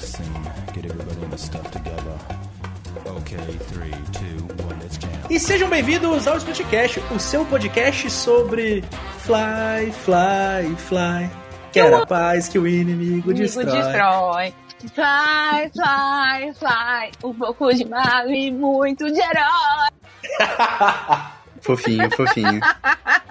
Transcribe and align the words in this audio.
this. 0.00 0.16
Get 0.74 0.84
everybody 0.86 1.22
in 1.22 1.30
the 1.30 1.38
stuff 1.38 1.70
together. 1.70 2.18
Okay, 3.06 3.36
three, 3.70 3.94
two, 4.12 4.44
one, 4.64 4.78
let's 4.80 4.98
jam. 4.98 5.10
E 5.28 5.38
sejam 5.38 5.68
bem-vindos 5.68 6.26
ao 6.26 6.36
Splitcast, 6.38 7.00
o 7.14 7.18
seu 7.18 7.44
podcast 7.44 8.10
sobre 8.10 8.82
Fly, 9.18 9.92
Fly, 10.04 10.74
Fly. 10.76 11.30
Quer 11.72 11.94
a 11.94 12.04
paz 12.04 12.48
que 12.48 12.58
o 12.58 12.66
inimigo 12.66 13.30
Inimigo 13.30 13.34
destrói. 13.34 13.66
destrói. 13.66 14.54
Fly, 14.94 15.70
fly, 15.74 16.54
fly. 16.54 17.10
Um 17.22 17.34
pouco 17.34 17.72
de 17.72 17.84
mago 17.84 18.30
e 18.30 18.50
muito 18.50 19.06
de 19.12 19.20
herói. 19.20 19.90
Fofinho, 21.60 22.10
fofinho. 22.10 22.60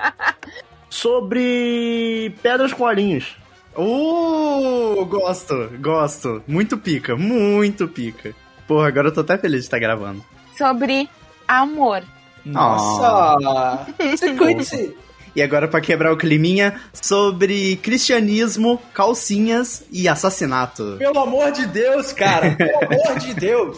sobre 0.90 2.36
pedras 2.44 2.72
com 2.72 2.84
olhinhos. 2.84 3.36
Uh, 3.78 5.06
gosto, 5.06 5.70
gosto. 5.80 6.44
Muito 6.48 6.78
pica, 6.78 7.16
muito 7.16 7.88
pica. 7.88 8.34
Porra, 8.68 8.88
agora 8.88 9.08
eu 9.08 9.14
tô 9.14 9.22
até 9.22 9.38
feliz 9.38 9.62
de 9.62 9.66
estar 9.66 9.80
gravando. 9.80 10.24
Sobre 10.58 11.10
amor. 11.48 12.04
Nossa! 12.46 13.86
E 15.36 15.44
agora, 15.44 15.68
pra 15.68 15.80
quebrar 15.80 16.12
o 16.12 16.18
climinha, 16.18 16.82
sobre 16.92 17.76
cristianismo, 17.78 18.82
calcinhas 18.94 19.84
e 19.92 20.10
assassinato. 20.10 20.96
Pelo 20.98 21.20
amor 21.20 21.52
de 21.52 21.68
Deus, 21.68 22.12
cara! 22.12 22.56
Pelo 22.56 22.78
amor 22.84 23.20
de 23.20 23.34
Deus! 23.36 23.78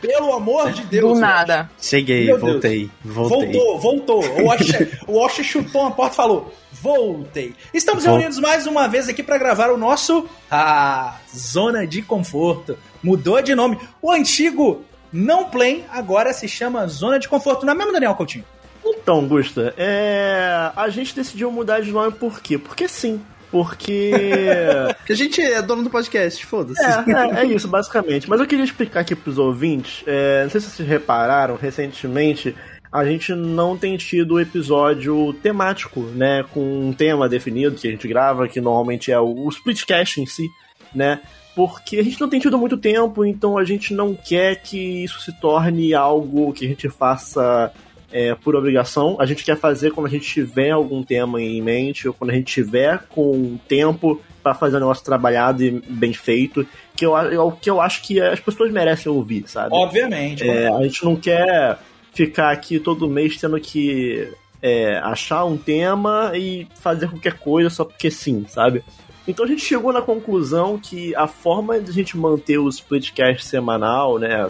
Pelo 0.00 0.32
amor 0.32 0.72
de 0.72 0.84
Deus! 0.84 1.14
Do 1.14 1.20
nada. 1.20 1.68
Cheguei, 1.80 2.32
voltei, 2.36 2.88
voltei. 3.04 3.52
Voltou, 3.52 3.78
voltou. 3.80 4.24
O 4.42 4.48
Osha, 4.48 4.88
o 5.06 5.18
Osha 5.18 5.42
chutou 5.42 5.82
uma 5.82 5.90
porta 5.90 6.14
e 6.14 6.16
falou: 6.16 6.54
Voltei. 6.90 7.52
Estamos 7.74 8.04
Vol- 8.04 8.14
reunidos 8.14 8.38
mais 8.38 8.64
uma 8.64 8.86
vez 8.86 9.08
aqui 9.08 9.20
para 9.20 9.36
gravar 9.38 9.70
o 9.72 9.76
nosso 9.76 10.28
ah, 10.48 11.16
Zona 11.36 11.84
de 11.84 12.00
Conforto. 12.00 12.78
Mudou 13.02 13.42
de 13.42 13.56
nome. 13.56 13.76
O 14.00 14.12
antigo 14.12 14.84
Não 15.12 15.46
Play 15.46 15.84
agora 15.90 16.32
se 16.32 16.46
chama 16.46 16.86
Zona 16.86 17.18
de 17.18 17.28
Conforto. 17.28 17.66
Não 17.66 17.72
é 17.72 17.76
mesmo, 17.76 17.92
Daniel 17.92 18.14
Coutinho? 18.14 18.44
Então, 18.84 19.26
Gusta, 19.26 19.74
é... 19.76 20.70
a 20.76 20.88
gente 20.88 21.12
decidiu 21.12 21.50
mudar 21.50 21.80
de 21.80 21.90
nome 21.90 22.12
por 22.12 22.40
quê? 22.40 22.56
Porque 22.56 22.86
sim. 22.86 23.20
Porque. 23.50 24.12
Porque 24.98 25.12
a 25.12 25.16
gente 25.16 25.40
é 25.40 25.60
dono 25.62 25.82
do 25.82 25.90
podcast, 25.90 26.44
foda-se. 26.46 26.84
é, 26.84 27.40
é, 27.40 27.40
é 27.40 27.44
isso, 27.46 27.66
basicamente. 27.68 28.28
Mas 28.28 28.40
eu 28.40 28.46
queria 28.46 28.64
explicar 28.64 29.00
aqui 29.00 29.14
pros 29.14 29.38
ouvintes. 29.38 30.02
é, 30.06 30.42
não 30.44 30.50
sei 30.50 30.60
se 30.60 30.70
vocês 30.70 30.88
repararam, 30.88 31.56
recentemente 31.56 32.54
a 32.90 33.04
gente 33.04 33.34
não 33.34 33.76
tem 33.76 33.96
tido 33.96 34.40
episódio 34.40 35.32
temático, 35.42 36.00
né? 36.00 36.44
Com 36.52 36.88
um 36.88 36.92
tema 36.92 37.28
definido 37.28 37.76
que 37.76 37.88
a 37.88 37.90
gente 37.90 38.08
grava, 38.08 38.48
que 38.48 38.60
normalmente 38.60 39.10
é 39.12 39.18
o, 39.18 39.46
o 39.46 39.48
Splitcast 39.48 40.20
em 40.20 40.26
si, 40.26 40.48
né? 40.94 41.20
Porque 41.54 41.98
a 41.98 42.02
gente 42.02 42.20
não 42.20 42.28
tem 42.28 42.38
tido 42.38 42.58
muito 42.58 42.76
tempo, 42.76 43.24
então 43.24 43.56
a 43.56 43.64
gente 43.64 43.94
não 43.94 44.14
quer 44.14 44.56
que 44.56 45.04
isso 45.04 45.20
se 45.20 45.32
torne 45.40 45.94
algo 45.94 46.52
que 46.52 46.66
a 46.66 46.68
gente 46.68 46.88
faça 46.90 47.72
é, 48.12 48.34
por 48.34 48.54
obrigação. 48.54 49.16
A 49.18 49.26
gente 49.26 49.44
quer 49.44 49.56
fazer 49.56 49.90
quando 49.90 50.06
a 50.06 50.10
gente 50.10 50.26
tiver 50.26 50.70
algum 50.70 51.02
tema 51.02 51.40
em 51.40 51.62
mente, 51.62 52.06
ou 52.08 52.14
quando 52.14 52.30
a 52.30 52.34
gente 52.34 52.52
tiver 52.52 53.00
com 53.08 53.58
tempo 53.66 54.20
para 54.42 54.54
fazer 54.54 54.76
um 54.76 54.80
negócio 54.80 55.04
trabalhado 55.04 55.64
e 55.64 55.70
bem 55.70 56.12
feito, 56.12 56.66
que 56.94 57.04
eu, 57.04 57.16
eu, 57.16 57.50
que 57.52 57.68
eu 57.68 57.80
acho 57.80 58.02
que 58.02 58.20
as 58.20 58.38
pessoas 58.38 58.70
merecem 58.70 59.10
ouvir, 59.10 59.44
sabe? 59.48 59.70
Obviamente. 59.72 60.48
É, 60.48 60.68
a 60.68 60.82
gente 60.82 61.04
não 61.04 61.16
quer 61.16 61.78
ficar 62.16 62.50
aqui 62.50 62.80
todo 62.80 63.08
mês 63.10 63.36
tendo 63.36 63.60
que 63.60 64.26
é, 64.62 64.96
achar 64.98 65.44
um 65.44 65.58
tema 65.58 66.32
e 66.34 66.66
fazer 66.80 67.08
qualquer 67.10 67.34
coisa 67.34 67.68
só 67.68 67.84
porque 67.84 68.10
sim, 68.10 68.46
sabe? 68.48 68.82
Então 69.28 69.44
a 69.44 69.48
gente 69.48 69.60
chegou 69.60 69.92
na 69.92 70.00
conclusão 70.00 70.78
que 70.78 71.14
a 71.14 71.26
forma 71.26 71.78
de 71.78 71.90
a 71.90 71.92
gente 71.92 72.16
manter 72.16 72.56
o 72.56 72.68
splitcast 72.68 73.44
semanal, 73.44 74.18
né? 74.18 74.46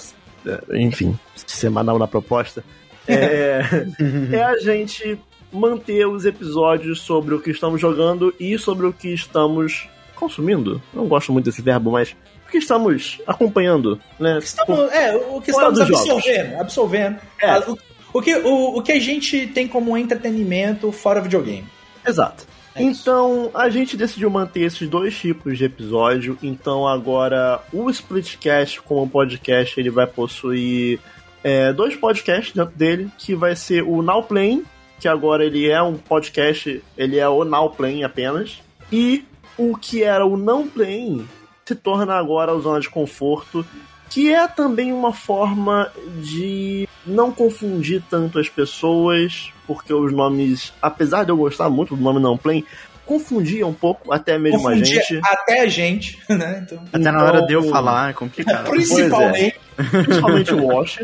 é, 0.46 0.80
Enfim, 0.80 1.18
semanal 1.34 1.98
na 1.98 2.06
proposta, 2.06 2.62
é, 3.08 3.62
é 4.32 4.42
a 4.44 4.58
gente 4.58 5.18
manter 5.52 6.06
os 6.06 6.24
episódios 6.24 7.00
sobre 7.00 7.34
o 7.34 7.40
que 7.40 7.50
estamos 7.50 7.80
jogando 7.80 8.32
e 8.38 8.56
sobre 8.58 8.86
o 8.86 8.92
que 8.92 9.08
estamos 9.08 9.88
consumindo. 10.14 10.80
Não 10.94 11.08
gosto 11.08 11.32
muito 11.32 11.46
desse 11.46 11.62
verbo, 11.62 11.90
mas 11.90 12.14
o 12.46 12.50
que 12.50 12.58
estamos 12.58 13.20
acompanhando, 13.26 14.00
né? 14.18 14.38
Estamos, 14.38 14.92
é, 14.92 15.14
o 15.16 15.40
que 15.40 15.50
estamos 15.50 15.78
dos 15.78 15.88
jogos. 15.88 16.10
absolvendo. 16.10 16.60
absolvendo. 16.60 17.18
É. 17.40 17.58
O, 17.58 17.78
o 18.14 18.22
que, 18.22 18.34
o, 18.36 18.78
o 18.78 18.82
que 18.82 18.92
a 18.92 19.00
gente 19.00 19.48
tem 19.48 19.66
como 19.66 19.96
entretenimento 19.96 20.90
fora 20.92 21.20
videogame. 21.20 21.66
Exato. 22.06 22.46
É. 22.74 22.82
Então, 22.82 23.50
a 23.52 23.68
gente 23.68 23.96
decidiu 23.96 24.30
manter 24.30 24.60
esses 24.60 24.88
dois 24.88 25.18
tipos 25.18 25.58
de 25.58 25.64
episódio. 25.64 26.38
Então, 26.42 26.86
agora, 26.86 27.60
o 27.72 27.90
Splitcast 27.90 28.80
como 28.82 29.10
podcast, 29.10 29.78
ele 29.78 29.90
vai 29.90 30.06
possuir 30.06 31.00
é, 31.42 31.72
dois 31.72 31.96
podcasts 31.96 32.54
dentro 32.54 32.76
dele, 32.76 33.10
que 33.18 33.34
vai 33.34 33.56
ser 33.56 33.82
o 33.82 34.02
Now 34.02 34.22
Playing, 34.22 34.64
que 35.00 35.08
agora 35.08 35.44
ele 35.44 35.68
é 35.68 35.82
um 35.82 35.96
podcast, 35.96 36.82
ele 36.96 37.18
é 37.18 37.28
o 37.28 37.44
Now 37.44 37.70
Playing 37.70 38.04
apenas. 38.04 38.58
E 38.92 39.24
o 39.58 39.76
que 39.76 40.04
era 40.04 40.24
o 40.24 40.36
Não 40.36 40.68
Playing 40.68 41.26
se 41.66 41.74
torna 41.74 42.14
agora 42.14 42.54
o 42.54 42.60
Zona 42.60 42.80
de 42.80 42.88
Conforto, 42.88 43.66
que 44.08 44.32
é 44.32 44.46
também 44.46 44.92
uma 44.92 45.12
forma 45.12 45.90
de 46.22 46.88
não 47.04 47.32
confundir 47.32 48.02
tanto 48.08 48.38
as 48.38 48.48
pessoas, 48.48 49.50
porque 49.66 49.92
os 49.92 50.12
nomes, 50.12 50.72
apesar 50.80 51.24
de 51.24 51.30
eu 51.30 51.36
gostar 51.36 51.68
muito 51.68 51.96
do 51.96 52.02
nome 52.02 52.20
Não 52.20 52.36
Play, 52.38 52.64
confundia 53.04 53.66
um 53.66 53.72
pouco 53.72 54.12
até 54.12 54.38
mesmo 54.38 54.62
Confundia 54.62 55.00
a 55.00 55.02
gente. 55.02 55.20
até 55.24 55.60
a 55.62 55.66
gente, 55.66 56.18
né? 56.30 56.64
Então, 56.64 56.82
Até 56.92 57.10
na 57.10 57.24
hora 57.24 57.42
de 57.46 57.52
eu 57.52 57.60
Então- 57.60 57.72
falar, 57.72 58.10
é 58.10 58.12
complicado. 58.12 58.64
principalmente. 58.70 59.60
principalmente 59.76 60.54
o 60.54 60.66
Wash. 60.66 61.00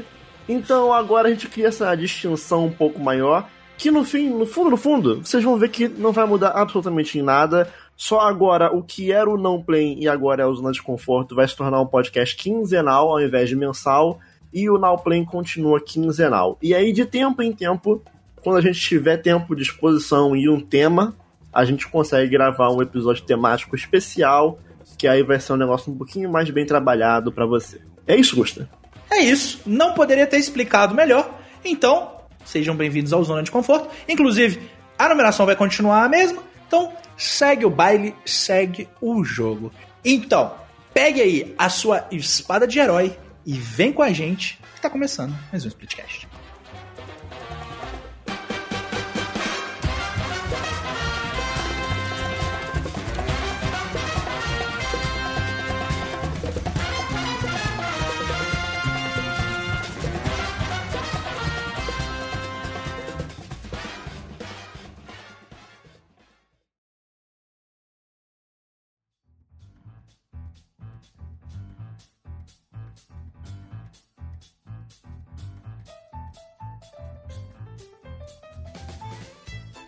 Então 0.49 0.93
agora 0.93 1.29
a 1.29 1.31
gente 1.31 1.49
cria 1.49 1.69
essa 1.69 1.95
distinção 1.97 2.67
um 2.67 2.73
pouco 2.73 3.01
maior, 3.01 3.49
que 3.79 3.91
no 3.91 4.05
fim, 4.05 4.29
no 4.31 4.47
fundo, 4.47 4.71
no 4.71 4.77
fundo, 4.77 5.21
vocês 5.25 5.43
vão 5.43 5.57
ver 5.57 5.69
que 5.71 5.89
não 5.89 6.13
vai 6.13 6.27
mudar 6.27 6.51
absolutamente 6.51 7.19
em 7.19 7.23
nada. 7.23 7.69
Só 8.03 8.19
agora 8.19 8.77
o 8.77 8.83
que 8.83 9.13
era 9.13 9.31
o 9.31 9.39
não 9.39 9.63
play 9.63 9.97
e 9.97 10.09
agora 10.09 10.43
é 10.43 10.45
o 10.45 10.53
Zona 10.53 10.73
de 10.73 10.83
Conforto 10.83 11.37
vai 11.37 11.47
se 11.47 11.55
tornar 11.55 11.81
um 11.81 11.87
podcast 11.87 12.35
quinzenal 12.35 13.09
ao 13.09 13.21
invés 13.21 13.49
de 13.49 13.55
mensal. 13.55 14.19
E 14.53 14.69
o 14.69 14.77
Now 14.77 14.99
Play 14.99 15.25
continua 15.25 15.81
quinzenal. 15.81 16.59
E 16.61 16.75
aí, 16.75 16.93
de 16.93 17.07
tempo 17.07 17.41
em 17.43 17.53
tempo, 17.53 18.03
quando 18.43 18.57
a 18.57 18.61
gente 18.61 18.81
tiver 18.81 19.19
tempo, 19.19 19.55
disposição 19.55 20.35
e 20.35 20.49
um 20.49 20.59
tema, 20.59 21.15
a 21.53 21.65
gente 21.65 21.87
consegue 21.87 22.29
gravar 22.29 22.71
um 22.71 22.83
episódio 22.83 23.23
temático 23.23 23.77
especial, 23.77 24.59
que 24.99 25.07
aí 25.07 25.23
vai 25.23 25.39
ser 25.39 25.53
um 25.53 25.57
negócio 25.57 25.93
um 25.93 25.97
pouquinho 25.97 26.29
mais 26.29 26.51
bem 26.51 26.67
trabalhado 26.67 27.31
pra 27.31 27.47
você. 27.47 27.81
É 28.05 28.17
isso, 28.17 28.35
Gusta? 28.35 28.69
É 29.13 29.21
isso. 29.21 29.61
Não 29.65 29.95
poderia 29.95 30.27
ter 30.27 30.39
explicado 30.39 30.93
melhor. 30.93 31.39
Então, 31.65 32.11
sejam 32.45 32.75
bem-vindos 32.75 33.13
ao 33.13 33.23
Zona 33.23 33.45
de 33.45 33.53
Conforto. 33.53 33.89
Inclusive, 34.09 34.61
a 34.99 35.09
numeração 35.09 35.47
vai 35.47 35.55
continuar 35.55 36.05
a 36.05 36.09
mesma. 36.09 36.51
Então, 36.73 36.91
segue 37.19 37.67
o 37.67 37.71
baile, 37.71 38.17
segue 38.25 38.89
o 38.99 39.23
jogo. 39.23 39.71
Então, 40.03 40.55
pegue 40.95 41.21
aí 41.21 41.55
a 41.59 41.69
sua 41.69 42.09
espada 42.11 42.67
de 42.67 42.79
herói 42.79 43.15
e 43.45 43.53
vem 43.53 43.93
com 43.93 44.01
a 44.01 44.11
gente, 44.11 44.59
que 44.75 44.81
tá 44.81 44.89
começando 44.89 45.39
mais 45.53 45.67
um 45.67 45.69
Splitcast. 45.69 46.27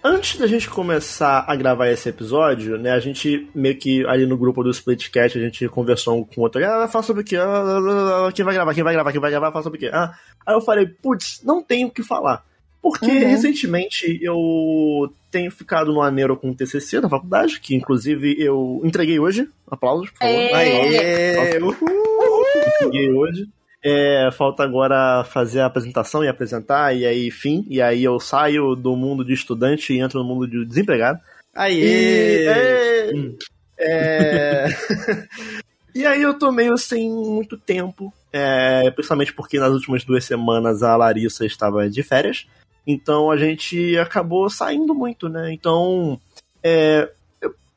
Antes 0.06 0.38
da 0.38 0.46
gente 0.46 0.68
começar 0.68 1.46
a 1.48 1.56
gravar 1.56 1.88
esse 1.88 2.10
episódio, 2.10 2.76
né, 2.76 2.90
a 2.92 3.00
gente 3.00 3.48
meio 3.54 3.74
que 3.78 4.04
ali 4.06 4.26
no 4.26 4.36
grupo 4.36 4.62
do 4.62 4.68
Splitcast, 4.70 5.38
a 5.38 5.40
gente 5.40 5.66
conversou 5.68 6.18
um 6.18 6.24
com 6.24 6.42
o 6.42 6.44
outro, 6.44 6.62
ah, 6.62 6.80
vai 6.80 6.88
falar 6.88 7.04
sobre 7.04 7.22
o 7.22 7.24
quê? 7.24 7.36
Ah, 7.38 8.30
quem 8.34 8.44
vai 8.44 8.52
gravar, 8.52 8.74
quem 8.74 8.84
vai 8.84 8.92
gravar, 8.92 9.12
quem 9.12 9.20
vai 9.20 9.30
gravar, 9.30 9.50
fala 9.50 9.62
sobre 9.62 9.78
o 9.78 9.80
quê? 9.80 9.90
Ah, 9.90 10.12
aí 10.46 10.54
eu 10.54 10.60
falei, 10.60 10.84
putz, 10.86 11.40
não 11.42 11.62
tenho 11.62 11.88
o 11.88 11.90
que 11.90 12.02
falar. 12.02 12.44
Porque 12.82 13.06
Uhum. 13.06 13.28
recentemente 13.30 14.18
eu 14.22 15.10
tenho 15.30 15.50
ficado 15.50 15.90
no 15.90 16.02
aneiro 16.02 16.36
com 16.36 16.50
o 16.50 16.54
TCC 16.54 17.00
da 17.00 17.08
faculdade, 17.08 17.58
que 17.58 17.74
inclusive 17.74 18.36
eu 18.38 18.82
entreguei 18.84 19.18
hoje. 19.18 19.48
Aplausos, 19.70 20.10
por 20.10 20.18
favor. 20.18 20.34
Aê! 20.34 21.38
Aê! 21.38 21.58
Uhul! 21.62 22.44
Entreguei 22.76 23.10
hoje. 23.10 23.48
É, 23.86 24.30
falta 24.32 24.62
agora 24.62 25.24
fazer 25.24 25.60
a 25.60 25.66
apresentação 25.66 26.24
e 26.24 26.28
apresentar, 26.28 26.96
e 26.96 27.04
aí, 27.04 27.30
fim. 27.30 27.66
E 27.68 27.82
aí 27.82 28.02
eu 28.02 28.18
saio 28.18 28.74
do 28.74 28.96
mundo 28.96 29.22
de 29.22 29.34
estudante 29.34 29.92
e 29.92 29.98
entro 29.98 30.20
no 30.20 30.24
mundo 30.24 30.48
de 30.48 30.64
desempregado. 30.64 31.20
Aê! 31.54 31.74
E, 31.74 32.46
é, 32.46 33.10
Hum. 33.14 33.36
é, 33.78 34.66
E 35.94 36.04
aí 36.04 36.22
eu 36.22 36.36
tô 36.36 36.50
meio 36.50 36.76
sem 36.76 37.08
muito 37.08 37.56
tempo, 37.56 38.12
é, 38.32 38.90
principalmente 38.90 39.32
porque 39.32 39.60
nas 39.60 39.70
últimas 39.70 40.02
duas 40.02 40.24
semanas 40.24 40.82
a 40.82 40.96
Larissa 40.96 41.46
estava 41.46 41.88
de 41.88 42.02
férias, 42.02 42.48
então 42.84 43.30
a 43.30 43.36
gente 43.36 43.96
acabou 43.96 44.50
saindo 44.50 44.92
muito, 44.92 45.28
né? 45.28 45.52
Então, 45.52 46.20
é, 46.60 47.08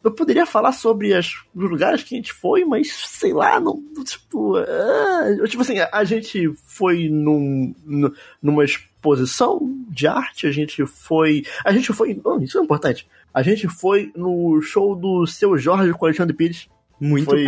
eu, 0.03 0.11
poderia 0.11 0.45
falar 0.45 0.71
sobre 0.71 1.13
as, 1.13 1.33
os 1.55 1.69
lugares 1.69 2.03
que 2.03 2.15
a 2.15 2.17
gente 2.17 2.31
foi, 2.33 2.63
mas 2.63 2.91
sei 2.91 3.33
lá, 3.33 3.59
não, 3.59 3.83
tipo, 4.03 4.55
ah, 4.57 5.47
tipo 5.47 5.61
assim, 5.61 5.79
a, 5.79 5.89
a 5.91 6.03
gente 6.03 6.49
foi 6.65 7.09
num, 7.09 7.73
nu- 7.85 8.13
numa 8.41 8.63
exposição 8.63 9.59
de 9.89 10.07
arte, 10.07 10.47
a 10.47 10.51
gente 10.51 10.85
foi, 10.85 11.43
a 11.65 11.71
gente 11.71 11.91
foi, 11.93 12.19
oh, 12.23 12.39
isso 12.39 12.59
é 12.59 12.63
importante, 12.63 13.07
a 13.33 13.41
gente 13.41 13.67
foi 13.67 14.11
no 14.15 14.61
show 14.61 14.95
do 14.95 15.25
Seu 15.27 15.57
Jorge 15.57 15.91
com 15.93 16.05
Alexandre 16.05 16.35
Pires, 16.35 16.67
Muito 16.99 17.25
foi 17.29 17.45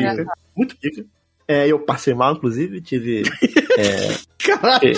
muito 0.55 0.75
pica. 0.77 1.05
É, 1.47 1.67
eu 1.67 1.79
passei 1.79 2.13
mal, 2.13 2.35
inclusive, 2.35 2.79
tive. 2.79 3.23
Caralho. 4.37 4.93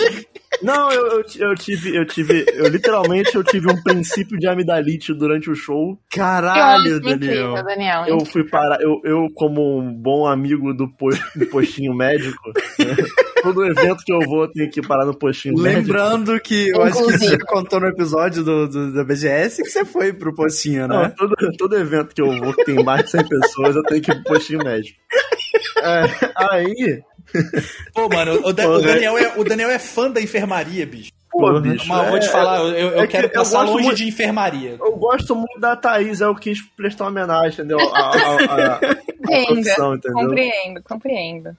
Não, 0.63 0.91
eu, 0.91 1.05
eu, 1.11 1.23
eu 1.39 1.55
tive, 1.55 1.95
eu 1.95 2.05
tive, 2.05 2.45
eu 2.53 2.67
literalmente 2.67 3.35
eu 3.35 3.43
tive 3.43 3.71
um 3.71 3.81
princípio 3.81 4.37
de 4.37 4.47
amidalite 4.47 5.13
durante 5.13 5.49
o 5.49 5.55
show. 5.55 5.97
Caralho, 6.13 6.99
Daniel. 6.99 7.15
incrível, 7.15 7.63
Daniel. 7.63 8.05
Eu 8.07 8.25
fui 8.25 8.43
parar, 8.47 8.81
eu, 8.81 9.01
eu 9.03 9.27
como 9.35 9.79
um 9.79 9.93
bom 9.93 10.25
amigo 10.27 10.73
do, 10.73 10.87
po- 10.87 11.09
do 11.35 11.45
postinho 11.47 11.93
médico, 11.93 12.51
né, 12.79 12.95
todo 13.41 13.65
evento 13.65 14.03
que 14.05 14.13
eu 14.13 14.19
vou 14.21 14.43
eu 14.43 14.51
tenho 14.51 14.69
que 14.69 14.81
parar 14.81 15.05
no 15.05 15.17
postinho 15.17 15.55
médico. 15.57 15.81
Lembrando 15.87 16.39
que 16.39 16.69
eu 16.69 16.81
acho 16.83 16.93
que 16.93 16.99
Inclusive. 17.03 17.25
você 17.31 17.37
contou 17.39 17.79
no 17.79 17.87
episódio 17.87 18.43
do, 18.43 18.67
do- 18.67 18.93
da 18.93 19.03
BGS 19.03 19.63
que 19.63 19.69
você 19.69 19.83
foi 19.85 20.13
pro 20.13 20.33
postinho, 20.35 20.87
Não, 20.87 21.01
né? 21.03 21.13
todo, 21.17 21.33
todo 21.57 21.75
evento 21.77 22.13
que 22.13 22.21
eu 22.21 22.37
vou 22.37 22.53
que 22.53 22.63
tem 22.65 22.83
mais 22.83 23.05
de 23.05 23.11
100 23.11 23.27
pessoas, 23.27 23.75
eu 23.75 23.83
tenho 23.83 24.01
que 24.01 24.11
ir 24.11 24.15
pro 24.23 24.33
postinho 24.35 24.59
médico. 24.63 24.97
É, 25.83 26.03
aí, 26.53 27.01
Pô, 27.93 28.09
mano, 28.09 28.41
o, 28.45 28.53
Da- 28.53 28.63
Pô, 28.63 28.75
o? 28.75 28.81
Daniel 28.81 29.17
é, 29.17 29.33
o 29.37 29.43
Daniel 29.43 29.69
é 29.69 29.79
fã 29.79 30.09
da 30.09 30.21
enfermaria, 30.21 30.85
bicho. 30.85 31.11
pô, 31.31 31.59
bicho. 31.59 31.87
Mas 31.87 32.03
eu 32.05 32.09
vou 32.11 32.19
te 32.19 32.27
é- 32.27 32.29
falar, 32.29 32.57
eu, 32.59 32.89
eu 32.89 32.99
é 33.01 33.07
que 33.07 33.11
quero 33.13 33.27
eu 33.27 33.31
passar 33.31 33.59
gosto 33.59 33.71
longe 33.73 33.83
muito- 33.85 33.97
de 33.97 34.07
enfermaria. 34.07 34.75
Eu 34.79 34.95
gosto 34.97 35.35
muito 35.35 35.59
da 35.59 35.75
Thaís, 35.75 36.21
eu 36.21 36.35
quis 36.35 36.61
prestar 36.75 37.07
homenagem, 37.07 37.53
entendeu? 37.53 37.79
A, 37.79 37.99
a, 37.99 38.15
a, 38.15 38.75
a 38.75 38.79
profissão, 39.47 39.95
entendeu? 39.95 40.27
compreendo, 40.27 40.83
compreendo. 40.83 41.57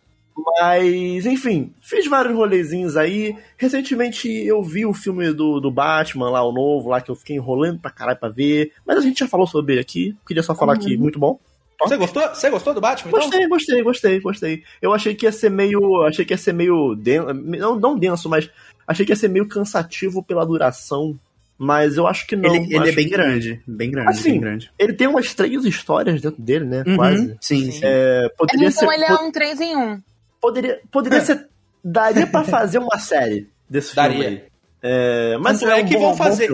Mas, 0.58 1.26
enfim, 1.26 1.72
fiz 1.82 2.06
vários 2.08 2.34
rolezinhos 2.34 2.96
aí. 2.96 3.36
Recentemente 3.58 4.28
eu 4.28 4.62
vi 4.62 4.86
o 4.86 4.94
filme 4.94 5.30
do, 5.32 5.60
do 5.60 5.70
Batman 5.70 6.30
lá, 6.30 6.42
o 6.42 6.50
novo, 6.52 6.88
lá 6.88 7.02
que 7.02 7.10
eu 7.10 7.14
fiquei 7.14 7.36
enrolando 7.36 7.78
pra 7.78 7.90
caralho 7.90 8.18
pra 8.18 8.30
ver. 8.30 8.72
Mas 8.86 8.96
a 8.96 9.00
gente 9.02 9.18
já 9.20 9.28
falou 9.28 9.46
sobre 9.46 9.74
ele 9.74 9.80
aqui. 9.82 10.16
Queria 10.26 10.42
só 10.42 10.54
falar 10.54 10.72
aqui, 10.72 10.96
muito 10.96 11.18
bom. 11.18 11.38
Você 11.82 11.96
gostou? 11.96 12.28
Você 12.28 12.50
gostou 12.50 12.74
do 12.74 12.80
Batman? 12.80 13.08
Então? 13.10 13.20
Gostei, 13.20 13.48
gostei, 13.48 13.82
gostei, 13.82 14.20
gostei. 14.20 14.62
Eu 14.80 14.92
achei 14.92 15.14
que 15.14 15.26
ia 15.26 15.32
ser 15.32 15.50
meio. 15.50 16.02
Achei 16.02 16.24
que 16.24 16.32
ia 16.32 16.38
ser 16.38 16.52
meio. 16.52 16.94
Den... 16.94 17.20
Não, 17.58 17.78
não 17.78 17.98
denso, 17.98 18.28
mas 18.28 18.48
achei 18.86 19.04
que 19.06 19.12
ia 19.12 19.16
ser 19.16 19.28
meio 19.28 19.46
cansativo 19.48 20.22
pela 20.22 20.44
duração. 20.46 21.18
Mas 21.58 21.96
eu 21.96 22.06
acho 22.08 22.26
que 22.26 22.34
não. 22.34 22.52
ele 22.52 22.74
ele 22.74 22.88
é 22.90 22.92
bem 22.92 23.04
que- 23.04 23.10
grande. 23.10 23.62
Bem 23.66 23.90
grande, 23.90 24.10
Assim, 24.10 24.30
bem 24.32 24.40
grande. 24.40 24.70
Ele 24.78 24.92
tem 24.94 25.06
umas 25.06 25.32
três 25.32 25.64
histórias 25.64 26.20
dentro 26.20 26.42
dele, 26.42 26.64
né? 26.64 26.82
Uhum, 26.86 26.96
Quase. 26.96 27.36
Sim, 27.40 27.70
Sim. 27.70 27.80
É, 27.84 28.28
poderia 28.36 28.68
Então 28.68 28.88
ser. 28.88 28.94
ele 28.94 29.04
é 29.04 29.14
um 29.14 29.30
3 29.30 29.60
em 29.60 29.76
1. 29.76 30.00
Poderia, 30.40 30.80
poderia 30.90 31.20
ser. 31.20 31.46
Daria 31.84 32.26
pra 32.26 32.42
fazer 32.42 32.78
uma 32.78 32.98
série 32.98 33.48
desse 33.70 33.94
Daria. 33.94 34.18
filme 34.22 34.36
aí. 34.38 34.42
É, 34.84 35.36
mas 35.38 35.60
Tanto 35.60 35.70
é, 35.72 35.80
é 35.80 35.82
um 35.82 35.86
que 35.86 35.94
bom- 35.94 36.00
vão 36.00 36.16
fazer-. 36.16 36.48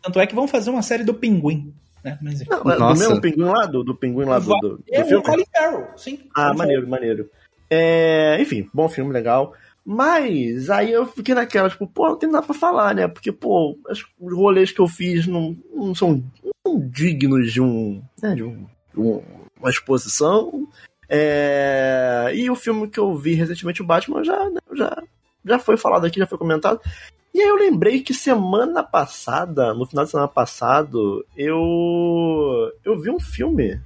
Tanto 0.00 0.20
é 0.20 0.26
que 0.26 0.34
vão 0.34 0.46
fazer 0.46 0.70
uma 0.70 0.82
série 0.82 1.02
do 1.02 1.14
Pinguim. 1.14 1.72
Né? 2.04 2.18
Mas, 2.22 2.40
enfim. 2.40 2.50
Não, 2.50 2.70
é 2.72 2.76
do 2.76 2.88
mesmo 2.98 3.20
pinguim 3.20 3.44
lá? 3.44 3.66
Do, 3.66 3.84
do 3.84 3.94
pinguim 3.94 4.24
lá 4.24 4.38
do, 4.38 4.46
do, 4.60 4.68
do 4.78 4.84
é 4.90 5.02
o 5.02 5.06
filme? 5.06 5.24
Colin 5.24 5.44
Farrell, 5.54 5.88
sim. 5.96 6.18
Ah, 6.34 6.52
maneiro, 6.54 6.88
maneiro. 6.88 7.30
É, 7.70 8.36
enfim, 8.40 8.68
bom 8.74 8.88
filme, 8.88 9.12
legal. 9.12 9.54
Mas 9.84 10.70
aí 10.70 10.92
eu 10.92 11.06
fiquei 11.06 11.34
naquela, 11.34 11.68
tipo, 11.68 11.86
pô, 11.86 12.08
não 12.08 12.16
tem 12.16 12.30
nada 12.30 12.44
pra 12.46 12.54
falar, 12.54 12.94
né? 12.94 13.08
Porque, 13.08 13.32
pô, 13.32 13.76
as- 13.88 14.04
os 14.20 14.32
rolês 14.34 14.70
que 14.70 14.80
eu 14.80 14.86
fiz 14.86 15.26
não, 15.26 15.56
não 15.74 15.94
são, 15.94 16.22
não 16.64 16.78
dignos 16.88 17.52
de 17.52 17.60
um. 17.60 18.02
Né, 18.22 18.34
de 18.34 18.42
um, 18.44 18.66
de 18.94 19.00
um- 19.00 19.22
uma 19.60 19.70
exposição. 19.70 20.68
É, 21.08 22.30
e 22.34 22.50
o 22.50 22.54
filme 22.54 22.88
que 22.88 22.98
eu 22.98 23.14
vi 23.14 23.34
recentemente, 23.34 23.82
o 23.82 23.86
Batman, 23.86 24.24
já, 24.24 24.48
né, 24.50 24.60
já, 24.74 25.02
já 25.44 25.58
foi 25.58 25.76
falado 25.76 26.06
aqui, 26.06 26.18
já 26.18 26.26
foi 26.26 26.38
comentado. 26.38 26.80
E 27.34 27.40
aí 27.40 27.48
eu 27.48 27.56
lembrei 27.56 28.00
que 28.02 28.12
semana 28.12 28.82
passada, 28.82 29.72
no 29.72 29.86
final 29.86 30.04
de 30.04 30.10
semana 30.10 30.28
passado, 30.28 31.24
eu. 31.36 32.70
Eu 32.84 33.00
vi 33.00 33.10
um 33.10 33.18
filme. 33.20 33.80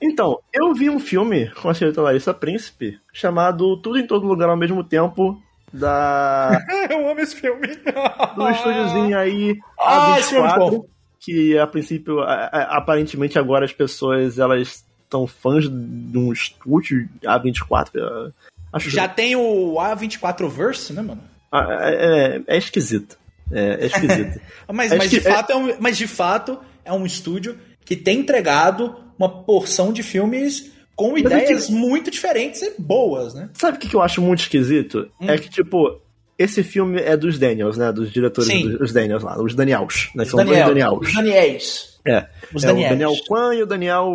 Então, 0.00 0.38
eu 0.52 0.72
vi 0.74 0.88
um 0.88 0.98
filme 1.00 1.50
com 1.60 1.68
a 1.68 1.74
senhorita 1.74 2.00
Larissa 2.00 2.32
Príncipe 2.32 2.98
chamado 3.12 3.76
Tudo 3.78 3.98
em 3.98 4.06
Todo 4.06 4.26
Lugar 4.26 4.48
ao 4.48 4.56
mesmo 4.56 4.82
tempo. 4.84 5.40
Da. 5.72 6.50
Eu 6.88 7.10
amo 7.10 7.20
esse 7.20 7.36
filme. 7.36 7.66
Do 8.36 8.48
estúdiozinho 8.48 9.18
aí, 9.18 9.58
Ah, 9.78 10.16
esse 10.18 10.30
filme 10.30 10.46
é 10.48 10.50
A24. 10.50 10.58
bom. 10.70 10.84
Que 11.20 11.58
a 11.58 11.66
princípio, 11.66 12.20
a- 12.20 12.48
a- 12.50 12.78
aparentemente 12.78 13.38
agora 13.38 13.66
as 13.66 13.72
pessoas 13.72 14.38
elas 14.38 14.82
estão 15.02 15.26
fãs 15.26 15.64
de 15.68 16.16
um 16.16 16.32
estúdio 16.32 17.06
A24. 17.22 17.90
eu 17.96 18.32
Acho 18.72 18.88
Já 18.88 19.06
tem 19.08 19.36
o 19.36 19.74
A24 19.74 20.48
Verse, 20.48 20.92
né, 20.94 21.02
mano? 21.02 21.20
Ah, 21.50 21.66
É, 21.90 22.36
é- 22.36 22.42
é 22.46 22.58
esquisito. 22.58 23.18
É, 23.50 23.78
é 23.80 23.86
esquisito. 23.86 24.40
Mas, 24.70 24.92
Acho 24.92 24.98
mas, 24.98 25.10
de 25.10 25.18
é- 25.18 25.20
fato 25.22 25.50
é 25.52 25.56
um, 25.56 25.74
mas 25.80 25.96
de 25.96 26.06
fato 26.06 26.58
é 26.84 26.92
um 26.92 27.06
estúdio 27.06 27.58
que 27.84 27.96
tem 27.96 28.18
entregado 28.20 28.94
uma 29.18 29.42
porção 29.44 29.90
de 29.92 30.02
filmes 30.02 30.70
com 30.94 31.12
Mas 31.12 31.24
é 31.24 31.26
ideias 31.26 31.70
muito 31.70 32.10
diferentes 32.10 32.60
e 32.60 32.74
boas, 32.78 33.32
né? 33.32 33.48
Sabe 33.54 33.78
o 33.78 33.80
que 33.80 33.94
eu 33.96 34.02
acho 34.02 34.20
muito 34.20 34.40
esquisito? 34.40 35.10
Hum. 35.20 35.30
É 35.30 35.38
que, 35.38 35.48
tipo, 35.48 35.98
esse 36.38 36.62
filme 36.62 37.00
é 37.00 37.16
dos 37.16 37.38
Daniels, 37.38 37.78
né? 37.78 37.90
Dos 37.90 38.12
diretores 38.12 38.50
Sim. 38.50 38.76
dos, 38.76 38.92
Daniels 38.92 39.22
lá, 39.22 39.40
os 39.42 39.54
Daniels. 39.54 40.10
Né? 40.14 40.24
Os 40.24 40.28
São 40.30 40.36
dois 40.44 40.50
Daniel, 40.50 40.68
Daniels. 40.68 41.08
Os 41.08 41.14
Daniels. 41.14 42.00
É. 42.06 42.26
Os 42.54 42.64
é 42.64 42.66
o 42.66 42.70
Daniels. 42.74 42.90
Daniel 42.90 43.12
Kwan 43.26 43.54
e 43.54 43.62
o 43.62 43.66
Daniel 43.66 44.06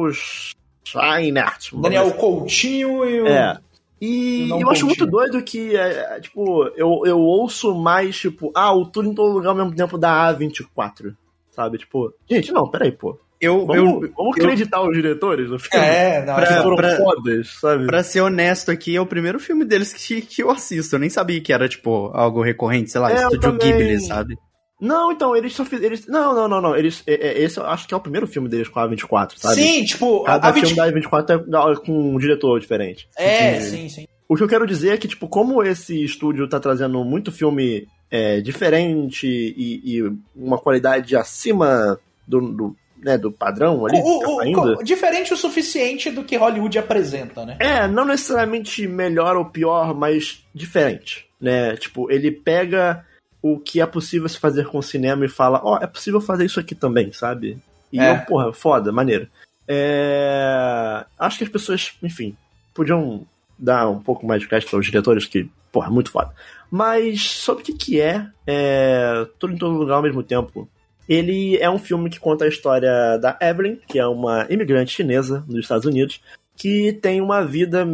Scheinert. 0.83 1.69
Daniel 1.81 2.11
Coutinho 2.11 3.05
e 3.09 3.21
o. 3.21 3.27
É. 3.27 3.57
E 4.05 4.47
Não 4.47 4.59
eu 4.59 4.69
acho 4.69 4.85
muito 4.85 5.05
doido 5.05 5.41
que, 5.41 5.75
é, 5.77 6.15
é, 6.15 6.19
tipo, 6.19 6.65
eu, 6.75 7.03
eu 7.05 7.17
ouço 7.19 7.73
mais, 7.73 8.17
tipo, 8.17 8.51
ah, 8.53 8.73
o 8.75 8.85
tudo 8.85 9.07
em 9.09 9.13
todo 9.15 9.31
lugar 9.33 9.49
ao 9.51 9.55
mesmo 9.55 9.73
tempo 9.75 9.97
da 9.97 10.33
A24. 10.33 11.15
Sabe? 11.51 11.77
Tipo, 11.77 12.13
gente, 12.29 12.51
não, 12.51 12.69
peraí, 12.69 12.91
pô. 12.91 13.17
Eu, 13.39 13.65
Vamos, 13.65 13.75
eu, 13.75 14.13
vamos 14.15 14.37
eu- 14.37 14.43
acreditar 14.43 14.81
os 14.81 14.93
diretores 14.93 15.49
do 15.49 15.59
filme. 15.59 15.85
É, 15.85 16.25
não, 16.25 16.35
que 16.35 16.45
foram 16.45 16.75
pra- 16.77 16.97
fodas, 16.97 17.47
sabe? 17.59 17.85
pra 17.85 18.01
ser 18.03 18.21
honesto 18.21 18.71
aqui, 18.71 18.95
é 18.95 19.01
o 19.01 19.05
primeiro 19.05 19.39
filme 19.39 19.63
deles 19.65 19.93
que, 19.93 20.21
que 20.21 20.41
eu 20.43 20.49
assisto. 20.49 20.95
Eu 20.95 20.99
nem 20.99 21.09
sabia 21.09 21.39
que 21.41 21.51
era, 21.53 21.67
tipo, 21.67 22.09
algo 22.13 22.41
recorrente, 22.41 22.89
sei 22.91 23.01
lá, 23.01 23.09
É, 23.11 23.15
eu 23.15 23.17
Estúdio 23.29 23.39
também. 23.57 23.71
Ghibli, 23.77 23.99
sabe? 24.01 24.37
Não, 24.83 25.11
então, 25.11 25.35
eles 25.35 25.53
só 25.53 25.63
fizeram. 25.63 25.85
Eles, 25.85 26.07
não, 26.07 26.35
não, 26.35 26.47
não, 26.47 26.61
não. 26.61 26.75
Eles, 26.75 27.01
é, 27.07 27.13
é, 27.13 27.41
esse 27.41 27.57
eu 27.57 27.65
acho 27.65 27.87
que 27.87 27.93
é 27.93 27.97
o 27.97 28.01
primeiro 28.01 28.27
filme 28.27 28.49
deles 28.49 28.67
com 28.67 28.79
a 28.79 28.87
A24, 28.89 29.37
sabe? 29.37 29.55
Sim, 29.55 29.83
tipo, 29.85 30.23
a, 30.23 30.25
Cada 30.25 30.47
a 30.49 30.51
20... 30.51 30.61
filme 30.67 30.75
da 30.75 30.91
A24 30.91 31.71
é 31.71 31.75
com 31.85 32.15
um 32.15 32.17
diretor 32.17 32.59
diferente. 32.59 33.07
É, 33.17 33.59
sim, 33.61 33.87
sim. 33.87 34.07
O 34.27 34.35
que 34.35 34.43
eu 34.43 34.47
quero 34.47 34.67
dizer 34.67 34.93
é 34.93 34.97
que, 34.97 35.07
tipo, 35.07 35.27
como 35.27 35.63
esse 35.63 36.03
estúdio 36.03 36.47
tá 36.49 36.59
trazendo 36.59 37.03
muito 37.03 37.31
filme 37.31 37.87
é, 38.11 38.41
diferente 38.41 39.25
e, 39.27 39.81
e 39.97 40.11
uma 40.35 40.57
qualidade 40.57 41.15
acima 41.15 41.99
do, 42.27 42.41
do, 42.41 42.75
né, 43.01 43.17
do 43.17 43.31
padrão 43.31 43.85
ali, 43.85 43.99
O- 43.99 44.19
tá 44.19 44.27
o- 44.29 44.33
o- 44.33 44.37
saindo. 44.37 44.83
diferente 44.83 45.33
o 45.33 45.37
suficiente 45.37 46.09
do 46.11 46.23
que 46.23 46.35
Hollywood 46.37 46.77
apresenta, 46.79 47.45
né? 47.45 47.57
É, 47.59 47.87
não 47.87 48.05
necessariamente 48.05 48.87
melhor 48.87 49.35
ou 49.37 49.45
pior, 49.45 49.93
mas 49.95 50.43
diferente, 50.53 51.25
né? 51.39 51.75
Tipo, 51.77 52.11
ele 52.11 52.31
pega 52.31 53.05
o 53.43 53.59
que 53.59 53.81
é 53.81 53.85
possível 53.85 54.29
se 54.29 54.39
fazer 54.39 54.65
com 54.67 54.77
o 54.77 54.83
cinema 54.83 55.25
e 55.25 55.29
fala, 55.29 55.59
ó, 55.61 55.77
é 55.81 55.85
possível 55.85 56.21
fazer 56.21 56.45
isso 56.45 56.61
aqui 56.61 56.73
também, 56.73 57.11
sabe? 57.11 57.57
E 57.91 57.99
É. 57.99 58.09
eu, 58.09 58.19
porra, 58.21 58.53
foda, 58.53 58.89
maneiro. 58.89 59.27
É... 59.67 61.05
Acho 61.19 61.39
que 61.39 61.43
as 61.43 61.49
pessoas, 61.49 61.91
enfim, 62.01 62.37
podiam 62.73 63.25
dar 63.59 63.89
um 63.89 63.99
pouco 63.99 64.25
mais 64.25 64.41
de 64.41 64.47
crédito 64.47 64.73
aos 64.73 64.85
diretores, 64.85 65.25
que, 65.25 65.49
porra, 65.73 65.89
muito 65.89 66.09
foda. 66.09 66.33
Mas 66.71 67.21
sobre 67.21 67.63
o 67.63 67.65
que 67.65 67.73
que 67.73 68.01
é, 68.01 68.25
é 68.47 69.27
Tudo 69.37 69.53
em 69.53 69.57
Todo 69.57 69.77
Lugar 69.77 69.95
ao 69.97 70.01
mesmo 70.01 70.23
tempo, 70.23 70.67
ele 71.07 71.57
é 71.57 71.69
um 71.69 71.77
filme 71.77 72.09
que 72.09 72.21
conta 72.21 72.45
a 72.45 72.47
história 72.47 73.17
da 73.17 73.37
Evelyn, 73.41 73.75
que 73.87 73.99
é 73.99 74.07
uma 74.07 74.47
imigrante 74.49 74.95
chinesa 74.95 75.43
nos 75.47 75.59
Estados 75.59 75.85
Unidos, 75.85 76.21
que 76.55 76.93
tem 76.93 77.19
uma 77.19 77.43
vida 77.45 77.85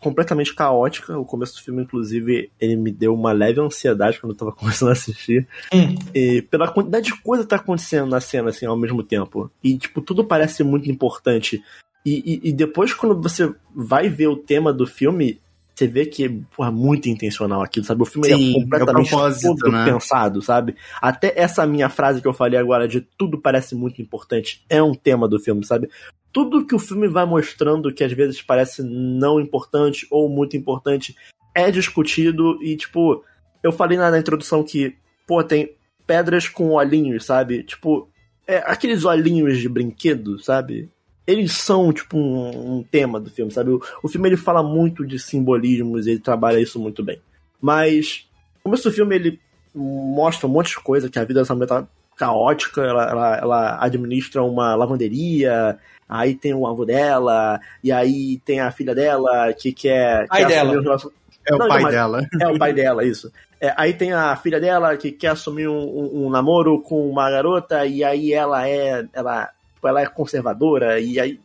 completamente 0.00 0.54
caótica. 0.54 1.18
O 1.18 1.24
começo 1.24 1.54
do 1.56 1.62
filme, 1.62 1.82
inclusive, 1.82 2.50
ele 2.60 2.76
me 2.76 2.90
deu 2.90 3.14
uma 3.14 3.32
leve 3.32 3.60
ansiedade 3.60 4.18
quando 4.20 4.32
eu 4.32 4.36
tava 4.38 4.52
começando 4.56 4.88
a 4.88 4.92
assistir. 4.92 5.46
Hum. 5.72 5.94
E 6.14 6.42
pela 6.42 6.68
quantidade 6.72 7.06
de 7.06 7.20
coisa 7.22 7.44
que 7.44 7.50
tá 7.50 7.56
acontecendo 7.56 8.08
na 8.08 8.20
cena, 8.20 8.50
assim, 8.50 8.66
ao 8.66 8.76
mesmo 8.76 9.02
tempo. 9.02 9.50
E, 9.62 9.76
tipo, 9.76 10.00
tudo 10.00 10.24
parece 10.24 10.62
muito 10.64 10.90
importante. 10.90 11.62
E, 12.04 12.40
e- 12.44 12.48
e 12.48 12.52
depois, 12.52 12.94
quando 12.94 13.20
você 13.20 13.52
vai 13.74 14.08
ver 14.08 14.28
o 14.28 14.36
tema 14.36 14.72
do 14.72 14.86
filme, 14.86 15.38
você 15.80 15.86
vê 15.86 16.06
que 16.06 16.26
é 16.26 16.30
porra, 16.54 16.70
muito 16.70 17.08
intencional 17.08 17.62
aquilo, 17.62 17.86
sabe? 17.86 18.02
O 18.02 18.06
filme 18.06 18.28
ele 18.28 18.36
Sim, 18.36 18.50
é 18.50 18.62
completamente 18.62 19.14
é 19.14 19.40
todo 19.42 19.72
né? 19.72 19.84
pensado, 19.84 20.42
sabe? 20.42 20.76
Até 21.00 21.32
essa 21.36 21.66
minha 21.66 21.88
frase 21.88 22.20
que 22.20 22.28
eu 22.28 22.34
falei 22.34 22.58
agora 22.58 22.86
de 22.86 23.00
tudo 23.00 23.40
parece 23.40 23.74
muito 23.74 24.00
importante 24.02 24.64
é 24.68 24.82
um 24.82 24.94
tema 24.94 25.26
do 25.26 25.40
filme, 25.40 25.64
sabe? 25.64 25.88
tudo 26.32 26.64
que 26.64 26.74
o 26.74 26.78
filme 26.78 27.08
vai 27.08 27.24
mostrando, 27.24 27.92
que 27.92 28.04
às 28.04 28.12
vezes 28.12 28.40
parece 28.40 28.82
não 28.82 29.40
importante 29.40 30.06
ou 30.10 30.28
muito 30.28 30.56
importante, 30.56 31.16
é 31.54 31.70
discutido 31.70 32.62
e, 32.62 32.76
tipo, 32.76 33.24
eu 33.62 33.72
falei 33.72 33.98
na, 33.98 34.10
na 34.10 34.18
introdução 34.18 34.62
que, 34.62 34.96
pô, 35.26 35.42
tem 35.42 35.74
pedras 36.06 36.48
com 36.48 36.70
olhinhos, 36.70 37.24
sabe? 37.24 37.64
Tipo, 37.64 38.08
é, 38.46 38.58
aqueles 38.58 39.04
olhinhos 39.04 39.58
de 39.58 39.68
brinquedo, 39.68 40.38
sabe? 40.38 40.88
Eles 41.30 41.52
são, 41.52 41.92
tipo, 41.92 42.16
um, 42.16 42.78
um 42.78 42.82
tema 42.82 43.20
do 43.20 43.30
filme, 43.30 43.50
sabe? 43.52 43.70
O, 43.70 43.80
o, 44.02 44.08
filme, 44.08 44.28
ele 44.28 44.36
fala 44.36 44.62
muito 44.62 45.06
de 45.06 45.18
simbolismos, 45.18 46.06
ele 46.06 46.18
trabalha 46.18 46.58
isso 46.60 46.78
muito 46.80 47.02
bem. 47.04 47.20
Mas, 47.60 48.26
no 48.58 48.64
começo 48.64 48.84
do 48.88 48.92
filme, 48.94 49.14
ele 49.14 49.40
mostra 49.74 50.46
um 50.46 50.50
monte 50.50 50.70
de 50.70 50.80
coisa, 50.82 51.08
que 51.08 51.18
a 51.18 51.24
vida 51.24 51.40
dessa 51.40 51.54
mulher 51.54 51.68
tá 51.68 51.86
caótica, 52.16 52.82
ela, 52.82 53.10
ela, 53.10 53.36
ela 53.38 53.78
administra 53.84 54.42
uma 54.42 54.74
lavanderia, 54.74 55.78
aí 56.08 56.34
tem 56.34 56.52
o 56.52 56.66
avô 56.66 56.84
dela, 56.84 57.60
e 57.82 57.90
aí 57.92 58.38
tem 58.44 58.60
a 58.60 58.70
filha 58.70 58.94
dela 58.94 59.52
que 59.54 59.72
quer... 59.72 60.26
Pai 60.28 60.40
quer 60.42 60.48
dela. 60.48 60.70
assumir 60.72 60.88
os- 60.94 61.08
É 61.48 61.54
o 61.54 61.58
Não, 61.58 61.68
pai 61.68 61.82
mas- 61.82 61.94
dela. 61.94 62.26
É 62.40 62.48
o 62.48 62.58
pai 62.58 62.72
dela, 62.74 63.04
isso. 63.04 63.32
É, 63.60 63.72
aí 63.76 63.92
tem 63.94 64.12
a 64.12 64.34
filha 64.36 64.60
dela 64.60 64.96
que 64.96 65.10
quer 65.12 65.28
assumir 65.28 65.68
um, 65.68 65.78
um- 65.78 66.26
um 66.26 66.30
namoro 66.30 66.80
com 66.82 67.08
uma 67.08 67.30
garota, 67.30 67.86
e 67.86 68.02
aí 68.04 68.32
ela 68.32 68.68
é. 68.68 69.06
Ela, 69.12 69.50
tipo, 69.80 69.88
ela 69.88 70.02
é 70.02 70.06
conservadora, 70.06 71.00
e 71.00 71.18
aí. 71.18 71.40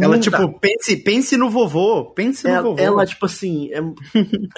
Ela, 0.00 0.18
tipo, 0.18 0.58
pense, 0.58 0.96
pense 0.96 1.36
no 1.36 1.50
vovô. 1.50 2.06
Pense 2.06 2.44
no 2.44 2.50
ela, 2.50 2.62
vovô. 2.62 2.82
ela, 2.82 3.06
tipo 3.06 3.26
assim, 3.26 3.70
é, 3.72 3.80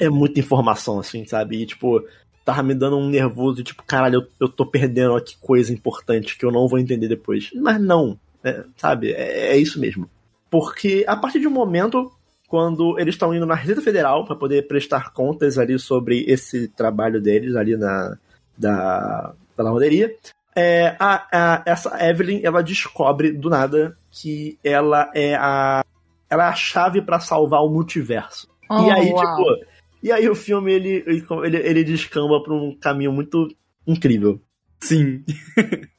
é 0.05 0.09
muita 0.09 0.41
informação, 0.41 1.01
assim, 1.01 1.25
sabe? 1.27 1.63
E, 1.63 1.67
tipo, 1.67 2.03
tava 2.45 2.63
me 2.63 2.75
dando 2.75 2.97
um 2.97 3.09
nervoso, 3.09 3.63
tipo, 3.63 3.83
caralho, 3.83 4.21
eu, 4.21 4.29
eu 4.41 4.49
tô 4.49 4.65
perdendo 4.67 5.15
aqui 5.15 5.37
coisa 5.41 5.73
importante 5.73 6.37
que 6.37 6.45
eu 6.45 6.51
não 6.51 6.69
vou 6.69 6.79
entender 6.79 7.09
depois. 7.09 7.51
Mas 7.55 7.81
não, 7.81 8.19
é, 8.45 8.65
sabe? 8.77 9.13
É, 9.13 9.53
é 9.53 9.57
isso 9.57 9.79
mesmo. 9.79 10.09
Porque 10.51 11.05
a 11.07 11.17
partir 11.17 11.41
de 11.41 11.47
um 11.47 11.53
momento, 11.53 12.11
quando 12.49 12.99
eles 12.99 13.15
estão 13.15 13.35
indo 13.35 13.47
na 13.47 13.55
Receita 13.55 13.81
Federal 13.81 14.25
para 14.25 14.37
poder 14.37 14.67
prestar 14.67 15.13
contas 15.13 15.59
ali 15.59 15.79
sobre 15.79 16.25
esse 16.27 16.69
trabalho 16.69 17.21
deles 17.21 17.55
ali 17.55 17.77
na 17.77 18.17
da, 18.57 19.35
da 19.57 19.65
lavanderia, 19.65 20.15
é, 20.55 20.97
a, 20.99 21.27
a- 21.33 21.63
essa 21.67 22.09
Evelyn 22.09 22.41
ela 22.45 22.63
descobre 22.63 23.33
do 23.33 23.49
nada 23.49 23.97
que 24.11 24.59
ela 24.63 25.11
é 25.15 25.35
a 25.35 25.85
ela 26.29 26.47
é 26.47 26.49
a 26.49 26.55
chave 26.55 27.03
para 27.03 27.21
salvar 27.21 27.63
o 27.63 27.69
multiverso. 27.69 28.49
Oh, 28.71 28.87
e 28.87 28.91
aí, 28.91 29.13
uau. 29.13 29.19
tipo, 29.19 29.67
e 30.03 30.11
aí 30.11 30.29
o 30.29 30.35
filme 30.35 30.73
ele, 30.73 31.05
ele, 31.07 31.57
ele, 31.59 31.85
descamba 31.85 32.43
pra 32.43 32.55
um 32.55 32.75
caminho 32.75 33.13
muito 33.13 33.55
incrível. 33.87 34.41
Sim. 34.81 35.25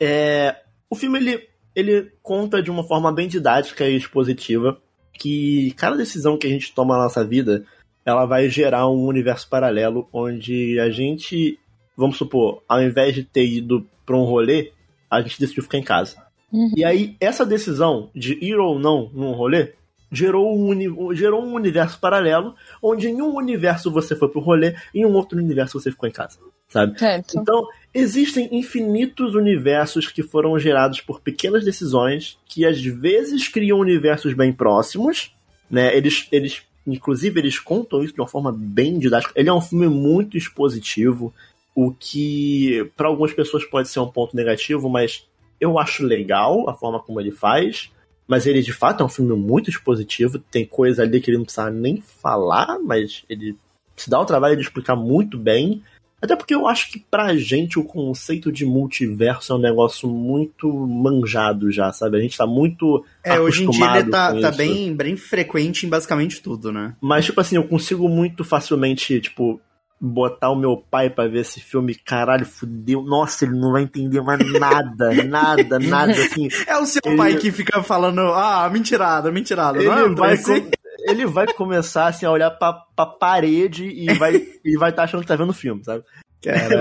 É, 0.00 0.54
o 0.88 0.94
filme 0.94 1.18
ele, 1.18 1.48
ele 1.74 2.12
conta 2.22 2.62
de 2.62 2.70
uma 2.70 2.84
forma 2.84 3.12
bem 3.12 3.26
didática 3.26 3.84
e 3.84 3.96
expositiva 3.96 4.80
que 5.12 5.72
cada 5.72 5.96
decisão 5.96 6.38
que 6.38 6.46
a 6.46 6.50
gente 6.50 6.72
toma 6.72 6.96
na 6.96 7.02
nossa 7.02 7.24
vida 7.24 7.64
ela 8.04 8.24
vai 8.24 8.48
gerar 8.48 8.88
um 8.88 9.04
universo 9.04 9.48
paralelo 9.48 10.08
onde 10.12 10.78
a 10.78 10.88
gente, 10.88 11.58
vamos 11.98 12.16
supor, 12.16 12.62
ao 12.68 12.80
invés 12.80 13.12
de 13.12 13.24
ter 13.24 13.44
ido 13.44 13.84
pra 14.06 14.16
um 14.16 14.22
rolê, 14.22 14.70
a 15.10 15.20
gente 15.20 15.40
decidiu 15.40 15.64
ficar 15.64 15.78
em 15.78 15.82
casa. 15.82 16.16
Uhum. 16.52 16.72
E 16.76 16.84
aí, 16.84 17.16
essa 17.20 17.44
decisão 17.44 18.08
de 18.14 18.38
ir 18.40 18.56
ou 18.56 18.78
não 18.78 19.10
num 19.12 19.32
rolê 19.32 19.72
gerou 20.10 20.56
um, 20.56 20.68
uni- 20.68 21.16
gerou 21.16 21.44
um 21.44 21.54
universo 21.54 21.98
paralelo, 21.98 22.54
onde 22.80 23.08
em 23.08 23.20
um 23.20 23.34
universo 23.34 23.90
você 23.90 24.14
foi 24.14 24.28
pro 24.28 24.40
rolê 24.40 24.74
e 24.94 25.00
em 25.00 25.04
um 25.04 25.12
outro 25.12 25.36
universo 25.36 25.78
você 25.78 25.90
ficou 25.90 26.08
em 26.08 26.12
casa, 26.12 26.38
sabe? 26.68 26.98
Certo. 26.98 27.38
Então, 27.38 27.66
existem 27.92 28.48
infinitos 28.52 29.34
universos 29.34 30.06
que 30.06 30.22
foram 30.22 30.58
gerados 30.58 31.00
por 31.00 31.20
pequenas 31.20 31.64
decisões 31.64 32.38
que 32.46 32.64
às 32.64 32.80
vezes 32.80 33.48
criam 33.48 33.80
universos 33.80 34.32
bem 34.32 34.52
próximos, 34.52 35.34
né? 35.70 35.94
Eles, 35.94 36.28
eles 36.32 36.62
inclusive, 36.86 37.38
eles 37.38 37.58
contam 37.58 38.02
isso 38.02 38.14
de 38.14 38.20
uma 38.20 38.26
forma 38.26 38.50
bem 38.50 38.98
didática. 38.98 39.32
Ele 39.36 39.50
é 39.50 39.52
um 39.52 39.60
filme 39.60 39.88
muito 39.88 40.38
expositivo, 40.38 41.34
o 41.80 41.92
que 41.92 42.90
para 42.96 43.06
algumas 43.06 43.32
pessoas 43.32 43.64
pode 43.64 43.88
ser 43.88 44.00
um 44.00 44.10
ponto 44.10 44.34
negativo, 44.34 44.88
mas 44.88 45.28
eu 45.60 45.78
acho 45.78 46.04
legal 46.04 46.68
a 46.68 46.74
forma 46.74 46.98
como 46.98 47.20
ele 47.20 47.30
faz. 47.30 47.92
Mas 48.26 48.46
ele 48.46 48.62
de 48.62 48.72
fato 48.72 49.00
é 49.00 49.06
um 49.06 49.08
filme 49.08 49.36
muito 49.36 49.70
expositivo, 49.70 50.40
tem 50.40 50.66
coisa 50.66 51.02
ali 51.02 51.20
que 51.20 51.30
ele 51.30 51.38
não 51.38 51.44
precisa 51.44 51.70
nem 51.70 52.00
falar, 52.00 52.80
mas 52.80 53.24
ele 53.28 53.56
se 53.96 54.10
dá 54.10 54.20
o 54.20 54.26
trabalho 54.26 54.56
de 54.56 54.62
explicar 54.62 54.96
muito 54.96 55.38
bem. 55.38 55.80
Até 56.20 56.34
porque 56.34 56.52
eu 56.52 56.66
acho 56.66 56.90
que 56.90 56.98
pra 56.98 57.36
gente 57.36 57.78
o 57.78 57.84
conceito 57.84 58.50
de 58.50 58.66
multiverso 58.66 59.52
é 59.52 59.56
um 59.56 59.60
negócio 59.60 60.08
muito 60.08 60.68
manjado 60.68 61.70
já, 61.70 61.92
sabe? 61.92 62.18
A 62.18 62.20
gente 62.20 62.36
tá 62.36 62.44
muito. 62.44 63.04
É, 63.22 63.38
hoje 63.38 63.64
em 63.64 63.70
dia 63.70 64.00
ele 64.00 64.10
tá, 64.10 64.34
tá 64.34 64.50
bem, 64.50 64.92
bem 64.96 65.16
frequente 65.16 65.86
em 65.86 65.88
basicamente 65.88 66.42
tudo, 66.42 66.72
né? 66.72 66.96
Mas, 67.00 67.24
tipo 67.24 67.40
assim, 67.40 67.54
eu 67.54 67.68
consigo 67.68 68.08
muito 68.08 68.42
facilmente, 68.42 69.20
tipo, 69.20 69.60
botar 70.00 70.50
o 70.50 70.56
meu 70.56 70.76
pai 70.76 71.10
pra 71.10 71.26
ver 71.26 71.40
esse 71.40 71.60
filme, 71.60 71.94
caralho, 71.94 72.46
fudeu. 72.46 73.02
Nossa, 73.02 73.44
ele 73.44 73.58
não 73.58 73.72
vai 73.72 73.82
entender 73.82 74.20
mais 74.20 74.38
nada, 74.58 75.10
nada, 75.24 75.78
nada, 75.78 76.12
assim. 76.12 76.48
É 76.66 76.76
o 76.78 76.86
seu 76.86 77.00
Ele- 77.04 77.16
pai 77.16 77.36
que 77.36 77.50
fica 77.50 77.82
falando, 77.82 78.20
ah, 78.20 78.68
mentirada, 78.72 79.30
mentirada. 79.32 79.82
não 79.82 79.92
é, 79.92 79.96
Ele 80.00 80.04
André? 80.10 80.20
vai, 80.20 80.32
Assim? 80.34 80.60
com- 80.62 80.70
ele 81.08 81.26
vai 81.26 81.46
começar, 81.52 82.06
assim, 82.08 82.26
a 82.26 82.30
olhar 82.30 82.50
pra, 82.50 82.72
pra 82.94 83.06
parede 83.06 83.86
e 83.86 84.12
vai 84.14 84.46
e 84.64 84.76
vai 84.76 84.90
estar 84.90 85.04
achando 85.04 85.20
que 85.22 85.26
tá 85.26 85.36
vendo 85.36 85.50
o 85.50 85.54
filme, 85.54 85.82
sabe? 85.84 86.04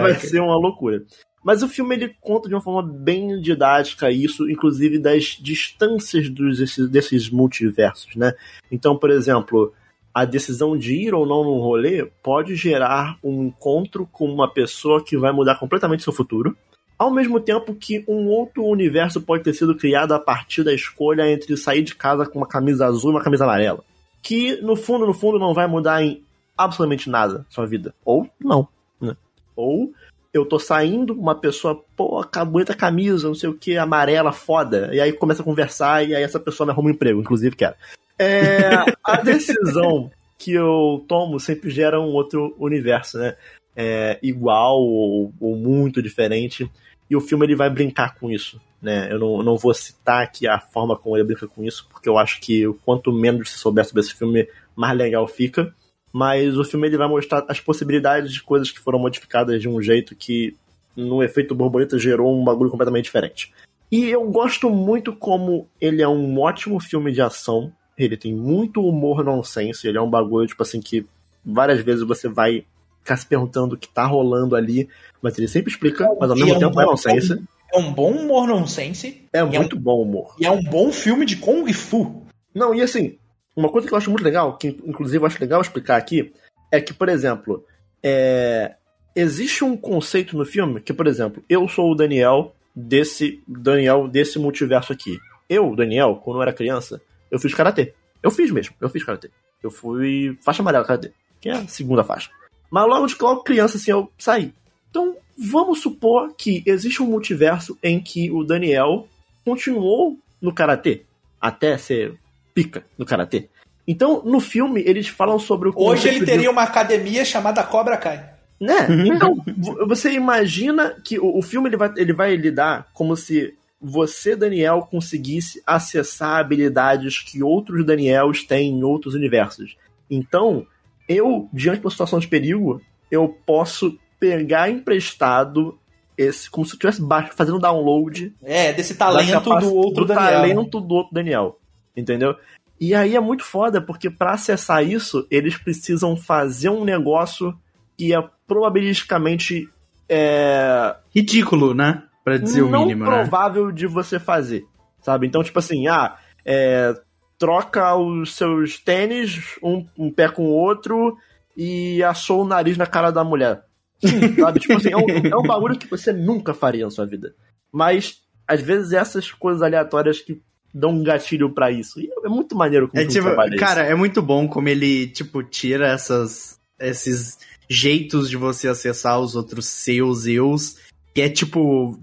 vai 0.02 0.14
ser 0.16 0.40
uma 0.42 0.56
loucura. 0.58 1.04
Mas 1.44 1.64
o 1.64 1.68
filme 1.70 1.96
ele 1.96 2.14
conta 2.20 2.50
de 2.50 2.54
uma 2.56 2.62
forma 2.62 2.84
bem 2.84 3.40
didática 3.40 4.12
isso, 4.12 4.50
inclusive 4.50 5.00
das 5.00 5.38
distâncias 5.40 6.30
dos, 6.30 6.58
desses, 6.60 6.90
desses 6.90 7.30
multiversos, 7.30 8.16
né? 8.16 8.34
Então, 8.72 8.98
por 8.98 9.10
exemplo, 9.10 9.72
a 10.20 10.26
decisão 10.26 10.76
de 10.76 10.96
ir 10.96 11.14
ou 11.14 11.28
não 11.28 11.44
num 11.44 11.60
rolê 11.60 12.04
pode 12.24 12.56
gerar 12.56 13.20
um 13.24 13.44
encontro 13.44 14.10
com 14.12 14.26
uma 14.26 14.52
pessoa 14.52 15.04
que 15.04 15.16
vai 15.16 15.32
mudar 15.32 15.60
completamente 15.60 16.02
seu 16.02 16.12
futuro. 16.12 16.58
Ao 16.98 17.12
mesmo 17.12 17.40
tempo 17.40 17.76
que 17.76 18.04
um 18.08 18.26
outro 18.26 18.66
universo 18.66 19.22
pode 19.22 19.44
ter 19.44 19.54
sido 19.54 19.76
criado 19.76 20.14
a 20.14 20.20
partir 20.20 20.64
da 20.64 20.74
escolha 20.74 21.32
entre 21.32 21.56
sair 21.56 21.84
de 21.84 21.94
casa 21.94 22.26
com 22.26 22.40
uma 22.40 22.48
camisa 22.48 22.88
azul 22.88 23.12
e 23.12 23.14
uma 23.14 23.24
camisa 23.24 23.44
amarela. 23.44 23.84
Que, 24.24 24.60
no 24.60 24.76
fundo, 24.76 25.06
no 25.06 25.14
fundo, 25.14 25.38
não 25.38 25.54
vai 25.54 25.68
mudar 25.68 26.02
em 26.02 26.24
absolutamente 26.58 27.12
nada 27.12 27.38
na 27.38 27.46
sua 27.52 27.68
vida. 27.68 27.94
Ou 28.04 28.28
não. 28.44 28.68
Né? 29.00 29.16
Ou 29.56 29.94
eu 30.34 30.48
tô 30.48 30.58
saindo, 30.58 31.14
uma 31.14 31.36
pessoa, 31.36 31.80
pô, 31.96 32.24
ca- 32.24 32.44
bonita 32.44 32.74
camisa, 32.74 33.28
não 33.28 33.36
sei 33.36 33.50
o 33.50 33.54
que, 33.54 33.78
amarela, 33.78 34.32
foda. 34.32 34.90
E 34.92 35.00
aí 35.00 35.14
começa 35.14 35.44
a 35.44 35.46
conversar 35.46 36.10
e 36.10 36.16
aí 36.16 36.24
essa 36.24 36.40
pessoa 36.40 36.66
me 36.66 36.72
arruma 36.74 36.90
um 36.90 36.94
emprego, 36.94 37.22
inclusive 37.22 37.56
quero. 37.56 37.76
É, 38.20 38.70
a 39.04 39.18
decisão 39.22 40.10
que 40.38 40.54
eu 40.54 41.04
tomo 41.08 41.40
sempre 41.40 41.70
gera 41.70 42.00
um 42.00 42.14
outro 42.14 42.56
universo, 42.60 43.18
né? 43.18 43.36
É, 43.76 44.20
igual 44.24 44.80
ou, 44.82 45.34
ou 45.40 45.56
muito 45.56 46.02
diferente. 46.02 46.70
E 47.10 47.16
o 47.16 47.22
filme 47.22 47.46
ele 47.46 47.56
vai 47.56 47.70
brincar 47.70 48.16
com 48.16 48.30
isso, 48.30 48.60
né? 48.82 49.12
Eu 49.12 49.20
não, 49.20 49.38
eu 49.38 49.44
não 49.44 49.58
vou 49.58 49.74
citar 49.74 50.24
aqui 50.24 50.48
a 50.48 50.60
forma 50.60 50.96
como 50.98 51.16
ele 51.16 51.24
brinca 51.24 51.48
com 51.48 51.64
isso, 51.64 51.88
porque 51.90 52.10
eu 52.10 52.18
acho 52.18 52.42
que 52.42 52.66
quanto 52.84 53.14
menos 53.14 53.50
se 53.50 53.58
souber 53.58 53.86
sobre 53.86 54.02
esse 54.02 54.14
filme, 54.14 54.48
mais 54.76 54.98
legal 54.98 55.28
fica. 55.28 55.74
Mas 56.12 56.58
o 56.58 56.64
filme 56.64 56.88
ele 56.88 56.98
vai 56.98 57.08
mostrar 57.08 57.46
as 57.48 57.60
possibilidades 57.60 58.32
de 58.34 58.42
coisas 58.42 58.72
que 58.72 58.80
foram 58.80 59.00
modificadas 59.00 59.62
de 59.62 59.70
um 59.70 59.82
jeito 59.82 60.16
que, 60.16 60.56
no 60.96 61.22
efeito 61.22 61.56
borboleta, 61.56 62.00
gerou 62.00 62.36
um 62.36 62.44
bagulho 62.44 62.72
completamente 62.72 63.06
diferente. 63.06 63.54
E 63.92 64.06
eu 64.06 64.30
gosto 64.30 64.70
muito 64.70 65.16
como 65.16 65.68
ele 65.80 66.02
é 66.02 66.08
um 66.08 66.40
ótimo 66.40 66.80
filme 66.80 67.12
de 67.12 67.22
ação. 67.22 67.72
Ele 67.98 68.16
tem 68.18 68.34
muito 68.34 68.82
humor 68.86 69.24
nonsense. 69.24 69.88
Ele 69.88 69.98
é 69.98 70.02
um 70.02 70.10
bagulho, 70.10 70.48
tipo 70.48 70.62
assim, 70.64 70.80
que 70.82 71.06
várias 71.44 71.82
vezes 71.82 72.04
você 72.06 72.28
vai 72.30 72.66
ficar 73.02 73.18
se 73.18 73.26
perguntando 73.26 73.76
o 73.76 73.78
que 73.78 73.88
tá 73.88 74.06
rolando 74.06 74.56
ali, 74.56 74.88
mas 75.22 75.38
ele 75.38 75.48
sempre 75.48 75.72
explica, 75.72 76.08
mas 76.20 76.30
ao 76.30 76.36
mesmo 76.36 76.54
é 76.54 76.58
um 76.58 76.60
tempo 76.60 76.80
é 76.82 76.84
bom- 76.84 76.92
nonsense. 76.92 77.42
É 77.74 77.78
um 77.80 77.92
bom 77.94 78.12
humor 78.12 78.48
nonsense. 78.48 79.24
É 79.34 79.38
e 79.38 79.40
é 79.40 79.44
um- 79.44 79.50
muito 79.52 79.80
bom 79.80 80.02
humor. 80.02 80.36
E 80.40 80.46
é 80.46 80.52
um 80.52 80.62
bom 80.64 80.92
filme 80.92 81.26
de 81.26 81.38
Kung 81.38 81.72
Fu. 81.74 82.24
Não, 82.54 82.76
e 82.76 82.82
assim, 82.82 83.18
uma 83.56 83.70
coisa 83.70 83.88
que 83.88 83.94
eu 83.94 83.98
acho 83.98 84.10
muito 84.12 84.24
legal, 84.24 84.58
que 84.58 84.68
inclusive 84.86 85.24
eu 85.24 85.26
acho 85.26 85.40
legal 85.40 85.62
explicar 85.62 85.96
aqui, 85.98 86.34
é 86.72 86.80
que, 86.82 86.94
por 86.94 87.08
exemplo, 87.10 87.64
é, 88.04 88.76
existe 89.16 89.64
um 89.64 89.76
conceito 89.78 90.38
no 90.38 90.46
filme 90.46 90.82
que, 90.82 90.94
por 90.94 91.08
exemplo, 91.08 91.44
eu 91.50 91.68
sou 91.68 91.92
o 91.92 91.96
Daniel 91.96 92.54
desse 92.76 93.42
Daniel 93.48 94.08
desse 94.08 94.38
multiverso 94.38 94.92
aqui. 94.94 95.18
Eu, 95.50 95.76
Daniel, 95.76 96.22
quando 96.24 96.38
eu 96.38 96.42
era 96.44 96.54
criança, 96.54 97.02
eu 97.32 97.40
fiz 97.40 97.54
karatê. 97.54 97.94
Eu 98.24 98.32
fiz 98.32 98.50
mesmo, 98.52 98.76
eu 98.82 98.90
fiz 98.90 99.04
karatê. 99.04 99.30
Eu 99.64 99.70
fui 99.72 100.38
faixa 100.42 100.62
amarela 100.62 100.84
karatê, 100.86 101.12
que 101.40 101.50
é 101.50 101.54
a 101.54 101.68
segunda 101.68 102.04
faixa. 102.04 102.30
Mas 102.70 102.88
logo 102.88 103.08
de 103.08 103.16
logo 103.20 103.44
criança 103.44 103.78
assim 103.78 103.92
eu 103.92 104.12
saí. 104.18 104.54
Então, 104.90 105.16
vamos 105.38 105.82
supor 105.82 106.34
que 106.38 106.64
existe 106.66 107.02
um 107.02 107.08
multiverso 107.08 107.78
em 107.84 108.00
que 108.00 108.32
o 108.32 108.44
Daniel 108.44 109.08
continuou 109.46 110.18
no 110.42 110.54
karatê 110.54 111.04
até 111.40 111.78
ser 111.78 112.16
pica 112.54 112.84
no 112.98 113.06
karatê. 113.06 113.48
Então, 113.88 114.22
no 114.26 114.40
filme, 114.42 114.82
eles 114.86 115.08
falam 115.08 115.40
sobre 115.40 115.70
o 115.70 115.74
Hoje 115.76 116.10
ele 116.10 116.20
de- 116.20 116.26
teria 116.26 116.52
uma 116.52 116.64
academia 116.64 117.24
chamada 117.24 117.64
Cobra 117.64 117.96
Kai. 117.98 118.34
né? 118.60 118.76
Então, 119.08 119.36
vo- 119.58 119.88
você 119.88 120.12
imagina 120.12 120.96
que 121.06 121.18
o, 121.20 121.38
o 121.38 121.42
filme 121.42 121.70
ele 121.70 121.78
vai, 121.78 121.94
ele 121.96 122.12
vai 122.14 122.36
lidar 122.36 122.88
como 122.94 123.16
se 123.16 123.56
você, 123.80 124.36
Daniel, 124.36 124.88
conseguisse 124.90 125.62
acessar 125.66 126.40
habilidades 126.40 127.20
que 127.20 127.44
outros 127.44 127.86
Daniels 127.86 128.44
têm 128.44 128.72
em 128.72 128.84
outros 128.84 129.14
universos. 129.14 129.78
Então, 130.10 130.66
eu, 131.08 131.48
diante 131.54 131.80
de 131.80 131.86
uma 131.86 131.92
situação 131.92 132.20
de 132.20 132.28
perigo, 132.28 132.82
eu 133.12 133.30
posso 133.46 133.98
pegar 134.20 134.70
emprestado 134.70 135.78
esse, 136.18 136.50
como 136.50 136.66
se 136.66 136.74
eu 136.74 136.90
estivesse 136.90 137.36
fazendo 137.36 137.60
download 137.60 138.34
É, 138.44 138.74
desse 138.74 138.96
talento 138.96 139.44
do 139.60 139.76
outro 139.76 140.06
do 140.06 140.08
Daniel. 140.08 140.32
talento 140.32 140.82
do 140.82 140.96
outro 140.96 141.14
Daniel. 141.14 141.60
Entendeu? 141.96 142.36
E 142.80 142.94
aí 142.94 143.16
é 143.16 143.20
muito 143.20 143.44
foda, 143.44 143.82
porque 143.82 144.10
pra 144.10 144.34
acessar 144.34 144.84
isso, 144.84 145.26
eles 145.32 145.58
precisam 145.58 146.16
fazer 146.16 146.70
um 146.70 146.84
negócio 146.84 147.58
que 147.98 148.14
é 148.14 148.24
probabilisticamente 148.48 149.68
é, 150.10 150.96
Ridículo, 151.14 151.74
né? 151.74 152.04
Pra 152.28 152.38
dizer 152.38 152.62
o 152.62 152.70
não 152.70 152.82
mínimo, 152.82 153.06
né? 153.06 153.10
provável 153.10 153.72
de 153.72 153.88
você 153.88 154.20
fazer. 154.20 154.66
Sabe? 155.02 155.26
Então, 155.26 155.42
tipo 155.42 155.58
assim, 155.60 155.88
ah, 155.88 156.18
é, 156.46 156.94
troca 157.40 157.96
os 157.96 158.36
seus 158.36 158.78
tênis, 158.78 159.56
um, 159.64 159.88
um 159.98 160.12
pé 160.12 160.28
com 160.28 160.44
o 160.44 160.52
outro, 160.52 161.16
e 161.56 162.04
assou 162.04 162.42
o 162.42 162.46
nariz 162.46 162.76
na 162.76 162.86
cara 162.86 163.12
da 163.12 163.24
mulher. 163.24 163.64
Sabe? 164.38 164.60
tipo 164.60 164.74
assim, 164.74 164.92
é 164.92 164.98
um, 164.98 165.08
é 165.08 165.38
um 165.38 165.48
bagulho 165.48 165.78
que 165.78 165.90
você 165.90 166.12
nunca 166.12 166.54
faria 166.54 166.84
na 166.84 166.92
sua 166.92 167.06
vida. 167.06 167.34
Mas, 167.72 168.18
às 168.46 168.60
vezes, 168.62 168.92
essas 168.92 169.32
coisas 169.32 169.62
aleatórias 169.62 170.20
que 170.20 170.42
dão 170.74 170.90
um 170.90 171.04
gatilho 171.04 171.54
pra 171.54 171.72
isso. 171.72 171.98
E 171.98 172.10
é 172.26 172.28
muito 172.28 172.58
maneiro 172.58 172.90
como 172.90 173.02
É 173.02 173.06
o 173.06 173.08
tipo, 173.08 173.24
trabalha 173.24 173.56
isso. 173.56 173.60
cara, 173.60 173.84
é 173.84 173.96
muito 173.96 174.22
bom 174.22 174.50
como 174.50 174.68
ele, 174.68 175.08
tipo, 175.08 175.42
tira 175.44 175.88
essas, 175.88 176.60
esses 176.78 177.40
jeitos 177.70 178.30
de 178.30 178.36
você 178.36 178.68
acessar 178.68 179.18
os 179.18 179.34
outros 179.34 179.66
seus 179.66 180.26
eus, 180.26 180.76
que 181.14 181.22
é 181.22 181.30
tipo, 181.30 181.98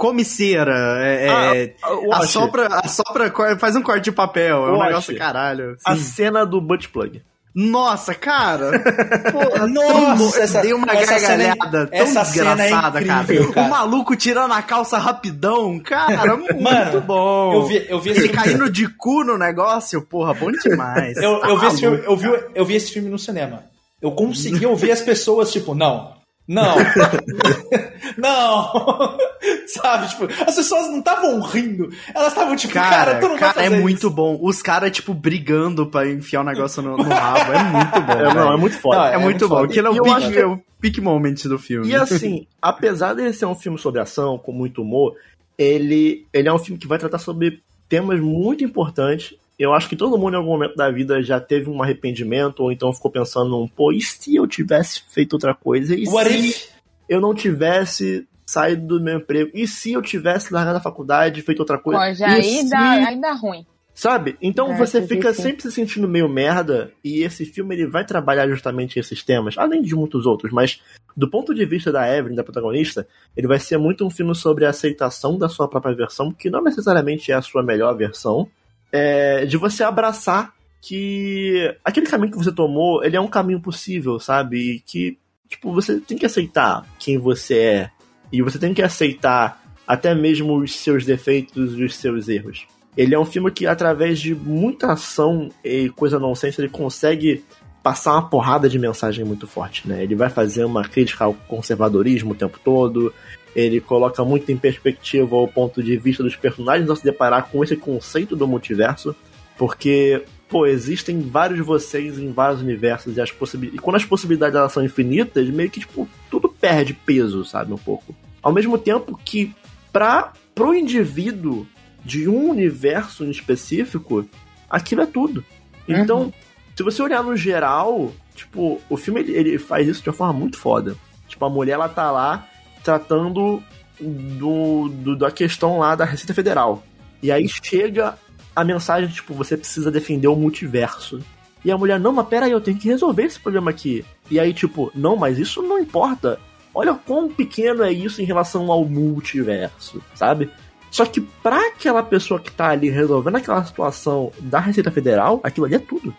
come 0.00 0.24
cera, 0.24 0.96
é, 1.04 1.26
é, 1.26 1.74
Ah, 1.82 1.90
Wash, 1.92 2.36
assopra, 2.84 3.56
faz 3.58 3.76
um 3.76 3.82
corte 3.82 4.04
de 4.04 4.12
papel, 4.12 4.66
é 4.66 4.72
um 4.72 4.82
negócio 4.82 5.14
caralho. 5.18 5.76
a 5.84 5.94
Sim. 5.94 6.02
cena 6.02 6.46
do 6.46 6.58
butt 6.58 6.88
plug. 6.88 7.20
Nossa, 7.54 8.14
cara! 8.14 8.70
Porra, 9.32 9.66
Nossa, 9.66 10.32
tão, 10.34 10.42
essa- 10.42 10.60
dei 10.62 10.72
uma 10.72 10.86
essa 10.92 11.18
cena 11.18 11.42
é- 11.42 11.46
gargalhada 11.48 11.86
tão 11.88 11.98
essa 11.98 12.24
cena 12.24 12.50
é 12.52 12.56
desgraçada, 12.56 13.02
incrível, 13.02 13.42
cara. 13.42 13.52
cara. 13.54 13.66
O 13.66 13.70
maluco 13.70 14.16
tirando 14.16 14.52
a 14.52 14.62
calça 14.62 14.96
rapidão, 14.98 15.78
cara, 15.80 16.36
muito 16.38 16.62
Mano, 16.62 17.00
bom. 17.02 17.52
Eu 17.54 17.66
vi, 17.66 17.86
eu 17.88 18.00
vi 18.00 18.10
esse 18.10 18.20
Ele 18.20 18.28
filme. 18.28 18.42
caindo 18.44 18.70
de 18.70 18.88
cu 18.88 19.22
no 19.24 19.36
negócio, 19.36 20.00
porra, 20.00 20.32
bom 20.32 20.50
demais. 20.52 21.16
Eu, 21.18 21.40
Tá 21.40 21.48
eu, 21.48 21.58
vi 21.58 21.66
esse 21.66 21.80
filme, 21.80 22.02
eu, 22.06 22.16
vi, 22.16 22.28
eu 22.54 22.64
vi 22.64 22.74
esse 22.76 22.92
filme 22.92 23.10
no 23.10 23.18
cinema. 23.18 23.64
Eu 24.00 24.12
consegui 24.12 24.64
ouvir 24.64 24.92
as 24.92 25.00
pessoas, 25.02 25.50
tipo, 25.52 25.74
não, 25.74 26.14
não, 26.52 26.74
não, 28.18 29.18
sabe? 29.68 30.08
Tipo, 30.08 30.24
as 30.46 30.54
pessoas 30.56 30.88
não 30.88 30.98
estavam 30.98 31.40
rindo, 31.40 31.88
elas 32.14 32.28
estavam 32.28 32.56
tipo, 32.56 32.74
cara, 32.74 32.90
Cara, 33.14 33.20
tu 33.20 33.28
não 33.28 33.38
cara, 33.38 33.52
vai 33.54 33.66
é 33.66 33.70
fazer 33.70 33.82
muito 33.82 33.98
isso. 33.98 34.10
bom. 34.10 34.38
Os 34.42 34.60
caras, 34.62 34.90
tipo, 34.90 35.14
brigando 35.14 35.86
pra 35.86 36.08
enfiar 36.08 36.40
o 36.40 36.44
negócio 36.44 36.82
no, 36.82 36.96
no 36.96 37.02
rabo. 37.04 37.52
É 37.52 37.62
muito 37.62 38.00
bom. 38.02 38.12
É, 38.12 38.34
não, 38.34 38.52
é 38.52 38.56
muito 38.56 38.78
foda. 38.78 38.96
Não, 38.98 39.04
É, 39.06 39.08
é 39.14 39.18
muito 39.18 39.24
muito 39.24 39.48
bom. 39.48 39.58
Aquilo 39.64 39.86
é 39.88 39.90
o 39.90 40.02
que- 40.30 40.38
é 40.38 40.46
o 40.46 40.60
peak 40.80 41.00
moment 41.00 41.34
do 41.44 41.58
filme. 41.58 41.88
E 41.88 41.94
assim, 41.94 42.46
apesar 42.60 43.14
dele 43.14 43.32
ser 43.32 43.46
um 43.46 43.54
filme 43.54 43.78
sobre 43.78 44.00
ação, 44.00 44.38
com 44.38 44.52
muito 44.52 44.82
humor, 44.82 45.14
ele, 45.58 46.26
ele 46.32 46.48
é 46.48 46.52
um 46.52 46.58
filme 46.58 46.78
que 46.80 46.86
vai 46.88 46.98
tratar 46.98 47.18
sobre 47.18 47.62
temas 47.88 48.18
muito 48.20 48.64
importantes. 48.64 49.34
Eu 49.60 49.74
acho 49.74 49.90
que 49.90 49.94
todo 49.96 50.16
mundo 50.16 50.32
em 50.32 50.36
algum 50.38 50.52
momento 50.52 50.74
da 50.74 50.90
vida 50.90 51.22
já 51.22 51.38
teve 51.38 51.68
um 51.68 51.82
arrependimento, 51.82 52.60
ou 52.60 52.72
então 52.72 52.92
ficou 52.94 53.10
pensando 53.10 53.50
num, 53.50 53.68
pô, 53.68 53.92
e 53.92 54.00
se 54.00 54.34
eu 54.34 54.46
tivesse 54.46 55.02
feito 55.10 55.34
outra 55.34 55.54
coisa? 55.54 55.94
E 55.94 56.08
What 56.08 56.30
se 56.30 56.48
if? 56.48 56.68
eu 57.06 57.20
não 57.20 57.34
tivesse 57.34 58.26
saído 58.46 58.86
do 58.98 59.04
meu 59.04 59.18
emprego? 59.18 59.50
E 59.52 59.68
se 59.68 59.92
eu 59.92 60.00
tivesse 60.00 60.50
largado 60.52 60.78
a 60.78 60.80
faculdade 60.80 61.40
e 61.40 61.42
feito 61.42 61.60
outra 61.60 61.76
coisa? 61.78 62.00
Pô, 62.00 62.14
já 62.14 62.30
E 62.30 62.34
aí 62.36 62.62
se- 62.62 62.70
dá, 62.70 62.90
aí 63.06 63.20
dá 63.20 63.32
ruim. 63.32 63.66
Sabe? 63.92 64.38
Então 64.40 64.72
É, 64.72 64.76
você 64.78 65.06
fica 65.06 65.34
sim. 65.34 65.42
sempre 65.42 65.60
se 65.62 65.72
sentindo 65.72 66.08
meio 66.08 66.26
merda, 66.26 66.90
e 67.04 67.22
esse 67.22 67.44
filme 67.44 67.74
ele 67.74 67.86
vai 67.86 68.02
trabalhar 68.06 68.48
justamente 68.48 68.98
esses 68.98 69.22
temas, 69.22 69.58
além 69.58 69.82
de 69.82 69.94
muitos 69.94 70.24
outros, 70.24 70.50
mas 70.52 70.80
do 71.14 71.28
ponto 71.28 71.54
de 71.54 71.66
vista 71.66 71.92
da 71.92 72.08
Evelyn, 72.08 72.34
da 72.34 72.42
protagonista, 72.44 73.06
ele 73.36 73.46
vai 73.46 73.58
ser 73.58 73.76
muito 73.76 74.06
um 74.06 74.08
filme 74.10 74.34
sobre 74.34 74.64
a 74.64 74.70
aceitação 74.70 75.36
da 75.36 75.50
sua 75.50 75.68
própria 75.68 75.94
versão, 75.94 76.32
que 76.32 76.48
não 76.48 76.62
necessariamente 76.62 77.30
é 77.30 77.34
a 77.34 77.42
sua 77.42 77.62
melhor 77.62 77.94
versão, 77.94 78.48
é, 78.92 79.44
de 79.44 79.56
você 79.56 79.82
abraçar 79.82 80.52
que 80.80 81.76
aquele 81.84 82.06
caminho 82.06 82.32
que 82.32 82.38
você 82.38 82.52
tomou, 82.52 83.04
ele 83.04 83.16
é 83.16 83.20
um 83.20 83.28
caminho 83.28 83.60
possível, 83.60 84.18
sabe? 84.18 84.58
E 84.58 84.80
que, 84.80 85.18
tipo, 85.48 85.72
você 85.72 86.00
tem 86.00 86.16
que 86.16 86.26
aceitar 86.26 86.86
quem 86.98 87.18
você 87.18 87.58
é, 87.58 87.90
e 88.32 88.42
você 88.42 88.58
tem 88.58 88.72
que 88.72 88.82
aceitar 88.82 89.60
até 89.86 90.14
mesmo 90.14 90.56
os 90.56 90.76
seus 90.76 91.04
defeitos 91.04 91.78
e 91.78 91.84
os 91.84 91.96
seus 91.96 92.28
erros. 92.28 92.66
Ele 92.96 93.14
é 93.14 93.18
um 93.18 93.24
filme 93.24 93.50
que, 93.50 93.66
através 93.66 94.18
de 94.18 94.34
muita 94.34 94.92
ação 94.92 95.48
e 95.64 95.90
coisa 95.90 96.18
nonsense, 96.18 96.60
ele 96.60 96.68
consegue 96.68 97.44
passar 97.82 98.12
uma 98.12 98.28
porrada 98.28 98.68
de 98.68 98.78
mensagem 98.78 99.24
muito 99.24 99.46
forte, 99.46 99.88
né? 99.88 100.02
Ele 100.02 100.14
vai 100.14 100.28
fazer 100.28 100.64
uma 100.64 100.82
crítica 100.82 101.24
ao 101.24 101.34
conservadorismo 101.34 102.32
o 102.32 102.36
tempo 102.36 102.58
todo, 102.62 103.12
ele 103.54 103.80
coloca 103.80 104.24
muito 104.24 104.50
em 104.52 104.56
perspectiva 104.56 105.36
o 105.36 105.48
ponto 105.48 105.82
de 105.82 105.96
vista 105.96 106.22
dos 106.22 106.36
personagens 106.36 106.88
ao 106.88 106.96
se 106.96 107.04
deparar 107.04 107.48
com 107.50 107.62
esse 107.64 107.76
conceito 107.76 108.36
do 108.36 108.46
multiverso, 108.46 109.14
porque, 109.58 110.24
pô, 110.48 110.66
existem 110.66 111.20
vários 111.20 111.64
vocês 111.64 112.18
em 112.18 112.32
vários 112.32 112.60
universos 112.62 113.16
e, 113.16 113.20
as 113.20 113.30
possibi- 113.30 113.70
e 113.74 113.78
quando 113.78 113.96
as 113.96 114.04
possibilidades 114.04 114.56
elas 114.56 114.72
são 114.72 114.84
infinitas, 114.84 115.48
meio 115.48 115.70
que, 115.70 115.80
tipo, 115.80 116.08
tudo 116.30 116.48
perde 116.48 116.94
peso, 116.94 117.44
sabe, 117.44 117.72
um 117.72 117.78
pouco. 117.78 118.14
Ao 118.42 118.52
mesmo 118.52 118.78
tempo 118.78 119.18
que, 119.22 119.54
pra, 119.92 120.32
pro 120.54 120.74
indivíduo 120.74 121.66
de 122.04 122.26
um 122.28 122.48
universo 122.50 123.24
em 123.24 123.30
específico, 123.30 124.26
aquilo 124.68 125.02
é 125.02 125.06
tudo. 125.06 125.44
Então, 125.86 126.32
se 126.74 126.82
você 126.82 127.02
olhar 127.02 127.22
no 127.22 127.36
geral, 127.36 128.12
tipo, 128.34 128.80
o 128.88 128.96
filme 128.96 129.20
ele, 129.20 129.32
ele 129.32 129.58
faz 129.58 129.86
isso 129.86 130.02
de 130.02 130.08
uma 130.08 130.14
forma 130.14 130.32
muito 130.32 130.56
foda. 130.56 130.96
Tipo, 131.28 131.44
a 131.44 131.50
mulher 131.50 131.72
ela 131.74 131.88
tá 131.88 132.10
lá 132.10 132.48
tratando 132.90 133.62
do, 134.00 134.88
do- 134.88 135.16
da 135.16 135.30
questão 135.30 135.78
lá 135.78 135.94
da 135.94 136.04
Receita 136.04 136.34
Federal. 136.34 136.82
E 137.22 137.30
aí 137.30 137.46
chega 137.48 138.18
a 138.56 138.64
mensagem, 138.64 139.08
tipo, 139.10 139.32
você 139.34 139.56
precisa 139.56 139.90
defender 139.90 140.26
o 140.28 140.34
multiverso. 140.34 141.20
E 141.64 141.70
a 141.70 141.76
mulher, 141.78 142.00
não, 142.00 142.12
mas 142.12 142.26
peraí, 142.26 142.50
eu 142.50 142.60
tenho 142.60 142.78
que 142.78 142.88
resolver 142.88 143.24
esse 143.24 143.38
problema 143.38 143.70
aqui. 143.70 144.04
E 144.30 144.40
aí, 144.40 144.52
tipo, 144.52 144.90
não, 144.94 145.14
mas 145.16 145.38
isso 145.38 145.62
não 145.62 145.78
importa. 145.78 146.40
Olha 146.74 146.94
quão 146.94 147.28
pequeno 147.28 147.82
é 147.84 147.92
isso 147.92 148.20
em 148.22 148.24
relação 148.24 148.70
ao 148.72 148.84
multiverso, 148.84 150.02
sabe? 150.14 150.50
Só 150.90 151.04
que 151.04 151.20
pra 151.20 151.68
aquela 151.68 152.02
pessoa 152.02 152.40
que 152.40 152.50
tá 152.50 152.68
ali 152.70 152.88
resolvendo 152.90 153.36
aquela 153.36 153.64
situação 153.64 154.32
da 154.40 154.58
Receita 154.58 154.90
Federal, 154.90 155.38
aquilo 155.44 155.66
ali 155.66 155.74
é 155.76 155.78
tudo. 155.78 156.12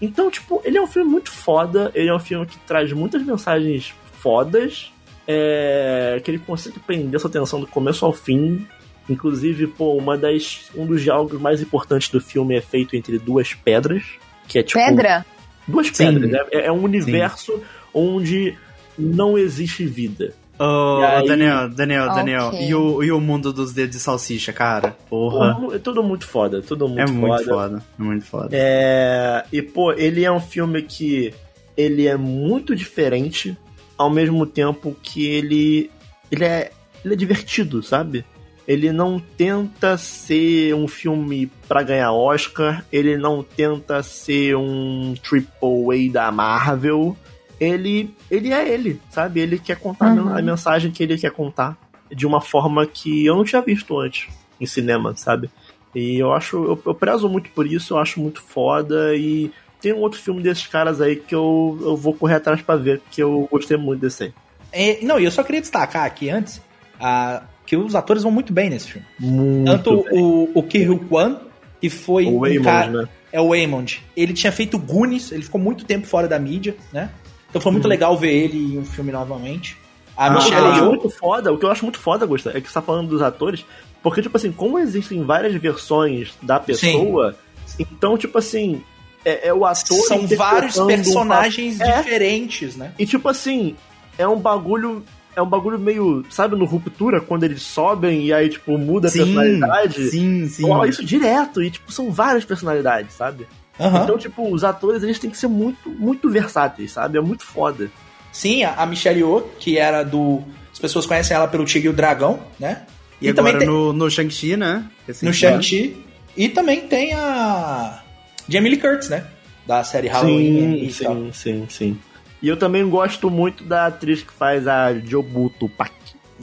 Então, 0.00 0.30
tipo, 0.30 0.60
ele 0.64 0.76
é 0.78 0.82
um 0.82 0.86
filme 0.86 1.10
muito 1.10 1.32
foda, 1.32 1.90
ele 1.94 2.08
é 2.10 2.14
um 2.14 2.18
filme 2.20 2.44
que 2.46 2.58
traz 2.58 2.92
muitas 2.92 3.22
mensagens 3.24 3.94
fodas, 4.20 4.92
é, 5.26 6.20
que 6.24 6.30
ele 6.30 6.38
consegue 6.38 6.78
prender 6.80 7.18
sua 7.20 7.30
atenção 7.30 7.60
do 7.60 7.66
começo 7.66 8.04
ao 8.04 8.12
fim. 8.12 8.66
Inclusive, 9.08 9.66
pô, 9.66 9.94
uma 9.96 10.16
das, 10.16 10.70
um 10.74 10.86
dos 10.86 11.02
diálogos 11.02 11.40
mais 11.40 11.60
importantes 11.60 12.08
do 12.08 12.20
filme 12.20 12.56
é 12.56 12.60
feito 12.60 12.96
entre 12.96 13.18
duas 13.18 13.52
pedras, 13.52 14.02
que 14.48 14.58
é 14.58 14.62
tipo... 14.62 14.78
Pedra? 14.82 15.26
Duas 15.68 15.88
Sim. 15.88 15.92
pedras, 16.06 16.30
né? 16.30 16.38
É, 16.50 16.66
é 16.66 16.72
um 16.72 16.82
universo 16.82 17.60
onde 17.92 18.54
não 18.98 19.36
existe 19.36 19.84
vida. 19.84 20.32
Ô, 20.58 21.00
E 21.00 21.04
aí- 21.04 21.26
Daniel, 21.28 21.68
Daniel, 21.68 22.04
Ok. 22.04 22.14
Daniel. 22.16 22.50
E 22.54 22.74
o, 22.74 23.02
e 23.02 23.10
o 23.12 23.20
mundo 23.20 23.52
dos 23.52 23.72
dedos 23.72 23.96
de 23.96 24.00
salsicha, 24.00 24.52
cara? 24.52 24.96
Porra. 25.10 25.54
Pô, 25.54 25.74
é 25.74 25.78
tudo 25.78 26.02
muito 26.02 26.26
foda, 26.26 26.62
tudo 26.62 26.88
muito 26.88 27.00
é 27.02 27.06
foda. 27.06 27.18
muito 27.18 27.44
foda. 27.44 27.82
É 27.98 28.02
muito 28.02 28.24
foda. 28.24 28.48
É, 28.52 29.44
e, 29.52 29.60
pô, 29.60 29.92
ele 29.92 30.24
é 30.24 30.30
um 30.32 30.40
filme 30.40 30.80
que 30.82 31.34
ele 31.76 32.06
é 32.06 32.16
muito 32.16 32.74
diferente, 32.76 33.56
ao 33.96 34.10
mesmo 34.10 34.46
tempo 34.46 34.96
que 35.02 35.26
ele, 35.26 35.90
ele, 36.30 36.44
é, 36.44 36.70
ele 37.04 37.14
é 37.14 37.16
divertido, 37.16 37.82
sabe? 37.82 38.24
Ele 38.66 38.92
não 38.92 39.20
tenta 39.20 39.96
ser 39.98 40.74
um 40.74 40.88
filme 40.88 41.50
pra 41.68 41.82
ganhar 41.82 42.12
Oscar, 42.12 42.84
ele 42.90 43.16
não 43.18 43.42
tenta 43.42 44.02
ser 44.02 44.56
um 44.56 45.14
triple 45.22 46.08
A 46.08 46.12
da 46.12 46.32
Marvel. 46.32 47.14
Ele, 47.60 48.14
ele 48.30 48.52
é 48.52 48.68
ele, 48.72 49.00
sabe? 49.10 49.40
Ele 49.40 49.58
quer 49.58 49.76
contar 49.78 50.16
Uhum. 50.16 50.36
a 50.36 50.42
mensagem 50.42 50.90
que 50.90 51.02
ele 51.02 51.18
quer 51.18 51.30
contar 51.30 51.76
de 52.10 52.26
uma 52.26 52.40
forma 52.40 52.86
que 52.86 53.24
eu 53.26 53.36
não 53.36 53.44
tinha 53.44 53.60
visto 53.62 53.98
antes 53.98 54.28
em 54.60 54.66
cinema, 54.66 55.14
sabe? 55.16 55.50
E 55.94 56.18
eu 56.18 56.32
acho, 56.32 56.56
eu, 56.56 56.82
eu 56.86 56.94
prezo 56.94 57.28
muito 57.28 57.50
por 57.50 57.66
isso, 57.66 57.94
eu 57.94 57.98
acho 57.98 58.18
muito 58.20 58.42
foda 58.42 59.14
e 59.14 59.50
tem 59.84 59.92
um 59.92 60.00
outro 60.00 60.18
filme 60.18 60.42
desses 60.42 60.66
caras 60.66 60.98
aí 60.98 61.14
que 61.14 61.34
eu, 61.34 61.78
eu 61.82 61.94
vou 61.94 62.14
correr 62.14 62.36
atrás 62.36 62.62
pra 62.62 62.74
ver, 62.74 63.02
que 63.10 63.22
eu 63.22 63.46
gostei 63.52 63.76
muito 63.76 64.00
desse 64.00 64.24
aí. 64.24 64.32
É, 64.72 65.04
não, 65.04 65.20
e 65.20 65.24
eu 65.24 65.30
só 65.30 65.42
queria 65.42 65.60
destacar 65.60 66.06
aqui 66.06 66.30
antes 66.30 66.58
ah, 66.98 67.42
que 67.66 67.76
os 67.76 67.94
atores 67.94 68.22
vão 68.22 68.32
muito 68.32 68.50
bem 68.50 68.70
nesse 68.70 68.92
filme. 68.92 69.06
Muito 69.20 69.70
Tanto 69.70 70.04
bem. 70.04 70.22
o, 70.22 70.50
o 70.54 70.62
Ki 70.62 70.86
Kwan, 71.06 71.36
que 71.82 71.90
foi 71.90 72.24
o 72.24 72.36
um 72.36 72.40
Waymond, 72.40 72.64
cara, 72.64 72.90
né? 73.02 73.08
é 73.30 73.38
o 73.38 73.50
Waymond. 73.50 74.02
Ele 74.16 74.32
tinha 74.32 74.50
feito 74.50 74.78
Goonies, 74.78 75.30
ele 75.32 75.42
ficou 75.42 75.60
muito 75.60 75.84
tempo 75.84 76.06
fora 76.06 76.26
da 76.26 76.38
mídia, 76.38 76.74
né? 76.90 77.10
Então 77.50 77.60
foi 77.60 77.70
muito 77.70 77.86
legal 77.86 78.16
ver 78.16 78.32
ele 78.32 78.74
em 78.74 78.78
um 78.78 78.86
filme 78.86 79.12
novamente. 79.12 79.76
A 80.16 80.28
eu 80.28 80.32
Michelle 80.32 80.66
acho 80.66 80.78
Yeoh, 80.78 80.88
muito 80.88 81.10
foda, 81.10 81.52
o 81.52 81.58
que 81.58 81.66
eu 81.66 81.70
acho 81.70 81.84
muito 81.84 81.98
foda, 81.98 82.24
Gusta, 82.24 82.56
é 82.56 82.60
que 82.62 82.68
você 82.68 82.74
tá 82.74 82.80
falando 82.80 83.08
dos 83.08 83.20
atores, 83.20 83.66
Porque, 84.02 84.22
tipo 84.22 84.34
assim, 84.34 84.50
como 84.50 84.78
existem 84.78 85.22
várias 85.24 85.54
versões 85.54 86.32
da 86.42 86.58
pessoa, 86.58 87.36
então, 87.78 88.16
tipo 88.16 88.38
assim, 88.38 88.82
é, 89.24 89.48
é 89.48 89.54
o 89.54 89.64
ator. 89.64 89.98
São 90.06 90.26
vários 90.28 90.76
um 90.78 90.86
personagens 90.86 91.78
papel- 91.78 91.94
É. 91.94 92.02
diferentes, 92.02 92.76
né? 92.76 92.92
E 92.98 93.06
tipo 93.06 93.28
assim, 93.28 93.76
é 94.18 94.26
um 94.26 94.38
bagulho. 94.38 95.04
É 95.36 95.42
um 95.42 95.48
bagulho 95.48 95.80
meio, 95.80 96.24
sabe, 96.30 96.54
no 96.54 96.64
Ruptura, 96.64 97.20
quando 97.20 97.42
eles 97.42 97.60
sobem 97.60 98.26
e 98.26 98.32
aí, 98.32 98.48
tipo, 98.48 98.78
muda 98.78 99.08
a 99.08 99.10
personalidade. 99.10 100.08
sim, 100.08 100.46
sim. 100.48 100.62
Rola 100.62 100.86
isso 100.86 101.04
direto, 101.04 101.60
e 101.60 101.72
tipo, 101.72 101.90
são 101.90 102.12
várias 102.12 102.44
personalidades, 102.44 103.14
sabe? 103.16 103.44
Aham. 103.80 104.04
Então, 104.04 104.16
tipo, 104.16 104.48
os 104.48 104.62
atores, 104.62 105.02
eles 105.02 105.18
têm 105.18 105.28
que 105.28 105.36
ser 105.36 105.48
muito, 105.48 105.90
muito 105.90 106.30
versáteis, 106.30 106.92
sabe? 106.92 107.18
É 107.18 107.20
muito 107.20 107.44
foda. 107.44 107.90
Sim, 108.30 108.62
a, 108.62 108.86
Michelle 108.86 109.18
Yeoh, 109.18 109.40
que 109.58 109.76
era 109.76 110.04
do... 110.04 110.40
As 110.72 110.78
pessoas 110.78 111.04
conhecem 111.04 111.36
ela 111.36 111.48
pelo 111.48 111.64
Tigre 111.64 111.88
e 111.88 111.90
o 111.90 111.92
Dragão, 111.92 112.38
né? 112.60 112.82
E, 113.20 113.28
agora 113.28 113.64
no, 113.66 113.92
no 113.92 114.08
Shang-Chi, 114.08 114.56
né? 114.56 114.84
no 114.84 114.90
Recentemente. 115.08 115.36
Shang-Chi. 115.40 116.04
E 116.36 116.48
também 116.48 116.82
tem 116.82 117.12
a 117.12 118.03
Jamie 118.48 118.70
Lee 118.70 118.80
Curtis, 118.80 119.08
né? 119.08 119.26
Da 119.66 119.82
série 119.84 120.08
Halloween. 120.08 120.90
sim, 120.90 121.02
e 121.02 121.04
tal. 121.04 121.14
sim, 121.16 121.30
sim, 121.32 121.66
sim. 121.70 121.98
E 122.42 122.48
eu 122.48 122.56
também 122.58 122.86
gosto 122.88 123.30
muito 123.30 123.64
da 123.64 123.86
atriz 123.86 124.22
que 124.22 124.32
faz 124.32 124.68
a 124.68 124.92
Jobuto 124.94 125.68
Pak. 125.68 125.92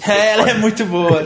É, 0.07 0.31
ela 0.33 0.49
é 0.49 0.53
muito 0.55 0.83
boa. 0.85 1.21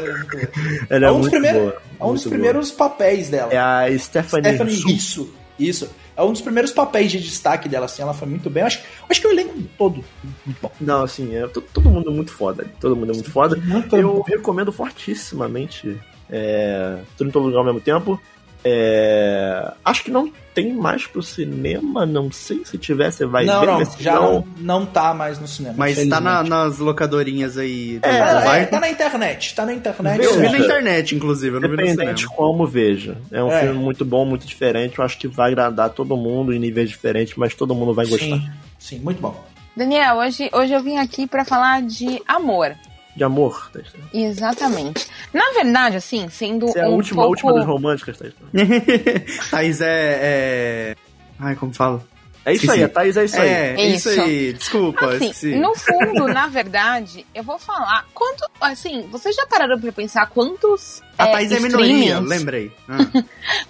ela 0.90 1.08
é 1.08 1.10
boa. 1.10 1.10
É, 1.10 1.10
É 1.10 1.12
um 1.12 1.14
dos 1.14 1.20
muito 1.22 1.30
primeiros- 1.32 1.62
boa. 1.62 1.82
É 2.00 2.04
um 2.04 2.14
dos 2.14 2.24
primeiros 2.26 2.72
papéis 2.72 3.30
dela. 3.30 3.50
boa. 3.50 3.54
É 3.54 3.94
a 3.94 3.98
Stephanie, 4.00 4.50
Stephanie, 4.50 4.76
Su. 4.76 4.90
isso, 4.90 5.34
isso. 5.58 5.90
É 6.18 6.22
um 6.24 6.32
dos 6.32 6.42
primeiros 6.42 6.72
papéis 6.72 7.12
de 7.12 7.20
destaque 7.20 7.68
dela, 7.70 7.86
assim, 7.86 8.02
ela 8.02 8.14
foi 8.14 8.28
muito 8.28 8.50
bem. 8.50 8.62
Eu 8.62 8.68
acho, 8.68 8.80
acho 9.10 9.22
que 9.22 9.28
o 9.28 9.32
elenco 9.32 9.54
todo 9.78 10.04
muito 10.46 10.60
bom. 10.62 10.72
Não, 10.82 11.04
assim, 11.04 11.36
é, 11.36 11.46
to- 11.48 11.62
todo 11.62 11.90
mundo 11.90 12.10
é 12.10 12.14
muito 12.14 12.32
foda. 12.32 12.66
Todo 12.80 12.96
mundo 12.96 13.12
é 13.12 13.16
muito 13.16 13.32
foda. 13.32 13.56
Muito 13.58 13.96
Eu 13.98 14.22
recomendo 14.22 14.72
fortissimamente 14.72 15.98
é, 16.30 16.98
Tudo 17.18 17.30
em 17.30 17.32
Todo 17.32 17.46
Lugar 17.46 17.60
ao 17.60 17.66
mesmo 17.66 17.80
tempo. 17.82 18.20
É, 18.68 19.72
acho 19.86 20.04
que 20.04 20.12
não 20.12 20.32
tem 20.54 20.74
mais 20.74 21.06
pro 21.06 21.22
cinema, 21.22 22.06
não 22.06 22.32
sei 22.32 22.64
se 22.66 22.78
tiver, 22.78 23.12
você 23.12 23.26
vai 23.26 23.46
não, 23.46 23.60
ver. 23.60 23.66
não, 23.68 23.86
já 24.00 24.16
não, 24.16 24.48
não 24.58 24.86
tá 24.86 25.14
mais 25.14 25.38
no 25.38 25.48
cinema. 25.48 25.76
Mas 25.78 26.08
tá 26.08 26.20
na- 26.22 26.44
nas 26.44 26.80
locadorinhas 26.80 27.58
aí. 27.58 28.00
do- 28.00 28.06
É, 28.08 28.20
Tá, 28.20 28.58
é, 28.58 28.66
tá 28.66 28.80
na 28.80 28.90
internet, 28.90 29.54
tá 29.56 29.66
na 29.66 29.74
internet. 29.74 30.24
Eu 30.24 30.40
vi 30.40 30.50
na 30.50 30.58
internet, 30.60 31.16
inclusive, 31.16 31.58
eu 31.58 31.62
não 31.62 31.70
vi 31.70 31.76
no 31.76 31.84
Independente 31.84 32.22
cinema. 32.22 32.36
como 32.38 32.66
veja. 32.66 33.18
É 33.32 33.44
um 33.44 33.52
É. 33.52 33.62
filme 33.62 33.78
muito 33.80 34.04
bom, 34.06 34.26
muito 34.26 34.46
diferente. 34.48 34.98
Eu 34.98 35.06
acho 35.06 35.18
que 35.18 35.28
vai 35.28 35.52
agradar 35.52 35.90
todo 35.90 36.16
mundo 36.18 36.54
em 36.54 36.60
níveis 36.60 36.90
diferentes, 36.90 37.36
mas 37.36 37.54
todo 37.54 37.76
mundo 37.76 37.94
vai 37.94 38.06
gostar. 38.06 38.26
Sim, 38.26 38.50
sim, 38.80 39.00
muito 39.00 39.22
bom. 39.22 39.36
Daniel, 39.76 40.16
hoje, 40.18 40.50
hoje 40.54 40.74
eu 40.74 40.82
vim 40.82 40.98
aqui 40.98 41.28
pra 41.28 41.44
falar 41.44 41.82
de 41.82 42.22
amor. 42.28 42.74
De 43.16 43.24
amor, 43.24 43.70
tá. 43.72 43.80
Exatamente. 44.14 45.08
Na 45.34 45.50
verdade, 45.54 45.96
assim, 45.98 46.28
sendo 46.30 46.68
Essa 46.68 46.80
é 46.80 46.84
a 46.84 46.90
um 46.90 46.94
última, 46.96 47.22
a 47.22 47.26
pouco... 47.26 47.32
última 47.48 47.54
das 47.54 47.66
românticas, 47.66 48.18
Thaís. 48.18 48.34
Thaís 49.50 49.82
é, 49.82 50.20
é. 50.22 50.96
Ai, 51.40 51.56
como 51.56 51.74
fala? 51.74 52.04
É 52.44 52.54
isso 52.54 52.66
Esqueci. 52.66 52.80
aí, 52.80 52.84
a 52.84 52.90
Thaís 52.90 53.18
é 53.18 53.26
isso 53.26 53.42
aí. 53.42 53.50
É, 53.50 53.88
isso, 53.88 54.10
Isso. 54.10 54.22
aí. 54.22 54.54
Desculpa, 54.54 55.06
Assim, 55.08 55.26
esqueci. 55.32 55.56
no 55.56 55.74
fundo, 55.76 56.28
na 56.32 56.46
verdade, 56.48 57.26
eu 57.34 57.42
vou 57.42 57.58
falar. 57.58 58.06
Quanto, 58.14 58.46
assim, 58.62 59.08
vocês 59.12 59.36
já 59.36 59.48
pararam 59.48 59.80
pra 59.80 59.92
pensar 59.92 60.28
quantos. 60.30 61.02
A 61.18 61.28
é, 61.28 61.32
Thaís 61.32 61.52
é 61.52 61.60
minoria, 61.60 62.20
lembrei. 62.20 62.72
Ah. 62.88 62.98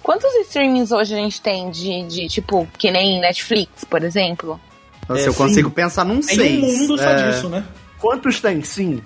Quantos 0.02 0.30
streamings 0.46 0.92
hoje 0.92 1.14
a 1.14 1.16
gente 1.18 1.40
tem 1.40 1.70
de, 1.70 2.02
de 2.06 2.28
tipo, 2.28 2.68
que 2.76 2.90
nem 2.90 3.18
Netflix, 3.20 3.84
por 3.84 4.02
exemplo? 4.04 4.60
Nossa, 5.08 5.22
É, 5.22 5.26
eu 5.28 5.32
sim. 5.32 5.38
consigo 5.38 5.70
pensar 5.70 6.04
num 6.04 6.20
Tem 6.20 6.36
seis. 6.36 6.62
um 6.64 6.78
mundo 6.80 6.98
só 6.98 7.04
É, 7.10 7.30
disso, 7.30 7.48
né? 7.48 7.64
Quantos 7.98 8.40
tem? 8.40 8.62
Sim. 8.62 9.00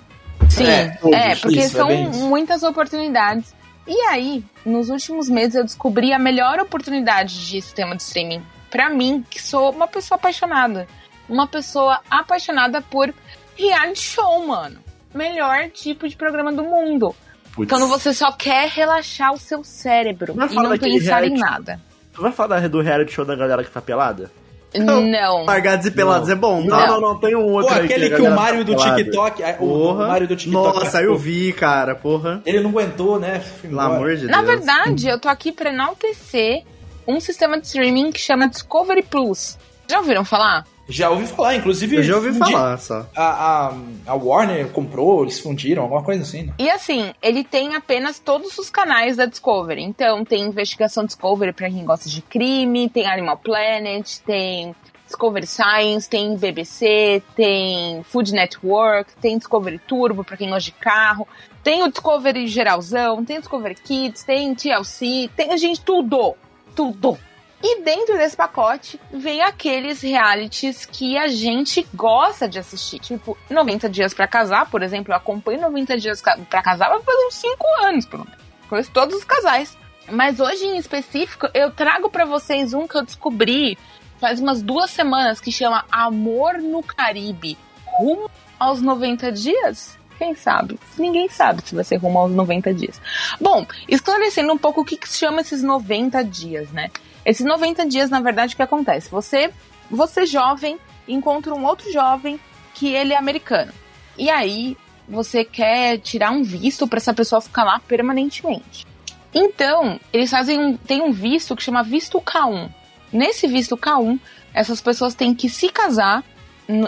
Sim, 0.49 0.65
É, 0.65 0.97
é, 1.31 1.35
porque 1.35 1.59
isso, 1.59 1.77
é 1.77 1.79
são 1.79 1.91
isso. 2.09 2.19
muitas 2.27 2.63
oportunidades. 2.63 3.53
E 3.87 3.99
aí, 4.07 4.43
nos 4.65 4.89
últimos 4.89 5.29
meses, 5.29 5.55
eu 5.55 5.63
descobri 5.63 6.13
a 6.13 6.19
melhor 6.19 6.59
oportunidade 6.59 7.33
de 7.47 7.61
sistema 7.61 7.95
de 7.95 8.03
streaming. 8.03 8.43
Pra 8.69 8.89
mim, 8.89 9.25
que 9.29 9.41
sou 9.41 9.71
uma 9.71 9.87
pessoa 9.87 10.17
apaixonada. 10.17 10.87
Uma 11.27 11.47
pessoa 11.47 11.99
apaixonada 12.09 12.81
por 12.81 13.13
reality 13.57 13.99
show, 14.01 14.45
mano. 14.47 14.79
Melhor 15.13 15.69
tipo 15.71 16.07
de 16.07 16.15
programa 16.15 16.51
do 16.53 16.63
mundo. 16.63 17.15
Putz. 17.53 17.69
Quando 17.69 17.87
você 17.87 18.13
só 18.13 18.31
quer 18.31 18.69
relaxar 18.69 19.33
o 19.33 19.37
seu 19.37 19.63
cérebro 19.63 20.33
Vai 20.35 20.47
e 20.49 20.55
não 20.55 20.77
pensar 20.77 20.87
em 21.25 21.29
reality- 21.29 21.39
nada. 21.39 21.79
Tu 22.13 22.21
vai 22.21 22.31
falar 22.31 22.67
do 22.69 22.81
reality 22.81 23.11
show 23.13 23.25
da 23.25 23.35
galera 23.35 23.63
que 23.63 23.71
tá 23.71 23.81
pelada? 23.81 24.31
Não. 24.73 25.43
Largados 25.45 25.85
e 25.85 25.91
pelados 25.91 26.27
Não. 26.29 26.35
é 26.35 26.37
bom, 26.39 26.61
Não, 26.61 26.69
tá? 26.77 26.87
não, 26.87 27.01
não, 27.01 27.19
tem 27.19 27.35
um 27.35 27.41
Pô, 27.43 27.51
outro 27.53 27.75
aí 27.75 27.85
aquele 27.85 28.05
a 28.05 28.09
que 28.15 28.21
o 28.21 28.35
tá 28.35 28.51
do 28.63 28.73
pelada. 28.75 28.95
TikTok. 29.03 29.43
é, 29.43 29.53
O, 29.59 29.67
Porra. 29.67 30.05
o 30.05 30.07
Mário 30.07 30.27
do 30.27 30.35
TikTok. 30.35 30.79
Nossa, 30.79 31.01
eu 31.01 31.17
vi, 31.17 31.51
cara, 31.53 31.93
porra. 31.95 32.41
Ele 32.45 32.59
não 32.61 32.69
aguentou, 32.69 33.19
né? 33.19 33.43
Pelo 33.61 33.79
amor 33.79 34.15
de 34.15 34.27
Na 34.27 34.41
Deus. 34.41 34.47
verdade, 34.65 35.07
eu 35.09 35.19
tô 35.19 35.27
aqui 35.27 35.51
pra 35.51 35.69
enaltecer 35.71 36.63
um 37.07 37.19
sistema 37.19 37.59
de 37.59 37.67
streaming 37.67 38.11
que 38.11 38.19
chama 38.19 38.47
Discovery 38.47 39.01
Plus. 39.03 39.57
Já 39.89 39.97
ouviram 39.99 40.23
falar? 40.23 40.65
Já 40.91 41.09
ouvi 41.09 41.25
falar, 41.27 41.55
inclusive. 41.55 41.95
Eu 41.95 42.03
já 42.03 42.15
ouvi 42.15 42.33
fundi- 42.33 42.51
falar 42.51 42.77
só. 42.77 43.07
A, 43.15 43.67
a, 43.67 43.73
a 44.07 44.13
Warner 44.13 44.67
comprou, 44.69 45.23
eles 45.23 45.39
fundiram, 45.39 45.83
alguma 45.83 46.03
coisa 46.03 46.21
assim, 46.23 46.43
né? 46.43 46.53
E 46.59 46.69
assim, 46.69 47.11
ele 47.21 47.43
tem 47.43 47.75
apenas 47.75 48.19
todos 48.19 48.57
os 48.57 48.69
canais 48.69 49.17
da 49.17 49.25
Discovery. 49.25 49.81
Então, 49.81 50.23
tem 50.25 50.41
Investigação 50.43 51.05
Discovery 51.05 51.53
pra 51.53 51.69
quem 51.69 51.83
gosta 51.85 52.09
de 52.09 52.21
crime, 52.21 52.89
tem 52.89 53.07
Animal 53.07 53.37
Planet, 53.37 54.17
tem 54.25 54.75
Discovery 55.07 55.45
Science, 55.47 56.09
tem 56.09 56.35
BBC, 56.37 57.21
tem 57.35 58.01
Food 58.03 58.33
Network, 58.33 59.11
tem 59.21 59.37
Discovery 59.37 59.79
Turbo 59.79 60.23
pra 60.23 60.37
quem 60.37 60.49
gosta 60.49 60.63
de 60.63 60.71
carro, 60.71 61.27
tem 61.63 61.83
o 61.83 61.89
Discovery 61.89 62.47
geralzão, 62.47 63.23
tem 63.25 63.37
o 63.37 63.39
Discovery 63.41 63.75
Kids, 63.75 64.23
tem 64.23 64.55
TLC, 64.55 65.29
tem 65.35 65.57
gente 65.57 65.81
tudo, 65.81 66.33
tudo. 66.75 67.17
E 67.63 67.81
dentro 67.83 68.17
desse 68.17 68.35
pacote 68.35 68.99
vem 69.11 69.41
aqueles 69.41 70.01
realities 70.01 70.85
que 70.85 71.17
a 71.17 71.27
gente 71.27 71.87
gosta 71.93 72.47
de 72.47 72.57
assistir. 72.57 72.99
Tipo, 72.99 73.37
90 73.49 73.87
Dias 73.89 74.13
pra 74.13 74.27
Casar, 74.27 74.69
por 74.69 74.81
exemplo. 74.81 75.13
Eu 75.13 75.17
acompanho 75.17 75.61
90 75.61 75.97
Dias 75.97 76.21
pra 76.21 76.61
Casar 76.61 76.89
vai 76.89 77.15
uns 77.27 77.35
5 77.35 77.57
anos, 77.83 78.05
pelo 78.05 78.25
menos. 78.25 78.39
Conheço 78.67 78.91
todos 78.91 79.15
os 79.15 79.23
casais. 79.23 79.77
Mas 80.09 80.39
hoje 80.39 80.65
em 80.65 80.77
específico, 80.77 81.47
eu 81.53 81.71
trago 81.71 82.09
pra 82.09 82.25
vocês 82.25 82.73
um 82.73 82.87
que 82.87 82.97
eu 82.97 83.05
descobri 83.05 83.77
faz 84.19 84.39
umas 84.39 84.61
duas 84.61 84.91
semanas 84.91 85.41
que 85.41 85.51
chama 85.51 85.83
Amor 85.91 86.59
no 86.59 86.83
Caribe. 86.83 87.57
Rumo 87.85 88.29
aos 88.59 88.81
90 88.81 89.31
dias? 89.31 89.97
Quem 90.17 90.35
sabe? 90.35 90.79
Ninguém 90.97 91.27
sabe 91.27 91.63
se 91.65 91.73
vai 91.73 91.83
ser 91.83 91.95
rumo 91.95 92.19
aos 92.19 92.31
90 92.31 92.73
dias. 92.75 93.01
Bom, 93.39 93.65
esclarecendo 93.87 94.53
um 94.53 94.57
pouco 94.57 94.81
o 94.81 94.85
que, 94.85 94.95
que 94.95 95.09
chama 95.09 95.41
esses 95.41 95.63
90 95.63 96.23
dias, 96.23 96.71
né? 96.71 96.91
Esses 97.25 97.45
90 97.45 97.85
dias, 97.85 98.09
na 98.09 98.19
verdade, 98.19 98.53
o 98.53 98.57
que 98.57 98.63
acontece? 98.63 99.09
Você, 99.09 99.51
você 99.89 100.25
jovem, 100.25 100.77
encontra 101.07 101.53
um 101.53 101.65
outro 101.65 101.91
jovem 101.91 102.39
que 102.73 102.93
ele 102.93 103.13
é 103.13 103.17
americano. 103.17 103.71
E 104.17 104.29
aí, 104.29 104.77
você 105.07 105.43
quer 105.43 105.99
tirar 105.99 106.31
um 106.31 106.43
visto 106.43 106.87
para 106.87 106.97
essa 106.97 107.13
pessoa 107.13 107.41
ficar 107.41 107.63
lá 107.63 107.79
permanentemente. 107.79 108.85
Então, 109.33 109.99
eles 110.11 110.29
fazem 110.29 110.59
um, 110.59 110.77
tem 110.77 111.01
um 111.01 111.11
visto 111.11 111.55
que 111.55 111.63
chama 111.63 111.83
visto 111.83 112.19
K1. 112.19 112.69
Nesse 113.11 113.47
visto 113.47 113.77
K1, 113.77 114.19
essas 114.53 114.81
pessoas 114.81 115.15
têm 115.15 115.33
que 115.33 115.49
se 115.49 115.69
casar 115.69 116.23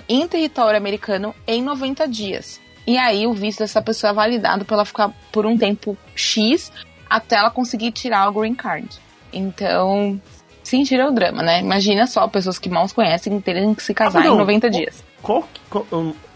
em 0.08 0.28
território 0.28 0.78
americano 0.78 1.36
em 1.46 1.62
90 1.62 2.08
dias. 2.08 2.62
E 2.86 2.98
aí 2.98 3.26
o 3.26 3.34
visto 3.34 3.60
dessa 3.60 3.82
pessoa 3.82 4.12
é 4.12 4.14
validado 4.14 4.66
para 4.66 4.76
ela 4.76 4.86
ficar 4.86 5.10
por 5.32 5.46
um 5.46 5.58
tempo 5.58 5.98
X 6.16 6.72
até 7.10 7.38
ela 7.38 7.52
conseguir 7.52 7.92
tirar 7.92 8.28
o 8.30 8.34
green 8.34 8.56
card. 8.56 8.90
Então, 9.34 10.20
sentiram 10.64 11.10
o 11.10 11.12
drama, 11.12 11.42
né? 11.44 11.60
Imagina 11.60 12.08
só, 12.08 12.28
pessoas 12.28 12.58
que 12.60 12.70
mal 12.70 12.88
se 12.88 12.94
conhecem 12.94 13.40
terem 13.42 13.74
que 13.74 13.84
se 13.84 13.94
casar 13.94 14.20
Rapidão. 14.20 14.36
em 14.36 14.40
90 14.40 14.70
dias. 14.70 15.04
Qual, 15.22 15.48
qual, 15.70 15.86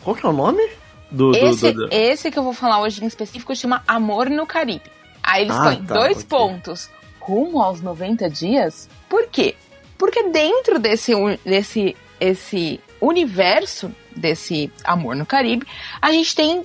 qual 0.04 0.16
que 0.16 0.26
é 0.26 0.30
o 0.30 0.34
nome? 0.34 0.62
Do, 1.10 1.34
Esse, 1.36 1.72
do- 1.72 1.88
do- 1.88 1.94
esse 1.94 2.30
que 2.30 2.38
eu 2.38 2.44
vou 2.44 2.54
falar 2.54 2.82
hoje 2.82 3.04
em 3.04 3.08
específico 3.08 3.56
chama 3.56 3.82
Amor 3.88 4.30
no 4.30 4.46
Caribe. 4.46 4.84
Aí 5.24 5.44
eles 5.44 5.56
Ah, 5.56 5.64
põem 5.64 5.84
tá, 5.84 5.94
dois 5.94 6.18
ok. 6.18 6.26
pontos 6.30 6.90
rumo 7.20 7.62
aos 7.62 7.82
90 7.82 8.30
dias. 8.30 8.90
Por 9.10 9.28
quê? 9.28 9.56
Porque 9.98 10.30
dentro 10.30 10.80
desse, 10.80 11.14
desse 11.46 11.96
esse 12.20 12.80
universo 13.02 13.92
desse 14.16 14.72
Amor 14.84 15.16
no 15.16 15.26
Caribe, 15.26 15.66
a 16.02 16.12
gente 16.12 16.36
tem 16.36 16.64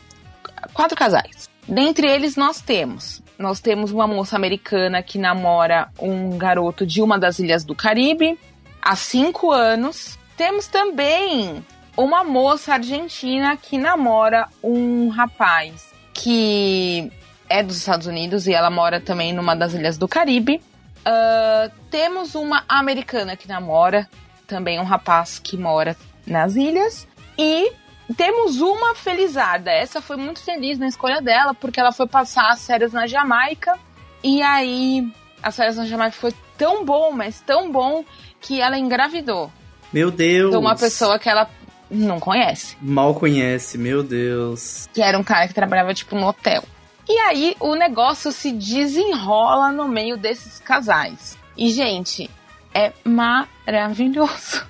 quatro 0.72 0.96
casais. 0.96 1.48
Dentre 1.68 2.08
eles 2.08 2.34
nós 2.36 2.60
temos 2.60 3.22
nós 3.42 3.60
temos 3.60 3.90
uma 3.90 4.06
moça 4.06 4.36
americana 4.36 5.02
que 5.02 5.18
namora 5.18 5.88
um 5.98 6.38
garoto 6.38 6.86
de 6.86 7.02
uma 7.02 7.18
das 7.18 7.38
ilhas 7.38 7.64
do 7.64 7.74
Caribe 7.74 8.38
há 8.80 8.94
cinco 8.96 9.50
anos. 9.50 10.18
Temos 10.36 10.68
também 10.68 11.64
uma 11.96 12.24
moça 12.24 12.74
argentina 12.74 13.56
que 13.56 13.76
namora 13.76 14.48
um 14.62 15.08
rapaz 15.08 15.92
que 16.14 17.10
é 17.48 17.62
dos 17.62 17.76
Estados 17.76 18.06
Unidos 18.06 18.46
e 18.46 18.54
ela 18.54 18.70
mora 18.70 19.00
também 19.00 19.32
numa 19.32 19.54
das 19.54 19.74
ilhas 19.74 19.98
do 19.98 20.06
Caribe. 20.06 20.62
Ah, 21.04 21.70
temos 21.90 22.34
uma 22.34 22.64
americana 22.68 23.36
que 23.36 23.48
namora 23.48 24.08
também 24.46 24.78
um 24.78 24.84
rapaz 24.84 25.38
que 25.38 25.56
mora 25.56 25.96
nas 26.26 26.54
ilhas. 26.54 27.08
E 27.36 27.72
temos 28.16 28.60
uma 28.60 28.94
felizarda. 28.94 29.70
Essa 29.70 30.00
foi 30.00 30.16
muito 30.16 30.40
feliz 30.40 30.78
na 30.78 30.88
escolha 30.88 31.20
dela, 31.20 31.54
porque 31.54 31.78
ela 31.78 31.92
foi 31.92 32.06
passar 32.06 32.50
as 32.50 32.66
férias 32.66 32.92
na 32.92 33.06
Jamaica. 33.06 33.78
E 34.22 34.42
aí, 34.42 35.06
as 35.42 35.56
férias 35.56 35.76
na 35.76 35.86
Jamaica 35.86 36.16
foi 36.16 36.32
tão 36.56 36.84
bom, 36.84 37.12
mas 37.12 37.40
tão 37.40 37.70
bom, 37.70 38.04
que 38.40 38.60
ela 38.60 38.78
engravidou. 38.78 39.50
Meu 39.92 40.10
Deus. 40.10 40.50
De 40.50 40.56
uma 40.56 40.76
pessoa 40.76 41.18
que 41.18 41.28
ela 41.28 41.48
não 41.90 42.18
conhece. 42.18 42.76
Mal 42.80 43.14
conhece, 43.14 43.76
meu 43.76 44.02
Deus. 44.02 44.88
Que 44.92 45.02
era 45.02 45.18
um 45.18 45.24
cara 45.24 45.46
que 45.46 45.54
trabalhava, 45.54 45.92
tipo, 45.92 46.16
no 46.16 46.26
hotel. 46.26 46.64
E 47.08 47.18
aí, 47.18 47.56
o 47.60 47.74
negócio 47.74 48.32
se 48.32 48.52
desenrola 48.52 49.70
no 49.72 49.88
meio 49.88 50.16
desses 50.16 50.58
casais. 50.60 51.36
E, 51.56 51.70
gente, 51.70 52.30
é 52.72 52.92
maravilhoso. 53.04 54.64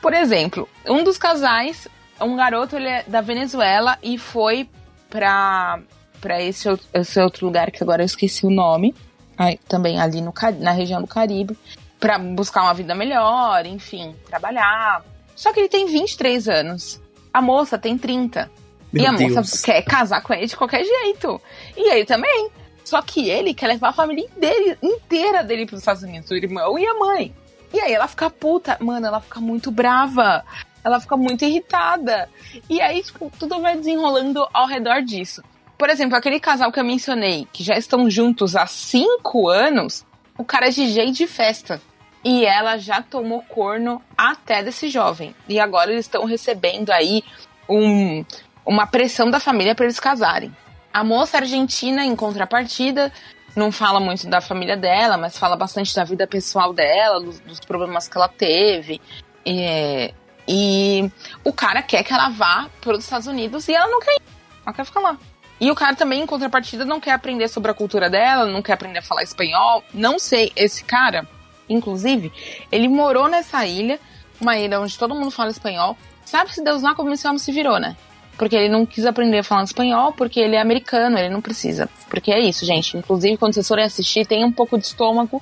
Por 0.00 0.12
exemplo, 0.12 0.68
um 0.86 1.02
dos 1.02 1.16
casais, 1.16 1.88
um 2.24 2.36
garoto, 2.36 2.76
ele 2.76 2.88
é 2.88 3.04
da 3.06 3.20
Venezuela 3.20 3.98
e 4.02 4.18
foi 4.18 4.68
pra, 5.08 5.80
pra 6.20 6.42
esse, 6.42 6.68
outro, 6.68 6.86
esse 6.92 7.20
outro 7.20 7.46
lugar 7.46 7.70
que 7.70 7.82
agora 7.82 8.02
eu 8.02 8.06
esqueci 8.06 8.46
o 8.46 8.50
nome. 8.50 8.94
Aí, 9.36 9.58
também 9.68 10.00
ali 10.00 10.20
no, 10.20 10.32
na 10.60 10.70
região 10.70 11.00
do 11.00 11.06
Caribe. 11.06 11.56
Pra 11.98 12.18
buscar 12.18 12.62
uma 12.62 12.74
vida 12.74 12.94
melhor, 12.94 13.64
enfim, 13.66 14.14
trabalhar. 14.26 15.04
Só 15.34 15.52
que 15.52 15.60
ele 15.60 15.68
tem 15.68 15.86
23 15.86 16.48
anos. 16.48 17.00
A 17.32 17.40
moça 17.40 17.78
tem 17.78 17.96
30. 17.96 18.50
Meu 18.92 19.02
e 19.02 19.06
a 19.06 19.12
Deus. 19.12 19.34
moça 19.34 19.62
quer 19.64 19.82
casar 19.82 20.20
com 20.20 20.32
ele 20.32 20.46
de 20.46 20.56
qualquer 20.56 20.84
jeito. 20.84 21.40
E 21.76 21.92
ele 21.92 22.04
também. 22.04 22.50
Só 22.84 23.00
que 23.00 23.28
ele 23.28 23.54
quer 23.54 23.68
levar 23.68 23.88
a 23.88 23.92
família 23.92 24.28
dele, 24.36 24.76
inteira 24.82 25.42
dele 25.42 25.66
pros 25.66 25.80
Estados 25.80 26.02
Unidos, 26.02 26.30
o 26.30 26.34
irmão 26.34 26.78
e 26.78 26.86
a 26.86 26.94
mãe. 26.94 27.34
E 27.72 27.80
aí 27.80 27.92
ela 27.92 28.06
fica 28.06 28.30
puta, 28.30 28.76
mano, 28.80 29.06
ela 29.06 29.20
fica 29.20 29.40
muito 29.40 29.70
brava. 29.70 30.44
Ela 30.84 31.00
fica 31.00 31.16
muito 31.16 31.44
irritada. 31.44 32.28
E 32.68 32.80
aí, 32.80 33.02
tipo, 33.02 33.32
tudo 33.38 33.60
vai 33.60 33.76
desenrolando 33.76 34.46
ao 34.52 34.66
redor 34.66 35.02
disso. 35.02 35.42
Por 35.78 35.90
exemplo, 35.90 36.16
aquele 36.16 36.38
casal 36.38 36.70
que 36.70 36.78
eu 36.78 36.84
mencionei, 36.84 37.48
que 37.52 37.64
já 37.64 37.76
estão 37.76 38.08
juntos 38.08 38.54
há 38.54 38.66
cinco 38.66 39.48
anos, 39.48 40.04
o 40.38 40.44
cara 40.44 40.68
é 40.68 40.70
DJ 40.70 41.10
de 41.10 41.26
festa. 41.26 41.80
E 42.22 42.44
ela 42.44 42.78
já 42.78 43.02
tomou 43.02 43.42
corno 43.42 44.00
até 44.16 44.62
desse 44.62 44.88
jovem. 44.88 45.34
E 45.48 45.58
agora 45.58 45.90
eles 45.90 46.06
estão 46.06 46.24
recebendo 46.24 46.90
aí 46.90 47.22
um, 47.68 48.24
uma 48.64 48.86
pressão 48.86 49.30
da 49.30 49.40
família 49.40 49.74
para 49.74 49.84
eles 49.84 50.00
casarem. 50.00 50.54
A 50.92 51.02
moça 51.02 51.38
argentina, 51.38 52.04
em 52.04 52.14
contrapartida, 52.14 53.12
não 53.56 53.70
fala 53.70 54.00
muito 54.00 54.26
da 54.28 54.40
família 54.40 54.76
dela, 54.76 55.16
mas 55.16 55.36
fala 55.38 55.56
bastante 55.56 55.94
da 55.94 56.04
vida 56.04 56.26
pessoal 56.26 56.72
dela, 56.72 57.20
dos, 57.20 57.40
dos 57.40 57.60
problemas 57.60 58.08
que 58.08 58.16
ela 58.16 58.28
teve. 58.28 59.00
E, 59.44 60.14
e 60.46 61.10
o 61.42 61.52
cara 61.52 61.82
quer 61.82 62.02
que 62.02 62.12
ela 62.12 62.28
vá 62.28 62.68
para 62.80 62.96
os 62.96 63.04
Estados 63.04 63.26
Unidos 63.26 63.68
e 63.68 63.74
ela 63.74 63.88
não 63.88 64.00
quer 64.00 64.14
ir. 64.16 64.22
Ela 64.64 64.74
quer 64.74 64.84
ficar 64.84 65.00
lá. 65.00 65.18
E 65.60 65.70
o 65.70 65.74
cara 65.74 65.94
também, 65.94 66.22
em 66.22 66.26
contrapartida, 66.26 66.84
não 66.84 67.00
quer 67.00 67.12
aprender 67.12 67.48
sobre 67.48 67.70
a 67.70 67.74
cultura 67.74 68.10
dela, 68.10 68.46
não 68.46 68.60
quer 68.60 68.72
aprender 68.72 68.98
a 68.98 69.02
falar 69.02 69.22
espanhol. 69.22 69.82
Não 69.92 70.18
sei, 70.18 70.52
esse 70.56 70.84
cara, 70.84 71.26
inclusive, 71.68 72.32
ele 72.70 72.88
morou 72.88 73.28
nessa 73.28 73.64
ilha, 73.64 74.00
uma 74.40 74.58
ilha 74.58 74.80
onde 74.80 74.98
todo 74.98 75.14
mundo 75.14 75.30
fala 75.30 75.50
espanhol. 75.50 75.96
Sabe-se 76.24 76.62
Deus 76.62 76.82
lá 76.82 76.94
como 76.94 77.12
esse 77.12 77.26
homem 77.26 77.38
se 77.38 77.52
virou, 77.52 77.78
né? 77.78 77.96
Porque 78.36 78.56
ele 78.56 78.68
não 78.68 78.84
quis 78.84 79.06
aprender 79.06 79.38
a 79.38 79.44
falar 79.44 79.62
espanhol, 79.62 80.12
porque 80.12 80.40
ele 80.40 80.56
é 80.56 80.60
americano, 80.60 81.16
ele 81.16 81.28
não 81.28 81.40
precisa. 81.40 81.88
Porque 82.10 82.32
é 82.32 82.40
isso, 82.40 82.66
gente. 82.66 82.96
Inclusive, 82.96 83.36
quando 83.36 83.54
vocês 83.54 83.68
forem 83.68 83.84
assistir, 83.84 84.26
tem 84.26 84.44
um 84.44 84.50
pouco 84.50 84.76
de 84.76 84.84
estômago 84.84 85.40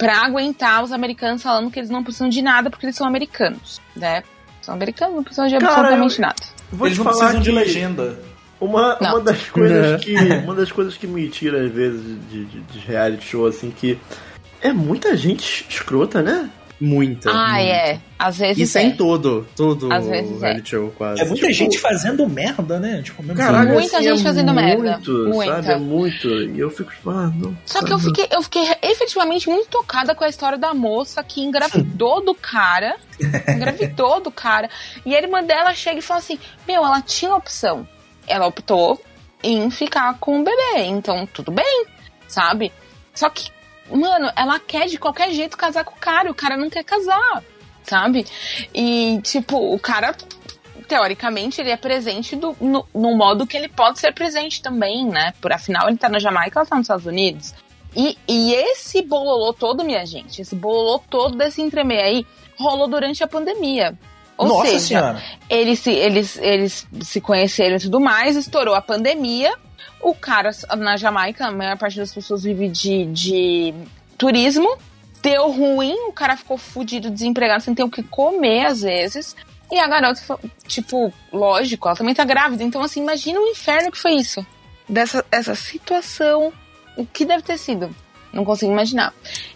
pra 0.00 0.24
aguentar 0.24 0.82
os 0.82 0.90
americanos 0.92 1.42
falando 1.42 1.70
que 1.70 1.78
eles 1.78 1.90
não 1.90 2.02
precisam 2.02 2.28
de 2.28 2.42
nada 2.42 2.70
porque 2.70 2.86
eles 2.86 2.96
são 2.96 3.06
americanos, 3.06 3.80
né? 3.94 4.22
São 4.62 4.74
americanos, 4.74 5.14
não 5.16 5.22
precisam 5.22 5.46
de 5.46 5.58
Cara, 5.58 5.72
absolutamente 5.72 6.14
eu- 6.18 6.22
nada. 6.22 6.42
Vou 6.72 6.86
Eles 6.88 6.98
te 6.98 7.04
não 7.04 7.12
falar 7.12 7.18
precisam 7.30 7.42
de 7.42 7.50
legenda. 7.52 8.18
Uma, 8.60 8.96
Não. 9.00 9.10
uma 9.12 9.20
das 9.20 9.42
coisas 9.50 10.04
que. 10.04 10.14
Uma 10.14 10.54
das 10.54 10.70
coisas 10.72 10.96
que 10.96 11.06
me 11.06 11.28
tira, 11.28 11.64
às 11.64 11.70
vezes, 11.72 12.02
de, 12.30 12.44
de, 12.44 12.60
de 12.60 12.78
reality 12.80 13.24
show, 13.26 13.46
assim, 13.46 13.70
que. 13.70 13.98
É 14.62 14.72
muita 14.72 15.16
gente 15.16 15.66
escrota, 15.68 16.20
né? 16.22 16.50
Muita. 16.80 17.30
Ah, 17.30 17.54
muita. 17.54 17.60
é. 17.62 18.00
Às 18.18 18.38
vezes 18.38 18.68
Isso 18.68 18.78
é. 18.78 18.82
é 18.82 18.84
em 18.86 18.90
todo, 18.92 19.46
todo 19.54 19.92
Às 19.92 20.06
vezes 20.06 20.42
é. 20.42 20.46
reality 20.46 20.70
show, 20.70 20.90
quase. 20.96 21.20
É 21.20 21.24
muita 21.24 21.40
Tipo- 21.40 21.52
gente 21.52 21.78
fazendo 21.78 22.26
merda, 22.28 22.78
né? 22.80 23.02
Tipo, 23.02 23.22
mesmo 23.22 23.36
Caralho, 23.36 23.72
Muita 23.74 23.96
assim, 23.98 24.06
gente 24.08 24.20
é 24.20 24.22
fazendo 24.22 24.52
merda. 24.54 24.82
muito. 25.04 25.44
Sabe? 25.44 25.68
É 25.72 25.76
muito. 25.78 26.28
E 26.28 26.58
eu 26.58 26.70
fico 26.70 26.90
tipo, 26.90 27.10
ah, 27.10 27.30
não. 27.34 27.56
Só 27.66 27.82
que 27.82 27.92
eu 27.92 27.98
fiquei, 27.98 28.26
eu 28.30 28.42
fiquei 28.42 28.62
efetivamente 28.82 29.48
muito 29.48 29.68
tocada 29.68 30.14
com 30.14 30.24
a 30.24 30.28
história 30.28 30.56
da 30.58 30.72
moça 30.74 31.22
que 31.22 31.42
engravidou 31.42 32.24
do 32.24 32.34
cara. 32.34 32.96
engravidou 33.48 34.20
do 34.22 34.30
cara. 34.30 34.68
E 35.04 35.14
a 35.14 35.18
irmã 35.20 35.42
dela 35.42 35.74
chega 35.74 35.98
e 35.98 36.02
fala 36.02 36.20
assim: 36.20 36.38
Meu, 36.66 36.84
ela 36.84 37.00
tinha 37.02 37.34
opção. 37.34 37.86
Ela 38.26 38.46
optou 38.46 39.00
em 39.42 39.70
ficar 39.70 40.16
com 40.18 40.40
o 40.40 40.44
bebê. 40.44 40.84
Então, 40.84 41.26
tudo 41.26 41.50
bem, 41.50 41.84
sabe? 42.28 42.72
Só 43.14 43.28
que, 43.28 43.50
mano, 43.96 44.30
ela 44.36 44.58
quer 44.58 44.86
de 44.86 44.98
qualquer 44.98 45.30
jeito 45.30 45.56
casar 45.56 45.84
com 45.84 45.94
o 45.94 45.98
cara. 45.98 46.30
O 46.30 46.34
cara 46.34 46.56
não 46.56 46.70
quer 46.70 46.84
casar, 46.84 47.42
sabe? 47.82 48.26
E, 48.74 49.20
tipo, 49.22 49.56
o 49.56 49.78
cara. 49.78 50.14
Teoricamente, 50.88 51.60
ele 51.60 51.70
é 51.70 51.76
presente 51.76 52.34
do, 52.34 52.56
no, 52.60 52.84
no 52.92 53.16
modo 53.16 53.46
que 53.46 53.56
ele 53.56 53.68
pode 53.68 54.00
ser 54.00 54.12
presente 54.12 54.60
também, 54.60 55.06
né? 55.06 55.32
Por 55.40 55.52
afinal, 55.52 55.88
ele 55.88 55.96
tá 55.96 56.08
na 56.08 56.18
Jamaica, 56.18 56.58
ela 56.58 56.66
tá 56.66 56.74
nos 56.74 56.84
Estados 56.84 57.06
Unidos. 57.06 57.54
E, 57.94 58.18
e 58.26 58.52
esse 58.54 59.02
bololô 59.02 59.52
todo, 59.52 59.84
minha 59.84 60.04
gente, 60.04 60.42
esse 60.42 60.56
bololô 60.56 61.00
todo 61.08 61.36
desse 61.36 61.62
entremeio 61.62 62.02
aí, 62.02 62.26
rolou 62.58 62.88
durante 62.88 63.22
a 63.22 63.28
pandemia. 63.28 63.96
Ou 64.36 64.48
Nossa 64.48 64.66
seja, 64.66 64.80
senhora. 64.80 65.22
eles 65.48 65.78
se, 65.80 65.90
eles, 65.90 66.38
eles 66.38 66.88
se 67.02 67.20
conheceram 67.20 67.76
e 67.76 67.80
tudo 67.80 68.00
mais, 68.00 68.36
estourou 68.36 68.74
a 68.74 68.80
pandemia. 68.80 69.54
O 70.00 70.14
cara 70.14 70.50
na 70.76 70.96
Jamaica, 70.96 71.46
a 71.46 71.52
maior 71.52 71.76
parte 71.76 71.96
das 71.96 72.12
pessoas 72.12 72.42
vive 72.42 72.68
de, 72.68 73.06
de 73.06 73.74
turismo. 74.16 74.76
Deu 75.22 75.50
ruim, 75.50 76.08
o 76.08 76.12
cara 76.12 76.36
ficou 76.36 76.56
fudido, 76.56 77.10
desempregado, 77.10 77.62
sem 77.62 77.74
ter 77.74 77.82
o 77.82 77.90
que 77.90 78.02
comer 78.02 78.66
às 78.66 78.80
vezes. 78.80 79.36
E 79.70 79.78
a 79.78 79.86
garota, 79.86 80.20
tipo, 80.66 81.12
lógico, 81.32 81.86
ela 81.86 81.96
também 81.96 82.14
tá 82.14 82.24
grávida. 82.24 82.64
Então, 82.64 82.82
assim, 82.82 83.02
imagina 83.02 83.38
o 83.38 83.46
inferno 83.46 83.92
que 83.92 83.98
foi 83.98 84.12
isso. 84.14 84.44
Dessa 84.88 85.24
essa 85.30 85.54
situação. 85.54 86.52
O 86.96 87.06
que 87.06 87.24
deve 87.24 87.42
ter 87.42 87.56
sido? 87.56 87.94
Não 88.32 88.44
consigo 88.44 88.72
imaginar. 88.72 89.12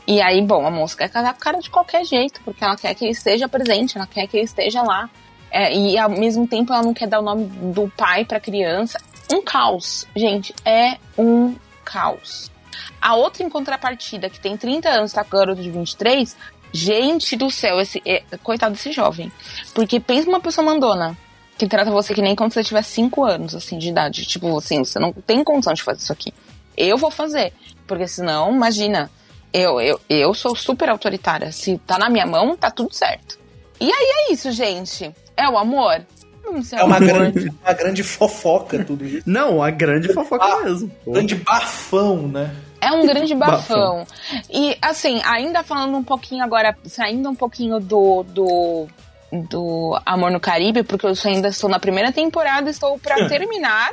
E 0.07 0.21
aí, 0.21 0.41
bom, 0.43 0.67
a 0.67 0.71
moça 0.71 0.97
quer 0.97 1.09
casar 1.09 1.33
com 1.33 1.41
o 1.41 1.43
cara 1.43 1.59
de 1.59 1.71
qualquer 1.71 2.05
jeito, 2.05 2.41
porque 2.45 2.63
ela 2.63 2.77
quer 2.77 2.95
que 2.95 3.05
ele 3.05 3.13
esteja 3.13 3.49
presente, 3.49 3.97
ela 3.97 4.07
quer 4.07 4.27
que 4.27 4.37
ele 4.37 4.45
esteja 4.45 4.83
lá. 4.83 5.11
É, 5.51 5.73
e 5.75 5.97
ao 5.97 6.11
mesmo 6.11 6.47
tempo 6.49 6.73
ela 6.73 6.83
não 6.83 6.93
quer 6.95 7.07
dar 7.07 7.21
o 7.21 7.23
nome 7.23 7.47
do 7.47 7.89
pai 7.97 8.25
pra 8.25 8.41
criança. 8.41 8.99
Um 9.31 9.43
caos. 9.43 10.07
Gente, 10.15 10.55
é 10.65 10.99
um 11.17 11.55
caos. 11.85 12.51
A 13.01 13.15
outra 13.15 13.43
em 13.43 13.49
contrapartida, 13.49 14.31
que 14.31 14.41
tem 14.41 14.57
30 14.57 14.89
anos, 14.89 15.13
tá 15.13 15.23
com 15.23 15.37
garoto 15.37 15.63
de 15.63 15.71
23, 15.71 16.37
gente 16.73 17.37
do 17.37 17.51
céu, 17.51 17.81
esse, 17.81 18.03
é, 18.05 18.23
coitado 18.43 18.75
desse 18.75 18.93
jovem. 18.93 19.31
Porque 19.75 20.01
pensa 20.01 20.29
uma 20.29 20.41
pessoa 20.41 20.65
mandona, 20.65 21.17
que 21.57 21.67
trata 21.67 21.91
você 21.91 22.15
que 22.15 22.23
nem 22.23 22.35
quando 22.35 22.53
você 22.53 22.65
tiver 22.65 22.83
5 22.83 23.25
anos, 23.25 23.55
assim, 23.55 23.79
de 23.79 23.89
idade. 23.89 24.27
Tipo, 24.27 24.59
assim, 24.59 24.85
você 24.85 24.99
não 24.99 25.13
tem 25.13 25.45
condição 25.45 25.73
de 25.73 25.83
fazer 25.83 26.01
isso 26.01 26.13
aqui. 26.13 26.35
Eu 26.77 26.99
vou 26.99 27.11
fazer. 27.11 27.53
Porque 27.87 28.09
senão, 28.09 28.53
imagina, 28.53 29.11
eu, 29.53 29.81
eu, 29.81 30.01
eu 30.09 30.35
sou 30.35 30.57
super 30.57 30.89
autoritária. 30.89 31.53
Se 31.53 31.79
tá 31.79 31.97
na 31.97 32.11
minha 32.11 32.27
mão, 32.27 32.57
tá 32.57 32.71
tudo 32.71 32.93
certo. 32.93 33.39
E 33.81 33.85
aí 33.85 34.29
é 34.29 34.33
isso, 34.33 34.51
gente. 34.51 35.15
É 35.37 35.49
o 35.49 35.57
amor? 35.57 36.05
É 36.73 36.85
uma 36.85 36.99
grande, 37.01 37.53
uma 37.63 37.73
grande 37.73 38.03
fofoca 38.03 38.85
tudo 38.85 39.05
isso. 39.05 39.23
Não, 39.27 39.63
a 39.63 39.71
grande 39.71 40.13
fofoca 40.13 40.45
Ah, 40.45 40.61
mesmo. 40.65 40.91
Grande 41.07 41.35
bafão, 41.37 42.29
né? 42.29 42.55
É 42.81 42.93
um 42.93 43.07
grande 43.07 43.35
bafão. 43.35 44.07
E, 44.51 44.77
assim, 44.83 45.21
ainda 45.25 45.63
falando 45.63 45.97
um 45.97 46.05
pouquinho 46.05 46.45
agora, 46.45 46.77
saindo 46.85 47.29
um 47.31 47.35
pouquinho 47.35 47.81
do, 47.81 48.23
do, 48.25 48.87
do 49.33 49.99
Amor 50.05 50.31
no 50.31 50.39
Caribe, 50.39 50.83
porque 50.83 51.07
eu 51.07 51.15
ainda 51.25 51.49
estou 51.49 51.71
na 51.71 51.81
primeira 51.81 52.13
temporada, 52.13 52.69
estou 52.69 52.99
pra 52.99 53.15
terminar. 53.29 53.93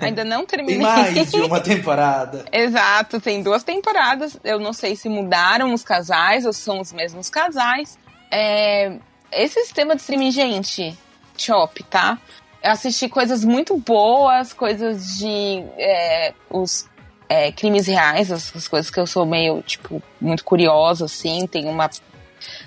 ainda 0.00 0.24
não 0.24 0.44
Tem 0.44 0.58
terminei. 0.58 0.78
mais 0.82 1.30
de 1.30 1.40
uma 1.40 1.60
temporada. 1.60 2.44
Exato, 2.52 3.20
tem 3.20 3.40
duas 3.42 3.62
temporadas. 3.62 4.36
Eu 4.42 4.58
não 4.58 4.72
sei 4.72 4.96
se 4.96 5.08
mudaram 5.08 5.72
os 5.72 5.84
casais 5.84 6.44
ou 6.44 6.52
são 6.52 6.80
os 6.80 6.92
mesmos 6.92 7.30
casais. 7.30 7.96
É, 8.32 8.96
esse 9.30 9.62
sistema 9.62 9.94
de 9.94 10.00
streaming, 10.00 10.32
gente, 10.32 10.98
chop, 11.36 11.82
tá? 11.84 12.18
Eu 12.62 12.72
assisti 12.72 13.08
coisas 13.08 13.44
muito 13.44 13.76
boas, 13.76 14.52
coisas 14.52 15.18
de 15.18 15.62
é, 15.76 16.32
os 16.50 16.88
é, 17.28 17.52
crimes 17.52 17.86
reais, 17.86 18.32
as, 18.32 18.54
as 18.56 18.68
coisas 18.68 18.90
que 18.90 18.98
eu 18.98 19.06
sou 19.06 19.26
meio, 19.26 19.62
tipo, 19.62 20.02
muito 20.20 20.44
curiosa, 20.44 21.04
assim, 21.04 21.46
tenho 21.46 21.68
uma 21.68 21.90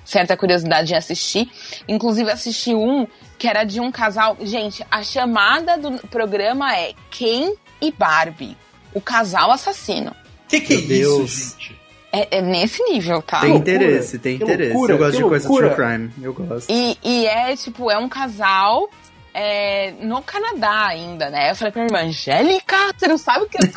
certa 0.05 0.35
curiosidade 0.37 0.89
de 0.89 0.95
assistir. 0.95 1.49
Inclusive, 1.87 2.31
assisti 2.31 2.73
um 2.73 3.07
que 3.37 3.47
era 3.47 3.63
de 3.63 3.79
um 3.79 3.91
casal. 3.91 4.37
Gente, 4.41 4.85
a 4.89 5.03
chamada 5.03 5.77
do 5.77 6.07
programa 6.07 6.75
é 6.75 6.93
Ken 7.09 7.53
e 7.81 7.91
Barbie, 7.91 8.57
o 8.93 9.01
casal 9.01 9.51
assassino. 9.51 10.15
Que 10.47 10.59
que 10.61 10.73
é 10.75 10.81
Deus. 10.81 11.31
isso, 11.31 11.59
gente? 11.59 11.76
É, 12.11 12.37
é 12.37 12.41
nesse 12.41 12.81
nível, 12.83 13.21
tá? 13.21 13.41
Tem 13.41 13.51
loucura. 13.51 13.75
interesse, 13.75 14.19
tem 14.19 14.35
interesse. 14.35 14.73
loucura, 14.73 14.93
eu 14.93 14.97
gosto 14.97 15.17
de 15.17 15.23
coisa 15.23 15.47
loucura. 15.47 15.75
true 15.75 15.87
crime. 15.87 16.11
Eu 16.21 16.33
gosto. 16.33 16.71
E, 16.71 16.97
e 17.03 17.25
é, 17.25 17.55
tipo, 17.55 17.91
é 17.91 17.97
um 17.97 18.07
casal 18.07 18.89
é, 19.33 19.91
no 19.99 20.21
Canadá 20.23 20.87
ainda, 20.87 21.29
né? 21.29 21.51
Eu 21.51 21.55
falei 21.55 21.71
pra 21.71 21.83
minha 21.83 21.99
irmã, 21.99 22.09
Angélica, 22.09 22.77
você 22.97 23.07
não 23.07 23.17
sabe 23.17 23.45
o 23.45 23.49
que 23.49 23.57
eu 23.57 23.61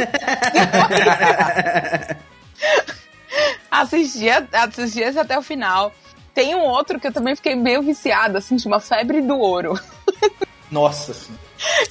assistia, 3.71 4.49
assistia 4.53 5.09
esse 5.09 5.19
até 5.19 5.39
o 5.39 5.43
final. 5.43 5.93
Tem 6.33 6.55
um 6.55 6.63
outro 6.63 6.99
que 6.99 7.09
eu 7.09 7.13
também 7.13 7.37
fiquei 7.37 7.55
meio 7.55 7.83
viciada, 7.83 8.39
assim, 8.39 8.59
chama 8.59 8.81
Febre 8.81 9.21
do 9.21 9.39
Ouro. 9.39 9.79
Nossa 10.71 11.13
senhora. 11.13 11.43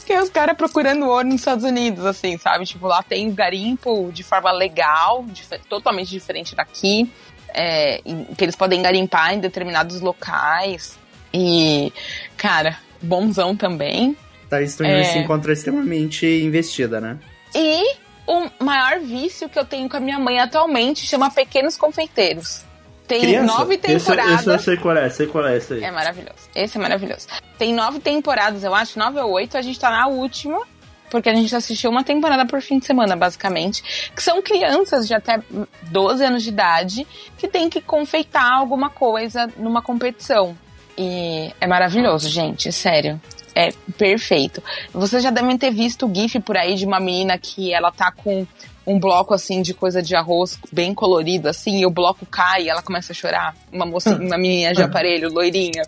Que 0.06 0.14
é 0.14 0.22
os 0.22 0.30
caras 0.30 0.56
procurando 0.56 1.06
ouro 1.06 1.28
nos 1.28 1.42
Estados 1.42 1.64
Unidos, 1.64 2.06
assim, 2.06 2.38
sabe? 2.38 2.66
Tipo, 2.66 2.88
lá 2.88 3.04
tem 3.04 3.32
garimpo 3.34 4.10
de 4.12 4.24
forma 4.24 4.52
legal, 4.52 5.26
dif 5.28 5.50
totalmente 5.68 6.10
diferente 6.10 6.56
daqui. 6.56 7.12
É, 7.52 8.02
que 8.38 8.44
eles 8.44 8.56
podem 8.56 8.82
garimpar 8.82 9.34
em 9.34 9.40
determinados 9.40 10.02
locais. 10.02 10.98
E, 11.34 11.92
cara, 12.38 12.78
bonzão 13.02 13.56
também. 13.56 14.16
Tá, 14.50 14.66
Stranger 14.66 15.00
é... 15.00 15.04
se 15.04 15.18
encontra 15.18 15.54
extremamente 15.54 16.26
investida, 16.26 17.02
né? 17.02 17.18
E 17.56 17.96
o 18.28 18.50
maior 18.64 19.00
vício 19.00 19.50
que 19.50 19.58
eu 19.58 19.66
tenho 19.66 19.90
com 19.90 19.98
a 19.98 20.00
minha 20.00 20.20
mãe 20.20 20.40
atualmente 20.40 21.06
chama 21.06 21.32
Pequenos 21.32 21.76
Confeiteiros. 21.76 22.64
Tem 23.10 23.22
Criança? 23.22 23.58
nove 23.58 23.78
temporadas. 23.80 24.34
Esse, 24.34 24.42
esse 24.42 24.50
eu 24.52 24.60
sei 24.60 24.78
qual 24.78 24.96
é, 24.96 25.10
sei 25.10 25.26
qual 25.26 25.48
é 25.48 25.58
esse 25.58 25.74
aí. 25.74 25.84
É 25.84 25.90
maravilhoso. 25.90 26.38
Esse 26.54 26.78
é 26.78 26.82
maravilhoso. 26.82 27.28
Tem 27.58 27.74
nove 27.74 28.00
temporadas, 28.00 28.64
eu 28.64 28.76
acho, 28.76 29.00
nove 29.00 29.20
ou 29.20 29.32
oito. 29.32 29.58
A 29.58 29.64
gente 29.64 29.80
tá 29.80 29.90
na 29.90 30.06
última, 30.06 30.62
porque 31.10 31.28
a 31.28 31.34
gente 31.34 31.54
assistiu 31.56 31.90
uma 31.90 32.04
temporada 32.04 32.46
por 32.46 32.62
fim 32.62 32.78
de 32.78 32.86
semana, 32.86 33.16
basicamente. 33.16 34.12
Que 34.16 34.22
são 34.22 34.44
crianças 34.44 35.08
de 35.08 35.16
até 35.16 35.42
12 35.90 36.24
anos 36.24 36.44
de 36.44 36.50
idade 36.50 37.08
que 37.36 37.48
tem 37.48 37.68
que 37.68 37.82
confeitar 37.82 38.54
alguma 38.54 38.92
coisa 38.92 39.50
numa 39.58 39.82
competição. 39.82 40.56
E 40.96 41.52
é 41.60 41.66
maravilhoso, 41.66 42.30
gente, 42.30 42.72
sério. 42.72 43.20
É 43.56 43.72
perfeito. 43.98 44.62
Vocês 44.94 45.24
já 45.24 45.32
devem 45.32 45.58
ter 45.58 45.72
visto 45.72 46.06
o 46.06 46.14
GIF 46.14 46.40
por 46.42 46.56
aí 46.56 46.76
de 46.76 46.86
uma 46.86 47.00
menina 47.00 47.40
que 47.40 47.74
ela 47.74 47.92
tá 47.92 48.12
com 48.12 48.46
um 48.90 49.00
bloco 49.00 49.36
assim 49.36 49.62
de 49.62 49.72
coisa 49.72 50.02
de 50.02 50.16
arroz 50.16 50.60
bem 50.72 50.96
colorido 50.96 51.48
assim, 51.48 51.80
e 51.80 51.86
o 51.86 51.92
bloco 51.92 52.26
cai 52.26 52.64
e 52.64 52.70
ela 52.70 52.82
começa 52.82 53.12
a 53.12 53.16
chorar. 53.16 53.56
Uma 53.72 53.86
moça, 53.86 54.16
uma 54.16 54.38
menina 54.38 54.74
de 54.74 54.82
aparelho, 54.82 55.32
loirinha. 55.32 55.84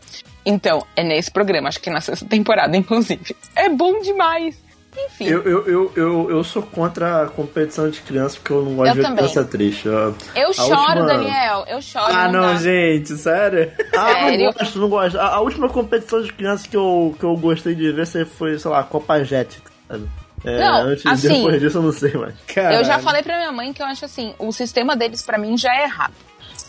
Então, 0.46 0.86
é 0.96 1.04
nesse 1.04 1.32
programa, 1.32 1.68
acho 1.68 1.82
que 1.82 1.90
na 1.90 2.00
sexta 2.00 2.26
temporada, 2.26 2.78
inclusive. 2.78 3.36
É 3.56 3.68
bom 3.70 4.00
demais. 4.02 4.56
Enfim. 5.06 5.26
Eu, 5.26 5.42
eu, 5.44 5.68
eu, 5.68 5.92
eu, 5.96 6.30
eu 6.30 6.44
sou 6.44 6.62
contra 6.62 7.24
a 7.24 7.28
competição 7.28 7.90
de 7.90 8.02
criança 8.02 8.36
porque 8.36 8.52
eu 8.52 8.62
não 8.62 8.76
gosto 8.76 8.90
eu 8.90 9.04
de 9.04 9.10
ver 9.10 9.16
criança 9.16 9.44
triste. 9.46 9.88
Eu, 9.88 10.16
eu 10.36 10.54
choro, 10.54 11.00
última... 11.00 11.06
Daniel. 11.06 11.66
Eu 11.68 11.82
choro. 11.82 12.14
Ah, 12.14 12.28
não, 12.28 12.58
gente, 12.58 13.16
sério? 13.18 13.72
Ah, 13.98 14.14
sério? 14.14 14.46
não 14.46 14.52
gosto, 14.52 14.80
não 14.80 14.90
gosto. 14.90 15.20
A, 15.20 15.36
a, 15.36 15.40
última 15.40 15.70
competição 15.70 16.22
de 16.22 16.32
criança 16.34 16.68
que 16.68 16.76
eu, 16.76 17.16
que 17.18 17.24
eu 17.24 17.36
gostei 17.38 17.74
de 17.74 17.92
ver 17.94 18.06
foi, 18.26 18.60
sei 18.60 18.70
lá, 18.70 18.84
Copa 18.84 19.24
Jet. 19.24 19.62
Sabe? 19.88 20.08
É, 20.44 20.60
não, 20.60 20.82
antes, 20.88 21.06
assim, 21.06 21.28
depois 21.28 21.60
disso 21.62 21.78
eu 21.78 21.82
não 21.84 21.92
sei 21.92 22.14
mais. 22.14 22.36
Caralho. 22.48 22.78
Eu 22.78 22.84
já 22.84 23.00
falei 23.00 23.22
pra 23.22 23.38
minha 23.38 23.52
mãe 23.52 23.74
que 23.74 23.82
eu 23.82 23.86
acho 23.86 24.06
assim, 24.06 24.34
o 24.40 24.52
sistema 24.52 24.96
deles 24.96 25.22
para 25.22 25.38
mim 25.38 25.58
já 25.58 25.74
é 25.74 25.84
errado. 25.84 26.14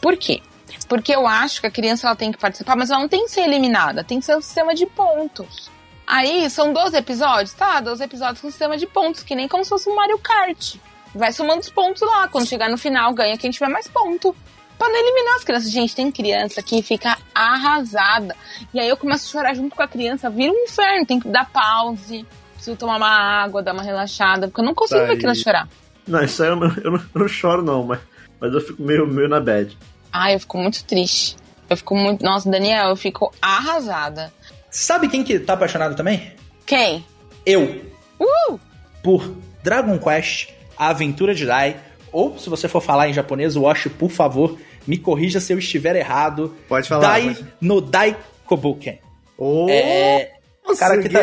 Por 0.01 0.17
quê? 0.17 0.43
Porque 0.89 1.15
eu 1.15 1.27
acho 1.27 1.61
que 1.61 1.67
a 1.67 1.71
criança 1.71 2.07
ela 2.07 2.17
tem 2.17 2.33
que 2.33 2.39
participar, 2.39 2.77
mas 2.77 2.91
ela 2.91 3.01
não 3.01 3.09
tem 3.09 3.25
que 3.25 3.31
ser 3.31 3.43
eliminada, 3.43 4.05
tem 4.05 4.19
que 4.21 4.27
ser 4.27 4.37
um 4.37 4.43
sistema 4.43 4.75
de 4.75 4.87
pontos. 4.87 5.71
Aí 6.07 6.51
são 6.51 6.73
12 6.73 6.97
episódios, 6.97 7.55
tá? 7.55 7.81
12 7.81 8.05
episódios 8.05 8.41
com 8.41 8.51
sistema 8.51 8.77
de 8.77 8.87
pontos, 8.87 9.23
que 9.23 9.35
nem 9.35 9.49
como 9.49 9.65
se 9.65 9.71
fosse 9.71 9.89
um 9.89 9.95
Mario 9.95 10.19
Kart. 10.19 10.77
Vai 11.15 11.33
somando 11.33 11.61
os 11.61 11.71
pontos 11.71 12.03
lá. 12.03 12.29
Quando 12.29 12.47
chegar 12.47 12.69
no 12.69 12.77
final, 12.79 13.13
ganha 13.15 13.39
quem 13.39 13.51
tiver 13.51 13.69
mais 13.69 13.87
ponto. 13.89 14.35
Pra 14.79 14.89
não 14.89 14.97
eliminar 14.97 15.37
as 15.37 15.45
crianças. 15.45 15.71
Gente, 15.71 15.95
tem 15.95 16.11
criança 16.11 16.63
que 16.63 16.83
fica 16.83 17.17
arrasada. 17.35 18.35
E 18.75 18.81
aí 18.81 18.89
eu 18.89 18.97
começo 18.97 19.29
a 19.29 19.31
chorar 19.31 19.55
junto 19.55 19.77
com 19.77 19.83
a 19.83 19.89
criança, 19.89 20.29
vira 20.29 20.53
um 20.53 20.65
inferno. 20.65 21.07
Tem 21.07 21.21
que 21.21 21.29
dar 21.29 21.49
pause, 21.51 22.27
preciso 22.63 22.77
tomar 22.77 22.97
uma 22.97 23.09
água, 23.09 23.63
dar 23.63 23.73
uma 23.73 23.83
relaxada, 23.83 24.47
porque 24.47 24.61
eu 24.61 24.65
não 24.65 24.75
consigo 24.75 25.01
tá 25.01 25.07
ver 25.07 25.15
aquilo 25.15 25.35
chorar. 25.35 25.69
Não, 26.07 26.23
isso 26.23 26.43
aí 26.43 26.49
eu 26.49 26.57
não, 26.57 26.69
eu 26.85 26.91
não, 26.93 26.99
eu 26.99 27.21
não 27.21 27.29
choro, 27.29 27.63
não, 27.63 27.83
mas, 27.83 27.99
mas 28.41 28.55
eu 28.55 28.61
fico 28.61 28.81
meio, 28.81 29.07
meio 29.07 29.29
na 29.29 29.41
bad. 29.41 29.77
Ah, 30.13 30.33
eu 30.33 30.39
fico 30.39 30.59
muito 30.59 30.85
triste. 30.85 31.37
Eu 31.69 31.77
fico 31.77 31.97
muito. 31.97 32.25
Nossa, 32.25 32.49
Daniel, 32.49 32.91
eu 32.91 32.97
fico 32.97 33.33
arrasada. 33.41 34.33
Sabe 34.71 35.09
quem 35.09 35.25
que 35.25 35.39
tá 35.39 35.55
apaixonado 35.55 35.97
também? 35.97 36.33
Quem? 36.65 37.05
Eu. 37.45 37.83
Uh! 38.21 38.59
Por 39.03 39.35
Dragon 39.63 39.99
Quest, 39.99 40.51
A 40.77 40.89
Aventura 40.89 41.35
de 41.35 41.47
Dai, 41.47 41.77
ou 42.13 42.39
se 42.39 42.49
você 42.49 42.69
for 42.69 42.81
falar 42.81 43.09
em 43.09 43.13
japonês, 43.13 43.57
Wash, 43.57 43.89
por 43.99 44.11
favor, 44.11 44.59
me 44.87 44.99
corrija 44.99 45.41
se 45.41 45.53
eu 45.53 45.59
estiver 45.59 45.97
errado. 45.97 46.55
Pode 46.69 46.89
falar. 46.89 47.09
Dai 47.09 47.35
pode. 47.35 47.47
no 47.61 47.81
Dai 47.81 48.17
Kobuken. 48.45 49.01
Oh! 49.37 49.67
É, 49.69 50.33
o 50.67 50.77
cara 50.77 51.01
que 51.03 51.09
tá 51.09 51.21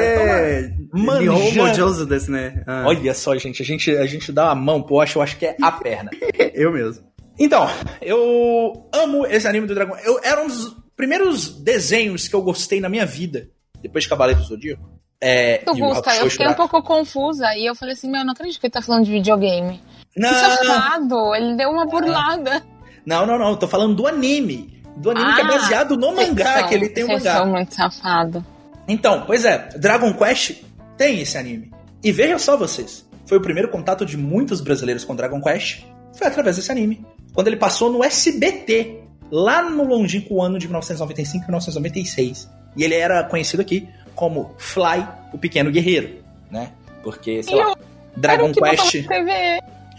manjando. 0.93 2.05
desse, 2.05 2.29
né? 2.29 2.63
Ah. 2.67 2.83
Olha 2.85 3.13
só, 3.13 3.35
gente, 3.37 3.61
a 3.61 3.65
gente, 3.65 3.91
a 3.91 4.05
gente 4.05 4.31
dá 4.31 4.51
a 4.51 4.55
mão 4.55 4.81
pro 4.81 4.97
eu 4.97 5.21
acho 5.21 5.37
que 5.37 5.45
é 5.45 5.55
a 5.61 5.71
perna. 5.71 6.11
eu 6.53 6.71
mesmo. 6.71 7.07
Então, 7.39 7.67
eu 8.01 8.89
amo 8.93 9.25
esse 9.25 9.47
anime 9.47 9.65
do 9.65 9.73
Dragão. 9.73 9.97
Eu, 10.03 10.19
era 10.21 10.41
um 10.41 10.47
dos 10.47 10.75
primeiros 10.95 11.49
desenhos 11.61 12.27
que 12.27 12.35
eu 12.35 12.41
gostei 12.41 12.81
na 12.81 12.89
minha 12.89 13.05
vida, 13.05 13.47
depois 13.81 14.03
de 14.03 14.09
Cavaleiro 14.09 14.41
do 14.41 14.47
Zodíaco. 14.47 14.99
É, 15.21 15.57
tu 15.59 15.73
Gusta, 15.75 16.15
eu 16.15 16.29
fiquei 16.29 16.47
um 16.47 16.53
pouco 16.53 16.81
confusa 16.81 17.45
e 17.55 17.65
eu 17.65 17.75
falei 17.75 17.93
assim, 17.93 18.09
meu, 18.09 18.23
não 18.23 18.31
acredito 18.31 18.59
que 18.59 18.67
ele 18.67 18.71
tá 18.71 18.81
falando 18.81 19.05
de 19.05 19.11
videogame. 19.11 19.81
Não. 20.15 20.29
Que 20.29 20.35
safado, 20.35 21.35
ele 21.35 21.55
deu 21.55 21.69
uma 21.69 21.85
burlada. 21.85 22.63
Não, 23.05 23.25
não, 23.25 23.37
não, 23.39 23.51
eu 23.51 23.57
tô 23.57 23.67
falando 23.67 23.95
do 23.95 24.07
anime. 24.07 24.81
Do 24.97 25.11
anime 25.11 25.31
ah, 25.31 25.35
que 25.35 25.41
é 25.41 25.43
ah, 25.43 25.47
baseado 25.47 25.97
no 25.97 26.13
mangá, 26.13 26.63
que 26.63 26.73
ele 26.73 26.89
tem 26.89 27.05
um 27.05 27.07
mangá. 27.07 27.37
São 27.37 27.47
muito 27.47 27.73
safado. 27.73 28.45
Então, 28.89 29.23
pois 29.27 29.45
é, 29.45 29.69
Dragon 29.77 30.11
Quest 30.13 30.63
tem 30.97 31.21
esse 31.21 31.37
anime. 31.37 31.71
E 32.03 32.11
veja 32.11 32.39
só 32.39 32.57
vocês, 32.57 33.05
foi 33.27 33.37
o 33.37 33.41
primeiro 33.41 33.69
contato 33.69 34.03
de 34.03 34.17
muitos 34.17 34.61
brasileiros 34.61 35.05
com 35.05 35.15
Dragon 35.15 35.39
Quest, 35.39 35.83
foi 36.17 36.27
através 36.27 36.55
desse 36.55 36.71
anime. 36.71 37.05
Quando 37.33 37.47
ele 37.47 37.57
passou 37.57 37.91
no 37.91 38.03
SBT, 38.03 38.99
lá 39.31 39.61
no 39.61 39.83
longínquo 39.83 40.41
ano 40.41 40.57
de 40.57 40.65
1995 40.65 41.43
e 41.43 41.47
1996. 41.47 42.49
E 42.75 42.83
ele 42.83 42.95
era 42.95 43.23
conhecido 43.23 43.61
aqui 43.61 43.87
como 44.15 44.55
Fly, 44.57 45.07
o 45.31 45.37
Pequeno 45.37 45.71
Guerreiro, 45.71 46.23
né? 46.49 46.71
Porque, 47.03 47.43
sei 47.43 47.55
lá, 47.55 47.75
Dragon 48.17 48.51
Quest... 48.51 49.05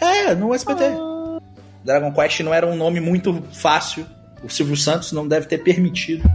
É, 0.03 0.35
no 0.35 0.53
SBT. 0.53 0.85
Ah. 0.85 1.41
Dragon 1.85 2.13
Quest 2.13 2.41
não 2.41 2.53
era 2.53 2.67
um 2.67 2.75
nome 2.75 3.01
muito 3.01 3.43
fácil. 3.53 4.05
O 4.43 4.49
Silvio 4.49 4.77
Santos 4.77 5.13
não 5.13 5.29
deve 5.29 5.47
ter 5.47 5.59
permitido, 5.59 6.29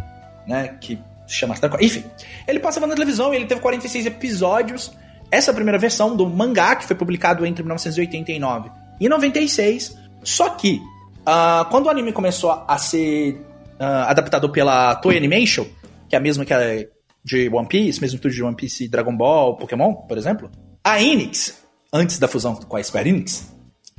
né, 0.48 0.78
que 0.80 1.00
chama 1.28 1.56
Enfim, 1.82 2.04
ele 2.48 2.60
passava 2.60 2.88
na 2.88 2.94
televisão 2.94 3.34
e 3.34 3.38
ele 3.38 3.46
teve 3.46 3.62
46 3.62 4.06
episódios. 4.06 4.92
Essa 5.32 5.52
é 5.52 5.54
primeira 5.54 5.78
versão 5.78 6.16
do 6.16 6.28
mangá, 6.28 6.76
que 6.76 6.86
foi 6.86 6.96
publicado 6.96 7.46
entre 7.46 7.64
1989 7.64 8.70
e 9.00 9.10
96. 9.10 9.98
Só 10.24 10.50
que, 10.50 10.82
uh, 11.22 11.66
quando 11.70 11.88
o 11.88 11.90
anime 11.90 12.12
começou 12.12 12.52
a 12.52 12.78
ser 12.78 13.34
uh, 13.80 14.08
adaptado 14.08 14.50
pela 14.50 14.96
Toei 14.96 15.18
Animation, 15.18 15.66
que 16.08 16.16
é 16.16 16.20
a 16.20 16.22
mesma 16.22 16.46
que 16.46 16.54
a 16.54 16.86
de 17.24 17.50
One 17.50 17.68
Piece, 17.68 18.00
mesmo 18.00 18.20
tudo 18.20 18.34
de 18.34 18.44
One 18.44 18.56
Piece, 18.56 18.88
Dragon 18.88 19.16
Ball, 19.16 19.58
Pokémon, 19.58 19.94
por 19.94 20.16
exemplo, 20.16 20.50
a 20.84 21.02
Enix, 21.02 21.60
antes 21.92 22.20
da 22.20 22.28
fusão 22.28 22.56
com 22.56 22.78
a 22.78 22.84
Square 22.84 23.10
Enix, 23.10 23.52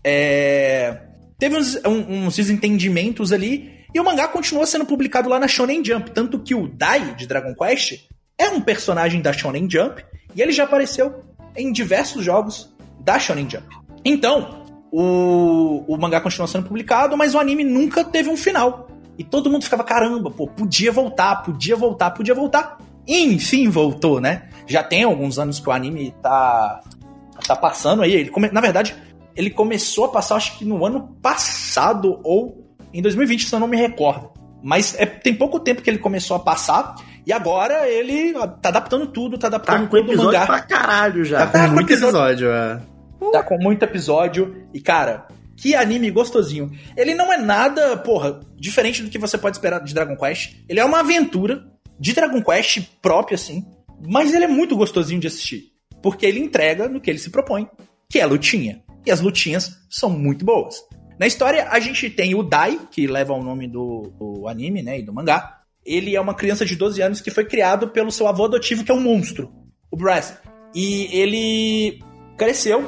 é, 0.05 1.01
teve 1.37 1.57
uns, 1.57 1.75
um, 1.85 2.27
uns 2.27 2.37
desentendimentos 2.37 3.33
ali 3.33 3.76
e 3.94 4.01
o 4.01 4.05
mangá 4.05 4.29
continua 4.29 4.66
sendo 4.66 4.85
publicado 4.85 5.29
lá 5.29 5.38
na 5.38 5.49
Shonen 5.49 5.85
Jump, 5.85 6.11
tanto 6.11 6.38
que 6.40 6.55
o 6.55 6.68
Dai 6.68 7.14
de 7.14 7.27
Dragon 7.27 7.55
Quest 7.55 8.07
é 8.38 8.49
um 8.49 8.61
personagem 8.61 9.20
da 9.20 9.33
Shonen 9.33 9.68
Jump 9.70 10.05
e 10.35 10.42
ele 10.42 10.53
já 10.53 10.64
apareceu 10.64 11.20
em 11.57 11.72
diversos 11.72 12.24
jogos 12.24 12.74
da 13.01 13.18
Shonen 13.18 13.49
Jump. 13.49 13.66
Então, 14.05 14.64
o, 14.93 15.84
o 15.89 15.97
mangá 15.97 16.20
continua 16.20 16.47
sendo 16.47 16.68
publicado, 16.68 17.16
mas 17.16 17.34
o 17.34 17.39
anime 17.39 17.64
nunca 17.64 18.05
teve 18.05 18.28
um 18.28 18.37
final. 18.37 18.89
E 19.18 19.24
todo 19.24 19.51
mundo 19.51 19.64
ficava, 19.64 19.82
caramba, 19.82 20.30
pô, 20.30 20.47
podia 20.47 20.93
voltar, 20.93 21.43
podia 21.43 21.74
voltar, 21.74 22.11
podia 22.11 22.34
voltar. 22.34 22.78
E, 23.07 23.22
enfim, 23.24 23.68
voltou, 23.68 24.20
né? 24.20 24.49
Já 24.66 24.82
tem 24.82 25.05
alguns 25.05 25.39
anos 25.39 25.59
que 25.59 25.68
o 25.68 25.72
anime 25.72 26.14
tá, 26.22 26.82
tá 27.47 27.57
passando 27.57 28.03
aí. 28.03 28.12
Ele 28.12 28.30
come... 28.30 28.51
Na 28.51 28.61
verdade, 28.61 28.95
ele 29.34 29.51
começou 29.51 30.07
a 30.07 30.09
passar, 30.09 30.37
acho 30.37 30.59
que 30.59 30.64
no 30.64 30.84
ano 30.84 31.16
passado 31.22 32.20
ou 32.22 32.66
em 32.99 33.03
2020, 33.03 33.49
se 33.49 33.55
eu 33.55 33.61
não 33.61 33.68
me 33.68 33.76
recordo. 33.76 34.30
Mas 34.62 34.94
é, 34.99 35.07
tem 35.07 35.34
pouco 35.34 35.61
tempo 35.61 35.82
que 35.82 35.90
ele 35.90 35.99
começou 35.99 36.36
a 36.36 36.40
passar. 36.40 36.97
E 37.26 37.32
agora 37.32 37.88
ele 37.88 38.32
tá 38.62 38.68
adaptando 38.68 39.07
tudo, 39.07 39.36
tá 39.36 39.49
adaptando 39.49 39.82
tá 39.82 39.86
com 39.88 39.97
todo 39.97 40.12
o 40.12 40.16
mangá. 40.16 40.47
pra 40.47 40.61
caralho 40.61 41.24
já. 41.24 41.47
Tá 41.47 41.68
com 41.68 41.74
muito 41.74 41.92
episódio, 41.92 42.51
é. 42.51 42.80
Tá 43.32 43.42
com 43.42 43.59
muito 43.59 43.82
episódio. 43.82 44.66
E, 44.72 44.80
cara, 44.80 45.26
que 45.57 45.74
anime 45.74 46.11
gostosinho. 46.11 46.70
Ele 46.97 47.14
não 47.14 47.32
é 47.32 47.36
nada, 47.36 47.97
porra, 47.97 48.40
diferente 48.57 49.03
do 49.03 49.11
que 49.11 49.18
você 49.18 49.36
pode 49.36 49.57
esperar 49.57 49.80
de 49.82 49.94
Dragon 49.94 50.16
Quest. 50.16 50.57
Ele 50.68 50.80
é 50.80 50.84
uma 50.84 51.01
aventura 51.01 51.64
de 51.99 52.12
Dragon 52.12 52.42
Quest 52.42 52.82
própria, 53.01 53.34
assim. 53.34 53.64
Mas 54.07 54.34
ele 54.34 54.44
é 54.44 54.49
muito 54.49 54.76
gostosinho 54.76 55.20
de 55.20 55.26
assistir. 55.26 55.72
Porque 56.03 56.26
ele 56.26 56.40
entrega 56.40 56.88
no 56.88 57.01
que 57.01 57.11
ele 57.11 57.18
se 57.18 57.30
propõe, 57.30 57.68
que 58.09 58.20
é 58.20 58.26
lutinha. 58.26 58.82
E 59.05 59.11
as 59.11 59.20
lutinhas 59.20 59.78
são 59.88 60.11
muito 60.11 60.44
boas. 60.44 60.82
Na 61.19 61.27
história, 61.27 61.69
a 61.71 61.81
gente 61.81 62.11
tem 62.11 62.35
o 62.35 62.43
Dai, 62.43 62.79
que 62.91 63.07
leva 63.07 63.33
o 63.33 63.43
nome 63.43 63.67
do, 63.67 64.12
do 64.19 64.49
anime, 64.49 64.83
né, 64.83 64.99
e 64.99 65.03
do 65.03 65.12
mangá. 65.12 65.61
ele 65.85 66.14
é 66.14 66.21
uma 66.21 66.35
criança 66.35 66.64
de 66.64 66.77
12 66.77 67.01
anos 67.01 67.21
que 67.21 67.31
foi 67.31 67.45
criado 67.45 67.89
pelo 67.89 68.11
seu 68.11 68.27
avô 68.29 68.45
adotivo, 68.45 68.85
que 68.85 68.91
é 68.91 68.95
um 68.95 69.01
monstro, 69.01 69.51
o 69.91 69.97
Brass. 69.97 70.37
E 70.75 71.09
ele 71.17 72.01
cresceu 72.37 72.85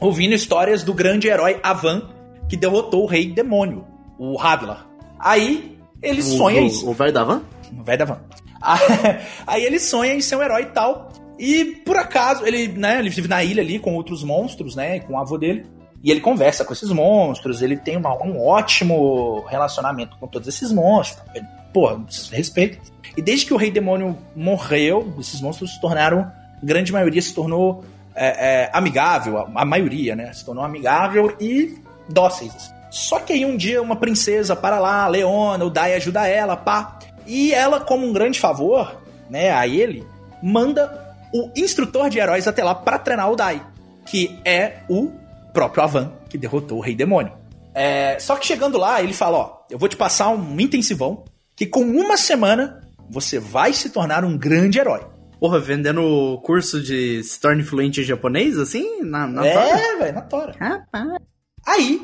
ouvindo 0.00 0.34
histórias 0.34 0.82
do 0.82 0.94
grande 0.94 1.28
herói 1.28 1.60
Avan, 1.62 2.10
que 2.48 2.56
derrotou 2.56 3.02
o 3.02 3.06
rei 3.06 3.26
demônio, 3.26 3.84
o 4.18 4.40
Hadlar. 4.40 4.86
Aí 5.18 5.78
ele 6.02 6.22
sonha 6.22 6.62
o, 6.62 6.66
isso. 6.66 6.88
O 6.88 6.94
velho 6.94 7.12
da 7.12 7.24
van? 7.24 7.42
Vai 7.84 7.96
da 7.96 8.04
van. 8.04 8.20
Aí 9.46 9.64
ele 9.64 9.78
sonha 9.78 10.14
em 10.14 10.20
ser 10.20 10.36
um 10.36 10.42
herói 10.42 10.62
e 10.62 10.66
tal. 10.66 11.12
E 11.38 11.64
por 11.84 11.96
acaso, 11.96 12.46
ele, 12.46 12.68
né, 12.68 12.98
ele 12.98 13.10
vive 13.10 13.28
na 13.28 13.42
ilha 13.44 13.62
ali 13.62 13.78
com 13.78 13.94
outros 13.94 14.22
monstros, 14.22 14.74
né? 14.74 15.00
Com 15.00 15.14
o 15.14 15.18
avô 15.18 15.36
dele. 15.36 15.66
E 16.06 16.10
ele 16.12 16.20
conversa 16.20 16.64
com 16.64 16.72
esses 16.72 16.88
monstros, 16.90 17.60
ele 17.62 17.76
tem 17.76 17.96
uma- 17.96 18.14
um 18.22 18.40
ótimo 18.40 19.44
relacionamento 19.48 20.16
com 20.20 20.28
todos 20.28 20.46
esses 20.46 20.70
monstros. 20.70 21.20
Ele, 21.34 21.44
porra, 21.74 22.00
respeito. 22.30 22.78
E 23.16 23.20
desde 23.20 23.44
que 23.46 23.52
o 23.52 23.56
Rei 23.56 23.72
Demônio 23.72 24.16
morreu, 24.36 25.12
esses 25.18 25.40
monstros 25.40 25.72
se 25.72 25.80
tornaram, 25.80 26.20
a 26.20 26.64
grande 26.64 26.92
maioria 26.92 27.20
se 27.20 27.34
tornou 27.34 27.84
é, 28.18 28.62
é, 28.62 28.70
amigável, 28.72 29.36
a, 29.36 29.50
a 29.56 29.64
maioria, 29.64 30.16
né? 30.16 30.32
Se 30.32 30.42
tornou 30.44 30.64
amigável 30.64 31.36
e 31.40 31.76
dóceis. 32.08 32.72
Só 32.90 33.18
que 33.18 33.32
aí 33.32 33.44
um 33.44 33.56
dia 33.56 33.82
uma 33.82 33.96
princesa 33.96 34.56
para 34.56 34.78
lá, 34.78 35.06
Leona, 35.08 35.64
o 35.64 35.70
Dai 35.70 35.92
ajuda 35.94 36.26
ela, 36.26 36.56
pá. 36.56 36.98
E 37.26 37.52
ela, 37.52 37.80
como 37.80 38.06
um 38.06 38.12
grande 38.12 38.38
favor, 38.40 39.02
né, 39.28 39.50
a 39.50 39.66
ele, 39.66 40.06
manda 40.42 41.14
o 41.34 41.50
instrutor 41.56 42.08
de 42.08 42.18
heróis 42.18 42.46
até 42.46 42.64
lá 42.64 42.74
para 42.74 42.98
treinar 42.98 43.30
o 43.30 43.36
Dai, 43.36 43.60
que 44.06 44.38
é 44.44 44.76
o 44.88 45.10
próprio 45.56 45.82
Avan, 45.82 46.12
que 46.28 46.36
derrotou 46.36 46.76
o 46.76 46.80
Rei 46.82 46.94
Demônio. 46.94 47.32
É, 47.74 48.18
só 48.18 48.36
que 48.36 48.46
chegando 48.46 48.76
lá, 48.76 49.02
ele 49.02 49.14
fala: 49.14 49.38
Ó, 49.38 49.56
eu 49.70 49.78
vou 49.78 49.88
te 49.88 49.96
passar 49.96 50.28
um 50.28 50.60
intensivão 50.60 51.24
que 51.56 51.64
com 51.66 51.80
uma 51.80 52.18
semana 52.18 52.82
você 53.08 53.38
vai 53.38 53.72
se 53.72 53.88
tornar 53.88 54.22
um 54.22 54.36
grande 54.36 54.78
herói. 54.78 55.00
Porra, 55.40 55.58
vendendo 55.58 56.38
curso 56.44 56.80
de 56.82 57.22
se 57.22 57.40
torne 57.40 57.62
fluente 57.62 58.00
em 58.00 58.04
japonês, 58.04 58.58
assim? 58.58 59.00
Na, 59.02 59.26
na 59.26 59.42
tora? 59.42 59.78
é, 59.80 59.96
velho, 59.96 60.14
na 60.14 60.20
tora. 60.22 60.54
Rapaz. 60.60 61.08
Aí, 61.66 62.00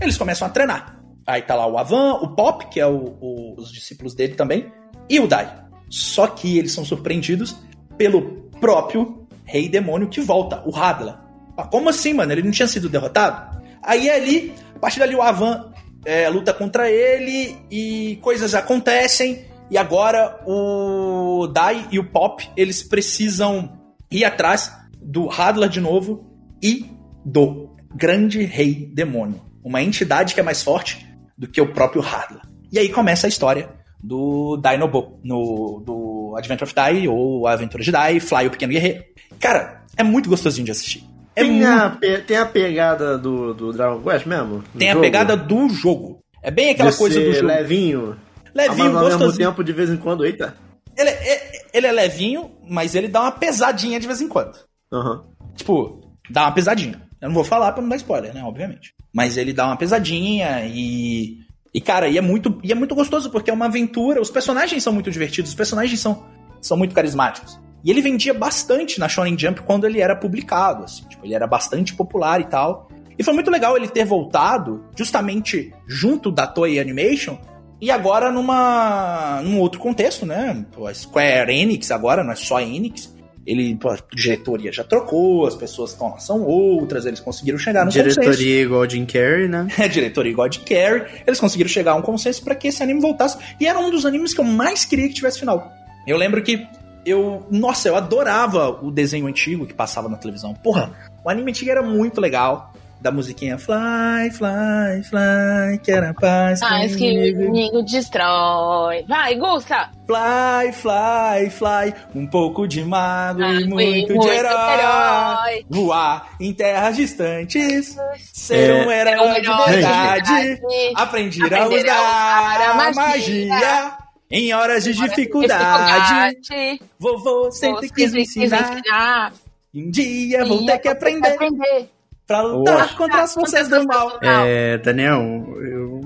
eles 0.00 0.16
começam 0.16 0.46
a 0.46 0.50
treinar. 0.50 1.00
Aí 1.26 1.42
tá 1.42 1.54
lá 1.54 1.66
o 1.66 1.78
Avan, 1.78 2.14
o 2.14 2.34
Pop, 2.34 2.66
que 2.68 2.80
é 2.80 2.86
o- 2.86 3.16
o- 3.20 3.54
os 3.58 3.70
discípulos 3.72 4.14
dele 4.14 4.34
também, 4.34 4.72
e 5.08 5.20
o 5.20 5.26
Dai. 5.28 5.52
Só 5.90 6.26
que 6.26 6.58
eles 6.58 6.72
são 6.72 6.84
surpreendidos 6.84 7.56
pelo 7.96 8.22
próprio 8.60 9.26
Rei 9.44 9.68
Demônio 9.68 10.08
que 10.08 10.20
volta, 10.20 10.62
o 10.66 10.74
Hadla. 10.76 11.27
Ah, 11.58 11.64
como 11.64 11.88
assim, 11.88 12.14
mano? 12.14 12.30
Ele 12.30 12.44
não 12.44 12.52
tinha 12.52 12.68
sido 12.68 12.88
derrotado? 12.88 13.60
Aí 13.82 14.08
ali, 14.08 14.54
a 14.76 14.78
partir 14.78 15.00
dali 15.00 15.16
o 15.16 15.20
Avan 15.20 15.72
é, 16.04 16.28
luta 16.28 16.54
contra 16.54 16.88
ele 16.88 17.56
e 17.68 18.16
coisas 18.22 18.54
acontecem. 18.54 19.44
E 19.68 19.76
agora 19.76 20.40
o 20.46 21.48
Dai 21.48 21.88
e 21.90 21.98
o 21.98 22.04
Pop, 22.04 22.48
eles 22.56 22.84
precisam 22.84 23.76
ir 24.08 24.24
atrás 24.24 24.72
do 25.02 25.28
Hadla 25.28 25.68
de 25.68 25.80
novo 25.80 26.24
e 26.62 26.86
do 27.24 27.76
Grande 27.92 28.44
Rei 28.44 28.88
Demônio. 28.94 29.42
Uma 29.64 29.82
entidade 29.82 30.34
que 30.34 30.40
é 30.40 30.44
mais 30.44 30.62
forte 30.62 31.08
do 31.36 31.48
que 31.48 31.60
o 31.60 31.72
próprio 31.72 32.02
Hadla. 32.02 32.40
E 32.70 32.78
aí 32.78 32.88
começa 32.88 33.26
a 33.26 33.28
história 33.28 33.68
do 34.00 34.56
Dinobo, 34.58 35.18
no, 35.24 35.82
do 35.84 36.36
Adventure 36.36 36.64
of 36.64 36.74
Dai, 36.74 37.08
ou 37.08 37.48
Aventura 37.48 37.82
de 37.82 37.90
Dai, 37.90 38.20
Fly, 38.20 38.46
o 38.46 38.50
Pequeno 38.52 38.72
Guerreiro. 38.72 39.02
Cara, 39.40 39.82
é 39.96 40.04
muito 40.04 40.30
gostosinho 40.30 40.64
de 40.64 40.70
assistir. 40.70 41.07
É 41.38 41.42
Tem, 41.42 41.50
muito 41.52 41.66
a, 41.68 41.90
pe- 41.90 42.18
tem 42.18 42.36
a 42.36 42.46
pegada 42.46 43.16
do, 43.16 43.54
do 43.54 43.72
Dragon 43.72 44.00
Quest 44.02 44.26
mesmo? 44.26 44.64
Tem 44.76 44.88
a 44.88 44.92
jogo? 44.92 45.04
pegada 45.04 45.36
do 45.36 45.68
jogo. 45.68 46.18
É 46.42 46.50
bem 46.50 46.70
aquela 46.70 46.92
coisa 46.92 47.20
do 47.20 47.32
jogo. 47.32 47.46
levinho. 47.46 48.16
Levinho, 48.54 48.76
mas 48.92 48.96
ao 48.96 49.02
mesmo 49.04 49.18
gostosinho. 49.18 49.48
tempo, 49.50 49.62
de 49.64 49.72
vez 49.72 49.90
em 49.90 49.96
quando, 49.96 50.24
eita. 50.24 50.54
Ele, 50.96 51.10
é, 51.10 51.62
ele 51.72 51.86
é 51.86 51.92
levinho, 51.92 52.50
mas 52.68 52.94
ele 52.94 53.06
dá 53.08 53.20
uma 53.22 53.32
pesadinha 53.32 54.00
de 54.00 54.06
vez 54.06 54.20
em 54.20 54.26
quando. 54.28 54.58
Aham. 54.92 55.22
Tipo, 55.54 56.00
dá 56.28 56.42
uma 56.42 56.52
pesadinha. 56.52 57.00
Eu 57.20 57.28
não 57.28 57.34
vou 57.34 57.44
falar 57.44 57.70
pra 57.72 57.82
não 57.82 57.88
dar 57.88 57.96
spoiler, 57.96 58.34
né? 58.34 58.42
Obviamente. 58.42 58.94
Mas 59.12 59.36
ele 59.36 59.52
dá 59.52 59.66
uma 59.66 59.76
pesadinha 59.76 60.66
e. 60.66 61.38
E, 61.74 61.80
cara, 61.80 62.08
e 62.08 62.16
é 62.16 62.20
muito, 62.20 62.58
e 62.64 62.72
é 62.72 62.74
muito 62.74 62.94
gostoso, 62.94 63.30
porque 63.30 63.50
é 63.50 63.52
uma 63.54 63.66
aventura. 63.66 64.20
Os 64.20 64.30
personagens 64.30 64.82
são 64.82 64.92
muito 64.92 65.10
divertidos, 65.10 65.50
os 65.50 65.56
personagens 65.56 66.00
são, 66.00 66.24
são 66.60 66.76
muito 66.76 66.94
carismáticos. 66.94 67.60
E 67.84 67.90
ele 67.90 68.02
vendia 68.02 68.34
bastante 68.34 68.98
na 68.98 69.08
Shonen 69.08 69.38
Jump 69.38 69.62
quando 69.62 69.86
ele 69.86 70.00
era 70.00 70.16
publicado, 70.16 70.84
assim. 70.84 71.04
Tipo, 71.08 71.24
ele 71.24 71.34
era 71.34 71.46
bastante 71.46 71.94
popular 71.94 72.40
e 72.40 72.44
tal. 72.44 72.88
E 73.18 73.22
foi 73.22 73.34
muito 73.34 73.50
legal 73.50 73.76
ele 73.76 73.88
ter 73.88 74.04
voltado 74.04 74.84
justamente 74.96 75.72
junto 75.86 76.30
da 76.30 76.46
Toei 76.46 76.78
Animation 76.78 77.38
e 77.80 77.90
agora 77.90 78.30
numa 78.30 79.40
num 79.42 79.58
outro 79.58 79.80
contexto, 79.80 80.26
né? 80.26 80.64
Pô, 80.72 80.92
Square 80.92 81.52
Enix 81.52 81.90
agora, 81.90 82.24
não 82.24 82.32
é 82.32 82.36
só 82.36 82.56
a 82.56 82.62
Enix. 82.62 83.16
Ele, 83.46 83.74
pô, 83.76 83.88
a 83.88 83.98
diretoria 84.14 84.70
já 84.70 84.84
trocou, 84.84 85.46
as 85.46 85.54
pessoas 85.54 85.92
estão 85.92 86.10
lá, 86.10 86.18
são 86.18 86.42
outras, 86.42 87.06
eles 87.06 87.18
conseguiram 87.18 87.56
chegar 87.58 87.82
no 87.82 87.90
consenso. 87.90 88.20
Diretoria 88.20 88.62
igual 88.62 88.90
Jim 88.90 89.06
Carrey, 89.06 89.48
né? 89.48 89.66
É, 89.78 89.88
diretoria 89.88 90.30
igual 90.30 90.44
a 90.44 90.48
de 90.48 90.60
Carrie, 90.60 91.06
eles 91.26 91.40
conseguiram 91.40 91.70
chegar 91.70 91.92
a 91.92 91.94
um 91.94 92.02
consenso 92.02 92.44
pra 92.44 92.54
que 92.54 92.68
esse 92.68 92.82
anime 92.82 93.00
voltasse. 93.00 93.38
E 93.58 93.66
era 93.66 93.78
um 93.78 93.90
dos 93.90 94.04
animes 94.04 94.34
que 94.34 94.40
eu 94.40 94.44
mais 94.44 94.84
queria 94.84 95.08
que 95.08 95.14
tivesse 95.14 95.38
final. 95.38 95.72
Eu 96.06 96.18
lembro 96.18 96.42
que 96.42 96.66
eu, 97.08 97.46
nossa, 97.50 97.88
eu 97.88 97.96
adorava 97.96 98.70
o 98.82 98.90
desenho 98.90 99.26
antigo 99.26 99.66
que 99.66 99.74
passava 99.74 100.08
na 100.08 100.16
televisão. 100.16 100.54
Porra, 100.54 100.90
o 101.24 101.30
anime 101.30 101.50
antigo 101.50 101.70
era 101.70 101.82
muito 101.82 102.20
legal. 102.20 102.72
Da 103.00 103.12
musiquinha 103.12 103.56
Fly, 103.56 104.28
Fly, 104.32 105.04
Fly, 105.08 105.78
quero 105.84 106.08
a 106.08 106.14
paz 106.14 106.60
Mas 106.60 106.96
que 106.96 107.06
inimigo 107.08 107.80
destrói. 107.84 109.04
Vai, 109.08 109.36
Gusta! 109.36 109.90
Fly, 110.04 110.72
fly, 110.72 111.48
fly, 111.50 111.94
um 112.12 112.26
pouco 112.26 112.66
de 112.66 112.82
mago 112.84 113.40
Ah, 113.40 113.52
e 113.54 113.66
muito, 113.68 114.18
de 114.18 114.26
herói. 114.28 114.74
herói. 114.74 115.64
Voar 115.70 116.28
em 116.40 116.52
terras 116.52 116.96
distantes, 116.96 117.96
ser 118.34 118.70
É. 118.70 118.84
um 118.84 118.90
herói, 118.90 119.14
um 119.28 119.32
de 119.32 119.38
herói 119.48 119.64
de 119.66 119.70
verdade. 119.74 120.32
verdade. 120.32 120.92
Aprendi 120.96 121.42
a 121.42 121.46
Aprender 121.46 121.84
usar 121.84 121.92
a 121.92 122.00
a 122.00 122.54
usar 122.56 122.70
a 122.70 122.74
magia. 122.74 123.48
magia. 123.48 123.92
Em 124.30 124.52
horas 124.52 124.84
de 124.84 124.92
dificuldade. 124.92 126.34
Dificuldade. 126.34 126.82
Vovô 126.98 127.50
sempre 127.50 127.90
quis 127.90 128.12
me 128.12 128.22
ensinar. 128.22 129.32
Um 129.74 129.90
dia 129.90 130.44
vou 130.44 130.64
ter 130.64 130.78
que 130.78 130.88
aprender 130.88 131.28
aprender. 131.28 131.90
pra 132.26 132.42
lutar 132.42 132.96
contra 132.96 133.22
as 133.22 133.34
forças 133.34 133.68
do 133.68 133.84
mal. 133.86 134.18
É, 134.22 134.78
Daniel, 134.78 135.20
eu. 135.60 136.00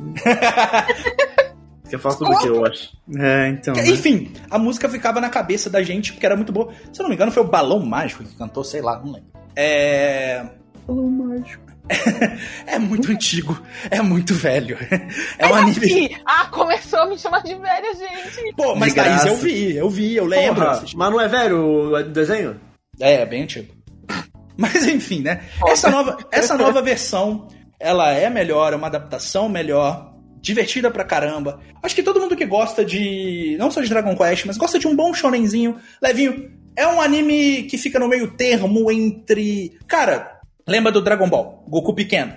Você 1.84 1.98
fala 1.98 2.14
sobre 2.14 2.34
o 2.34 2.38
que, 2.38 2.48
eu 2.48 2.64
acho. 2.64 2.96
É, 3.18 3.48
então. 3.48 3.74
né? 3.74 3.86
Enfim, 3.86 4.32
a 4.50 4.58
música 4.58 4.88
ficava 4.88 5.20
na 5.20 5.28
cabeça 5.28 5.68
da 5.68 5.82
gente 5.82 6.12
porque 6.12 6.24
era 6.24 6.34
muito 6.34 6.50
boa. 6.50 6.72
Se 6.90 7.00
eu 7.00 7.02
não 7.02 7.10
me 7.10 7.16
engano, 7.16 7.30
foi 7.30 7.42
o 7.42 7.46
Balão 7.46 7.80
Mágico 7.80 8.24
que 8.24 8.34
cantou, 8.34 8.64
sei 8.64 8.80
lá, 8.80 8.98
não 8.98 9.12
lembro. 9.12 9.28
É. 9.54 10.46
Balão 10.86 11.08
Mágico. 11.08 11.71
É 12.66 12.78
muito 12.78 13.10
antigo, 13.10 13.60
é 13.90 14.00
muito 14.00 14.34
velho. 14.34 14.78
É 15.38 15.46
um 15.46 15.54
anime. 15.54 16.16
Ah, 16.24 16.46
começou 16.46 17.00
a 17.00 17.06
me 17.06 17.18
chamar 17.18 17.42
de 17.42 17.54
velha, 17.54 17.94
gente. 17.94 18.54
Pô, 18.56 18.74
mas 18.74 18.94
Thaís, 18.94 19.26
eu 19.26 19.36
vi, 19.36 19.76
eu 19.76 19.90
vi, 19.90 20.16
eu 20.16 20.24
lembro. 20.24 20.64
Porra, 20.64 20.84
mas 20.94 21.10
não 21.10 21.20
é 21.20 21.28
velho 21.28 21.92
o 21.92 22.02
desenho? 22.04 22.60
É, 23.00 23.14
é 23.14 23.26
bem 23.26 23.42
antigo. 23.42 23.74
Mas 24.56 24.86
enfim, 24.86 25.22
né? 25.22 25.44
Essa 25.66 25.90
nova, 25.90 26.18
essa 26.30 26.58
nova 26.58 26.82
versão, 26.82 27.48
ela 27.80 28.12
é 28.12 28.28
melhor, 28.28 28.74
é 28.74 28.76
uma 28.76 28.86
adaptação 28.86 29.48
melhor, 29.48 30.14
divertida 30.42 30.90
pra 30.90 31.04
caramba. 31.04 31.58
Acho 31.82 31.94
que 31.94 32.02
todo 32.02 32.20
mundo 32.20 32.36
que 32.36 32.44
gosta 32.44 32.84
de. 32.84 33.56
não 33.58 33.70
só 33.70 33.80
de 33.80 33.88
Dragon 33.88 34.14
Quest, 34.14 34.44
mas 34.44 34.58
gosta 34.58 34.78
de 34.78 34.86
um 34.86 34.94
bom 34.94 35.14
shonenzinho, 35.14 35.78
levinho. 36.02 36.50
É 36.76 36.86
um 36.86 37.00
anime 37.00 37.64
que 37.64 37.78
fica 37.78 37.98
no 37.98 38.08
meio 38.08 38.30
termo 38.32 38.90
entre. 38.90 39.78
Cara, 39.86 40.41
lembra 40.66 40.92
do 40.92 41.00
Dragon 41.00 41.28
Ball? 41.28 41.64
Goku 41.68 41.94
pequeno. 41.94 42.34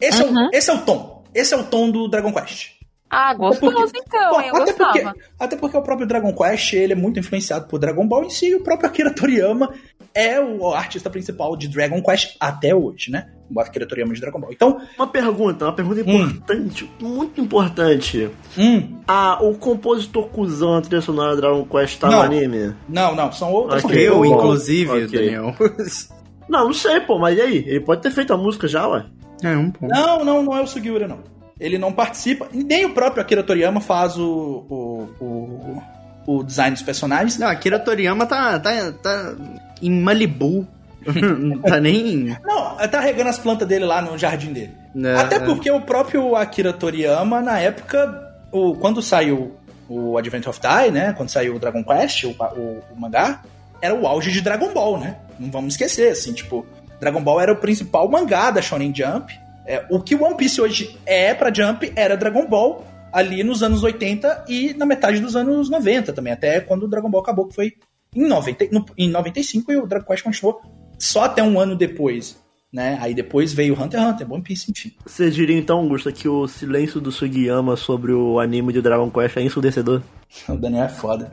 Esse, 0.00 0.22
é, 0.22 0.26
o, 0.26 0.28
Uhum. 0.30 0.48
esse 0.52 0.70
é 0.70 0.74
o 0.74 0.78
tom. 0.82 1.24
Esse 1.34 1.54
é 1.54 1.56
o 1.56 1.64
tom 1.64 1.90
do 1.90 2.08
Dragon 2.08 2.32
Quest. 2.32 2.78
Ah, 3.10 3.32
gostoso 3.32 3.72
Porque- 3.74 4.00
então, 4.06 4.30
Bom, 4.32 4.40
eu 4.42 4.56
até, 4.56 4.72
porque, 4.74 5.00
gostava. 5.00 5.16
até 5.40 5.56
porque 5.56 5.76
o 5.78 5.82
próprio 5.82 6.06
Dragon 6.06 6.32
Quest 6.34 6.74
ele 6.74 6.92
é 6.92 6.96
muito 6.96 7.18
influenciado 7.18 7.66
por 7.66 7.78
Dragon 7.78 8.06
Ball 8.06 8.24
em 8.24 8.30
si, 8.30 8.48
e 8.48 8.54
o 8.54 8.62
próprio 8.62 8.86
Akira 8.88 9.10
Toriyama 9.14 9.72
é 10.14 10.38
o 10.38 10.72
artista 10.74 11.08
principal 11.08 11.56
de 11.56 11.68
Dragon 11.68 12.02
Quest 12.02 12.36
até 12.38 12.74
hoje, 12.74 13.10
né? 13.10 13.30
O 13.50 13.58
Akira 13.60 13.86
Toriyama 13.88 14.12
de 14.12 14.20
Dragon 14.20 14.38
Ball. 14.38 14.52
Então, 14.52 14.78
Uma 14.98 15.06
pergunta, 15.06 15.64
uma 15.64 15.72
pergunta 15.74 16.02
Hum. 16.06 16.16
importante, 16.22 16.90
muito 17.00 17.40
importante. 17.40 18.30
hum, 18.58 19.00
Ah, 19.06 19.38
o 19.42 19.54
compositor 19.56 20.28
cuzão 20.28 20.74
da 20.74 20.82
trilha 20.82 21.00
sonora 21.00 21.34
do 21.34 21.40
Dragon 21.40 21.64
Quest 21.64 21.98
tá 21.98 22.10
Não. 22.10 22.18
no 22.18 22.22
anime? 22.24 22.74
não, 22.86 23.14
não, 23.14 23.32
são 23.32 23.50
outras 23.52 23.82
Ok. 23.84 23.96
coisas. 23.96 24.14
Eu, 24.14 24.24
inclusive, 24.26 24.90
Ok. 24.90 25.06
Daniel. 25.06 25.54
Não, 26.48 26.66
não 26.66 26.72
sei, 26.72 27.00
pô, 27.00 27.18
mas 27.18 27.36
e 27.36 27.40
aí? 27.40 27.56
Ele 27.66 27.80
pode 27.80 28.00
ter 28.00 28.10
feito 28.10 28.32
a 28.32 28.36
música 28.36 28.66
já, 28.66 28.86
ué? 28.88 29.04
É 29.42 29.56
um 29.56 29.70
ponto. 29.70 29.90
Não, 29.92 30.24
não, 30.24 30.42
não 30.42 30.56
é 30.56 30.60
o 30.60 30.66
Sugiura, 30.66 31.06
não. 31.06 31.18
Ele 31.60 31.76
não 31.76 31.92
participa, 31.92 32.48
nem 32.52 32.86
o 32.86 32.94
próprio 32.94 33.20
Akira 33.20 33.42
Toriyama 33.42 33.80
faz 33.80 34.16
o, 34.16 34.64
o, 34.68 35.08
o, 35.20 35.82
o 36.26 36.42
design 36.44 36.72
dos 36.72 36.82
personagens. 36.82 37.36
Não, 37.36 37.48
Akira 37.48 37.78
Toriyama 37.78 38.26
tá, 38.26 38.58
tá, 38.60 38.92
tá 38.92 39.34
em 39.82 39.90
Malibu. 39.90 40.66
Não 41.08 41.58
tá 41.60 41.80
nem. 41.80 42.36
Não, 42.44 42.76
tá 42.88 43.00
regando 43.00 43.30
as 43.30 43.38
plantas 43.38 43.66
dele 43.66 43.86
lá 43.86 44.02
no 44.02 44.18
jardim 44.18 44.52
dele. 44.52 44.72
É, 44.96 45.14
Até 45.14 45.36
é. 45.36 45.38
porque 45.38 45.70
o 45.70 45.80
próprio 45.80 46.36
Akira 46.36 46.72
Toriyama, 46.72 47.40
na 47.40 47.58
época, 47.58 48.34
o, 48.52 48.74
quando 48.74 49.00
saiu 49.00 49.56
o 49.88 50.18
Advent 50.18 50.46
of 50.46 50.60
Die, 50.60 50.90
né? 50.90 51.14
Quando 51.16 51.30
saiu 51.30 51.56
o 51.56 51.58
Dragon 51.58 51.82
Quest, 51.82 52.24
o, 52.24 52.30
o, 52.30 52.82
o 52.94 53.00
mangá, 53.00 53.40
era 53.80 53.94
o 53.94 54.06
auge 54.06 54.30
de 54.30 54.40
Dragon 54.40 54.72
Ball, 54.74 54.98
né? 54.98 55.16
Não 55.38 55.50
vamos 55.50 55.74
esquecer, 55.74 56.10
assim, 56.10 56.32
tipo, 56.32 56.66
Dragon 57.00 57.22
Ball 57.22 57.40
era 57.40 57.52
o 57.52 57.56
principal 57.56 58.08
mangá 58.08 58.50
da 58.50 58.62
Shonen 58.62 58.92
Jump. 58.94 59.32
É, 59.66 59.84
o 59.90 60.00
que 60.00 60.14
One 60.14 60.36
Piece 60.36 60.60
hoje 60.60 60.98
é 61.04 61.34
pra 61.34 61.52
Jump 61.52 61.92
era 61.94 62.16
Dragon 62.16 62.46
Ball 62.46 62.84
ali 63.12 63.42
nos 63.42 63.62
anos 63.62 63.82
80 63.82 64.46
e 64.48 64.74
na 64.74 64.86
metade 64.86 65.20
dos 65.20 65.36
anos 65.36 65.70
90 65.70 66.12
também, 66.12 66.32
até 66.32 66.60
quando 66.60 66.84
o 66.84 66.88
Dragon 66.88 67.10
Ball 67.10 67.20
acabou, 67.20 67.46
que 67.46 67.54
foi 67.54 67.74
em, 68.14 68.26
90, 68.26 68.68
no, 68.72 68.84
em 68.96 69.10
95 69.10 69.72
e 69.72 69.76
o 69.76 69.86
Dragon 69.86 70.06
Quest 70.06 70.22
continuou 70.22 70.60
só 70.98 71.24
até 71.24 71.42
um 71.42 71.60
ano 71.60 71.76
depois. 71.76 72.38
Né? 72.70 72.98
Aí 73.00 73.14
depois 73.14 73.52
veio 73.54 73.72
Hunter 73.72 73.98
x 73.98 74.10
Hunter, 74.10 74.32
One 74.32 74.42
Piece, 74.42 74.70
enfim. 74.70 74.92
Você 75.06 75.30
diria 75.30 75.56
então, 75.56 75.78
Augusta, 75.78 76.12
que 76.12 76.28
o 76.28 76.46
silêncio 76.46 77.00
do 77.00 77.10
Sugiyama 77.10 77.76
sobre 77.76 78.12
o 78.12 78.38
anime 78.38 78.74
de 78.74 78.82
Dragon 78.82 79.10
Quest 79.10 79.36
é 79.36 79.42
ensurdecedor? 79.42 80.02
O 80.46 80.56
Daniel 80.56 80.84
é 80.84 80.88
foda. 80.90 81.32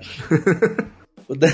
o 1.28 1.36
Dan... 1.36 1.50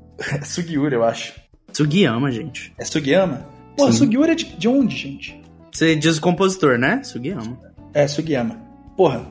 Sugiura, 0.42 0.94
eu 0.94 1.04
acho. 1.04 1.34
Sugiyama, 1.76 2.32
gente. 2.32 2.72
É 2.78 2.86
Sugiyama? 2.86 3.46
Pô. 3.76 3.92
Sugiura 3.92 4.32
é 4.32 4.34
de, 4.34 4.46
de 4.46 4.66
onde, 4.66 4.96
gente? 4.96 5.38
Você 5.70 5.94
diz 5.94 6.16
o 6.16 6.22
compositor, 6.22 6.78
né? 6.78 7.02
Sugiyama. 7.04 7.60
É, 7.92 8.08
Sugiyama. 8.08 8.58
Porra, 8.96 9.26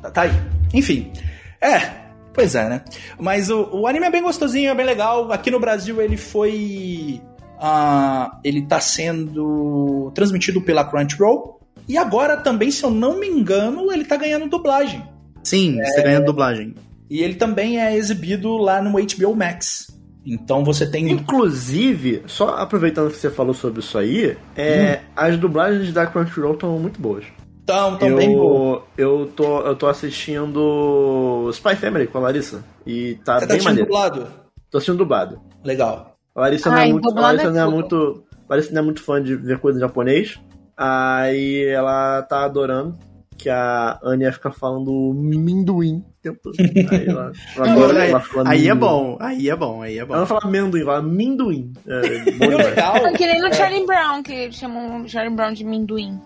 tá, 0.00 0.10
tá 0.10 0.22
aí. 0.22 0.30
Enfim. 0.72 1.12
É, 1.60 1.90
pois 2.32 2.54
é, 2.54 2.70
né? 2.70 2.82
Mas 3.20 3.50
o, 3.50 3.68
o 3.70 3.86
anime 3.86 4.06
é 4.06 4.10
bem 4.10 4.22
gostosinho, 4.22 4.70
é 4.70 4.74
bem 4.74 4.86
legal. 4.86 5.30
Aqui 5.30 5.50
no 5.50 5.60
Brasil 5.60 6.00
ele 6.00 6.16
foi. 6.16 7.20
ah, 7.60 8.40
ele 8.42 8.62
tá 8.62 8.80
sendo 8.80 10.10
transmitido 10.14 10.62
pela 10.62 10.86
Crunchyroll. 10.86 11.60
E 11.86 11.98
agora 11.98 12.38
também, 12.38 12.70
se 12.70 12.82
eu 12.82 12.90
não 12.90 13.20
me 13.20 13.28
engano, 13.28 13.92
ele 13.92 14.06
tá 14.06 14.16
ganhando 14.16 14.48
dublagem. 14.48 15.02
Sim, 15.42 15.76
você 15.82 16.02
ganha 16.02 16.22
dublagem. 16.22 16.74
E 17.10 17.22
ele 17.22 17.34
também 17.34 17.78
é 17.78 17.94
exibido 17.94 18.56
lá 18.56 18.80
no 18.80 18.92
HBO 18.92 19.36
Max. 19.36 19.93
Então 20.26 20.64
você 20.64 20.86
tem. 20.86 21.10
Inclusive, 21.10 22.22
só 22.26 22.56
aproveitando 22.56 23.10
que 23.10 23.16
você 23.16 23.30
falou 23.30 23.54
sobre 23.54 23.80
isso 23.80 23.98
aí, 23.98 24.36
é, 24.56 25.00
as 25.14 25.36
dublagens 25.36 25.92
da 25.92 26.06
Crunchyroll 26.06 26.54
estão 26.54 26.78
muito 26.78 27.00
boas. 27.00 27.24
Tão, 27.66 27.96
tão 27.96 28.08
eu, 28.08 28.16
bem 28.16 28.36
bom. 28.36 28.82
eu 28.96 29.30
tô 29.34 29.60
eu 29.62 29.74
tô 29.74 29.86
assistindo 29.86 31.48
Spy 31.52 31.76
Family 31.76 32.06
com 32.06 32.18
a 32.18 32.22
Larissa 32.22 32.62
e 32.86 33.14
tá 33.24 33.38
Você 33.38 33.46
tá 33.46 33.54
bem 33.54 33.56
assistindo 33.56 33.64
maneiro. 33.64 33.86
dublado? 33.86 34.26
Tô 34.70 34.78
assistindo 34.78 34.98
dublado. 34.98 35.40
Legal. 35.64 36.16
A 36.34 36.40
Larissa 36.40 36.68
não 36.70 36.76
Ai, 36.78 36.88
é 36.88 36.92
muito, 36.92 37.14
Larissa 37.14 37.46
é 37.46 37.50
não 37.50 37.60
é 37.60 37.64
tudo. 37.64 37.74
muito, 37.74 38.24
a 38.32 38.44
Larissa 38.50 38.72
não 38.72 38.80
é 38.80 38.84
muito 38.84 39.02
fã 39.02 39.22
de 39.22 39.34
ver 39.36 39.58
coisa 39.60 39.78
em 39.78 39.80
japonês. 39.80 40.38
Aí 40.76 41.64
ela 41.66 42.22
tá 42.22 42.44
adorando 42.44 42.98
que 43.36 43.50
a 43.50 43.98
Anya 44.02 44.32
fica 44.32 44.50
falando 44.50 45.12
minduim 45.14 45.96
o 45.98 46.22
tempo 46.22 46.38
todo. 46.42 46.54
Aí 46.92 47.06
ela, 47.06 47.32
ela 47.56 47.72
adora 47.72 48.02
Aí, 48.02 48.68
ela 48.68 48.70
é 48.70 48.74
bom, 48.74 49.16
aí 49.20 49.50
é 49.50 49.56
bom, 49.56 49.82
aí 49.82 49.94
é 49.94 49.98
Ela 49.98 50.06
bom. 50.06 50.16
não 50.16 50.26
fala 50.26 50.40
amendoim, 50.44 50.80
ela 50.82 50.92
fala 50.96 51.02
minduim. 51.02 51.72
É, 51.86 52.30
bom 52.38 52.56
legal. 52.56 52.96
É 52.96 53.12
que 53.12 53.26
nem 53.26 53.40
no 53.40 53.52
Charlie 53.52 53.84
Brown, 53.86 54.22
que 54.22 54.50
chamam 54.52 55.02
o 55.02 55.08
Charlie 55.08 55.34
Brown 55.34 55.52
de 55.52 55.64
minduim. 55.64 56.18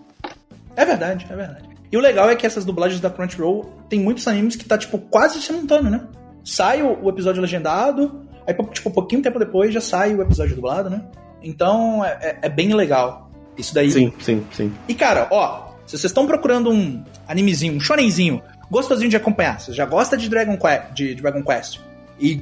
É 0.75 0.85
verdade, 0.85 1.25
é 1.29 1.35
verdade. 1.35 1.69
E 1.91 1.97
o 1.97 1.99
legal 1.99 2.29
é 2.29 2.35
que 2.35 2.45
essas 2.45 2.63
dublagens 2.63 3.01
da 3.01 3.09
Crunchyroll 3.09 3.65
tem 3.89 3.99
muitos 3.99 4.27
animes 4.27 4.55
que 4.55 4.63
tá, 4.63 4.77
tipo, 4.77 4.97
quase 4.99 5.41
simultâneo, 5.41 5.89
né? 5.89 6.07
Sai 6.45 6.81
o, 6.83 7.03
o 7.03 7.09
episódio 7.09 7.41
legendado, 7.41 8.21
aí, 8.47 8.53
tipo, 8.71 8.89
um 8.89 8.93
pouquinho 8.93 9.21
tempo 9.21 9.39
depois 9.39 9.73
já 9.73 9.81
sai 9.81 10.13
o 10.15 10.21
episódio 10.21 10.55
dublado, 10.55 10.89
né? 10.89 11.03
Então 11.41 12.05
é, 12.05 12.17
é- 12.21 12.37
é 12.43 12.49
bem 12.49 12.73
legal. 12.73 13.29
Isso 13.57 13.73
daí. 13.73 13.91
Sim, 13.91 14.13
sim, 14.19 14.45
sim. 14.53 14.73
E 14.87 14.93
cara, 14.93 15.27
ó, 15.31 15.68
se 15.89 15.97
vocês 15.97 16.11
estão 16.11 16.27
procurando 16.27 16.69
um 16.69 17.03
animezinho, 17.27 17.73
um 17.75 17.79
shonenzinho, 17.79 18.43
gostosinho 18.69 19.09
de 19.09 19.17
acompanhar, 19.17 19.59
você 19.59 19.73
já 19.73 19.85
gosta 19.87 20.15
de 20.15 20.29
Dragon, 20.29 20.55
Que- 20.55 20.93
de 20.93 21.15
Dragon 21.15 21.41
Quest 21.43 21.79
e, 22.19 22.41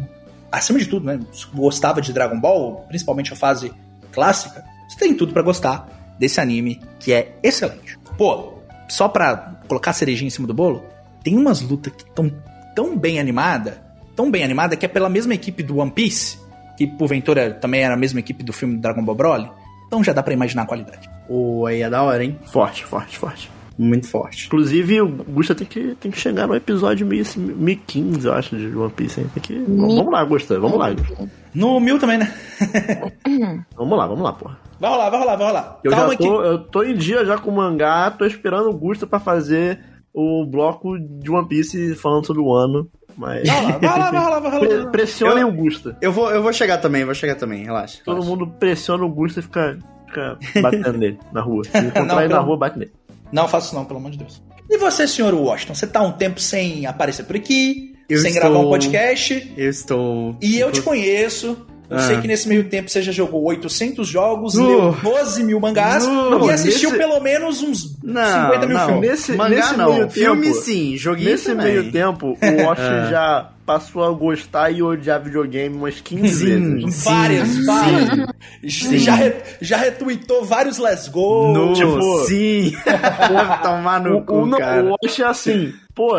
acima 0.51 0.77
de 0.77 0.85
tudo, 0.85 1.05
né, 1.05 1.17
gostava 1.53 2.01
de 2.01 2.11
Dragon 2.11 2.37
Ball, 2.37 2.83
principalmente 2.89 3.31
a 3.31 3.37
fase 3.37 3.71
clássica, 4.11 4.65
você 4.89 4.99
tem 4.99 5.13
tudo 5.15 5.31
pra 5.31 5.41
gostar 5.41 5.87
desse 6.19 6.41
anime 6.41 6.81
que 6.99 7.13
é 7.13 7.37
excelente. 7.41 7.97
Pô, 8.17 8.55
só 8.89 9.07
pra 9.07 9.53
colocar 9.65 9.91
a 9.91 9.93
cerejinha 9.93 10.27
em 10.27 10.31
cima 10.31 10.45
do 10.45 10.53
bolo, 10.53 10.83
tem 11.23 11.37
umas 11.37 11.61
lutas 11.61 11.93
que 11.93 12.03
estão 12.03 12.29
tão 12.75 12.97
bem 12.97 13.17
animada, 13.17 13.81
tão 14.13 14.29
bem 14.29 14.43
animada 14.43 14.75
que 14.75 14.85
é 14.85 14.89
pela 14.89 15.07
mesma 15.07 15.33
equipe 15.33 15.63
do 15.63 15.77
One 15.77 15.91
Piece, 15.91 16.37
que 16.75 16.85
porventura 16.85 17.53
também 17.53 17.81
era 17.81 17.93
a 17.93 17.97
mesma 17.97 18.19
equipe 18.19 18.43
do 18.43 18.51
filme 18.51 18.77
Dragon 18.77 19.03
Ball 19.05 19.15
Broly. 19.15 19.49
Então 19.87 20.03
já 20.03 20.13
dá 20.13 20.21
pra 20.21 20.33
imaginar 20.33 20.63
a 20.63 20.65
qualidade. 20.65 21.09
Pô, 21.27 21.65
aí 21.65 21.81
é 21.81 21.89
da 21.89 22.03
hora, 22.03 22.23
hein? 22.23 22.37
Forte, 22.45 22.85
forte, 22.85 23.17
forte. 23.17 23.49
Muito 23.77 24.07
forte. 24.07 24.47
Inclusive, 24.47 25.01
o 25.01 25.07
Gusta 25.07 25.53
tem 25.53 25.67
que, 25.67 25.95
tem 25.95 26.11
que 26.11 26.19
chegar 26.19 26.47
no 26.47 26.55
episódio 26.55 27.05
1000 27.05 27.23
1015, 27.37 28.27
eu 28.27 28.33
acho, 28.33 28.57
de 28.57 28.75
One 28.75 28.91
Piece. 28.91 29.21
Hein? 29.21 29.27
Tem 29.35 29.43
que... 29.43 29.53
Vamos 29.67 30.11
lá, 30.11 30.23
Gusta, 30.23 30.59
vamos 30.59 30.79
lá. 30.79 30.91
Gusta. 30.91 31.29
No 31.53 31.79
mil 31.79 31.99
também, 31.99 32.17
né? 32.17 32.33
Vamos 33.75 33.97
lá, 33.97 34.05
vamos 34.05 34.23
lá, 34.23 34.33
porra. 34.33 34.59
Vai 34.79 34.91
rolar, 34.91 35.09
vai 35.09 35.19
rolar, 35.19 35.35
vai 35.35 35.47
rolar. 35.47 35.79
Eu 35.83 35.91
Calma 35.91 36.11
já 36.11 36.17
tô, 36.17 36.41
eu 36.43 36.59
tô 36.59 36.83
em 36.83 36.95
dia 36.95 37.25
já 37.25 37.37
com 37.37 37.49
o 37.49 37.55
mangá, 37.55 38.11
tô 38.11 38.25
esperando 38.25 38.69
o 38.69 38.77
Gusta 38.77 39.07
pra 39.07 39.19
fazer 39.19 39.79
o 40.13 40.45
bloco 40.45 40.97
de 40.99 41.31
One 41.31 41.47
Piece 41.47 41.95
falando 41.95 42.25
sobre 42.25 42.41
o 42.41 42.53
ano. 42.53 42.89
Mas. 43.17 43.47
Vai 43.47 43.59
rolar, 43.61 43.79
vai 43.79 43.89
rolar, 43.89 44.11
vai 44.11 44.21
rolar, 44.21 44.39
vai 44.39 44.51
rolar. 44.51 44.67
Pre- 44.67 44.91
pressionem 44.91 45.41
Eu- 45.41 45.47
o 45.49 45.51
Gusta. 45.51 45.97
Eu 46.01 46.11
vou, 46.11 46.29
eu 46.31 46.43
vou 46.43 46.53
chegar 46.53 46.77
também, 46.77 47.03
vou 47.03 47.13
chegar 47.15 47.35
também, 47.35 47.63
relaxa. 47.63 47.99
Todo 48.05 48.21
relaxa. 48.21 48.29
mundo 48.29 48.47
pressiona 48.59 49.03
o 49.03 49.09
Gusta 49.09 49.39
e 49.39 49.43
fica, 49.43 49.79
fica 50.05 50.37
batendo 50.61 50.97
nele 50.97 51.19
na 51.33 51.41
rua. 51.41 51.63
Se 51.63 51.69
encontrar 51.79 52.05
Não, 52.05 52.19
ele 52.21 52.33
na 52.33 52.39
rua, 52.39 52.57
bate 52.57 52.77
nele. 52.77 52.91
Não 53.31 53.47
faço 53.47 53.67
isso 53.67 53.75
não, 53.75 53.85
pelo 53.85 53.99
amor 53.99 54.11
de 54.11 54.19
Deus. 54.19 54.41
E 54.69 54.77
você, 54.77 55.07
senhor 55.07 55.33
Washington? 55.33 55.73
Você 55.75 55.87
tá 55.87 56.01
um 56.01 56.11
tempo 56.11 56.39
sem 56.39 56.85
aparecer 56.85 57.23
por 57.23 57.35
aqui, 57.35 57.95
Eu 58.07 58.19
sem 58.19 58.31
estou- 58.31 58.49
gravar 58.51 58.59
um 58.65 58.69
podcast, 58.69 59.53
Eu 59.57 59.69
estou. 59.69 60.35
e 60.41 60.59
eu 60.59 60.71
te 60.71 60.81
conheço. 60.81 61.65
Eu 61.89 61.97
Ah. 61.97 62.01
sei 62.01 62.19
que 62.19 62.27
nesse 62.27 62.49
meio 62.49 62.65
tempo 62.65 62.89
você 62.89 63.01
já 63.01 63.11
jogou 63.13 63.43
800 63.45 64.07
jogos, 64.07 64.55
Uh. 64.55 64.67
leu 64.67 64.97
12 65.01 65.43
mil 65.43 65.59
mangás 65.59 66.05
Uh, 66.05 66.45
e 66.47 66.51
assistiu 66.51 66.91
nesse- 66.91 67.01
pelo 67.01 67.19
menos 67.21 67.63
uns 67.63 67.97
Não, 68.03 68.25
50 68.45 68.65
mil 68.67 68.77
não. 68.77 68.85
filmes. 68.87 69.09
Nesse, 69.09 69.31
Mangá 69.33 69.49
nesse 69.55 69.77
não, 69.77 69.93
meio 69.93 70.09
filme 70.09 70.47
tempo, 70.47 70.61
sim, 70.61 70.97
joguinho 70.97 71.29
Nesse 71.31 71.45
também. 71.45 71.65
meio 71.65 71.91
tempo, 71.91 72.27
o 72.27 72.37
Wash 72.67 73.09
já 73.09 73.49
passou 73.65 74.03
a 74.03 74.11
gostar 74.11 74.69
e 74.71 74.81
odiar 74.83 75.21
videogame 75.21 75.75
umas 75.75 75.99
15 76.01 76.45
Sim. 76.45 76.75
vezes. 76.77 77.03
Várias, 77.03 77.47
Sim, 77.49 77.65
várias. 77.65 78.29
sim. 78.69 78.97
Já, 78.97 79.15
re- 79.15 79.35
já 79.61 79.77
retweetou 79.77 80.43
vários 80.45 80.77
Let's 80.77 81.07
Go. 81.07 81.53
No, 81.53 81.73
tipo- 81.73 82.25
sim. 82.25 82.73
Deve 82.85 83.57
tomar 83.63 84.01
no 84.01 84.17
O, 84.17 84.21
cu, 84.25 84.43
o, 84.43 84.51
cara. 84.57 84.83
o 84.83 84.95
Wash 85.03 85.19
é 85.19 85.25
assim, 85.25 85.73
pô, 85.95 86.11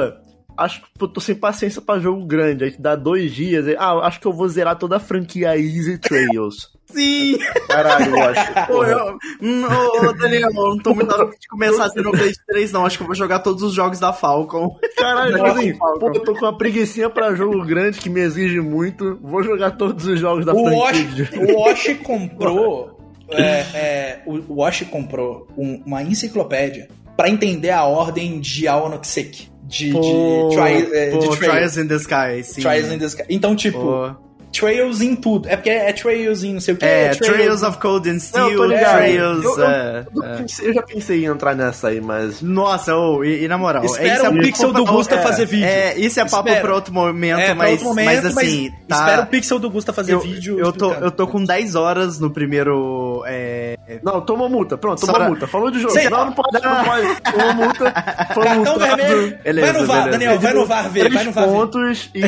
acho 0.59 0.83
que 0.83 0.89
eu 1.05 1.09
tô 1.09 1.21
sem 1.21 1.35
paciência 1.35 1.81
pra 1.81 1.99
jogo 1.99 2.25
grande. 2.27 2.65
Aí 2.65 2.75
dá 2.79 2.95
dois 2.97 3.33
dias. 3.35 3.67
aí, 3.67 3.77
ah, 3.79 3.95
acho 4.07 4.21
que 4.21 4.27
eu 4.27 4.33
vou 4.33 4.49
zerar 4.49 4.77
toda 4.77 4.97
a 4.97 5.01
franquia 5.01 5.57
Easy 5.57 5.97
Trails. 5.99 6.77
Sim. 6.91 7.37
Caralho, 7.69 8.13
Wash. 8.17 8.49
Pô, 8.67 8.73
porra. 8.77 8.89
eu, 8.93 9.19
ô, 9.43 10.07
ô, 10.09 10.13
Daniel, 10.15 10.49
eu 10.49 10.69
não 10.71 10.79
tô 10.79 10.95
muito 10.95 11.15
afim 11.15 11.39
de 11.39 11.47
começar 11.49 11.85
a 11.85 11.91
ter 11.91 12.03
no 12.03 12.13
Play 12.13 12.33
3, 12.47 12.73
não. 12.73 12.87
Acho 12.87 12.97
que 12.97 13.03
eu 13.03 13.07
vou 13.07 13.15
jogar 13.15 13.41
todos 13.41 13.63
os 13.63 13.75
jogos 13.75 14.01
da 14.01 14.11
Falcon. 14.13 14.75
Caralho, 14.97 15.37
Nossa, 15.37 15.59
assim, 15.59 15.75
Falcon. 15.75 15.99
pô, 16.01 16.09
eu 16.15 16.21
tô 16.25 16.33
com 16.35 16.47
uma 16.47 16.57
preguicinha 16.57 17.11
pra 17.11 17.35
jogo 17.35 17.63
grande 17.67 17.99
que 17.99 18.09
me 18.09 18.21
exige 18.21 18.61
muito. 18.61 19.19
Vou 19.23 19.43
jogar 19.43 19.73
todos 19.73 20.07
os 20.07 20.19
jogos 20.19 20.47
da 20.47 20.55
O 20.55 20.63
Wash, 20.79 20.97
franquia. 20.99 21.29
o 21.55 21.61
Wash 21.61 21.97
comprou. 22.03 22.99
é, 23.31 23.43
é, 23.75 24.23
o 24.27 24.55
Wash 24.63 24.83
comprou 24.91 25.47
um- 25.59 25.83
uma 25.85 26.03
enciclopédia 26.03 26.89
pra 27.15 27.29
entender 27.29 27.71
a 27.71 27.85
ordem 27.85 28.41
de 28.41 28.67
Aonoxek. 28.67 29.51
De, 29.69 29.93
Pô, 29.93 30.01
de, 30.01 30.57
tri, 30.57 30.97
é, 30.97 31.11
pô, 31.11 31.19
de 31.19 31.37
Trials 31.37 31.77
in 31.77 31.87
the 31.87 31.97
Sky, 31.97 32.43
sim. 32.43 32.63
Trials 32.63 32.91
in 32.91 32.99
the 32.99 33.05
Sky. 33.05 33.23
Então, 33.29 33.55
tipo, 33.55 33.79
Pô. 33.79 34.28
Trails 34.53 35.01
em 35.01 35.15
tudo. 35.15 35.49
É 35.49 35.57
porque 35.57 35.71
é 35.71 35.93
Trails 35.93 36.43
em 36.43 36.55
não 36.55 36.61
sei 36.61 36.75
o 36.75 36.77
que. 36.77 36.85
É, 36.85 37.11
Trails 37.15 37.63
of 37.63 37.79
Cold 37.79 38.09
and 38.09 38.15
Não, 38.15 38.21
Steel, 38.21 38.49
eu 38.51 38.57
tô 38.57 38.65
ligado. 38.67 38.97
Trails... 38.97 39.45
Eu- 39.45 39.59
eu- 39.59 39.65
é, 39.69 40.07
Eu, 40.15 40.23
é. 40.25 40.37
pensei- 40.39 40.69
eu 40.69 40.75
já 40.75 40.83
pensei 40.83 41.23
em 41.25 41.27
entrar 41.27 41.55
nessa 41.55 41.89
aí, 41.89 42.01
mas. 42.01 42.41
Nossa, 42.43 42.95
ô, 42.97 43.23
e, 43.25 43.45
e 43.45 43.49
na 43.49 43.59
moral... 43.59 43.85
Espera 43.85 44.15
isso 44.15 44.27
é 44.27 44.29
o 44.29 44.39
pixel 44.41 44.73
do 44.73 44.85
pra- 44.85 44.93
Gusta 44.93 45.15
é, 45.17 45.19
fazer 45.23 45.47
vídeo. 45.47 45.67
É, 45.67 45.97
isso 45.99 46.19
é 46.21 46.25
papo 46.25 46.55
pra 46.61 46.75
outro 46.75 46.93
momento, 46.95 47.39
É, 47.39 47.47
pra 47.47 47.55
mas, 47.55 47.71
outro 47.73 47.87
momento, 47.89 48.07
mas 48.07 48.25
assim... 48.25 48.73
tá- 48.89 48.97
espera 48.99 49.23
o 49.23 49.27
pixel 49.27 49.59
do 49.59 49.71
Gusta 49.71 49.93
fazer 49.93 50.13
eu, 50.15 50.21
vídeo. 50.21 50.59
eu, 50.59 50.73
tô, 50.73 50.93
eu 50.93 51.11
tô 51.11 51.27
com 51.27 51.45
10 51.45 51.75
horas 51.75 52.19
no 52.19 52.31
primeiro... 52.31 53.23
É, 53.27 53.77
Não, 54.03 54.21
toma 54.21 54.49
multa. 54.49 54.77
Pronto, 54.79 55.01
toma 55.01 55.13
Só- 55.19 55.25
multa. 55.29 55.47
Falou 55.47 55.71
de 55.71 55.81
jogo. 55.81 55.93
Sei. 55.95 56.09
Não, 56.09 56.27
não 56.27 56.33
pode, 56.33 56.63
não 56.65 56.85
pode. 56.85 57.21
Toma 57.21 57.53
multa. 57.53 57.95
Foi 58.35 58.45
Cartão 58.45 58.65
multado. 58.65 58.97
vermelho. 58.97 59.39
Beleza, 59.45 59.73
vai 59.73 59.81
no 59.81 59.87
VAR, 59.87 59.97
beleza. 60.05 60.11
Daniel, 60.19 60.39
vai 60.41 60.55
no 60.55 60.67
VAR 60.67 60.91
ver, 60.91 61.11
vai 61.13 61.25
no 61.25 61.33
VAR 61.33 61.45
ver. 61.47 61.53
pontos 61.53 62.11
e 62.15 62.21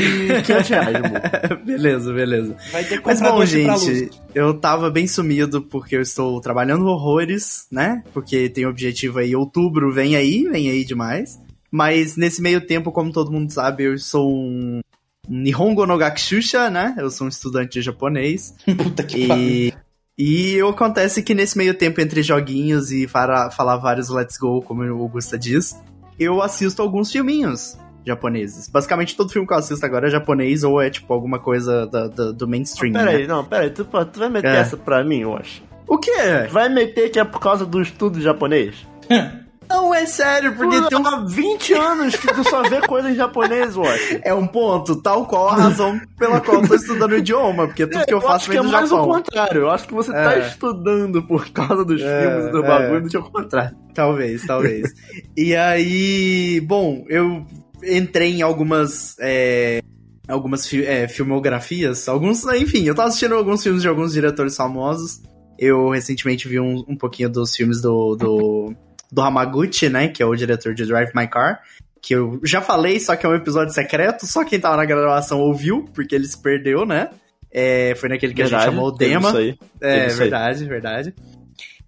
500 0.43 0.69
reais 0.69 0.93
multa. 1.01 1.61
beleza, 2.13 2.53
beleza. 2.53 2.57
Vai 2.73 2.85
ter 2.85 3.01
que 3.01 3.07
Mas 3.07 3.21
bom, 3.21 3.45
gente, 3.45 4.11
eu 4.35 4.55
tava 4.55 4.91
bem 4.91 5.07
sumido 5.07 5.63
porque 5.63 5.97
eu 5.97 6.03
estou 6.03 6.41
trabalhando 6.41 6.87
horrores, 6.87 7.67
né? 7.71 8.03
Porque 8.13 8.49
tem 8.49 8.67
objetivo 8.67 9.19
aí, 9.19 9.35
outubro 9.35 9.93
vem 9.93 10.17
aí, 10.17 10.45
vem 10.45 10.71
aí 10.71 10.85
demais. 10.85 11.39
Mas 11.71 12.17
nesse 12.17 12.43
meio 12.43 12.61
tempo, 12.61 12.91
como 12.91 13.13
todo 13.13 13.31
mundo 13.31 13.53
sabe, 13.53 13.85
eu 13.85 13.99
sou 13.99 14.31
um 14.31 14.81
Nihongo 15.29 15.87
no 15.87 15.97
Gakushusha, 15.97 16.69
né? 16.69 16.95
Eu 16.99 17.11
sou 17.11 17.27
um 17.27 17.31
estudante 17.31 17.75
de 17.75 17.83
japonês. 17.83 18.55
Puta 18.77 19.05
que. 19.05 19.73
E, 20.19 20.57
e 20.57 20.61
acontece 20.61 21.23
que 21.23 21.35
nesse 21.35 21.57
meio 21.57 21.75
tempo, 21.75 22.01
entre 22.01 22.23
joguinhos 22.23 22.91
e 22.91 23.07
para 23.07 23.51
falar 23.51 23.77
vários 23.77 24.09
Let's 24.09 24.37
Go, 24.37 24.61
como 24.63 24.83
o 24.83 25.03
Augusta 25.03 25.39
diz, 25.39 25.77
eu 26.19 26.43
assisto 26.43 26.83
alguns 26.83 27.13
filminhos. 27.13 27.79
Japoneses. 28.11 28.69
Basicamente, 28.69 29.17
todo 29.17 29.33
filme 29.33 29.47
que 29.49 29.55
eu 29.55 29.59
assisto 29.59 29.85
agora 29.87 30.07
é 30.09 30.11
japonês 30.11 30.63
ou 30.65 30.81
é, 30.81 30.91
tipo, 30.91 31.13
alguma 31.13 31.39
coisa 31.39 31.87
da- 31.87 32.09
da- 32.09 32.33
do 32.33 32.47
mainstream, 32.47 32.93
Pera 32.93 33.05
né? 33.07 33.17
aí, 33.17 33.27
não, 33.27 33.45
pera 33.45 33.65
aí. 33.65 33.71
Tu, 33.71 33.85
tu 33.85 34.19
vai 34.21 34.29
meter 34.29 34.49
É. 34.51 34.57
essa 34.59 34.77
pra 34.77 35.03
mim, 35.03 35.21
eu 35.21 35.37
acho. 35.37 35.63
O 35.89 35.99
quê? 35.99 36.13
Vai 36.51 36.69
meter 36.69 37.11
que 37.11 37.19
é 37.19 37.25
por 37.25 37.41
causa 37.41 37.65
do 37.67 37.81
estudo 37.83 38.21
japonês? 38.21 38.75
Não, 39.73 39.95
é 39.95 40.05
sério, 40.05 40.57
porque 40.57 40.83
tem 40.89 40.99
há 41.07 41.19
20 41.25 41.75
anos 41.75 42.17
que 42.17 42.27
tu 42.35 42.43
só 42.43 42.61
vê 42.69 42.81
coisa 42.81 43.09
em 43.09 43.15
japonês, 43.15 43.77
eu 43.77 43.85
acho. 43.85 44.19
É 44.25 44.35
um 44.35 44.45
ponto, 44.45 44.97
tal 45.01 45.27
qual 45.27 45.49
a 45.49 45.55
razão 45.55 45.97
pela 46.19 46.41
qual 46.41 46.61
eu 46.61 46.67
tô 46.67 46.75
estudando 46.75 47.13
o 47.13 47.17
idioma, 47.19 47.69
porque 47.69 47.87
tudo 47.87 48.05
que 48.05 48.13
eu 48.13 48.21
faço 48.21 48.35
acho 48.35 48.45
que 48.47 48.51
vem 48.51 48.59
é 48.59 48.63
do 48.65 48.69
mais 48.73 48.91
o 48.91 48.97
Japão. 48.97 49.13
contrário. 49.13 49.61
Eu 49.61 49.71
acho 49.71 49.87
que 49.87 49.95
você 49.95 50.11
tá 50.11 50.35
É. 50.35 50.49
estudando 50.49 51.23
por 51.23 51.49
causa 51.51 51.85
dos 51.85 52.03
É, 52.03 52.21
filmes 52.21 52.47
e 52.47 52.51
do 52.51 52.65
é. 52.65 52.67
bagulho 52.67 53.03
do 53.03 53.09
que 53.09 53.17
o 53.19 53.23
contrário. 53.23 53.77
Talvez, 53.95 54.45
talvez. 54.45 54.93
e 55.39 55.55
aí, 55.55 56.61
bom, 56.63 57.05
eu 57.09 57.47
entrei 57.85 58.35
em 58.37 58.43
algumas. 58.43 59.17
é, 59.21 59.81
algumas 60.29 60.67
fi- 60.67 60.85
é, 60.85 61.09
filmografias, 61.09 62.09
alguns, 62.09 62.45
enfim, 62.55 62.85
eu 62.85 62.95
tava 62.95 63.09
assistindo 63.09 63.35
alguns 63.35 63.63
filmes 63.63 63.83
de 63.83 63.89
alguns 63.89 64.13
diretores 64.13 64.57
famosos. 64.57 65.21
Eu 65.59 65.91
recentemente 65.91 66.47
vi 66.49 66.59
um, 66.61 66.85
um 66.89 66.97
pouquinho 66.97 67.29
dos 67.29 67.55
filmes 67.55 67.81
do, 67.83 68.15
do, 68.17 68.75
do 69.13 69.21
Hamaguchi, 69.21 69.89
né, 69.89 70.09
que 70.09 70.23
é 70.23 70.27
o 70.27 70.35
diretor 70.35 70.73
de 70.73 70.87
Drive 70.87 71.11
My 71.15 71.27
Car, 71.27 71.61
que 72.01 72.15
eu 72.15 72.41
já 72.45 72.63
falei, 72.63 72.99
só 73.01 73.15
que 73.17 73.27
é 73.27 73.29
um 73.29 73.35
episódio 73.35 73.75
secreto, 73.75 74.27
só 74.27 74.45
quem 74.45 74.59
tava 74.59 74.77
na 74.77 74.85
gravação 74.87 75.41
ouviu, 75.41 75.85
porque 75.93 76.15
ele 76.15 76.27
se 76.27 76.41
perdeu, 76.41 76.87
né? 76.87 77.11
É, 77.53 77.95
foi 77.97 78.09
naquele 78.09 78.33
que 78.33 78.41
a 78.43 78.47
gente 78.47 78.53
chamou 78.73 78.89
o 78.89 78.93
Dema. 78.93 79.33
É, 79.81 80.07
verdade, 80.21 80.65
verdade. 80.65 81.15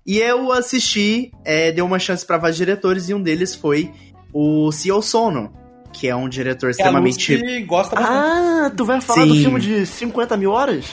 E 0.05 0.19
eu 0.19 0.51
assisti, 0.53 1.31
é, 1.45 1.71
dei 1.71 1.83
uma 1.83 1.99
chance 2.01 2.27
pra 2.27 2.37
vários 2.37 2.57
diretores, 2.59 3.09
e 3.09 3.15
um 3.15 3.23
deles 3.23 3.55
foi 3.55 3.91
o 4.35 4.71
Seo 4.73 5.01
Sono, 5.01 5.53
que 5.93 6.09
é 6.09 6.17
um 6.17 6.29
diretor 6.29 6.69
a 6.69 6.71
extremamente. 6.71 7.37
Lucy 7.37 7.63
gosta 7.65 7.95
bastante. 7.95 8.17
Ah, 8.19 8.73
tu 8.77 8.85
vai 8.85 9.01
falar 9.01 9.25
do 9.27 9.35
Sim. 9.35 9.43
filme 9.43 9.61
de 9.61 9.87
50 9.87 10.37
mil 10.37 10.51
horas? 10.51 10.85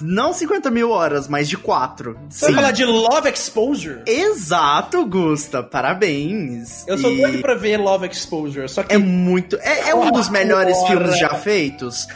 Não 0.00 0.32
50 0.32 0.70
mil 0.70 0.90
horas, 0.90 1.28
mas 1.28 1.48
de 1.48 1.56
4. 1.56 2.16
Você 2.28 2.46
vai 2.46 2.54
falar 2.54 2.70
de 2.72 2.84
Love 2.84 3.28
Exposure? 3.28 4.00
Exato, 4.06 5.04
Gusta. 5.06 5.62
Parabéns. 5.62 6.86
Eu 6.88 6.98
sou 6.98 7.12
E 7.12 7.20
doido 7.20 7.40
pra 7.42 7.54
ver 7.54 7.76
Love 7.78 8.06
Exposure, 8.06 8.68
só 8.68 8.82
que 8.82 8.94
É 8.94 8.98
muito. 8.98 9.56
É, 9.60 9.90
é 9.90 9.94
um 9.94 10.10
dos 10.10 10.28
melhores 10.28 10.82
filmes 10.84 11.18
já 11.18 11.30
feitos. 11.36 12.06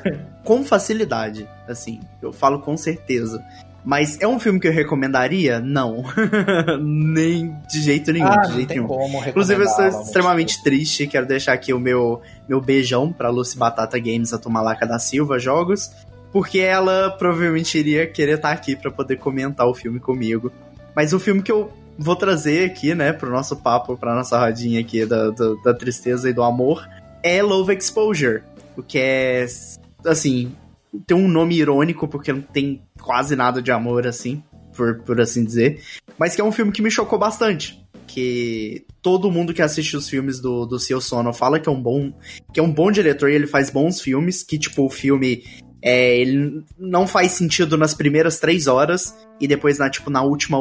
Com 0.44 0.64
facilidade. 0.64 1.48
Assim, 1.68 2.00
eu 2.22 2.32
falo 2.32 2.60
com 2.60 2.76
certeza. 2.76 3.44
Mas 3.88 4.20
é 4.20 4.28
um 4.28 4.38
filme 4.38 4.60
que 4.60 4.68
eu 4.68 4.72
recomendaria? 4.72 5.60
Não. 5.60 6.04
Nem 6.78 7.56
de 7.70 7.80
jeito 7.80 8.12
nenhum, 8.12 8.26
ah, 8.26 8.36
de 8.42 8.48
não 8.48 8.54
jeito 8.56 8.68
tem 8.68 8.80
nenhum. 8.82 9.26
Inclusive, 9.26 9.62
eu 9.62 9.66
estou 9.66 9.86
extremamente 9.86 10.62
triste. 10.62 11.06
Quero 11.06 11.24
deixar 11.24 11.54
aqui 11.54 11.72
o 11.72 11.80
meu, 11.80 12.20
meu 12.46 12.60
beijão 12.60 13.10
pra 13.10 13.30
Lucy 13.30 13.56
Batata 13.56 13.98
Games, 13.98 14.34
a 14.34 14.38
Tomalaca 14.38 14.86
da 14.86 14.98
Silva 14.98 15.38
Jogos. 15.38 15.90
Porque 16.30 16.58
ela 16.58 17.08
provavelmente 17.12 17.78
iria 17.78 18.06
querer 18.06 18.34
estar 18.34 18.50
aqui 18.50 18.76
pra 18.76 18.90
poder 18.90 19.16
comentar 19.16 19.66
o 19.66 19.74
filme 19.74 19.98
comigo. 19.98 20.52
Mas 20.94 21.14
o 21.14 21.18
filme 21.18 21.40
que 21.40 21.50
eu 21.50 21.72
vou 21.98 22.14
trazer 22.14 22.66
aqui, 22.66 22.94
né, 22.94 23.14
pro 23.14 23.30
nosso 23.30 23.56
papo, 23.56 23.96
pra 23.96 24.14
nossa 24.14 24.38
rodinha 24.38 24.80
aqui 24.80 25.06
da, 25.06 25.30
da, 25.30 25.54
da 25.64 25.72
tristeza 25.72 26.28
e 26.28 26.34
do 26.34 26.42
amor, 26.42 26.86
é 27.22 27.42
Love 27.42 27.74
Exposure. 27.74 28.42
O 28.76 28.82
que 28.82 28.98
é, 28.98 29.46
assim, 30.04 30.52
tem 31.06 31.16
um 31.16 31.28
nome 31.28 31.56
irônico, 31.56 32.08
porque 32.08 32.32
não 32.32 32.40
tem 32.40 32.82
quase 33.00 33.36
nada 33.36 33.62
de 33.62 33.70
amor, 33.70 34.06
assim, 34.06 34.42
por, 34.76 35.00
por 35.00 35.20
assim 35.20 35.44
dizer. 35.44 35.82
Mas 36.18 36.34
que 36.34 36.40
é 36.40 36.44
um 36.44 36.52
filme 36.52 36.72
que 36.72 36.82
me 36.82 36.90
chocou 36.90 37.18
bastante. 37.18 37.82
Que 38.06 38.86
todo 39.02 39.30
mundo 39.30 39.52
que 39.52 39.62
assiste 39.62 39.96
os 39.96 40.08
filmes 40.08 40.40
do, 40.40 40.64
do 40.64 40.78
Seo 40.78 41.00
Sono 41.00 41.32
fala 41.32 41.60
que 41.60 41.68
é 41.68 41.72
um 41.72 41.80
bom 41.80 42.12
que 42.52 42.58
é 42.58 42.62
um 42.62 42.72
bom 42.72 42.90
diretor 42.90 43.30
e 43.30 43.34
ele 43.34 43.46
faz 43.46 43.70
bons 43.70 44.00
filmes, 44.00 44.42
que 44.42 44.58
tipo, 44.58 44.86
o 44.86 44.90
filme 44.90 45.44
é, 45.82 46.18
ele 46.18 46.64
não 46.78 47.06
faz 47.06 47.32
sentido 47.32 47.76
nas 47.76 47.94
primeiras 47.94 48.38
três 48.38 48.66
horas 48.66 49.14
e 49.40 49.46
depois 49.46 49.78
na 49.78 49.90
tipo 49.90 50.10
na 50.10 50.22
última 50.22 50.58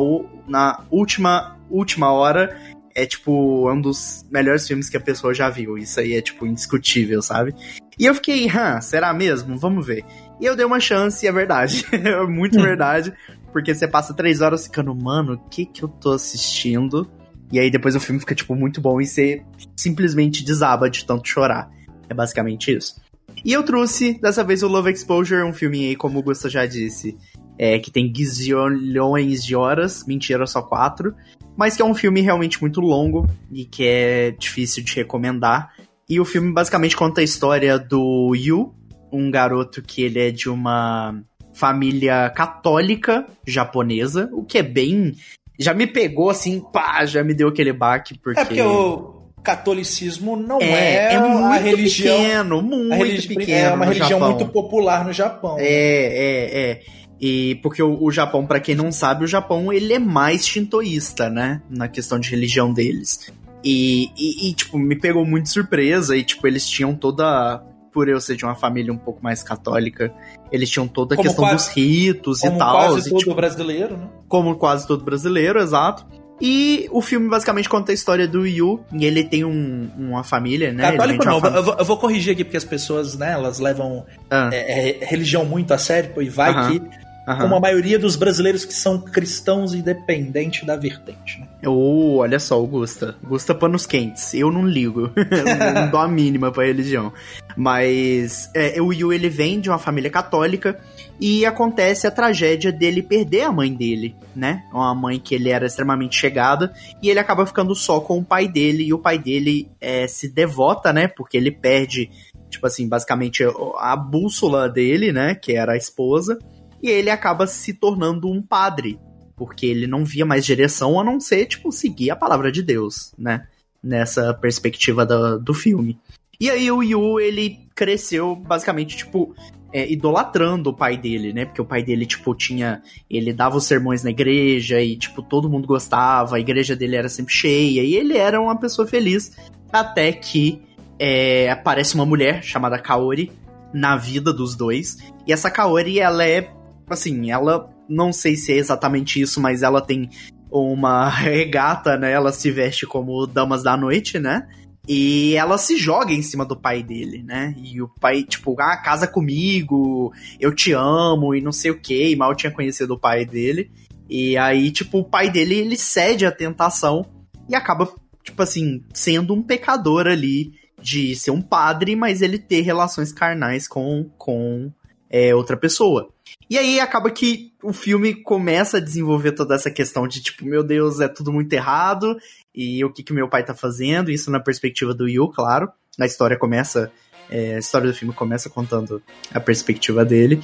na 0.47 0.85
última 0.91 1.57
última 1.69 2.11
hora 2.11 2.55
é 2.93 3.05
tipo 3.05 3.69
é 3.69 3.73
um 3.73 3.81
dos 3.81 4.25
melhores 4.29 4.67
filmes 4.67 4.89
que 4.89 4.97
a 4.97 5.01
pessoa 5.01 5.33
já 5.33 5.49
viu. 5.49 5.77
Isso 5.77 5.99
aí 5.99 6.13
é 6.13 6.21
tipo 6.21 6.45
indiscutível, 6.45 7.21
sabe? 7.21 7.53
E 7.99 8.05
eu 8.05 8.13
fiquei, 8.13 8.47
hã, 8.47 8.79
será 8.79 9.11
mesmo? 9.13 9.57
Vamos 9.57 9.85
ver. 9.85 10.03
E 10.39 10.45
eu 10.45 10.55
dei 10.55 10.65
uma 10.65 10.79
chance 10.79 11.25
e 11.25 11.29
é 11.29 11.31
verdade, 11.31 11.85
é 11.91 12.25
muito 12.25 12.61
verdade, 12.61 13.13
porque 13.51 13.73
você 13.73 13.87
passa 13.87 14.13
três 14.13 14.41
horas 14.41 14.65
ficando, 14.65 14.93
mano, 14.93 15.33
o 15.33 15.49
que 15.49 15.65
que 15.65 15.83
eu 15.83 15.87
tô 15.87 16.11
assistindo? 16.11 17.09
E 17.51 17.59
aí 17.59 17.71
depois 17.71 17.95
o 17.95 17.99
filme 17.99 18.19
fica 18.19 18.35
tipo 18.35 18.55
muito 18.55 18.79
bom 18.81 18.99
e 19.01 19.05
você 19.05 19.43
simplesmente 19.75 20.43
desaba 20.43 20.89
de 20.89 21.05
tanto 21.05 21.27
chorar. 21.27 21.69
É 22.09 22.13
basicamente 22.13 22.75
isso. 22.75 23.01
E 23.43 23.53
eu 23.53 23.63
trouxe, 23.63 24.19
dessa 24.19 24.43
vez, 24.43 24.63
o 24.63 24.67
Love 24.67 24.91
Exposure, 24.91 25.43
um 25.43 25.53
filme 25.53 25.89
aí, 25.89 25.95
como 25.95 26.19
o 26.19 26.23
Gusta 26.23 26.49
já 26.49 26.65
disse, 26.65 27.17
é, 27.57 27.79
que 27.79 27.91
tem 27.91 28.11
gazilhões 28.11 29.43
de 29.43 29.55
horas, 29.55 30.05
mentira, 30.05 30.45
só 30.45 30.61
quatro, 30.61 31.15
mas 31.55 31.75
que 31.75 31.81
é 31.81 31.85
um 31.85 31.95
filme 31.95 32.21
realmente 32.21 32.61
muito 32.61 32.81
longo 32.81 33.27
e 33.51 33.65
que 33.65 33.85
é 33.85 34.31
difícil 34.31 34.83
de 34.83 34.95
recomendar. 34.95 35.73
E 36.09 36.19
o 36.19 36.25
filme 36.25 36.53
basicamente 36.53 36.95
conta 36.95 37.21
a 37.21 37.23
história 37.23 37.77
do 37.77 38.33
Yu, 38.35 38.73
um 39.11 39.29
garoto 39.31 39.81
que 39.81 40.01
ele 40.03 40.19
é 40.19 40.31
de 40.31 40.49
uma 40.49 41.19
família 41.53 42.29
católica 42.29 43.25
japonesa, 43.45 44.29
o 44.31 44.43
que 44.43 44.57
é 44.57 44.63
bem... 44.63 45.15
Já 45.59 45.73
me 45.73 45.87
pegou 45.87 46.29
assim, 46.29 46.59
pá, 46.71 47.03
já 47.05 47.23
me 47.23 47.33
deu 47.33 47.47
aquele 47.47 47.73
baque, 47.73 48.15
porque... 48.19 48.39
É 48.39 48.45
porque 48.45 48.61
o 48.61 49.23
catolicismo 49.43 50.35
não 50.35 50.61
É, 50.61 50.65
é, 51.07 51.13
é 51.13 51.19
muito 51.19 51.43
a 51.45 51.57
religião. 51.57 52.17
pequeno, 52.17 52.61
muito 52.61 52.93
religi- 52.93 53.27
pequeno 53.29 53.67
é 53.69 53.73
uma 53.73 53.85
religião 53.85 54.19
Japão. 54.19 54.29
muito 54.35 54.51
popular 54.51 55.03
no 55.05 55.11
Japão. 55.13 55.55
né? 55.55 55.63
É, 55.63 55.69
é, 55.69 56.59
é. 56.71 56.81
E 57.19 57.55
porque 57.63 57.81
o, 57.81 57.97
o 58.03 58.11
Japão, 58.11 58.45
pra 58.45 58.59
quem 58.59 58.75
não 58.75 58.91
sabe, 58.91 59.23
o 59.23 59.27
Japão 59.27 59.73
ele 59.73 59.93
é 59.93 59.97
mais 59.99 60.45
shintoísta, 60.45 61.27
né? 61.29 61.61
Na 61.69 61.87
questão 61.87 62.19
de 62.19 62.29
religião 62.29 62.71
deles. 62.71 63.31
E, 63.63 64.11
e, 64.15 64.49
e, 64.49 64.53
tipo, 64.53 64.77
me 64.77 64.95
pegou 64.95 65.25
muito 65.25 65.49
surpresa. 65.49 66.15
E, 66.15 66.23
tipo, 66.23 66.45
eles 66.45 66.67
tinham 66.69 66.93
toda. 66.93 67.63
Por 67.97 68.07
eu 68.07 68.21
ser 68.21 68.35
de 68.35 68.45
uma 68.45 68.53
família 68.53 68.93
um 68.93 68.97
pouco 68.97 69.23
mais 69.23 69.41
católica, 69.41 70.13
eles 70.51 70.69
tinham 70.69 70.87
toda 70.87 71.15
a 71.15 71.17
Como 71.17 71.27
questão 71.27 71.43
quase- 71.45 71.55
dos 71.55 71.67
ritos 71.75 72.41
Como 72.41 72.55
e 72.55 72.59
tal. 72.59 72.75
quase 72.77 72.99
e, 73.07 73.09
todo 73.09 73.19
tipo, 73.21 73.33
brasileiro, 73.33 73.97
né? 73.97 74.07
como 74.27 74.55
quase 74.55 74.85
todo 74.87 75.03
brasileiro, 75.03 75.59
exato. 75.59 76.05
E 76.39 76.87
o 76.91 77.01
filme 77.01 77.27
basicamente 77.27 77.67
conta 77.67 77.91
a 77.91 77.95
história 77.95 78.27
do 78.27 78.45
Yu. 78.45 78.79
E 78.93 79.03
ele 79.03 79.23
tem 79.23 79.43
um- 79.43 79.89
uma 79.97 80.23
família, 80.23 80.71
né? 80.71 80.91
Católico 80.91 81.25
não, 81.25 81.39
família- 81.41 81.57
eu 81.57 81.63
vou, 81.63 81.75
eu 81.79 81.85
vou 81.85 81.97
corrigir 81.97 82.33
aqui 82.33 82.43
porque 82.43 82.57
as 82.57 82.63
pessoas, 82.63 83.17
né, 83.17 83.31
elas 83.31 83.57
levam 83.57 84.05
Ah, 84.29 84.51
é, 84.53 84.89
é, 85.01 85.05
religião 85.05 85.43
muito 85.43 85.73
a 85.73 85.79
sério, 85.79 86.21
e 86.21 86.29
vai 86.29 86.51
Aham, 86.51 86.69
que, 86.69 86.81
aham. 87.27 87.41
como 87.41 87.55
a 87.55 87.59
maioria 87.59 87.99
dos 87.99 88.15
brasileiros 88.15 88.63
que 88.63 88.73
são 88.73 88.99
cristãos 88.99 89.73
independente 89.73 90.65
da 90.65 90.75
vertente, 90.77 91.41
né? 91.41 91.47
Oh, 91.65 92.17
olha 92.17 92.39
só, 92.39 92.61
o 92.61 92.65
Gusta. 92.65 93.15
Gusta 93.23 93.53
panos 93.53 93.85
quentes. 93.85 94.33
Eu 94.33 94.51
não 94.51 94.65
ligo. 94.65 95.11
Eu 95.17 95.73
não 95.73 95.89
dou 95.89 95.99
a 95.99 96.07
mínima 96.07 96.51
pra 96.51 96.65
religião. 96.65 97.11
Mas 97.55 98.49
é, 98.55 98.81
o 98.81 98.93
Yu, 98.93 99.11
ele 99.11 99.29
vem 99.29 99.59
de 99.59 99.69
uma 99.69 99.79
família 99.79 100.09
católica 100.09 100.79
e 101.19 101.45
acontece 101.45 102.05
a 102.05 102.11
tragédia 102.11 102.71
dele 102.71 103.01
perder 103.01 103.41
a 103.41 103.51
mãe 103.51 103.73
dele, 103.73 104.15
né? 104.35 104.63
Uma 104.71 104.93
mãe 104.93 105.19
que 105.19 105.33
ele 105.33 105.49
era 105.49 105.65
extremamente 105.65 106.15
chegada 106.15 106.71
e 107.01 107.09
ele 107.09 107.19
acaba 107.19 107.45
ficando 107.45 107.73
só 107.73 107.99
com 107.99 108.19
o 108.19 108.23
pai 108.23 108.47
dele 108.47 108.83
e 108.83 108.93
o 108.93 108.99
pai 108.99 109.17
dele 109.17 109.69
é, 109.81 110.07
se 110.07 110.29
devota, 110.29 110.93
né? 110.93 111.07
Porque 111.07 111.35
ele 111.35 111.51
perde, 111.51 112.09
tipo 112.49 112.67
assim, 112.67 112.87
basicamente 112.87 113.43
a 113.79 113.95
bússola 113.95 114.69
dele, 114.69 115.11
né? 115.11 115.33
Que 115.33 115.53
era 115.53 115.73
a 115.73 115.77
esposa. 115.77 116.37
E 116.81 116.89
ele 116.89 117.09
acaba 117.09 117.47
se 117.47 117.73
tornando 117.73 118.29
um 118.29 118.41
padre, 118.41 118.99
porque 119.35 119.65
ele 119.65 119.87
não 119.87 120.05
via 120.05 120.25
mais 120.25 120.45
direção 120.45 120.99
a 120.99 121.03
não 121.03 121.19
ser, 121.19 121.45
tipo, 121.45 121.71
seguir 121.71 122.11
a 122.11 122.15
palavra 122.15 122.51
de 122.51 122.61
Deus, 122.61 123.13
né? 123.17 123.47
Nessa 123.83 124.33
perspectiva 124.33 125.05
do, 125.05 125.39
do 125.39 125.53
filme. 125.53 125.99
E 126.39 126.49
aí 126.49 126.71
o 126.71 126.83
Yu, 126.83 127.19
ele 127.19 127.59
cresceu 127.73 128.35
basicamente, 128.35 128.97
tipo, 128.97 129.35
é, 129.73 129.91
idolatrando 129.91 130.69
o 130.69 130.73
pai 130.73 130.97
dele, 130.97 131.33
né? 131.33 131.45
Porque 131.45 131.61
o 131.61 131.65
pai 131.65 131.83
dele, 131.83 132.05
tipo, 132.05 132.33
tinha. 132.35 132.81
Ele 133.09 133.33
dava 133.33 133.57
os 133.57 133.65
sermões 133.65 134.03
na 134.03 134.09
igreja 134.09 134.81
e, 134.81 134.95
tipo, 134.95 135.21
todo 135.21 135.49
mundo 135.49 135.67
gostava, 135.67 136.35
a 136.35 136.39
igreja 136.39 136.75
dele 136.75 136.95
era 136.95 137.09
sempre 137.09 137.33
cheia 137.33 137.83
e 137.83 137.95
ele 137.95 138.17
era 138.17 138.39
uma 138.39 138.57
pessoa 138.57 138.87
feliz. 138.87 139.35
Até 139.71 140.11
que 140.11 140.61
é, 140.99 141.49
aparece 141.49 141.95
uma 141.95 142.05
mulher 142.05 142.43
chamada 142.43 142.79
Kaori 142.79 143.31
na 143.73 143.95
vida 143.97 144.31
dos 144.31 144.55
dois. 144.55 144.97
E 145.25 145.33
essa 145.33 145.51
Kaori, 145.51 145.99
ela 145.99 146.25
é. 146.25 146.51
Assim, 146.89 147.31
ela. 147.31 147.69
Não 147.89 148.11
sei 148.11 148.35
se 148.35 148.51
é 148.51 148.57
exatamente 148.57 149.21
isso, 149.21 149.39
mas 149.39 149.63
ela 149.63 149.81
tem 149.81 150.09
uma 150.51 151.07
regata, 151.09 151.97
né? 151.97 152.11
Ela 152.11 152.31
se 152.31 152.51
veste 152.51 152.85
como 152.85 153.25
damas 153.25 153.63
da 153.63 153.77
noite, 153.77 154.19
né? 154.19 154.47
E 154.87 155.35
ela 155.35 155.57
se 155.57 155.77
joga 155.77 156.13
em 156.13 156.21
cima 156.21 156.45
do 156.45 156.55
pai 156.55 156.81
dele, 156.81 157.21
né? 157.21 157.53
E 157.57 157.81
o 157.81 157.89
pai, 157.89 158.23
tipo, 158.23 158.55
ah, 158.59 158.77
casa 158.77 159.05
comigo, 159.05 160.13
eu 160.39 160.55
te 160.55 160.71
amo 160.71 161.35
e 161.35 161.41
não 161.41 161.51
sei 161.51 161.71
o 161.71 161.79
que. 161.79 162.15
Mal 162.15 162.33
tinha 162.35 162.51
conhecido 162.51 162.93
o 162.93 162.99
pai 162.99 163.25
dele. 163.25 163.69
E 164.09 164.37
aí, 164.37 164.71
tipo, 164.71 164.99
o 164.99 165.03
pai 165.03 165.29
dele, 165.29 165.55
ele 165.55 165.75
cede 165.75 166.25
à 166.25 166.31
tentação 166.31 167.05
e 167.49 167.55
acaba, 167.55 167.91
tipo 168.23 168.41
assim, 168.41 168.81
sendo 168.93 169.33
um 169.33 169.43
pecador 169.43 170.07
ali 170.07 170.53
de 170.81 171.13
ser 171.15 171.31
um 171.31 171.41
padre, 171.41 171.95
mas 171.95 172.21
ele 172.21 172.37
ter 172.37 172.61
relações 172.61 173.11
carnais 173.11 173.67
com, 173.67 174.09
com 174.17 174.71
é, 175.09 175.35
outra 175.35 175.57
pessoa. 175.57 176.09
E 176.49 176.57
aí 176.57 176.79
acaba 176.79 177.11
que 177.11 177.51
o 177.61 177.73
filme 177.73 178.13
começa 178.13 178.77
a 178.77 178.81
desenvolver 178.81 179.33
toda 179.33 179.55
essa 179.55 179.69
questão 179.69 180.07
de 180.07 180.21
tipo, 180.21 180.45
meu 180.45 180.63
Deus, 180.63 180.99
é 180.99 181.07
tudo 181.07 181.31
muito 181.31 181.51
errado, 181.51 182.17
e 182.55 182.83
o 182.85 182.91
que 182.91 183.03
que 183.03 183.13
meu 183.13 183.29
pai 183.29 183.43
tá 183.43 183.53
fazendo, 183.53 184.09
isso 184.09 184.31
na 184.31 184.39
perspectiva 184.39 184.93
do 184.93 185.07
Yu, 185.07 185.27
claro. 185.29 185.69
A 185.99 186.05
história 186.05 186.37
começa, 186.37 186.91
é, 187.29 187.55
a 187.55 187.59
história 187.59 187.87
do 187.87 187.93
filme 187.93 188.13
começa 188.13 188.49
contando 188.49 189.01
a 189.33 189.39
perspectiva 189.39 190.05
dele. 190.05 190.41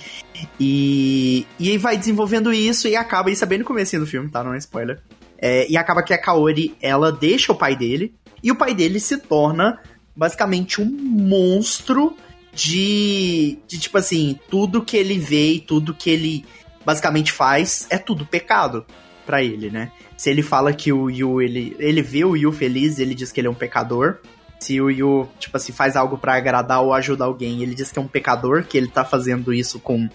E, 0.60 1.48
e 1.58 1.70
aí 1.70 1.78
vai 1.78 1.98
desenvolvendo 1.98 2.52
isso 2.52 2.88
e 2.88 2.96
acaba, 2.96 3.32
isso 3.32 3.44
é 3.44 3.48
bem 3.48 3.60
no 3.60 3.66
começo 3.66 3.98
do 3.98 4.06
filme, 4.06 4.30
tá? 4.30 4.44
Não 4.44 4.54
é 4.54 4.58
spoiler. 4.58 5.02
É, 5.38 5.70
e 5.70 5.78
acaba 5.78 6.04
que 6.04 6.14
a 6.14 6.18
Kaori, 6.18 6.76
ela 6.82 7.12
deixa 7.12 7.52
o 7.52 7.56
pai 7.56 7.76
dele, 7.76 8.14
e 8.44 8.52
o 8.52 8.56
pai 8.56 8.74
dele 8.74 9.00
se 9.00 9.18
torna 9.18 9.80
basicamente 10.16 10.82
um 10.82 10.86
monstro 10.86 12.16
de, 12.54 13.58
de 13.68 13.80
tipo 13.80 13.98
assim, 13.98 14.40
tudo 14.50 14.84
que 14.84 14.96
ele 14.96 15.18
vê 15.18 15.54
e 15.54 15.60
tudo 15.60 15.94
que 15.94 16.10
ele 16.10 16.46
basicamente 16.86 17.32
faz 17.32 17.88
é 17.90 17.98
tudo 17.98 18.26
pecado 18.26 18.86
para 19.26 19.42
ele, 19.44 19.70
né? 19.70 19.92
Se 20.18 20.30
ele 20.30 20.42
fala 20.42 20.74
que 20.74 20.92
o 20.92 21.10
Yu, 21.10 21.42
ele, 21.42 21.76
ele 21.80 22.02
vê 22.02 22.24
o 22.24 22.36
Yu 22.36 22.52
feliz, 22.52 23.00
ele 23.00 23.16
diz 23.16 23.32
que 23.32 23.40
ele 23.40 23.48
é 23.48 23.52
um 23.52 23.56
pecador. 23.56 24.20
Se 24.60 24.80
o 24.80 24.90
Yu, 24.90 25.28
tipo 25.40 25.58
assim, 25.58 25.74
faz 25.74 25.96
algo 25.96 26.18
para 26.18 26.36
agradar 26.36 26.82
ou 26.82 26.94
ajudar 26.94 27.26
alguém, 27.26 27.62
ele 27.62 27.76
diz 27.76 27.92
que 27.92 28.00
é 28.00 28.02
um 28.02 28.08
pecador, 28.08 28.64
que 28.64 28.78
ele 28.78 28.88
tá 28.88 29.04
fazendo 29.04 29.54
isso 29.54 29.80
com 29.80 30.08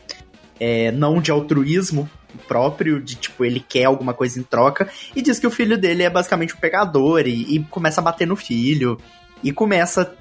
é, 0.61 0.91
não 0.91 1.21
de 1.21 1.31
altruísmo 1.31 2.09
próprio, 2.47 3.01
de 3.01 3.17
tipo, 3.17 3.45
ele 3.45 3.61
quer 3.61 3.85
alguma 3.85 4.15
coisa 4.15 4.39
em 4.39 4.43
troca, 4.43 4.89
e 5.15 5.23
diz 5.23 5.39
que 5.39 5.47
o 5.47 5.51
filho 5.51 5.77
dele 5.77 6.03
é 6.03 6.11
basicamente 6.11 6.55
um 6.55 6.59
pecador, 6.59 7.27
e, 7.27 7.57
e 7.57 7.65
começa 7.65 8.01
a 8.01 8.05
bater 8.05 8.27
no 8.27 8.37
filho, 8.37 8.99
e 9.43 9.53
começa 9.53 10.15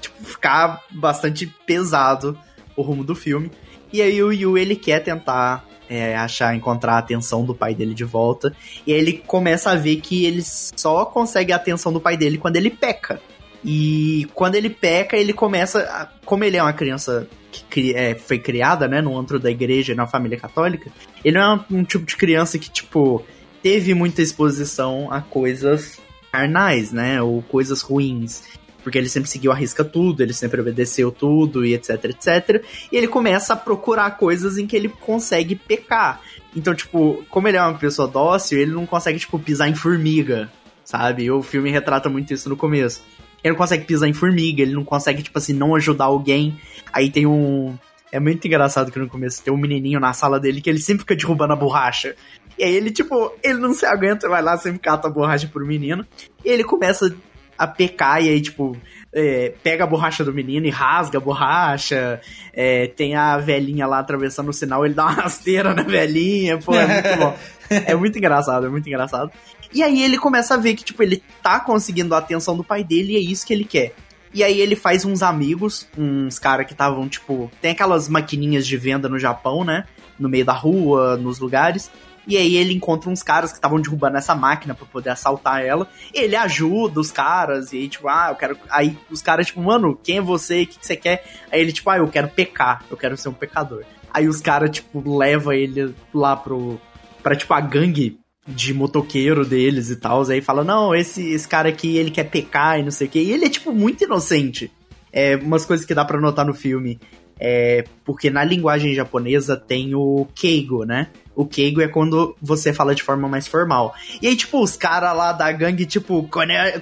tipo, 0.00 0.24
ficar 0.24 0.84
bastante 0.90 1.46
pesado 1.66 2.38
o 2.76 2.82
rumo 2.82 3.02
do 3.04 3.14
filme. 3.14 3.50
E 3.92 4.02
aí 4.02 4.22
o 4.22 4.32
Yu, 4.32 4.58
ele 4.58 4.76
quer 4.76 5.00
tentar 5.00 5.64
é, 5.88 6.16
achar, 6.16 6.54
encontrar 6.54 6.94
a 6.94 6.98
atenção 6.98 7.44
do 7.44 7.54
pai 7.54 7.74
dele 7.74 7.94
de 7.94 8.04
volta. 8.04 8.54
E 8.86 8.92
aí 8.92 8.98
ele 8.98 9.12
começa 9.26 9.70
a 9.70 9.76
ver 9.76 9.96
que 9.96 10.24
ele 10.24 10.42
só 10.42 11.04
consegue 11.04 11.52
a 11.52 11.56
atenção 11.56 11.92
do 11.92 12.00
pai 12.00 12.16
dele 12.16 12.38
quando 12.38 12.56
ele 12.56 12.70
peca. 12.70 13.20
E 13.64 14.28
quando 14.34 14.54
ele 14.54 14.70
peca, 14.70 15.16
ele 15.16 15.32
começa. 15.32 15.80
A, 15.80 16.06
como 16.24 16.44
ele 16.44 16.56
é 16.56 16.62
uma 16.62 16.72
criança 16.72 17.28
que 17.70 17.94
é, 17.94 18.14
foi 18.14 18.38
criada, 18.38 18.86
né, 18.86 19.00
no 19.00 19.18
antro 19.18 19.38
da 19.38 19.50
igreja, 19.50 19.94
na 19.94 20.06
família 20.06 20.38
católica, 20.38 20.90
ele 21.24 21.38
não 21.38 21.42
é 21.42 21.54
um, 21.70 21.78
um 21.78 21.84
tipo 21.84 22.04
de 22.04 22.16
criança 22.16 22.58
que, 22.58 22.70
tipo, 22.70 23.24
teve 23.62 23.94
muita 23.94 24.20
exposição 24.20 25.10
a 25.10 25.22
coisas 25.22 25.98
carnais, 26.30 26.92
né, 26.92 27.22
ou 27.22 27.42
coisas 27.42 27.80
ruins 27.80 28.42
porque 28.86 28.98
ele 28.98 29.08
sempre 29.08 29.28
seguiu 29.28 29.50
a 29.50 29.54
risca 29.56 29.84
tudo, 29.84 30.22
ele 30.22 30.32
sempre 30.32 30.60
obedeceu 30.60 31.10
tudo 31.10 31.66
e 31.66 31.74
etc, 31.74 32.04
etc. 32.04 32.64
E 32.92 32.96
ele 32.96 33.08
começa 33.08 33.52
a 33.52 33.56
procurar 33.56 34.12
coisas 34.12 34.58
em 34.58 34.64
que 34.64 34.76
ele 34.76 34.88
consegue 34.88 35.56
pecar. 35.56 36.20
Então, 36.54 36.72
tipo, 36.72 37.24
como 37.28 37.48
ele 37.48 37.56
é 37.56 37.60
uma 37.60 37.76
pessoa 37.76 38.06
dócil, 38.06 38.60
ele 38.60 38.70
não 38.70 38.86
consegue, 38.86 39.18
tipo, 39.18 39.40
pisar 39.40 39.68
em 39.68 39.74
formiga, 39.74 40.48
sabe? 40.84 41.28
O 41.32 41.42
filme 41.42 41.68
retrata 41.68 42.08
muito 42.08 42.32
isso 42.32 42.48
no 42.48 42.56
começo. 42.56 43.02
Ele 43.42 43.54
não 43.54 43.58
consegue 43.58 43.84
pisar 43.84 44.06
em 44.06 44.12
formiga, 44.12 44.62
ele 44.62 44.74
não 44.74 44.84
consegue, 44.84 45.20
tipo 45.20 45.36
assim, 45.36 45.52
não 45.52 45.74
ajudar 45.74 46.04
alguém. 46.04 46.56
Aí 46.92 47.10
tem 47.10 47.26
um. 47.26 47.76
É 48.12 48.20
muito 48.20 48.46
engraçado 48.46 48.92
que 48.92 49.00
no 49.00 49.08
começo 49.08 49.42
tem 49.42 49.52
um 49.52 49.56
menininho 49.56 49.98
na 49.98 50.12
sala 50.12 50.38
dele 50.38 50.60
que 50.60 50.70
ele 50.70 50.78
sempre 50.78 51.00
fica 51.00 51.16
derrubando 51.16 51.54
a 51.54 51.56
borracha. 51.56 52.14
E 52.56 52.62
aí 52.62 52.72
ele, 52.72 52.92
tipo, 52.92 53.32
ele 53.42 53.58
não 53.58 53.74
se 53.74 53.84
aguenta, 53.84 54.28
vai 54.28 54.40
lá, 54.40 54.56
sempre 54.56 54.78
cata 54.78 55.08
a 55.08 55.10
borracha 55.10 55.48
pro 55.48 55.66
menino. 55.66 56.06
E 56.44 56.48
ele 56.48 56.62
começa 56.62 57.12
a 57.56 57.66
pecar 57.66 58.22
e 58.22 58.28
aí, 58.28 58.40
tipo, 58.40 58.76
é, 59.12 59.54
pega 59.62 59.84
a 59.84 59.86
borracha 59.86 60.22
do 60.22 60.32
menino 60.32 60.66
e 60.66 60.70
rasga 60.70 61.18
a 61.18 61.20
borracha. 61.20 62.20
É, 62.52 62.86
tem 62.88 63.14
a 63.14 63.38
velhinha 63.38 63.86
lá 63.86 63.98
atravessando 63.98 64.50
o 64.50 64.52
sinal, 64.52 64.84
ele 64.84 64.94
dá 64.94 65.04
uma 65.04 65.12
rasteira 65.22 65.72
na 65.72 65.82
velhinha. 65.82 66.58
Pô, 66.58 66.74
é 66.74 66.86
muito 66.86 67.18
bom. 67.18 67.36
É 67.68 67.94
muito 67.94 68.18
engraçado, 68.18 68.66
é 68.66 68.68
muito 68.68 68.86
engraçado. 68.86 69.30
E 69.72 69.82
aí 69.82 70.02
ele 70.02 70.18
começa 70.18 70.54
a 70.54 70.56
ver 70.56 70.74
que, 70.74 70.84
tipo, 70.84 71.02
ele 71.02 71.22
tá 71.42 71.58
conseguindo 71.58 72.14
a 72.14 72.18
atenção 72.18 72.56
do 72.56 72.62
pai 72.62 72.84
dele 72.84 73.14
e 73.14 73.16
é 73.16 73.20
isso 73.20 73.46
que 73.46 73.52
ele 73.52 73.64
quer. 73.64 73.92
E 74.32 74.44
aí 74.44 74.60
ele 74.60 74.76
faz 74.76 75.04
uns 75.04 75.22
amigos, 75.22 75.88
uns 75.96 76.38
caras 76.38 76.66
que 76.66 76.72
estavam, 76.72 77.08
tipo, 77.08 77.50
tem 77.60 77.72
aquelas 77.72 78.08
maquininhas 78.08 78.66
de 78.66 78.76
venda 78.76 79.08
no 79.08 79.18
Japão, 79.18 79.64
né? 79.64 79.84
No 80.18 80.28
meio 80.28 80.44
da 80.44 80.52
rua, 80.52 81.16
nos 81.16 81.38
lugares. 81.38 81.90
E 82.26 82.36
aí 82.36 82.56
ele 82.56 82.74
encontra 82.74 83.08
uns 83.08 83.22
caras 83.22 83.52
que 83.52 83.58
estavam 83.58 83.80
derrubando 83.80 84.16
essa 84.16 84.34
máquina 84.34 84.74
para 84.74 84.86
poder 84.86 85.10
assaltar 85.10 85.64
ela. 85.64 85.88
ele 86.12 86.34
ajuda 86.34 86.98
os 86.98 87.12
caras. 87.12 87.72
E 87.72 87.76
aí, 87.76 87.88
tipo, 87.88 88.08
ah, 88.08 88.28
eu 88.30 88.34
quero. 88.34 88.58
Aí 88.68 88.98
os 89.10 89.22
caras, 89.22 89.46
tipo, 89.46 89.60
mano, 89.60 89.98
quem 90.02 90.18
é 90.18 90.20
você? 90.20 90.62
O 90.62 90.66
que, 90.66 90.78
que 90.78 90.86
você 90.86 90.96
quer? 90.96 91.24
Aí 91.52 91.60
ele, 91.60 91.72
tipo, 91.72 91.88
ah, 91.88 91.98
eu 91.98 92.08
quero 92.08 92.28
pecar. 92.28 92.84
Eu 92.90 92.96
quero 92.96 93.16
ser 93.16 93.28
um 93.28 93.34
pecador. 93.34 93.84
Aí 94.12 94.26
os 94.26 94.40
caras, 94.40 94.70
tipo, 94.70 95.16
leva 95.16 95.54
ele 95.54 95.94
lá 96.12 96.36
pro. 96.36 96.80
pra, 97.22 97.36
tipo, 97.36 97.54
a 97.54 97.60
gangue 97.60 98.18
de 98.46 98.74
motoqueiro 98.74 99.44
deles 99.44 99.90
e 99.90 99.96
tal. 99.96 100.28
Aí 100.28 100.40
fala, 100.40 100.64
não, 100.64 100.94
esse, 100.94 101.30
esse 101.30 101.46
cara 101.46 101.68
aqui, 101.68 101.96
ele 101.96 102.10
quer 102.10 102.24
pecar 102.24 102.78
e 102.78 102.82
não 102.82 102.90
sei 102.90 103.06
o 103.06 103.10
quê. 103.10 103.20
E 103.20 103.32
ele 103.32 103.44
é, 103.44 103.48
tipo, 103.48 103.72
muito 103.72 104.02
inocente. 104.02 104.70
É, 105.12 105.36
umas 105.36 105.64
coisas 105.64 105.86
que 105.86 105.94
dá 105.94 106.04
para 106.04 106.20
notar 106.20 106.44
no 106.44 106.54
filme. 106.54 106.98
É, 107.38 107.84
porque 108.04 108.30
na 108.30 108.42
linguagem 108.42 108.94
japonesa 108.94 109.56
tem 109.56 109.94
o 109.94 110.26
Keigo, 110.34 110.84
né? 110.84 111.08
O 111.36 111.44
Keigo 111.44 111.82
é 111.82 111.86
quando 111.86 112.34
você 112.40 112.72
fala 112.72 112.94
de 112.94 113.02
forma 113.02 113.28
mais 113.28 113.46
formal. 113.46 113.94
E 114.22 114.26
aí, 114.26 114.34
tipo, 114.34 114.62
os 114.62 114.74
caras 114.74 115.14
lá 115.14 115.32
da 115.32 115.52
gangue, 115.52 115.84
tipo, 115.84 116.26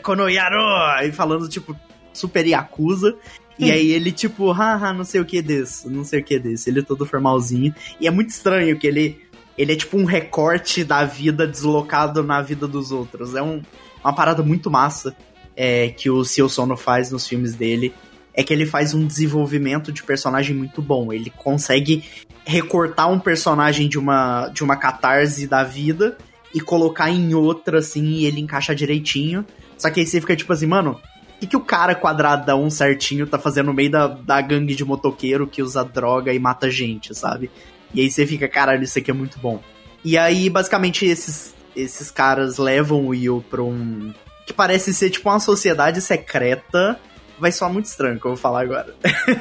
Konoyaro! 0.01 1.05
E 1.05 1.11
falando, 1.11 1.49
tipo, 1.49 1.77
super 2.13 2.47
Yakuza. 2.47 3.17
E 3.59 3.71
aí 3.71 3.91
ele, 3.91 4.11
tipo, 4.13 4.51
haha, 4.53 4.93
não 4.93 5.05
sei 5.05 5.21
o 5.21 5.25
que 5.25 5.43
desse, 5.43 5.89
não 5.89 6.05
sei 6.05 6.21
o 6.21 6.25
que 6.25 6.39
desse. 6.39 6.71
Ele 6.71 6.81
é 6.81 6.83
todo 6.83 7.05
formalzinho. 7.05 7.75
E 8.01 8.07
é 8.07 8.11
muito 8.11 8.31
estranho 8.31 8.79
que 8.79 8.87
ele. 8.87 9.23
Ele 9.57 9.73
é 9.73 9.77
tipo 9.77 9.97
um 9.97 10.05
recorte 10.05 10.83
da 10.83 11.05
vida 11.05 11.47
deslocado 11.47 12.25
na 12.25 12.43
vida 12.43 12.67
dos 12.67 12.91
outros. 12.91 13.37
É 13.37 13.43
um, 13.43 13.63
uma 14.03 14.13
parada 14.13 14.43
muito 14.43 14.69
massa 14.69 15.15
é, 15.57 15.91
que 15.91 16.11
o 16.11 16.25
Seo 16.25 16.49
Sono 16.49 16.77
faz 16.77 17.13
nos 17.13 17.27
filmes 17.27 17.55
dele 17.55 17.95
é 18.35 18.43
que 18.43 18.53
ele 18.53 18.67
faz 18.67 18.93
um 18.95 19.07
desenvolvimento 19.07 19.93
de 19.93 20.03
personagem 20.03 20.55
muito 20.55 20.83
bom. 20.83 21.13
Ele 21.13 21.31
consegue 21.31 22.05
recortar 22.45 23.11
um 23.11 23.19
personagem 23.19 23.89
de 23.89 23.99
uma, 23.99 24.49
de 24.49 24.65
uma 24.65 24.77
catarse 24.77 25.47
da 25.47 25.63
vida 25.63 26.19
e 26.53 26.61
colocar 26.61 27.11
em 27.11 27.35
outra, 27.35 27.79
assim, 27.79 28.05
e 28.05 28.27
ele 28.27 28.41
encaixa 28.41 28.75
direitinho. 28.75 29.47
Só 29.79 29.89
que 29.89 30.01
aí 30.01 30.07
você 30.07 30.21
fica 30.21 30.37
tipo 30.37 30.53
assim, 30.53 30.67
mano, 30.67 31.01
o 31.37 31.41
que, 31.41 31.47
que 31.47 31.57
o 31.57 31.61
cara 31.61 31.95
quadradão 31.95 32.69
certinho 32.69 33.27
tá 33.27 33.39
fazendo 33.39 33.67
no 33.67 33.75
meio 33.75 33.91
da, 33.91 34.09
da 34.09 34.41
gangue 34.41 34.75
de 34.75 34.85
motoqueiro 34.85 35.47
que 35.47 35.63
usa 35.63 35.85
droga 35.85 36.33
e 36.33 36.39
mata 36.39 36.71
gente, 36.71 37.15
sabe? 37.15 37.51
E 37.93 38.01
aí 38.01 38.11
você 38.11 38.27
fica, 38.27 38.49
caralho, 38.49 38.83
isso 38.83 38.99
aqui 38.99 39.11
é 39.11 39.15
muito 39.15 39.39
bom. 39.39 39.63
E 40.05 40.19
aí, 40.19 40.51
basicamente, 40.51 41.07
esses, 41.07 41.55
esses 41.75 42.11
caras 42.11 42.59
levam 42.59 43.07
o 43.07 43.09
Will 43.09 43.45
pra 43.49 43.63
um. 43.63 44.13
que 44.45 44.53
parece 44.53 44.93
ser 44.93 45.11
tipo 45.11 45.31
uma 45.31 45.41
sociedade 45.41 46.01
secreta 46.01 46.99
vai 47.39 47.53
soar 47.53 47.73
muito 47.73 47.87
estranho 47.87 48.19
que 48.19 48.27
eu 48.27 48.33
vou 48.33 48.39
falar 48.39 48.63
agora. 48.63 48.95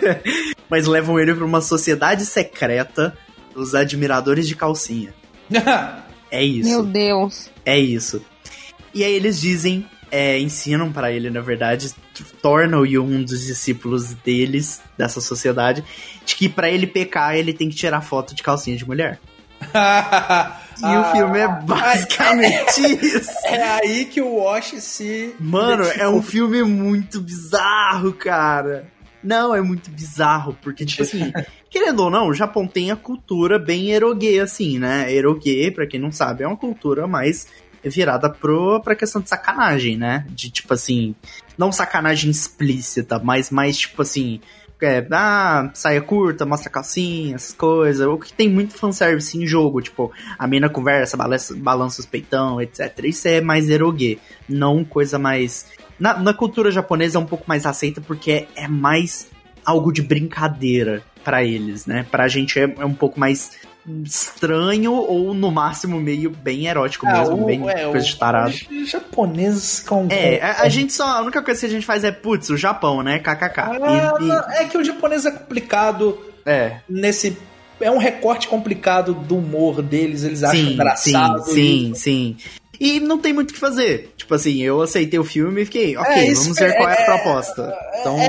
Mas 0.70 0.88
levam 0.88 1.20
ele 1.20 1.34
para 1.34 1.46
uma 1.46 1.62
sociedade 1.62 2.26
secreta 2.26 3.18
dos 3.54 3.76
admiradores 3.76 4.48
de 4.48 4.56
calcinha. 4.56 5.14
é 6.32 6.44
isso. 6.44 6.70
Meu 6.70 6.84
Deus. 6.84 7.50
É 7.66 7.78
isso. 7.78 8.24
E 8.94 9.04
aí 9.04 9.14
eles 9.14 9.40
dizem, 9.40 9.86
é, 10.12 10.40
ensinam 10.40 10.92
para 10.92 11.12
ele, 11.12 11.30
na 11.30 11.42
verdade, 11.42 11.94
tornam-o 12.42 13.02
um 13.02 13.24
dos 13.24 13.46
discípulos 13.46 14.14
deles, 14.14 14.82
dessa 14.98 15.20
sociedade, 15.20 15.84
de 16.26 16.36
que 16.36 16.48
para 16.48 16.70
ele 16.70 16.86
pecar, 16.86 17.36
ele 17.36 17.54
tem 17.54 17.70
que 17.70 17.76
tirar 17.76 18.02
foto 18.02 18.36
de 18.36 18.44
calcinha 18.44 18.78
de 18.78 18.86
mulher. 18.86 19.20
E 20.82 20.86
ah, 20.86 21.02
o 21.02 21.12
filme 21.12 21.40
é 21.40 21.48
basicamente 21.48 22.86
é, 22.86 23.06
isso. 23.06 23.32
É 23.46 23.64
aí 23.64 24.06
que 24.06 24.22
o 24.22 24.36
Wash 24.36 24.76
se. 24.80 25.36
Mano, 25.40 25.84
é 25.84 26.08
um 26.08 26.22
filme 26.22 26.64
muito 26.64 27.22
bizarro, 27.22 28.14
cara. 28.14 28.88
Não, 29.24 29.56
é 29.56 29.62
muito 29.62 29.90
bizarro, 29.90 30.58
porque, 30.62 30.86
tipo 30.86 31.04
assim, 31.04 31.32
querendo 31.70 32.04
ou 32.04 32.10
não, 32.10 32.28
o 32.28 32.34
Japão 32.34 32.68
tem 32.68 32.92
a 32.92 32.96
cultura 32.96 33.58
bem 33.58 33.92
erogue, 33.92 34.40
assim, 34.40 34.78
né? 34.78 35.14
Erogue, 35.14 35.72
pra 35.72 35.88
quem 35.88 36.00
não 36.00 36.12
sabe, 36.12 36.44
é 36.44 36.48
uma 36.48 36.58
cultura 36.58 37.08
mais 37.08 37.48
virada 37.84 38.30
pro, 38.30 38.82
pra 38.82 38.96
questão 38.96 39.22
de 39.22 39.30
sacanagem, 39.30 39.98
né? 39.98 40.26
De, 40.30 40.50
tipo 40.50 40.74
assim, 40.74 41.16
não 41.58 41.72
sacanagem 41.72 42.32
explícita, 42.32 43.20
mas 43.20 43.50
mais, 43.50 43.78
tipo 43.78 44.02
assim, 44.02 44.42
é, 44.82 45.06
ah, 45.12 45.70
saia 45.74 46.02
curta, 46.02 46.46
mostra 46.46 46.70
calcinha, 46.70 47.36
essas 47.36 47.54
coisas. 47.54 48.06
O 48.08 48.18
que 48.18 48.34
tem 48.34 48.50
muito 48.50 48.74
fanservice 48.74 49.38
em 49.38 49.46
jogo, 49.46 49.82
tipo, 49.82 50.12
a 50.38 50.48
mina 50.48 50.70
conversa, 50.70 51.16
balança, 51.16 51.56
balança 51.56 52.02
os 52.02 52.06
peitão, 52.06 52.62
etc. 52.62 53.00
Isso 53.04 53.28
é 53.28 53.42
mais 53.42 53.70
erogue, 53.70 54.20
não 54.48 54.84
coisa 54.84 55.18
mais. 55.18 55.68
Na, 56.00 56.18
na 56.18 56.34
cultura 56.34 56.72
japonesa 56.72 57.18
é 57.18 57.22
um 57.22 57.26
pouco 57.26 57.46
mais 57.48 57.66
aceita 57.66 58.02
porque 58.02 58.32
é, 58.32 58.48
é 58.56 58.68
mais 58.68 59.30
algo 59.66 59.92
de 59.92 60.02
brincadeira 60.02 61.04
para 61.24 61.44
eles, 61.44 61.86
né? 61.86 62.06
Pra 62.12 62.28
gente 62.28 62.60
é, 62.60 62.64
é, 62.64 62.86
um 62.86 62.94
pouco 62.94 63.20
mais 63.20 63.52
estranho 64.04 64.94
ou 64.94 65.34
no 65.34 65.52
máximo 65.52 66.00
meio 66.00 66.30
bem 66.30 66.68
erótico 66.68 67.06
Ah, 67.08 67.20
mesmo, 67.20 67.44
o- 67.44 67.46
bem 67.46 67.70
é, 67.70 67.86
coisa 67.90 68.06
de 68.06 68.16
tarado. 68.16 68.54
Japoneses 68.86 69.80
com. 69.82 70.08
É, 70.10 70.42
a, 70.42 70.62
a 70.62 70.70
gente 70.70 70.94
só. 70.94 71.06
A 71.18 71.22
única 71.22 71.42
coisa 71.42 71.60
que 71.60 71.66
a 71.66 71.70
gente 71.70 71.86
faz 71.86 72.04
é, 72.04 72.12
putz, 72.12 72.50
o 72.50 72.58
Japão, 72.58 73.02
né? 73.04 73.20
KKK. 73.20 73.60
Ah, 73.62 74.14
E- 74.20 74.26
e- 74.26 74.62
é 74.64 74.66
que 74.66 74.78
o 74.78 74.84
japonês 74.84 75.26
é 75.26 75.32
complicado 75.32 76.18
é. 76.46 76.78
nesse. 76.90 77.38
É 77.82 77.92
um 77.92 77.98
recorte 77.98 78.48
complicado 78.48 79.14
do 79.14 79.38
humor 79.38 79.82
deles, 79.82 80.24
eles 80.24 80.44
acham 80.44 80.60
engraçado. 80.62 81.44
Sim, 81.46 81.92
sim, 81.94 81.94
sim. 81.96 82.38
E 82.86 83.00
não 83.00 83.18
tem 83.18 83.32
muito 83.32 83.52
o 83.52 83.54
que 83.54 83.60
fazer. 83.60 84.14
Tipo 84.18 84.34
assim, 84.36 84.62
eu 84.62 84.82
aceitei 84.82 85.18
o 85.20 85.24
filme 85.24 85.62
e 85.62 85.66
fiquei, 85.66 85.96
ok, 85.96 86.12
É, 86.14 86.34
vamos 86.34 86.58
ver 86.60 86.76
qual 86.76 86.90
é 86.90 86.98
a 86.98 87.02
é- 87.02 87.06
proposta. 87.06 87.78
Então, 88.00 88.20
É, 88.20 88.26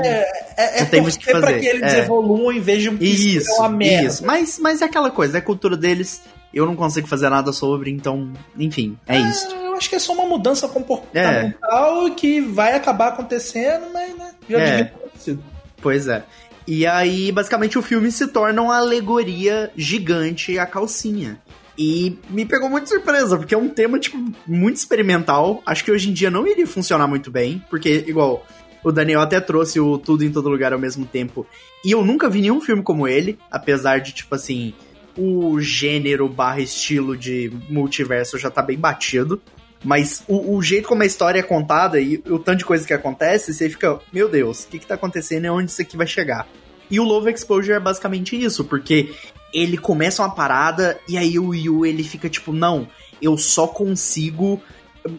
é, 0.57 0.77
é 0.77 0.79
Não 0.81 0.87
tem 0.87 1.01
muito 1.01 1.15
o 1.15 1.19
que 1.19 1.25
torcer 1.25 1.41
pra 1.41 1.49
fazer, 1.51 1.59
que 1.59 1.67
eles 1.67 1.93
é. 1.93 1.99
evoluam 1.99 2.51
em 2.53 2.59
vez 2.61 2.81
de 2.81 2.89
um 2.89 2.97
isso, 3.01 3.51
uma 3.59 3.69
merda. 3.69 4.07
isso. 4.07 4.25
Mas, 4.25 4.57
mas 4.59 4.81
é 4.81 4.85
aquela 4.85 5.11
coisa, 5.11 5.37
é 5.37 5.39
a 5.39 5.41
cultura 5.43 5.75
deles, 5.75 6.21
eu 6.53 6.65
não 6.65 6.75
consigo 6.75 7.05
fazer 7.07 7.29
nada 7.29 7.51
sobre, 7.51 7.91
então, 7.91 8.31
enfim, 8.57 8.97
é 9.07 9.17
isso. 9.19 9.45
Eu 9.53 9.75
acho 9.75 9.89
que 9.89 9.95
é 9.95 9.99
só 9.99 10.13
uma 10.13 10.25
mudança 10.25 10.67
comportamental 10.69 12.09
que 12.11 12.39
vai 12.41 12.73
acabar 12.75 13.09
acontecendo, 13.09 13.87
mas 13.93 14.15
né, 14.17 14.31
já 14.49 14.57
É. 14.59 14.65
devia 14.71 14.85
ter 14.85 14.95
acontecido. 14.95 15.43
Pois 15.81 16.07
é. 16.07 16.23
E 16.67 16.87
aí, 16.87 17.31
basicamente, 17.31 17.77
o 17.77 17.81
filme 17.81 18.11
se 18.11 18.25
torna 18.27 18.59
uma 18.61 18.77
alegoria 18.77 19.71
gigante 19.75 20.57
à 20.57 20.65
calcinha. 20.65 21.39
E 21.77 22.17
me 22.29 22.45
pegou 22.45 22.69
muito 22.69 22.87
surpresa, 22.87 23.37
porque 23.37 23.53
é 23.53 23.57
um 23.57 23.67
tema, 23.67 23.99
tipo, 23.99 24.17
muito 24.47 24.77
experimental. 24.77 25.61
Acho 25.65 25.83
que 25.83 25.91
hoje 25.91 26.09
em 26.09 26.13
dia 26.13 26.31
não 26.31 26.47
iria 26.47 26.65
funcionar 26.65 27.07
muito 27.07 27.29
bem, 27.29 27.61
porque, 27.69 28.05
igual, 28.07 28.45
o 28.83 28.91
Daniel 28.91 29.21
até 29.21 29.39
trouxe 29.41 29.79
o 29.79 29.97
Tudo 29.97 30.23
em 30.23 30.31
Todo 30.31 30.49
Lugar 30.49 30.71
ao 30.71 30.79
mesmo 30.79 31.05
tempo. 31.05 31.45
E 31.83 31.91
eu 31.91 32.05
nunca 32.05 32.29
vi 32.29 32.41
nenhum 32.41 32.61
filme 32.61 32.81
como 32.81 33.07
ele, 33.07 33.37
apesar 33.51 33.99
de, 33.99 34.13
tipo 34.13 34.35
assim, 34.35 34.73
o 35.17 35.59
gênero 35.59 36.29
barra 36.29 36.61
estilo 36.61 37.17
de 37.17 37.51
multiverso 37.69 38.37
já 38.37 38.49
tá 38.49 38.61
bem 38.61 38.77
batido. 38.77 39.41
Mas 39.83 40.23
o, 40.27 40.55
o 40.55 40.61
jeito 40.61 40.87
como 40.87 41.03
a 41.03 41.05
história 41.05 41.39
é 41.39 41.43
contada 41.43 41.99
e 41.99 42.21
o 42.27 42.39
tanto 42.39 42.59
de 42.59 42.65
coisa 42.65 42.87
que 42.87 42.93
acontece, 42.93 43.53
você 43.53 43.69
fica, 43.69 43.99
meu 44.11 44.27
Deus, 44.27 44.63
o 44.63 44.67
que 44.67 44.79
que 44.79 44.87
tá 44.87 44.95
acontecendo 44.95 45.45
e 45.45 45.49
onde 45.49 45.69
isso 45.69 45.81
aqui 45.81 45.95
vai 45.95 46.07
chegar? 46.07 46.47
E 46.89 46.99
o 46.99 47.03
Love 47.03 47.31
Exposure 47.31 47.73
é 47.73 47.79
basicamente 47.79 48.35
isso, 48.41 48.63
porque 48.63 49.13
ele 49.55 49.77
começa 49.77 50.21
uma 50.21 50.35
parada 50.35 50.99
e 51.07 51.17
aí 51.17 51.39
o 51.39 51.55
Yu 51.55 51.85
ele 51.85 52.03
fica 52.03 52.29
tipo, 52.29 52.51
não, 52.51 52.87
eu 53.21 53.37
só 53.37 53.65
consigo. 53.65 54.61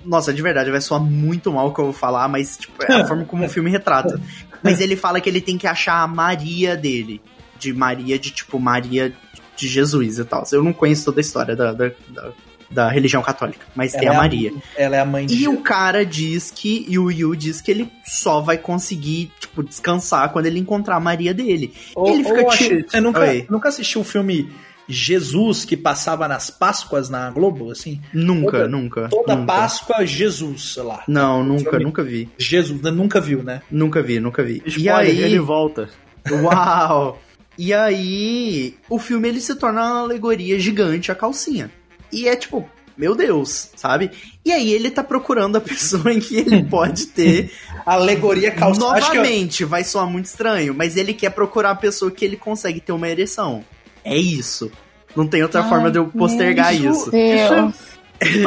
Nossa, 0.05 0.33
de 0.33 0.43
verdade, 0.43 0.71
vai 0.71 0.81
soar 0.81 1.01
muito 1.01 1.51
mal 1.51 1.69
o 1.69 1.75
que 1.75 1.81
eu 1.81 1.87
vou 1.87 1.95
falar, 1.95 2.29
mas 2.29 2.59
tipo, 2.59 2.75
é 2.85 3.01
a 3.01 3.07
forma 3.07 3.25
como 3.25 3.47
o 3.47 3.49
filme 3.49 3.71
retrata. 3.71 4.21
Mas 4.63 4.81
ele 4.81 4.97
fala 4.97 5.21
que 5.21 5.29
ele 5.29 5.41
tem 5.41 5.57
que 5.57 5.67
achar 5.67 6.03
a 6.03 6.09
Maria 6.09 6.77
dele. 6.77 7.21
De 7.57 7.73
Maria, 7.73 8.19
de 8.19 8.31
tipo, 8.33 8.59
Maria 8.59 9.15
de 9.55 9.69
Jesus 9.69 10.19
e 10.19 10.25
tal. 10.25 10.43
Eu 10.51 10.65
não 10.65 10.73
conheço 10.73 11.05
toda 11.05 11.21
a 11.21 11.23
história 11.23 11.55
da, 11.55 11.73
da, 11.73 11.93
da, 12.09 12.33
da 12.71 12.89
religião 12.91 13.23
católica, 13.23 13.65
mas 13.75 13.93
tem 13.93 14.03
a 14.09 14.13
Ela 14.13 14.15
é 14.15 14.17
Maria. 14.19 14.53
Ela 14.77 14.97
é 14.97 15.01
a 15.01 15.05
mãe 15.05 15.27
de 15.27 15.35
E 15.35 15.49
o 15.49 15.59
cara 15.59 16.05
diz 16.05 16.51
que, 16.51 16.85
e 16.89 16.99
o 16.99 17.11
Yu 17.11 17.37
diz 17.37 17.61
que 17.61 17.71
ele 17.71 17.91
só 18.05 18.41
vai 18.41 18.59
conseguir, 18.59 19.31
tipo, 19.41 19.63
descansar 19.63 20.31
quando 20.33 20.47
ele 20.47 20.59
encontrar 20.59 20.97
a 20.97 21.01
Maria 21.01 21.33
dele. 21.33 21.73
Ô, 21.95 22.09
ele 22.09 22.25
fica 22.25 22.45
tipo- 22.47 22.91
Você 22.91 23.01
nunca, 23.01 23.21
Oi. 23.21 23.47
nunca 23.49 23.69
assistiu 23.69 24.01
o 24.01 24.05
filme 24.05 24.51
Jesus 24.89 25.65
que 25.65 25.77
passava 25.77 26.29
nas 26.29 26.49
Páscoas 26.51 27.09
na 27.11 27.31
Globo, 27.31 27.71
assim? 27.73 28.01
Nunca, 28.13 28.53
Toda- 28.59 28.69
nunca. 28.69 29.09
Toda 29.09 29.35
nunca. 29.37 29.53
Páscoa, 29.53 30.07
Jesus, 30.07 30.75
sei 30.75 30.83
lá. 30.85 31.03
Não, 31.09 31.43
nunca, 31.43 31.71
Filme- 31.71 31.85
nunca 31.85 32.03
vi. 32.05 32.29
Jesus, 32.39 32.81
né? 32.83 32.91
nunca 32.91 33.21
viu, 33.21 33.43
né? 33.43 33.63
Nunca 33.71 34.01
vi, 34.03 34.21
nunca 34.21 34.43
vi. 34.45 34.63
e 34.65 34.69
Spoiler, 34.71 34.99
aí, 35.01 35.23
ele 35.23 35.39
volta. 35.41 35.89
uau! 36.31 37.21
E 37.59 37.73
aí, 37.73 38.75
o 38.89 38.99
filme 38.99 39.29
ele 39.29 39.41
se 39.41 39.55
torna 39.55 39.81
uma 39.83 40.01
alegoria 40.03 40.59
gigante 40.59 41.11
a 41.11 41.15
calcinha. 41.15 41.71
E 42.13 42.29
é 42.29 42.37
tipo, 42.37 42.69
meu 42.97 43.15
Deus, 43.15 43.71
sabe? 43.77 44.11
E 44.45 44.53
aí 44.53 44.73
ele 44.73 44.91
tá 44.91 45.03
procurando 45.05 45.57
a 45.57 45.61
pessoa 45.63 46.13
em 46.13 46.21
que 46.21 46.37
ele 46.37 46.65
pode 46.65 47.07
ter 47.07 47.51
Alegoria 47.85 48.51
calça. 48.51 48.85
Acho 48.89 49.11
que 49.11 49.17
eu- 49.17 49.23
Novamente, 49.23 49.65
vai 49.65 49.85
soar 49.85 50.07
muito 50.09 50.27
estranho, 50.27 50.75
mas 50.75 50.97
ele 50.97 51.13
quer 51.15 51.31
procurar 51.31 51.71
a 51.71 51.75
pessoa 51.77 52.11
que 52.11 52.25
ele 52.25 52.37
consegue 52.37 52.81
ter 52.81 52.93
uma 52.93 53.09
ereção. 53.09 53.65
É 54.05 54.17
isso. 54.17 54.71
Não 55.15 55.27
tem 55.27 55.43
outra 55.43 55.63
Ai, 55.63 55.69
forma 55.69 55.91
de 55.91 55.99
eu 55.99 56.07
postergar 56.09 56.75
isso- 56.75 56.87
isso. 56.89 57.11
Deus, 57.11 57.75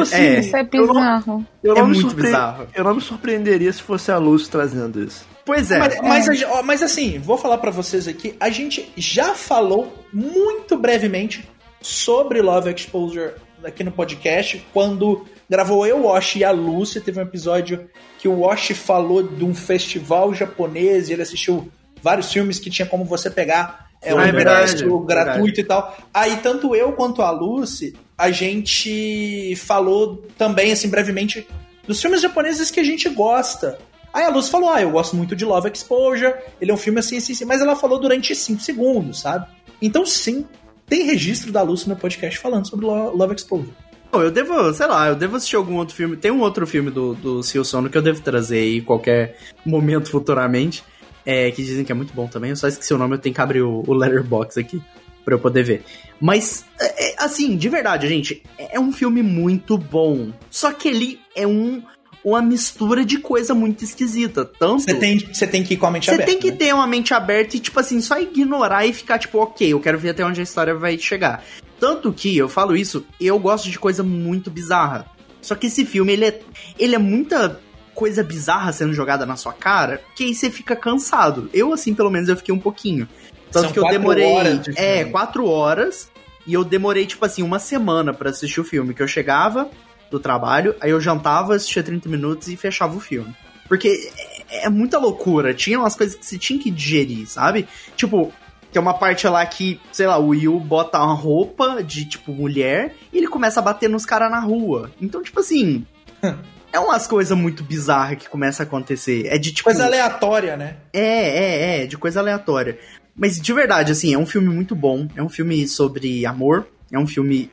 assim, 0.00 0.14
É. 0.16 0.40
isso 0.40 0.56
é 0.56 0.68
eu 0.72 0.86
não- 0.86 0.94
bizarro. 0.94 1.46
eu 1.62 1.72
É 1.76 1.78
não 1.80 1.86
me 1.86 1.92
muito 1.94 2.08
surpre- 2.08 2.26
bizarro. 2.26 2.66
Eu 2.74 2.84
não 2.84 2.94
me 2.94 3.00
surpreenderia 3.00 3.72
se 3.72 3.82
fosse 3.82 4.10
a 4.10 4.18
Luz 4.18 4.48
trazendo 4.48 5.02
isso. 5.02 5.28
Pois 5.44 5.70
é. 5.70 5.78
Mas, 5.78 6.00
mas, 6.00 6.38
gen- 6.38 6.46
ó, 6.48 6.62
mas 6.62 6.82
assim, 6.82 7.18
vou 7.18 7.36
falar 7.36 7.58
pra 7.58 7.70
vocês 7.70 8.06
aqui, 8.06 8.34
a 8.38 8.50
gente 8.50 8.90
já 8.96 9.34
falou 9.34 9.92
muito 10.12 10.76
brevemente 10.78 11.48
sobre 11.80 12.40
Love 12.40 12.72
Exposure 12.72 13.32
aqui 13.64 13.84
no 13.84 13.92
podcast, 13.92 14.64
quando 14.72 15.26
gravou 15.48 15.86
eu, 15.86 16.04
Wash 16.04 16.36
e 16.36 16.44
a 16.44 16.50
Lúcia, 16.50 17.00
teve 17.00 17.18
um 17.18 17.22
episódio 17.22 17.88
que 18.18 18.28
o 18.28 18.40
Wash 18.40 18.70
falou 18.70 19.22
de 19.22 19.44
um 19.44 19.54
festival 19.54 20.32
japonês 20.34 21.08
e 21.08 21.12
ele 21.12 21.22
assistiu 21.22 21.70
vários 22.02 22.32
filmes 22.32 22.58
que 22.58 22.70
tinha 22.70 22.86
como 22.86 23.04
você 23.04 23.30
pegar 23.30 23.90
é, 24.02 24.14
um 24.14 24.20
é 24.20 24.28
ingresso 24.28 25.00
gratuito 25.00 25.56
verdade. 25.56 25.60
e 25.60 25.64
tal. 25.64 25.96
Aí 26.12 26.36
tanto 26.36 26.74
eu 26.74 26.92
quanto 26.92 27.22
a 27.22 27.30
Lucy, 27.30 27.94
a 28.16 28.30
gente 28.30 29.54
falou 29.56 30.24
também, 30.38 30.72
assim, 30.72 30.88
brevemente, 30.88 31.46
dos 31.86 32.00
filmes 32.00 32.20
japoneses 32.20 32.70
que 32.70 32.80
a 32.80 32.84
gente 32.84 33.08
gosta. 33.08 33.78
Aí 34.12 34.24
a 34.24 34.28
Luz 34.28 34.48
falou, 34.48 34.70
ah, 34.70 34.82
eu 34.82 34.90
gosto 34.90 35.14
muito 35.16 35.36
de 35.36 35.44
Love 35.44 35.70
Exposure, 35.72 36.34
ele 36.60 36.70
é 36.70 36.74
um 36.74 36.78
filme 36.78 36.98
assim, 36.98 37.18
assim, 37.18 37.32
assim, 37.32 37.44
mas 37.44 37.60
ela 37.60 37.76
falou 37.76 38.00
durante 38.00 38.34
5 38.34 38.60
segundos, 38.60 39.20
sabe? 39.20 39.46
Então 39.80 40.04
sim, 40.04 40.46
tem 40.90 41.04
registro 41.06 41.50
da 41.50 41.62
Luz 41.62 41.86
no 41.86 41.96
podcast 41.96 42.38
falando 42.38 42.68
sobre 42.68 42.84
Lo- 42.84 43.16
Love 43.16 43.34
Exposure. 43.36 43.72
Eu 44.12 44.30
devo, 44.30 44.72
sei 44.74 44.86
lá, 44.88 45.08
eu 45.08 45.14
devo 45.14 45.36
assistir 45.36 45.54
algum 45.54 45.76
outro 45.76 45.94
filme. 45.94 46.16
Tem 46.16 46.32
um 46.32 46.40
outro 46.40 46.66
filme 46.66 46.90
do, 46.90 47.14
do 47.14 47.42
Sil 47.46 47.62
Sono 47.64 47.88
que 47.88 47.96
eu 47.96 48.02
devo 48.02 48.20
trazer 48.20 48.58
aí 48.58 48.78
em 48.78 48.82
qualquer 48.82 49.38
momento 49.64 50.10
futuramente. 50.10 50.82
É, 51.24 51.50
que 51.52 51.62
dizem 51.62 51.84
que 51.84 51.92
é 51.92 51.94
muito 51.94 52.12
bom 52.12 52.26
também. 52.26 52.50
Eu 52.50 52.56
só 52.56 52.66
esqueci 52.66 52.92
o 52.92 52.98
nome, 52.98 53.14
eu 53.14 53.18
tenho 53.18 53.34
que 53.34 53.40
abrir 53.40 53.62
o, 53.62 53.84
o 53.86 53.94
Letterbox 53.94 54.58
aqui 54.58 54.82
pra 55.24 55.34
eu 55.34 55.38
poder 55.38 55.62
ver. 55.62 55.84
Mas, 56.20 56.64
é, 56.80 57.10
é, 57.10 57.14
assim, 57.18 57.56
de 57.56 57.68
verdade, 57.68 58.08
gente, 58.08 58.42
é 58.58 58.80
um 58.80 58.90
filme 58.90 59.22
muito 59.22 59.78
bom. 59.78 60.30
Só 60.50 60.72
que 60.72 60.88
ele 60.88 61.20
é 61.36 61.46
um, 61.46 61.80
uma 62.24 62.42
mistura 62.42 63.04
de 63.04 63.18
coisa 63.18 63.54
muito 63.54 63.82
esquisita. 63.84 64.44
Tanto. 64.44 64.82
Você 64.82 64.94
tem, 64.94 65.18
você 65.18 65.46
tem 65.46 65.62
que 65.62 65.74
ir 65.74 65.76
com 65.76 65.86
a 65.86 65.90
mente 65.90 66.06
Você 66.06 66.12
aberta. 66.12 66.30
tem 66.32 66.40
que 66.40 66.50
né? 66.50 66.56
ter 66.56 66.74
uma 66.74 66.86
mente 66.86 67.14
aberta 67.14 67.56
e, 67.56 67.60
tipo 67.60 67.78
assim, 67.80 68.00
só 68.00 68.18
ignorar 68.20 68.86
e 68.86 68.92
ficar, 68.92 69.18
tipo, 69.18 69.38
ok, 69.38 69.72
eu 69.72 69.80
quero 69.80 69.98
ver 69.98 70.10
até 70.10 70.24
onde 70.24 70.40
a 70.40 70.44
história 70.44 70.74
vai 70.74 70.98
chegar. 70.98 71.42
Tanto 71.78 72.12
que, 72.12 72.36
eu 72.36 72.48
falo 72.48 72.76
isso, 72.76 73.04
eu 73.20 73.38
gosto 73.38 73.70
de 73.70 73.78
coisa 73.78 74.02
muito 74.02 74.50
bizarra. 74.50 75.06
Só 75.40 75.54
que 75.54 75.68
esse 75.68 75.86
filme, 75.86 76.12
ele 76.12 76.26
é, 76.26 76.40
ele 76.78 76.94
é 76.94 76.98
muita 76.98 77.58
coisa 77.94 78.22
bizarra 78.22 78.72
sendo 78.72 78.92
jogada 78.92 79.24
na 79.24 79.36
sua 79.36 79.52
cara, 79.54 80.00
que 80.14 80.24
aí 80.24 80.34
você 80.34 80.50
fica 80.50 80.76
cansado. 80.76 81.48
Eu, 81.54 81.72
assim, 81.72 81.94
pelo 81.94 82.10
menos, 82.10 82.28
eu 82.28 82.36
fiquei 82.36 82.54
um 82.54 82.58
pouquinho. 82.58 83.08
Tanto 83.50 83.64
São 83.64 83.72
que 83.72 83.78
eu 83.78 83.88
demorei. 83.88 84.26
horas 84.26 84.60
de 84.62 84.78
É, 84.78 85.04
quatro 85.04 85.46
horas. 85.46 86.10
E 86.46 86.54
eu 86.54 86.64
demorei, 86.64 87.04
tipo 87.06 87.24
assim, 87.24 87.42
uma 87.42 87.58
semana 87.58 88.12
pra 88.12 88.30
assistir 88.30 88.60
o 88.60 88.64
filme. 88.64 88.94
Que 88.94 89.02
eu 89.02 89.08
chegava 89.08 89.70
do 90.10 90.18
trabalho, 90.18 90.74
aí 90.80 90.90
eu 90.90 91.00
jantava, 91.00 91.54
assistia 91.54 91.82
30 91.82 92.08
minutos 92.08 92.48
e 92.48 92.56
fechava 92.56 92.96
o 92.96 93.00
filme. 93.00 93.34
Porque 93.68 94.10
é, 94.48 94.66
é 94.66 94.68
muita 94.68 94.98
loucura. 94.98 95.54
Tinha 95.54 95.78
umas 95.78 95.94
coisas 95.94 96.16
que 96.16 96.26
você 96.26 96.38
tinha 96.38 96.58
que 96.58 96.70
digerir, 96.70 97.28
sabe? 97.28 97.68
Tipo, 97.96 98.32
tem 98.72 98.82
uma 98.82 98.94
parte 98.94 99.26
lá 99.28 99.44
que, 99.46 99.80
sei 99.92 100.06
lá, 100.06 100.18
o 100.18 100.28
Will 100.28 100.58
bota 100.60 100.98
uma 100.98 101.14
roupa 101.14 101.82
de, 101.82 102.04
tipo, 102.04 102.32
mulher 102.32 102.94
e 103.12 103.18
ele 103.18 103.28
começa 103.28 103.60
a 103.60 103.62
bater 103.62 103.88
nos 103.88 104.04
caras 104.04 104.30
na 104.30 104.40
rua. 104.40 104.90
Então, 105.00 105.22
tipo 105.22 105.40
assim. 105.40 105.86
é 106.72 106.78
umas 106.78 107.06
coisas 107.06 107.36
muito 107.36 107.62
bizarras 107.62 108.18
que 108.18 108.28
começa 108.28 108.62
a 108.62 108.66
acontecer. 108.66 109.26
É 109.26 109.38
de 109.38 109.52
tipo. 109.52 109.64
Coisa 109.64 109.84
aleatória, 109.84 110.56
né? 110.56 110.76
É, 110.92 111.00
é, 111.00 111.82
é, 111.82 111.86
de 111.86 111.96
coisa 111.96 112.20
aleatória. 112.20 112.78
Mas 113.14 113.40
de 113.40 113.52
verdade, 113.52 113.92
assim, 113.92 114.14
é 114.14 114.18
um 114.18 114.26
filme 114.26 114.48
muito 114.48 114.74
bom. 114.74 115.06
É 115.16 115.22
um 115.22 115.28
filme 115.28 115.66
sobre 115.66 116.24
amor. 116.24 116.66
É 116.92 116.98
um 116.98 117.06
filme. 117.06 117.50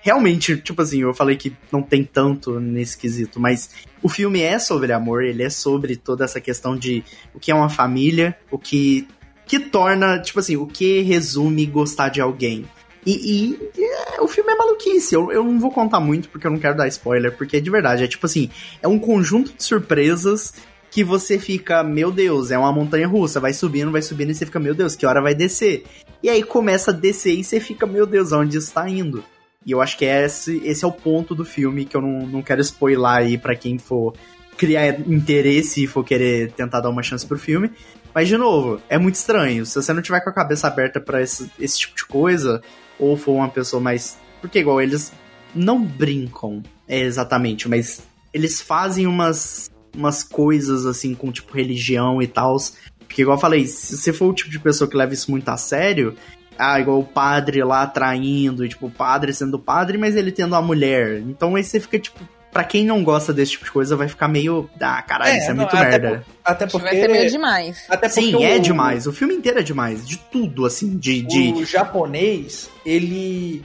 Realmente, 0.00 0.56
tipo 0.56 0.80
assim, 0.80 1.02
eu 1.02 1.12
falei 1.12 1.36
que 1.36 1.54
não 1.70 1.82
tem 1.82 2.02
tanto 2.02 2.58
nesse 2.58 2.96
quesito, 2.96 3.38
mas 3.38 3.70
o 4.02 4.08
filme 4.08 4.40
é 4.40 4.58
sobre 4.58 4.92
amor, 4.92 5.22
ele 5.22 5.42
é 5.42 5.50
sobre 5.50 5.96
toda 5.96 6.24
essa 6.24 6.40
questão 6.40 6.76
de 6.76 7.04
o 7.34 7.38
que 7.38 7.50
é 7.50 7.54
uma 7.54 7.68
família, 7.68 8.36
o 8.50 8.58
que. 8.58 9.06
que 9.46 9.58
torna, 9.58 10.18
tipo 10.18 10.40
assim, 10.40 10.56
o 10.56 10.66
que 10.66 11.00
resume 11.02 11.66
gostar 11.66 12.08
de 12.08 12.20
alguém. 12.20 12.64
E, 13.04 13.58
e, 13.76 13.82
é, 13.82 14.20
o 14.20 14.28
filme 14.28 14.52
é 14.52 14.56
maluquice. 14.56 15.14
Eu, 15.14 15.30
eu 15.32 15.44
não 15.44 15.58
vou 15.58 15.70
contar 15.70 16.00
muito 16.00 16.28
porque 16.28 16.46
eu 16.46 16.50
não 16.50 16.58
quero 16.58 16.76
dar 16.76 16.88
spoiler, 16.88 17.36
porque 17.36 17.60
de 17.60 17.70
verdade, 17.70 18.04
é 18.04 18.08
tipo 18.08 18.26
assim, 18.26 18.50
é 18.82 18.88
um 18.88 18.98
conjunto 18.98 19.52
de 19.52 19.62
surpresas 19.62 20.54
que 20.90 21.04
você 21.04 21.38
fica, 21.38 21.82
meu 21.84 22.10
Deus, 22.10 22.50
é 22.50 22.58
uma 22.58 22.72
montanha 22.72 23.06
russa, 23.06 23.38
vai 23.40 23.52
subindo, 23.52 23.92
vai 23.92 24.02
subindo 24.02 24.30
e 24.30 24.34
você 24.34 24.44
fica, 24.44 24.58
meu 24.58 24.74
Deus, 24.74 24.96
que 24.96 25.06
hora 25.06 25.22
vai 25.22 25.34
descer? 25.34 25.84
E 26.22 26.28
aí 26.28 26.42
começa 26.42 26.90
a 26.90 26.94
descer 26.94 27.34
e 27.34 27.44
você 27.44 27.60
fica, 27.60 27.86
meu 27.86 28.06
Deus, 28.06 28.32
aonde 28.32 28.58
isso 28.58 28.72
tá 28.72 28.88
indo? 28.88 29.24
E 29.64 29.72
eu 29.72 29.80
acho 29.80 29.96
que 29.96 30.04
esse, 30.04 30.60
esse 30.64 30.84
é 30.84 30.88
o 30.88 30.92
ponto 30.92 31.34
do 31.34 31.44
filme 31.44 31.84
que 31.84 31.96
eu 31.96 32.00
não, 32.00 32.26
não 32.26 32.42
quero 32.42 32.60
spoiler 32.60 33.06
aí 33.06 33.38
pra 33.38 33.54
quem 33.54 33.78
for 33.78 34.14
criar 34.56 35.00
interesse 35.08 35.84
e 35.84 35.86
for 35.86 36.04
querer 36.04 36.52
tentar 36.52 36.80
dar 36.80 36.90
uma 36.90 37.02
chance 37.02 37.26
pro 37.26 37.38
filme. 37.38 37.70
Mas, 38.14 38.28
de 38.28 38.36
novo, 38.36 38.80
é 38.88 38.98
muito 38.98 39.14
estranho. 39.14 39.64
Se 39.64 39.74
você 39.74 39.92
não 39.92 40.02
tiver 40.02 40.20
com 40.20 40.30
a 40.30 40.34
cabeça 40.34 40.66
aberta 40.66 41.00
pra 41.00 41.22
esse, 41.22 41.50
esse 41.58 41.78
tipo 41.78 41.96
de 41.96 42.04
coisa, 42.04 42.60
ou 42.98 43.16
for 43.16 43.32
uma 43.32 43.48
pessoa 43.48 43.80
mais. 43.80 44.18
Porque, 44.40 44.58
igual, 44.58 44.80
eles 44.80 45.12
não 45.54 45.82
brincam 45.82 46.62
é, 46.88 47.00
exatamente, 47.00 47.68
mas 47.68 48.02
eles 48.32 48.60
fazem 48.60 49.06
umas, 49.06 49.70
umas 49.96 50.22
coisas, 50.22 50.86
assim, 50.86 51.14
com, 51.14 51.30
tipo, 51.32 51.52
religião 51.56 52.20
e 52.22 52.26
tal. 52.26 52.56
Porque, 53.00 53.22
igual 53.22 53.36
eu 53.36 53.40
falei, 53.40 53.66
se 53.66 53.96
você 53.96 54.12
for 54.12 54.26
o 54.30 54.34
tipo 54.34 54.50
de 54.50 54.58
pessoa 54.58 54.88
que 54.88 54.96
leva 54.96 55.12
isso 55.12 55.30
muito 55.30 55.48
a 55.48 55.56
sério, 55.56 56.14
ah, 56.58 56.78
igual 56.78 57.00
o 57.00 57.04
padre 57.04 57.62
lá 57.64 57.86
traindo, 57.86 58.64
e, 58.64 58.68
tipo, 58.68 58.86
o 58.86 58.90
padre 58.90 59.32
sendo 59.32 59.58
padre, 59.58 59.98
mas 59.98 60.14
ele 60.16 60.30
tendo 60.30 60.54
a 60.54 60.62
mulher. 60.62 61.18
Então 61.20 61.56
aí 61.56 61.64
você 61.64 61.80
fica, 61.80 61.98
tipo, 61.98 62.20
pra 62.52 62.62
quem 62.64 62.84
não 62.84 63.02
gosta 63.02 63.32
desse 63.32 63.52
tipo 63.52 63.64
de 63.64 63.70
coisa, 63.72 63.96
vai 63.96 64.08
ficar 64.08 64.28
meio. 64.28 64.68
Ah, 64.80 65.00
caralho, 65.02 65.32
É, 65.32 65.38
isso 65.38 65.50
é 65.50 65.54
não, 65.54 65.62
muito 65.64 65.76
até 65.76 65.88
merda. 65.98 66.24
Até 66.44 66.64
Acho 66.66 66.76
que 66.76 66.80
porque. 66.82 66.94
vai 66.96 67.00
ser 67.06 67.12
meio 67.12 67.30
demais. 67.30 67.84
Até 67.88 68.08
porque 68.08 68.20
Sim, 68.22 68.44
é 68.44 68.56
o- 68.56 68.60
demais. 68.60 69.06
O 69.06 69.12
filme 69.12 69.34
inteiro 69.34 69.58
é 69.58 69.62
demais. 69.62 70.06
De 70.06 70.16
tudo, 70.18 70.64
assim. 70.66 70.96
De. 70.96 71.22
de... 71.22 71.52
O 71.52 71.64
japonês, 71.64 72.68
ele, 72.84 73.64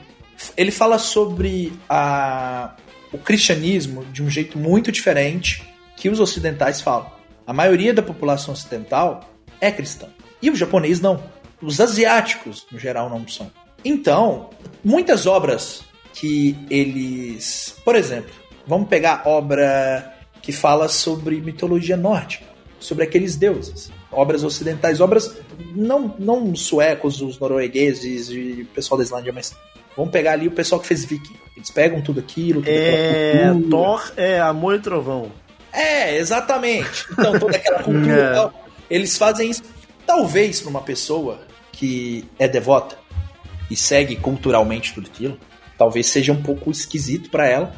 ele 0.57 0.71
fala 0.71 0.97
sobre 0.97 1.73
a, 1.89 2.73
o 3.11 3.17
cristianismo 3.17 4.05
de 4.11 4.23
um 4.23 4.29
jeito 4.29 4.57
muito 4.57 4.91
diferente 4.91 5.63
que 6.05 6.09
os 6.09 6.19
ocidentais 6.19 6.81
falam. 6.81 7.11
A 7.47 7.51
maioria 7.51 7.91
da 7.91 8.03
população 8.03 8.53
ocidental 8.53 9.27
é 9.59 9.71
cristã. 9.71 10.05
E 10.39 10.51
o 10.51 10.55
japonês 10.55 11.01
não. 11.01 11.23
Os 11.59 11.81
asiáticos, 11.81 12.67
no 12.71 12.77
geral, 12.77 13.09
não 13.09 13.27
são. 13.27 13.49
Então, 13.83 14.51
muitas 14.83 15.25
obras 15.25 15.81
que 16.13 16.55
eles. 16.69 17.75
Por 17.83 17.95
exemplo, 17.95 18.31
vamos 18.67 18.87
pegar 18.87 19.23
obra 19.25 20.13
que 20.43 20.51
fala 20.51 20.87
sobre 20.87 21.41
mitologia 21.41 21.97
nórdica, 21.97 22.45
sobre 22.79 23.03
aqueles 23.03 23.35
deuses. 23.35 23.91
Obras 24.11 24.43
ocidentais, 24.43 25.01
obras 25.01 25.35
não, 25.75 26.13
não 26.19 26.51
os 26.51 26.67
suecos, 26.67 27.19
os 27.19 27.39
noruegueses 27.39 28.29
e 28.29 28.61
o 28.61 28.75
pessoal 28.75 28.99
da 28.99 29.03
Islândia, 29.03 29.33
mas 29.33 29.55
vamos 29.97 30.11
pegar 30.11 30.33
ali 30.33 30.47
o 30.47 30.51
pessoal 30.51 30.79
que 30.79 30.85
fez 30.85 31.03
Viking. 31.03 31.33
Eles 31.57 31.71
pegam 31.71 31.99
tudo 31.99 32.19
aquilo, 32.19 32.61
toda 32.61 32.71
É. 32.71 33.51
Thor 33.71 34.11
é 34.15 34.39
amor 34.39 34.75
e 34.75 34.79
trovão. 34.79 35.31
É, 35.75 36.17
exatamente. 36.17 37.05
Então, 37.11 37.37
toda 37.39 37.55
aquela 37.57 37.83
cultura 37.83 38.13
É. 38.31 38.33
tal, 38.33 38.65
eles 38.89 39.17
fazem 39.17 39.49
isso. 39.49 39.63
Talvez 40.05 40.61
para 40.61 40.69
uma 40.69 40.81
pessoa 40.81 41.41
que 41.71 42.25
é 42.39 42.47
devota 42.47 42.97
e 43.69 43.75
segue 43.75 44.15
culturalmente 44.15 44.93
tudo 44.93 45.07
aquilo, 45.13 45.39
talvez 45.77 46.05
seja 46.07 46.31
um 46.31 46.41
pouco 46.41 46.69
esquisito 46.71 47.29
para 47.29 47.47
ela, 47.47 47.75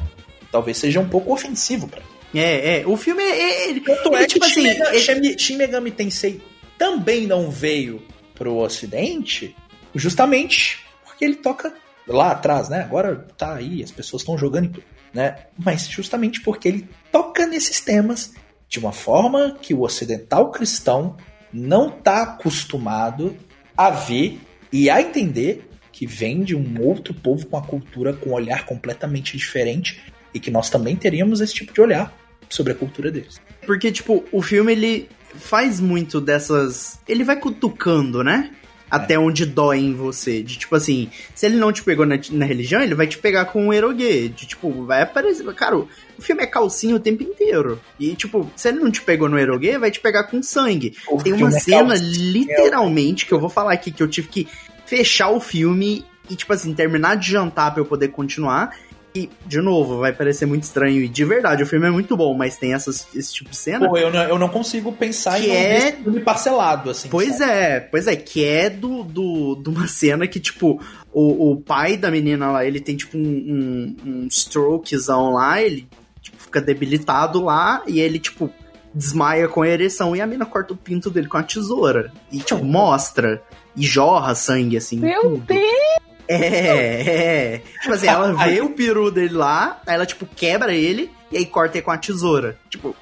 talvez 0.52 0.76
seja 0.76 1.00
um 1.00 1.08
pouco 1.08 1.32
ofensivo 1.32 1.88
para 1.88 2.00
ela. 2.00 2.08
É, 2.34 2.80
é. 2.80 2.86
O 2.86 2.96
filme 2.96 3.22
é. 3.22 3.40
é- 3.40 3.68
ele- 3.70 3.80
Tanto 3.80 4.14
é 4.14 4.20
que 4.20 4.26
tipo 4.34 4.46
Shin, 4.48 4.68
assim, 4.68 5.10
ele- 5.12 5.38
Shin- 5.38 5.56
Megami 5.56 5.90
Tensei 5.90 6.40
também 6.76 7.26
não 7.26 7.50
veio 7.50 8.02
pro 8.34 8.56
ocidente 8.58 9.56
justamente 9.94 10.78
porque 11.04 11.24
ele 11.24 11.36
toca 11.36 11.72
lá 12.06 12.30
atrás, 12.32 12.68
né? 12.68 12.82
Agora 12.82 13.26
tá 13.36 13.54
aí, 13.56 13.82
as 13.82 13.90
pessoas 13.90 14.22
estão 14.22 14.36
jogando 14.38 14.66
e 14.66 14.68
tudo, 14.68 14.84
né? 15.18 15.34
Mas 15.58 15.88
justamente 15.88 16.40
porque 16.42 16.68
ele 16.68 16.88
toca 17.10 17.44
nesses 17.44 17.80
temas 17.80 18.34
de 18.68 18.78
uma 18.78 18.92
forma 18.92 19.58
que 19.60 19.74
o 19.74 19.80
ocidental 19.80 20.52
cristão 20.52 21.16
não 21.52 21.90
tá 21.90 22.22
acostumado 22.22 23.36
a 23.76 23.90
ver 23.90 24.40
e 24.72 24.88
a 24.88 25.00
entender 25.02 25.68
que 25.90 26.06
vem 26.06 26.44
de 26.44 26.54
um 26.54 26.80
outro 26.80 27.12
povo 27.12 27.44
com 27.48 27.56
a 27.56 27.62
cultura 27.62 28.12
com 28.12 28.30
um 28.30 28.34
olhar 28.34 28.64
completamente 28.64 29.36
diferente 29.36 30.00
e 30.32 30.38
que 30.38 30.52
nós 30.52 30.70
também 30.70 30.94
teríamos 30.94 31.40
esse 31.40 31.52
tipo 31.52 31.72
de 31.72 31.80
olhar 31.80 32.16
sobre 32.48 32.72
a 32.72 32.76
cultura 32.76 33.10
deles. 33.10 33.40
Porque, 33.66 33.90
tipo, 33.90 34.24
o 34.30 34.40
filme 34.40 34.70
ele 34.70 35.08
faz 35.34 35.80
muito 35.80 36.20
dessas. 36.20 37.00
Ele 37.08 37.24
vai 37.24 37.40
cutucando, 37.40 38.22
né? 38.22 38.52
Até 38.90 39.18
onde 39.18 39.44
dói 39.44 39.78
em 39.78 39.94
você. 39.94 40.42
De 40.42 40.58
tipo 40.58 40.74
assim, 40.74 41.10
se 41.34 41.46
ele 41.46 41.56
não 41.56 41.72
te 41.72 41.82
pegou 41.82 42.06
na, 42.06 42.18
na 42.30 42.44
religião, 42.44 42.82
ele 42.82 42.94
vai 42.94 43.06
te 43.06 43.18
pegar 43.18 43.46
com 43.46 43.68
o 43.68 43.72
erogue. 43.72 44.28
De 44.28 44.46
tipo, 44.46 44.84
vai 44.84 45.02
aparecer. 45.02 45.44
Cara, 45.54 45.76
o 45.76 45.88
filme 46.20 46.42
é 46.42 46.46
calcinha 46.46 46.96
o 46.96 47.00
tempo 47.00 47.22
inteiro. 47.22 47.80
E, 47.98 48.14
tipo, 48.14 48.50
se 48.56 48.68
ele 48.68 48.80
não 48.80 48.90
te 48.90 49.02
pegou 49.02 49.28
no 49.28 49.38
erogue, 49.38 49.78
vai 49.78 49.90
te 49.90 50.00
pegar 50.00 50.24
com 50.24 50.42
sangue. 50.42 50.96
O 51.10 51.22
Tem 51.22 51.32
uma 51.32 51.48
é 51.48 51.60
cena, 51.60 51.88
calcinha. 51.88 52.32
literalmente, 52.32 53.26
que 53.26 53.32
eu 53.32 53.40
vou 53.40 53.48
falar 53.50 53.72
aqui, 53.72 53.90
que 53.90 54.02
eu 54.02 54.08
tive 54.08 54.28
que 54.28 54.48
fechar 54.86 55.30
o 55.30 55.40
filme 55.40 56.04
e, 56.30 56.34
tipo 56.34 56.52
assim, 56.52 56.74
terminar 56.74 57.16
de 57.16 57.30
jantar 57.30 57.72
pra 57.72 57.80
eu 57.80 57.86
poder 57.86 58.08
continuar. 58.08 58.74
E, 59.18 59.30
de 59.46 59.60
novo, 59.60 59.98
vai 59.98 60.12
parecer 60.12 60.46
muito 60.46 60.62
estranho. 60.62 61.02
E 61.02 61.08
de 61.08 61.24
verdade, 61.24 61.62
o 61.62 61.66
filme 61.66 61.86
é 61.86 61.90
muito 61.90 62.16
bom, 62.16 62.34
mas 62.34 62.56
tem 62.56 62.72
essas, 62.74 63.06
esse 63.14 63.32
tipo 63.34 63.50
de 63.50 63.56
cena. 63.56 63.88
Pô, 63.88 63.96
eu 63.96 64.12
não, 64.12 64.22
eu 64.22 64.38
não 64.38 64.48
consigo 64.48 64.92
pensar 64.92 65.40
Que 65.40 65.46
em 65.46 65.50
um 65.50 65.54
é- 65.54 65.74
desse 65.74 66.02
filme 66.02 66.20
parcelado, 66.20 66.90
assim. 66.90 67.08
Pois 67.08 67.38
sabe? 67.38 67.50
é, 67.50 67.80
pois 67.80 68.06
é, 68.06 68.14
que 68.16 68.44
é 68.44 68.70
do, 68.70 69.02
do, 69.02 69.56
de 69.56 69.68
uma 69.68 69.88
cena 69.88 70.26
que, 70.26 70.38
tipo, 70.38 70.80
o, 71.12 71.52
o 71.52 71.56
pai 71.60 71.96
da 71.96 72.10
menina 72.10 72.50
lá, 72.50 72.64
ele 72.64 72.80
tem, 72.80 72.96
tipo, 72.96 73.16
um, 73.18 73.20
um, 73.20 73.96
um 74.06 74.26
strokezão 74.28 75.32
lá, 75.32 75.60
ele 75.60 75.88
tipo, 76.20 76.36
fica 76.40 76.60
debilitado 76.60 77.42
lá, 77.42 77.82
e 77.86 78.00
ele, 78.00 78.18
tipo, 78.18 78.50
desmaia 78.94 79.48
com 79.48 79.62
a 79.62 79.68
ereção, 79.68 80.14
e 80.14 80.20
a 80.20 80.26
mina 80.26 80.46
corta 80.46 80.74
o 80.74 80.76
pinto 80.76 81.10
dele 81.10 81.28
com 81.28 81.36
a 81.38 81.42
tesoura. 81.42 82.12
E, 82.30 82.38
tipo, 82.38 82.64
mostra, 82.64 83.42
e 83.76 83.82
jorra 83.82 84.34
sangue, 84.34 84.76
assim, 84.76 84.98
Meu 84.98 85.20
tudo. 85.22 85.38
Deus! 85.46 86.07
É, 86.28 87.54
é. 87.54 87.62
Tipo 87.80 87.94
assim, 87.94 88.06
ela 88.06 88.32
vê 88.32 88.60
o 88.60 88.70
peru 88.70 89.10
dele 89.10 89.34
lá, 89.34 89.80
aí 89.86 89.94
ela, 89.94 90.04
tipo, 90.04 90.26
quebra 90.26 90.74
ele, 90.74 91.10
e 91.32 91.38
aí 91.38 91.46
corta 91.46 91.78
ele 91.78 91.84
com 91.84 91.90
a 91.90 91.98
tesoura. 91.98 92.58
Tipo, 92.68 92.94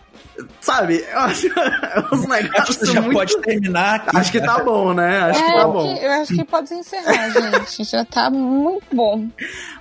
sabe? 0.61 1.05
Eu 1.13 1.19
acho 1.21 1.47
uns 2.13 2.25
Acho 2.25 2.29
negócios 2.29 2.77
que 2.77 2.87
você 2.87 2.93
já 2.93 3.01
muito... 3.01 3.15
pode 3.17 3.39
terminar 3.41 3.95
aqui. 3.97 4.17
Acho 4.17 4.33
que 4.33 4.41
tá 4.41 4.59
bom, 4.63 4.93
né? 4.95 5.21
Acho 5.23 5.45
que 5.45 5.51
É, 5.51 5.55
tá 5.55 5.69
bom. 5.69 5.97
eu 6.03 6.11
acho 6.13 6.35
que 6.35 6.45
pode 6.45 6.75
encerrar, 6.75 7.31
gente. 7.31 7.85
Já 7.85 8.05
tá 8.05 8.31
muito 8.31 8.85
bom. 8.93 9.27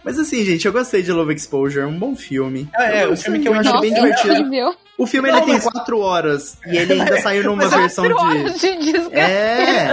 Mas 0.03 0.17
assim, 0.19 0.43
gente, 0.45 0.65
eu 0.65 0.71
gostei 0.73 1.01
de 1.03 1.11
Love 1.11 1.33
Exposure, 1.33 1.83
é 1.83 1.87
um 1.87 1.97
bom 1.97 2.15
filme. 2.15 2.69
É, 2.75 2.99
é, 3.01 3.05
Eu 3.05 3.13
o 3.13 3.17
filme 3.17 3.39
que 3.39 3.47
eu 3.47 3.53
achei 3.53 3.71
Nossa, 3.71 3.81
bem 3.81 3.91
é 3.91 3.95
divertido. 3.95 4.33
incrível. 4.33 4.75
O 4.97 5.05
filme 5.05 5.29
Não, 5.29 5.37
ele 5.39 5.45
tem 5.47 5.55
mas- 5.55 5.63
quatro 5.65 5.99
horas 5.99 6.57
e 6.65 6.77
ele 6.77 6.93
ainda 6.93 7.19
saiu 7.19 7.43
numa 7.43 7.67
versão 7.67 8.09
Quatro 8.09 8.29
de. 8.33 8.39
horas 8.39 8.61
de. 8.61 8.95
É, 9.13 9.21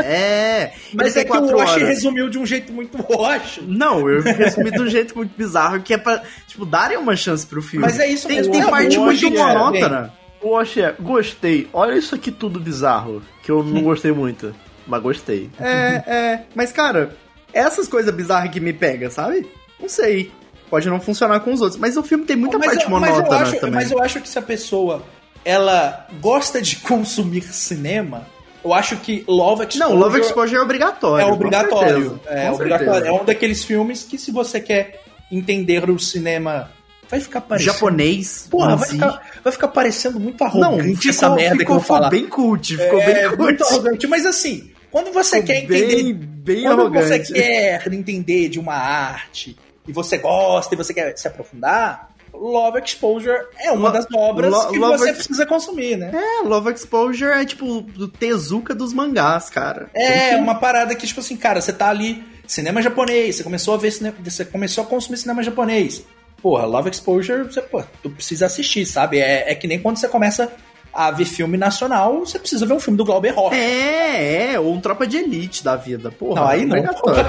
é. 0.04 0.72
Mas 0.94 1.16
ele 1.16 1.24
é 1.24 1.24
tem 1.24 1.24
que 1.24 1.30
o 1.38 1.40
quatro 1.40 1.56
Wash 1.58 1.74
resumiu 1.76 2.28
de 2.30 2.38
um 2.38 2.46
jeito 2.46 2.72
muito 2.72 3.04
Wash. 3.10 3.58
Não, 3.66 4.08
eu 4.08 4.22
resumi 4.22 4.70
de 4.70 4.80
um 4.80 4.86
jeito 4.88 5.16
muito 5.16 5.32
bizarro, 5.36 5.80
que 5.82 5.94
é 5.94 5.98
pra, 5.98 6.22
tipo, 6.46 6.64
darem 6.64 6.98
uma 6.98 7.16
chance 7.16 7.44
pro 7.44 7.60
filme. 7.60 7.84
Mas 7.84 7.98
é 7.98 8.06
isso 8.06 8.28
tem, 8.28 8.36
mesmo. 8.36 8.52
tem 8.52 8.62
parte 8.64 8.96
muito 8.96 9.26
é- 9.26 9.30
monótona. 9.30 10.12
O 10.42 10.58
Oxé, 10.58 10.94
gostei. 11.00 11.68
Olha 11.72 11.94
isso 11.94 12.14
aqui 12.14 12.30
tudo 12.30 12.58
bizarro, 12.58 13.22
que 13.42 13.50
eu 13.50 13.62
não 13.62 13.82
gostei 13.84 14.12
muito, 14.12 14.54
mas 14.86 15.02
gostei. 15.02 15.48
É, 15.60 16.02
é. 16.06 16.42
Mas, 16.54 16.72
cara, 16.72 17.14
essas 17.52 17.86
coisas 17.88 18.12
bizarras 18.14 18.50
que 18.50 18.60
me 18.60 18.72
pegam, 18.72 19.10
sabe? 19.10 19.48
Não 19.80 19.88
sei. 19.88 20.32
Pode 20.68 20.88
não 20.88 21.00
funcionar 21.00 21.40
com 21.40 21.52
os 21.52 21.60
outros. 21.60 21.78
Mas 21.78 21.96
o 21.96 22.02
filme 22.02 22.24
tem 22.24 22.34
muita 22.36 22.58
mas, 22.58 22.68
parte 22.68 22.84
eu, 22.84 22.90
mas, 22.90 23.08
eu 23.10 23.14
monótona 23.16 23.40
acho, 23.42 23.56
também. 23.60 23.74
mas 23.74 23.90
eu 23.90 24.02
acho 24.02 24.20
que 24.20 24.28
se 24.28 24.38
a 24.38 24.42
pessoa 24.42 25.02
ela 25.44 26.06
gosta 26.20 26.62
de 26.62 26.76
consumir 26.82 27.42
cinema, 27.42 28.26
eu 28.64 28.72
acho 28.72 28.96
que 28.96 29.24
Love 29.28 29.64
Exposure 29.64 29.78
Não, 29.90 29.94
Love 29.94 30.20
Exposure 30.20 30.56
é 30.56 30.60
obrigatório. 30.62 31.24
é 31.24 31.28
com 31.28 31.32
obrigatório. 31.34 32.08
certeza, 32.10 32.20
É 32.30 32.46
com 32.48 32.54
obrigatório. 32.54 32.92
certeza. 32.94 33.14
É 33.16 33.20
um 33.20 33.24
daqueles 33.24 33.62
filmes 33.64 34.02
que 34.02 34.16
se 34.16 34.30
você 34.32 34.60
quer 34.60 35.02
entender 35.30 35.90
o 35.90 35.98
cinema, 35.98 36.70
vai 37.10 37.20
ficar 37.20 37.40
parecendo. 37.42 37.72
Japonês. 37.74 38.46
Porra, 38.50 38.76
vai 38.76 38.88
ficar, 38.88 39.20
vai 39.42 39.52
ficar 39.52 39.68
parecendo 39.68 40.18
muito 40.20 40.40
Não, 40.40 40.46
arrogante 40.46 40.94
ficou, 40.96 41.10
essa 41.10 41.30
merda 41.30 41.50
ficou, 41.58 41.66
que 41.66 41.70
eu 41.72 41.74
vou 41.76 41.80
falar. 41.84 42.10
bem 42.10 42.26
cult. 42.26 42.76
Ficou 42.76 43.00
é, 43.00 43.06
bem 43.14 43.24
cult. 43.28 43.38
muito 43.42 43.64
arrogante. 43.64 44.06
Mas 44.06 44.24
assim, 44.26 44.70
quando 44.90 45.12
você 45.12 45.40
Ficou 45.42 45.46
quer 45.54 45.66
bem, 45.66 45.82
entender. 45.84 46.12
bem 46.14 46.62
quando 46.64 46.80
arrogante. 46.80 47.06
você 47.08 47.18
quer 47.20 47.92
entender 47.92 48.48
de 48.48 48.58
uma 48.60 48.74
arte 48.74 49.56
e 49.86 49.92
você 49.92 50.18
gosta 50.18 50.74
e 50.74 50.76
você 50.78 50.92
quer 50.94 51.16
se 51.16 51.26
aprofundar, 51.26 52.10
Love 52.32 52.80
Exposure 52.82 53.36
é 53.58 53.70
uma 53.72 53.88
Lo- 53.88 53.92
das 53.94 54.06
obras 54.14 54.50
Lo- 54.50 54.68
que 54.70 54.78
Love 54.78 54.98
você 54.98 55.08
Ex- 55.10 55.16
precisa 55.18 55.44
consumir, 55.46 55.96
né? 55.96 56.10
É, 56.14 56.46
Love 56.46 56.72
Exposure 56.72 57.30
é 57.32 57.44
tipo 57.44 57.82
do 57.82 58.08
Tezuka 58.08 58.74
dos 58.74 58.92
mangás, 58.94 59.50
cara. 59.50 59.90
É, 59.92 60.34
uma 60.36 60.54
parada 60.54 60.94
que, 60.94 61.06
tipo 61.06 61.20
assim, 61.20 61.36
cara, 61.36 61.60
você 61.60 61.72
tá 61.74 61.90
ali, 61.90 62.24
cinema 62.46 62.80
japonês, 62.80 63.36
você 63.36 63.44
começou 63.44 63.74
a 63.74 63.76
ver 63.76 63.90
cinema, 63.90 64.16
você 64.24 64.44
começou 64.46 64.82
a 64.82 64.86
consumir 64.86 65.18
cinema 65.18 65.42
japonês. 65.42 66.02
Porra, 66.42 66.66
Love 66.66 66.90
Exposure, 66.90 67.44
você, 67.44 67.62
pô, 67.62 67.82
tu 68.02 68.10
precisa 68.10 68.46
assistir, 68.46 68.84
sabe? 68.84 69.18
É, 69.18 69.52
é 69.52 69.54
que 69.54 69.68
nem 69.68 69.78
quando 69.78 69.96
você 69.96 70.08
começa 70.08 70.52
a 70.92 71.10
ver 71.10 71.24
filme 71.24 71.56
nacional, 71.56 72.20
você 72.20 72.38
precisa 72.38 72.66
ver 72.66 72.74
um 72.74 72.80
filme 72.80 72.98
do 72.98 73.04
Glauber 73.04 73.30
Rocha. 73.30 73.56
É, 73.56 74.52
é, 74.52 74.60
ou 74.60 74.72
um 74.74 74.80
tropa 74.80 75.06
de 75.06 75.16
elite 75.18 75.64
da 75.64 75.76
vida, 75.76 76.10
porra. 76.10 76.40
Não, 76.40 76.48
aí 76.48 76.66
não, 76.66 76.76
obrigatório. 76.76 77.26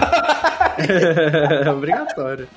é 1.65 1.69
obrigatório. 1.71 2.47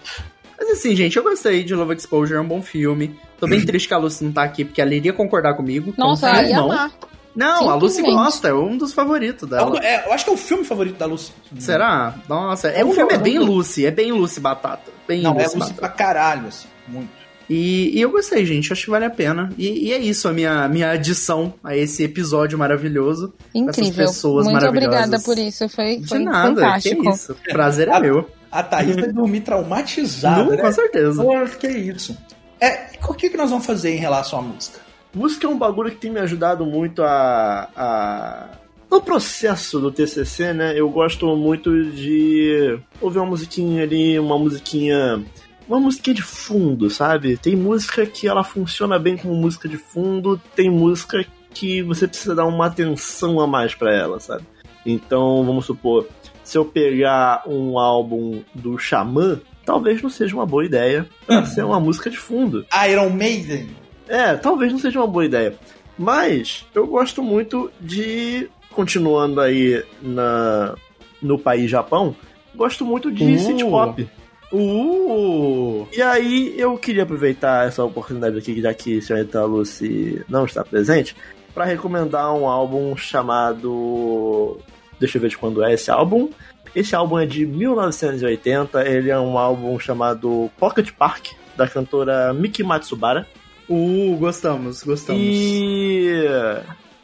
Mas 0.59 0.71
assim, 0.71 0.97
gente, 0.97 1.17
eu 1.17 1.23
gostei 1.23 1.63
de 1.63 1.75
Love 1.75 1.95
Exposure, 1.95 2.39
é 2.39 2.41
um 2.41 2.49
bom 2.49 2.63
filme. 2.63 3.15
Tô 3.39 3.47
bem 3.47 3.61
triste 3.65 3.87
que 3.87 3.95
a 3.95 3.99
Lucy 3.99 4.25
não 4.25 4.33
tá 4.33 4.43
aqui, 4.43 4.65
porque 4.65 4.81
ela 4.81 4.95
iria 4.95 5.13
concordar 5.13 5.55
comigo. 5.55 5.95
Nossa, 5.97 6.29
eu 6.43 6.49
ia 6.49 6.57
não. 6.57 6.73
amar. 6.73 6.91
Não, 7.37 7.69
a 7.71 7.75
Lucy 7.75 8.01
gosta, 8.03 8.49
é 8.49 8.55
um 8.55 8.77
dos 8.79 8.93
favoritos 8.93 9.45
É 9.45 9.55
dela. 9.57 9.79
é, 9.83 10.07
eu 10.09 10.13
acho 10.13 10.25
que 10.25 10.31
é 10.31 10.33
o 10.35 10.37
filme 10.37 10.65
favorito 10.65 10.97
da 10.97 11.07
Lucy. 11.07 11.33
Será? 11.59 12.15
Nossa, 12.29 12.69
é, 12.69 12.81
É 12.81 12.85
o 12.85 12.89
um 12.89 12.93
filme 12.93 13.13
é 13.13 13.19
bem 13.19 13.39
Lucy, 13.39 13.85
é 13.87 13.91
bem 13.91 14.11
Lucy 14.13 14.41
Batata. 14.41 14.91
Bem 15.07 15.23
Não, 15.23 15.33
é 15.39 15.43
Lucy 15.45 15.57
Lucy 15.59 15.59
Batata. 15.73 15.81
pra 15.81 15.89
caralho, 15.91 16.49
assim, 16.49 16.67
muito. 16.89 17.11
E, 17.49 17.97
e 17.97 18.01
eu 18.01 18.11
gostei, 18.11 18.45
gente. 18.45 18.73
Acho 18.73 18.87
que 18.87 18.91
vale 18.91 19.05
a 19.05 19.11
pena. 19.11 19.53
E, 19.57 19.87
e 19.89 19.93
é 19.93 19.99
isso, 19.99 20.27
a 20.27 20.33
minha, 20.33 20.67
minha 20.67 20.91
adição 20.91 21.55
a 21.63 21.77
esse 21.77 22.03
episódio 22.03 22.59
maravilhoso. 22.59 23.33
com 23.53 23.69
essas 23.71 23.79
Incrível. 23.87 24.07
pessoas 24.07 24.45
Muito 24.47 24.55
maravilhosas. 24.55 24.95
obrigada 25.05 25.23
por 25.23 25.39
isso. 25.39 25.69
Foi, 25.69 25.99
De 25.99 26.09
foi 26.09 26.19
nada, 26.19 26.49
fantástico. 26.63 27.03
que 27.03 27.09
isso. 27.11 27.37
Prazer 27.53 27.87
é 27.87 27.93
A- 27.93 28.01
meu. 28.01 28.29
A 28.51 28.63
Thaís 28.65 28.97
vai 28.97 29.13
dormir 29.13 29.43
traumatizada, 29.43 30.43
Não, 30.45 30.51
né? 30.53 30.57
com 30.57 30.73
certeza. 30.73 31.23
Pô, 31.23 31.33
que 31.61 31.69
isso. 31.69 32.17
É, 32.61 32.87
o 33.07 33.15
que, 33.15 33.29
que 33.31 33.37
nós 33.37 33.51
vamos 33.51 33.67
fazer 33.67 33.95
em 33.95 33.99
relação 33.99 34.39
à 34.39 34.43
música? 34.43 34.81
Música 35.17 35.47
é 35.47 35.49
um 35.51 35.57
bagulho 35.57 35.91
que 35.91 35.97
tem 35.97 36.11
me 36.11 36.21
ajudado 36.21 36.67
muito 36.67 37.03
a, 37.03 37.71
a. 37.75 38.49
No 38.91 39.01
processo 39.01 39.81
do 39.81 39.91
TCC, 39.91 40.53
né? 40.53 40.79
Eu 40.79 40.91
gosto 40.91 41.35
muito 41.35 41.91
de 41.91 42.79
ouvir 43.01 43.19
uma 43.21 43.29
musiquinha 43.29 43.83
ali, 43.83 44.19
uma 44.19 44.39
musiquinha. 44.39 45.25
Uma 45.67 45.81
musiquinha 45.81 46.13
de 46.13 46.21
fundo, 46.21 46.91
sabe? 46.91 47.39
Tem 47.39 47.57
música 47.57 48.05
que 48.05 48.29
ela 48.29 48.45
funciona 48.45 48.99
bem 48.99 49.17
como 49.17 49.35
música 49.35 49.67
de 49.67 49.79
fundo, 49.79 50.39
tem 50.55 50.71
música 50.71 51.25
que 51.55 51.83
você 51.83 52.07
precisa 52.07 52.35
dar 52.35 52.45
uma 52.45 52.67
atenção 52.67 53.41
a 53.41 53.47
mais 53.47 53.75
pra 53.75 53.93
ela, 53.93 54.21
sabe? 54.21 54.45
Então, 54.85 55.43
vamos 55.45 55.65
supor, 55.65 56.07
se 56.45 56.59
eu 56.59 56.65
pegar 56.67 57.43
um 57.49 57.79
álbum 57.79 58.43
do 58.55 58.79
Xamã, 58.79 59.41
talvez 59.65 60.03
não 60.03 60.11
seja 60.11 60.37
uma 60.37 60.47
boa 60.47 60.65
ideia 60.65 61.09
pra 61.27 61.47
ser 61.47 61.65
uma 61.65 61.81
música 61.81 62.11
de 62.11 62.19
fundo. 62.19 62.67
Iron 62.87 63.09
Maiden. 63.09 63.86
É, 64.09 64.35
talvez 64.35 64.73
não 64.73 64.79
seja 64.79 65.01
uma 65.01 65.07
boa 65.07 65.25
ideia. 65.25 65.55
Mas 65.99 66.67
eu 66.75 66.87
gosto 66.87 67.23
muito 67.23 67.71
de. 67.81 68.49
Continuando 68.71 69.41
aí 69.41 69.83
na, 70.03 70.75
no 71.23 71.39
país 71.39 71.71
Japão, 71.71 72.15
gosto 72.55 72.85
muito 72.85 73.11
de 73.11 73.25
Uh. 73.25 73.39
city 73.39 73.65
pop. 73.65 74.07
Uh! 74.53 75.87
E 75.93 76.03
aí 76.03 76.55
eu 76.59 76.77
queria 76.77 77.03
aproveitar 77.03 77.67
essa 77.67 77.83
oportunidade 77.83 78.37
aqui, 78.39 78.61
já 78.61 78.73
que 78.75 78.99
a 78.99 79.03
senhorita 79.03 79.45
Lucy 79.45 80.23
não 80.29 80.45
está 80.45 80.63
presente, 80.63 81.17
para 81.55 81.65
recomendar 81.65 82.33
um 82.35 82.47
álbum 82.47 82.95
chamado. 82.97 84.59
Deixa 85.01 85.17
eu 85.17 85.23
ver 85.23 85.29
de 85.29 85.39
quando 85.39 85.65
é 85.65 85.73
esse 85.73 85.91
álbum. 85.91 86.31
Esse 86.75 86.95
álbum 86.95 87.19
é 87.19 87.25
de 87.25 87.47
1980, 87.47 88.87
ele 88.87 89.09
é 89.09 89.19
um 89.19 89.39
álbum 89.39 89.79
chamado 89.79 90.51
Pocket 90.59 90.91
Park, 90.93 91.29
da 91.57 91.67
cantora 91.67 92.35
Miki 92.35 92.63
Matsubara. 92.63 93.27
Uh, 93.69 94.17
gostamos, 94.19 94.83
gostamos. 94.83 95.21
E. 95.23 96.25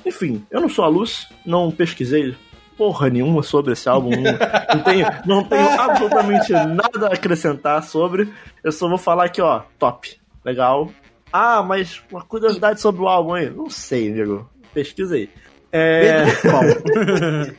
Enfim, 0.06 0.44
eu 0.50 0.60
não 0.60 0.68
sou 0.68 0.84
a 0.84 0.88
luz, 0.88 1.28
não 1.46 1.70
pesquisei 1.70 2.34
porra 2.76 3.08
nenhuma 3.08 3.42
sobre 3.42 3.72
esse 3.72 3.88
álbum. 3.88 4.10
Não, 4.10 4.22
não 4.74 4.82
tenho, 4.82 5.06
não 5.26 5.44
tenho 5.44 5.80
absolutamente 5.80 6.52
nada 6.52 7.08
a 7.08 7.14
acrescentar 7.14 7.82
sobre. 7.84 8.28
Eu 8.64 8.72
só 8.72 8.88
vou 8.88 8.98
falar 8.98 9.26
aqui, 9.26 9.40
ó, 9.40 9.62
top. 9.78 10.16
Legal. 10.44 10.90
Ah, 11.32 11.62
mas 11.62 12.02
uma 12.10 12.22
curiosidade 12.22 12.80
sobre 12.80 13.02
o 13.02 13.08
álbum 13.08 13.34
aí. 13.34 13.48
Não 13.50 13.70
sei, 13.70 14.10
amigo. 14.10 14.48
Pesquisei. 14.74 15.28
É. 15.70 16.24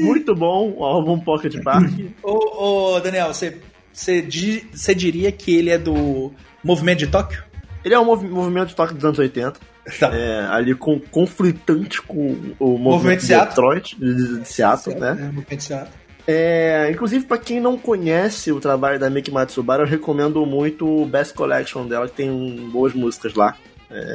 Muito 0.00 0.34
bom 0.34 0.72
o 0.76 0.84
álbum 0.84 1.18
Pocket 1.20 1.62
Park. 1.62 1.90
Ô, 2.22 2.94
ô, 2.94 3.00
Daniel, 3.00 3.32
você, 3.32 3.58
você, 3.92 4.20
di- 4.22 4.66
você 4.72 4.94
diria 4.94 5.30
que 5.30 5.54
ele 5.56 5.70
é 5.70 5.78
do 5.78 6.32
movimento 6.64 6.98
de 7.00 7.06
Tóquio? 7.06 7.42
Ele 7.88 7.94
é 7.94 7.98
um 7.98 8.04
movi- 8.04 8.28
movimento 8.28 8.68
de 8.68 8.74
toque 8.74 8.92
dos 8.92 9.02
anos 9.02 9.18
80. 9.18 9.58
Tá. 9.98 10.14
É, 10.14 10.46
ali 10.50 10.74
com, 10.74 11.00
conflitante 11.00 12.02
com 12.02 12.36
o 12.58 12.76
movimento, 12.76 12.78
Movimento 12.82 13.20
de 13.20 13.26
Seattle. 13.26 13.48
Detroit, 13.48 13.96
de, 13.98 14.40
de 14.40 14.48
Seattle, 14.48 14.94
né? 14.96 15.08
É, 15.08 15.24
movimento 15.24 15.56
de 15.56 15.64
Seattle. 15.64 15.94
É, 16.26 16.90
inclusive, 16.92 17.24
pra 17.24 17.38
quem 17.38 17.58
não 17.58 17.78
conhece 17.78 18.52
o 18.52 18.60
trabalho 18.60 18.98
da 18.98 19.08
Miki 19.08 19.30
Matsubara, 19.30 19.84
eu 19.84 19.86
recomendo 19.86 20.44
muito 20.44 20.86
o 20.86 21.06
Best 21.06 21.32
Collection 21.32 21.86
dela, 21.86 22.06
que 22.06 22.16
tem 22.16 22.68
boas 22.70 22.92
músicas 22.92 23.32
lá. 23.32 23.56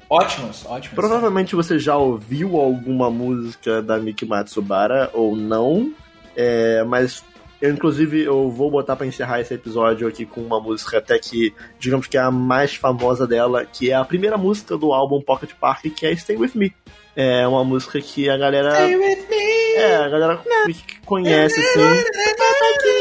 Ótimos, 0.08 0.64
ótimos. 0.68 0.94
Provavelmente 0.94 1.56
você 1.56 1.80
já 1.80 1.98
ouviu 1.98 2.58
alguma 2.58 3.10
música 3.10 3.82
da 3.82 3.98
Miki 3.98 4.24
Matsubara 4.28 5.10
ou 5.12 5.36
não, 5.36 5.92
é, 6.36 6.84
mas 6.84 7.24
eu, 7.64 7.72
inclusive, 7.72 8.22
eu 8.22 8.50
vou 8.50 8.70
botar 8.70 8.98
pra 8.98 9.08
encerrar 9.08 9.40
esse 9.40 9.54
episódio 9.54 10.06
aqui 10.06 10.26
com 10.26 10.42
uma 10.42 10.60
música 10.60 10.98
até 10.98 11.18
que, 11.18 11.54
digamos 11.80 12.08
que 12.08 12.18
é 12.18 12.20
a 12.20 12.30
mais 12.30 12.76
famosa 12.76 13.26
dela, 13.26 13.66
que 13.66 13.90
é 13.90 13.96
a 13.96 14.04
primeira 14.04 14.38
música 14.38 14.78
do 14.78 14.92
álbum 14.92 15.22
Pocket 15.22 15.54
Park, 15.54 15.86
que 15.96 16.06
é 16.06 16.14
Stay 16.14 16.36
With 16.36 16.52
Me. 16.56 16.76
É 17.16 17.48
uma 17.48 17.64
música 17.64 18.02
que 18.02 18.30
a 18.30 18.36
galera. 18.36 18.74
Stay 18.74 18.98
with 18.98 19.30
me. 19.30 19.76
É, 19.78 19.96
a 19.96 20.10
galera 20.10 20.42
que 20.66 21.00
conhece, 21.06 21.58
assim. 21.58 21.80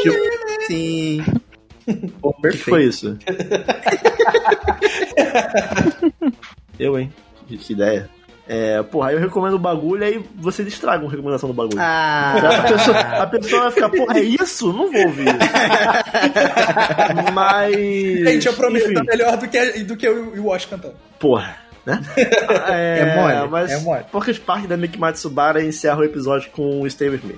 Tipo, 0.01 0.17
Sim. 0.67 1.25
o 2.21 2.33
que, 2.33 2.51
que 2.51 2.57
foi 2.57 2.85
isso? 2.85 3.17
eu, 6.79 6.97
hein? 6.97 7.11
Que 7.49 7.73
ideia. 7.73 8.09
É, 8.45 8.83
porra, 8.83 9.09
aí 9.09 9.15
eu 9.15 9.21
recomendo 9.21 9.53
o 9.53 9.59
bagulho, 9.59 10.03
aí 10.03 10.21
você 10.35 10.63
estraga 10.63 11.01
uma 11.03 11.09
recomendação 11.11 11.47
do 11.47 11.53
bagulho. 11.55 11.77
Ah, 11.79 12.33
A 12.35 12.71
pessoa, 12.71 12.99
a 12.99 13.27
pessoa 13.27 13.61
vai 13.63 13.71
ficar, 13.71 13.89
porra, 13.89 14.17
é 14.19 14.21
isso? 14.21 14.73
Não 14.73 14.91
vou 14.91 15.01
ouvir. 15.03 15.27
Mas. 17.33 17.75
Gente, 17.75 18.47
eu 18.47 18.53
prometo, 18.53 18.85
enfim, 18.85 18.93
tá 18.95 19.03
melhor 19.03 19.37
do 19.37 19.47
que, 19.47 19.83
do 19.83 19.95
que 19.95 20.09
o 20.09 20.41
o 20.41 20.47
Wash 20.47 20.65
cantando. 20.65 20.95
porra, 21.19 21.55
né? 21.85 22.01
É, 22.69 22.99
É 22.99 23.15
mole, 23.15 23.47
mas 23.49 23.71
é 23.71 23.77
mole. 23.79 24.03
Pocket 24.11 24.39
Park 24.39 24.65
da 24.67 24.75
Miki 24.77 24.99
Matsubara 24.99 25.63
encerra 25.63 25.97
o 25.99 26.03
episódio 26.03 26.49
com 26.51 26.87
Stay 26.89 27.09
With 27.09 27.21
Me. 27.23 27.35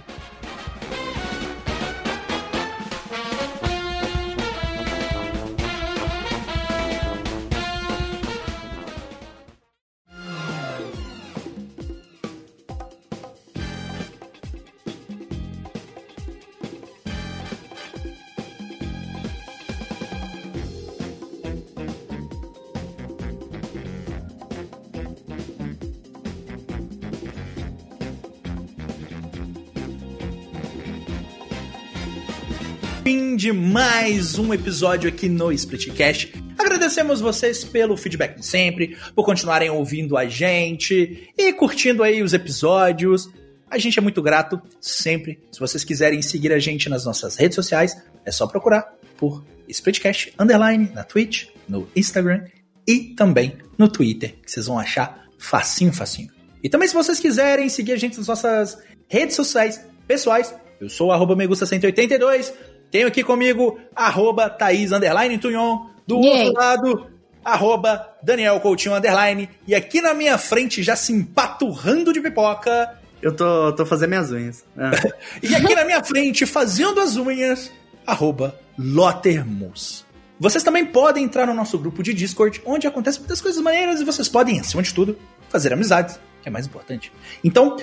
Fim 33.05 33.35
de 33.35 33.51
mais 33.51 34.39
um 34.39 34.51
episódio 34.51 35.07
aqui 35.07 35.29
no 35.29 35.51
Splitcast. 35.51 36.33
Agradecemos 36.57 37.21
vocês 37.21 37.63
pelo 37.63 37.95
feedback 37.95 38.39
de 38.39 38.43
sempre, 38.43 38.97
por 39.13 39.23
continuarem 39.23 39.69
ouvindo 39.69 40.17
a 40.17 40.25
gente 40.25 41.31
e 41.37 41.53
curtindo 41.53 42.01
aí 42.01 42.23
os 42.23 42.33
episódios. 42.33 43.29
A 43.69 43.77
gente 43.77 43.99
é 43.99 44.01
muito 44.01 44.23
grato 44.23 44.59
sempre. 44.81 45.39
Se 45.51 45.59
vocês 45.59 45.83
quiserem 45.83 46.19
seguir 46.23 46.51
a 46.51 46.57
gente 46.57 46.89
nas 46.89 47.05
nossas 47.05 47.35
redes 47.35 47.53
sociais, 47.53 47.95
é 48.25 48.31
só 48.31 48.47
procurar 48.47 48.91
por 49.15 49.45
Splitcast 49.69 50.33
Underline 50.39 50.89
na 50.91 51.03
Twitch, 51.03 51.49
no 51.69 51.87
Instagram 51.95 52.45
e 52.87 53.13
também 53.13 53.55
no 53.77 53.87
Twitter, 53.87 54.33
que 54.43 54.49
vocês 54.49 54.65
vão 54.65 54.79
achar 54.79 55.27
facinho, 55.37 55.93
facinho. 55.93 56.31
E 56.63 56.69
também 56.69 56.87
se 56.87 56.95
vocês 56.95 57.19
quiserem 57.19 57.69
seguir 57.69 57.91
a 57.91 57.97
gente 57.97 58.17
nas 58.17 58.27
nossas 58.27 58.79
redes 59.07 59.35
sociais 59.35 59.85
pessoais, 60.07 60.55
eu 60.81 60.89
sou 60.89 61.09
o 61.09 61.11
arroba 61.11 61.35
Megusta182, 61.35 62.51
tenho 62.95 63.09
aqui 63.09 63.25
comigo 63.25 63.77
arroba 63.93 64.49
Thaís 64.49 64.93
Underline 64.93 65.37
Tunhon, 65.37 65.87
do 66.07 66.15
Yay. 66.21 66.45
outro 66.45 66.53
lado, 66.53 67.07
arroba 67.43 68.07
Daniel 68.23 68.57
Coutinho 68.61 68.95
Underline, 68.95 69.49
e 69.67 69.75
aqui 69.75 69.99
na 69.99 70.13
minha 70.13 70.37
frente, 70.37 70.81
já 70.81 70.95
se 70.95 71.11
empaturrando 71.11 72.13
de 72.13 72.21
pipoca, 72.21 72.97
eu 73.21 73.35
tô, 73.35 73.73
tô 73.73 73.85
fazendo 73.85 74.11
minhas 74.11 74.31
unhas. 74.31 74.63
Ah. 74.77 74.91
e 75.43 75.53
aqui 75.53 75.75
na 75.75 75.83
minha 75.83 76.01
frente, 76.05 76.45
fazendo 76.45 77.01
as 77.01 77.17
unhas, 77.17 77.69
arroba 78.07 78.57
Lottermus. 78.79 80.05
Vocês 80.39 80.63
também 80.63 80.85
podem 80.85 81.25
entrar 81.25 81.45
no 81.45 81.53
nosso 81.53 81.77
grupo 81.77 82.01
de 82.01 82.13
Discord, 82.13 82.61
onde 82.65 82.87
acontecem 82.87 83.19
muitas 83.19 83.41
coisas 83.41 83.61
maneiras 83.61 83.99
e 83.99 84.05
vocês 84.05 84.29
podem, 84.29 84.61
acima 84.61 84.81
de 84.81 84.93
tudo, 84.93 85.17
fazer 85.49 85.73
amizades, 85.73 86.17
que 86.41 86.47
é 86.47 86.51
mais 86.51 86.65
importante. 86.65 87.11
Então, 87.43 87.75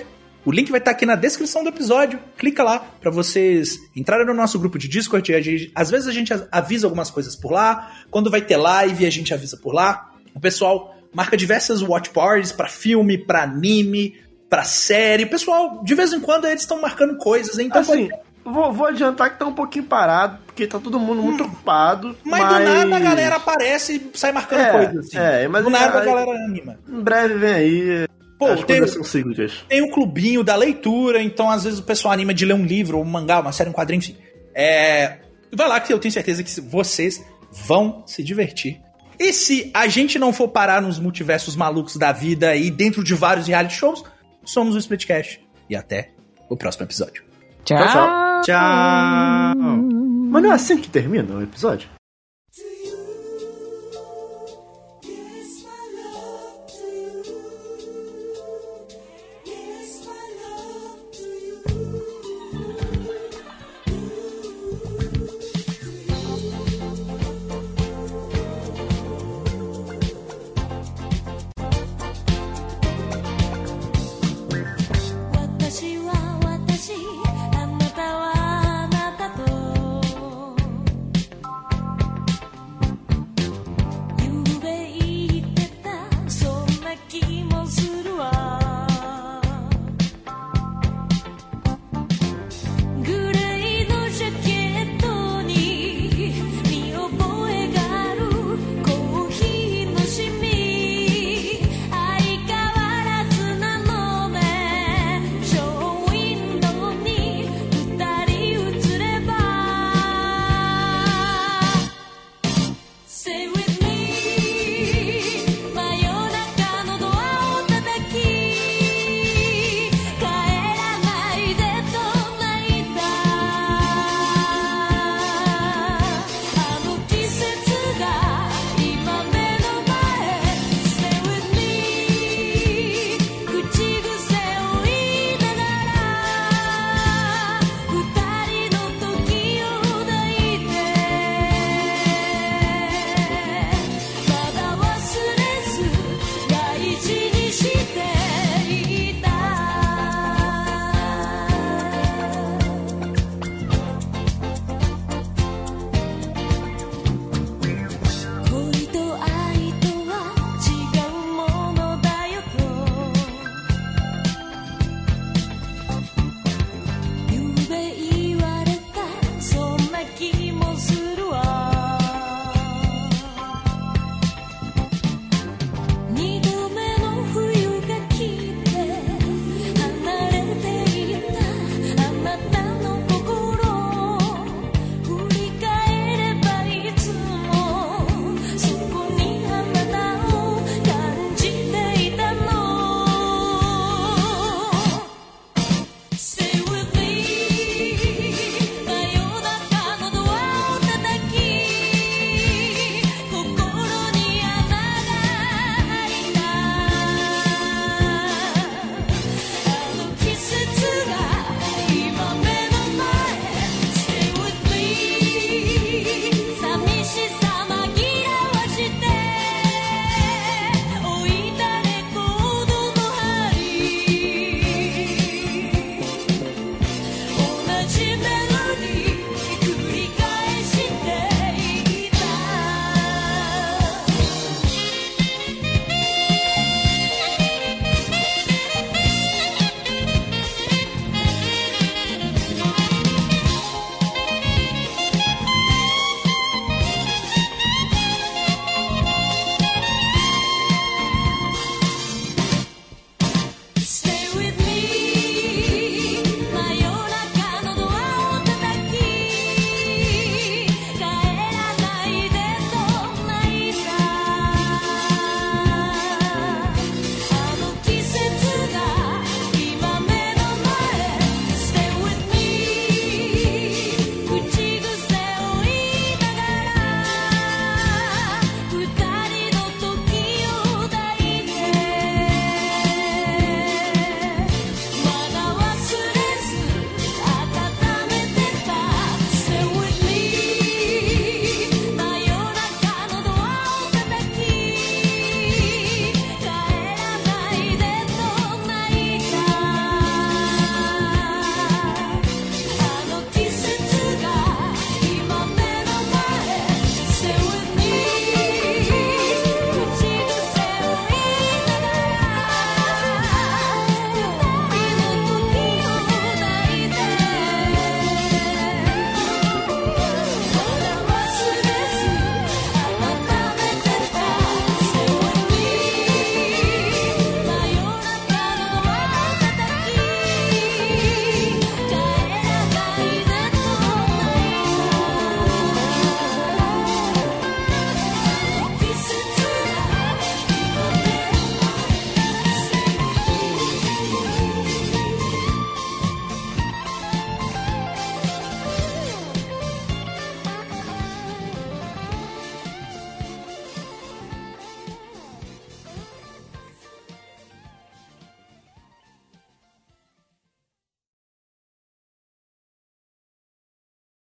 o 0.45 0.51
link 0.51 0.69
vai 0.71 0.79
estar 0.79 0.91
aqui 0.91 1.05
na 1.05 1.15
descrição 1.15 1.63
do 1.63 1.69
episódio. 1.69 2.19
Clica 2.37 2.63
lá 2.63 2.79
para 3.01 3.09
vocês 3.11 3.77
entrarem 3.95 4.25
no 4.25 4.33
nosso 4.33 4.59
grupo 4.59 4.77
de 4.77 4.87
Discord. 4.87 5.41
gente- 5.41 5.71
às 5.73 5.89
vezes 5.89 6.07
a 6.07 6.11
gente 6.11 6.33
avisa 6.51 6.85
algumas 6.87 7.09
coisas 7.09 7.35
por 7.35 7.51
lá. 7.51 7.91
Quando 8.11 8.29
vai 8.29 8.41
ter 8.41 8.57
live, 8.57 9.05
a 9.05 9.09
gente 9.09 9.33
avisa 9.33 9.57
por 9.57 9.73
lá. 9.73 10.11
O 10.35 10.39
pessoal 10.39 10.95
marca 11.13 11.37
diversas 11.37 11.81
watch 11.81 12.09
parties 12.09 12.51
para 12.51 12.67
filme, 12.67 13.17
para 13.17 13.43
anime, 13.43 14.15
para 14.49 14.63
série. 14.63 15.23
O 15.23 15.29
pessoal, 15.29 15.81
de 15.83 15.95
vez 15.95 16.11
em 16.11 16.19
quando, 16.19 16.45
eles 16.45 16.61
estão 16.61 16.81
marcando 16.81 17.15
coisas. 17.17 17.57
Então, 17.59 17.81
Assim, 17.81 18.09
vou, 18.43 18.73
vou 18.73 18.87
adiantar 18.87 19.31
que 19.31 19.39
tá 19.39 19.45
um 19.45 19.53
pouquinho 19.53 19.85
parado, 19.85 20.39
porque 20.45 20.67
tá 20.67 20.79
todo 20.79 20.99
mundo 20.99 21.21
muito 21.23 21.43
ocupado. 21.43 22.09
Hum. 22.09 22.15
Mas, 22.25 22.41
do 22.47 22.59
nada 22.63 22.95
a 22.95 22.99
galera 22.99 23.35
aparece 23.37 23.95
e 24.13 24.17
sai 24.17 24.31
marcando 24.31 24.59
É, 24.61 24.71
coisas. 24.71 25.05
Assim. 25.07 25.17
é, 25.17 25.47
mas 25.47 25.63
do 25.63 25.69
nada 25.69 25.99
a 26.01 26.05
galera 26.05 26.31
anima. 26.45 26.77
Em 26.89 26.99
breve 27.01 27.35
vem 27.35 27.53
aí. 27.53 28.07
Pô, 28.47 28.63
tem, 28.63 28.81
tem 29.67 29.81
o 29.81 29.85
um 29.85 29.91
clubinho 29.91 30.43
da 30.43 30.55
leitura, 30.55 31.21
então 31.21 31.49
às 31.49 31.63
vezes 31.63 31.79
o 31.79 31.83
pessoal 31.83 32.13
anima 32.13 32.33
de 32.33 32.45
ler 32.45 32.53
um 32.53 32.65
livro, 32.65 32.99
um 32.99 33.03
mangá, 33.03 33.39
uma 33.39 33.51
série, 33.51 33.69
um 33.69 33.73
quadrinho, 33.73 33.99
enfim. 33.99 34.17
É, 34.53 35.17
vai 35.51 35.67
lá 35.67 35.79
que 35.79 35.91
eu 35.91 35.99
tenho 35.99 36.11
certeza 36.11 36.43
que 36.43 36.61
vocês 36.61 37.23
vão 37.51 38.03
se 38.05 38.23
divertir. 38.23 38.81
E 39.19 39.31
se 39.31 39.71
a 39.73 39.87
gente 39.87 40.17
não 40.17 40.33
for 40.33 40.47
parar 40.47 40.81
nos 40.81 40.99
multiversos 40.99 41.55
malucos 41.55 41.95
da 41.97 42.11
vida 42.11 42.55
e 42.55 42.69
dentro 42.71 43.03
de 43.03 43.13
vários 43.13 43.47
reality 43.47 43.75
shows, 43.75 44.03
somos 44.43 44.75
o 44.75 44.77
Splitcast. 44.77 45.39
E 45.69 45.75
até 45.75 46.09
o 46.49 46.57
próximo 46.57 46.85
episódio. 46.85 47.23
Tchau. 47.63 47.77
Tchau. 47.77 48.41
Tchau. 48.43 49.55
Mas 50.29 50.43
não 50.43 50.51
é 50.51 50.55
assim 50.55 50.77
que 50.77 50.89
termina 50.89 51.35
o 51.35 51.41
episódio? 51.41 51.87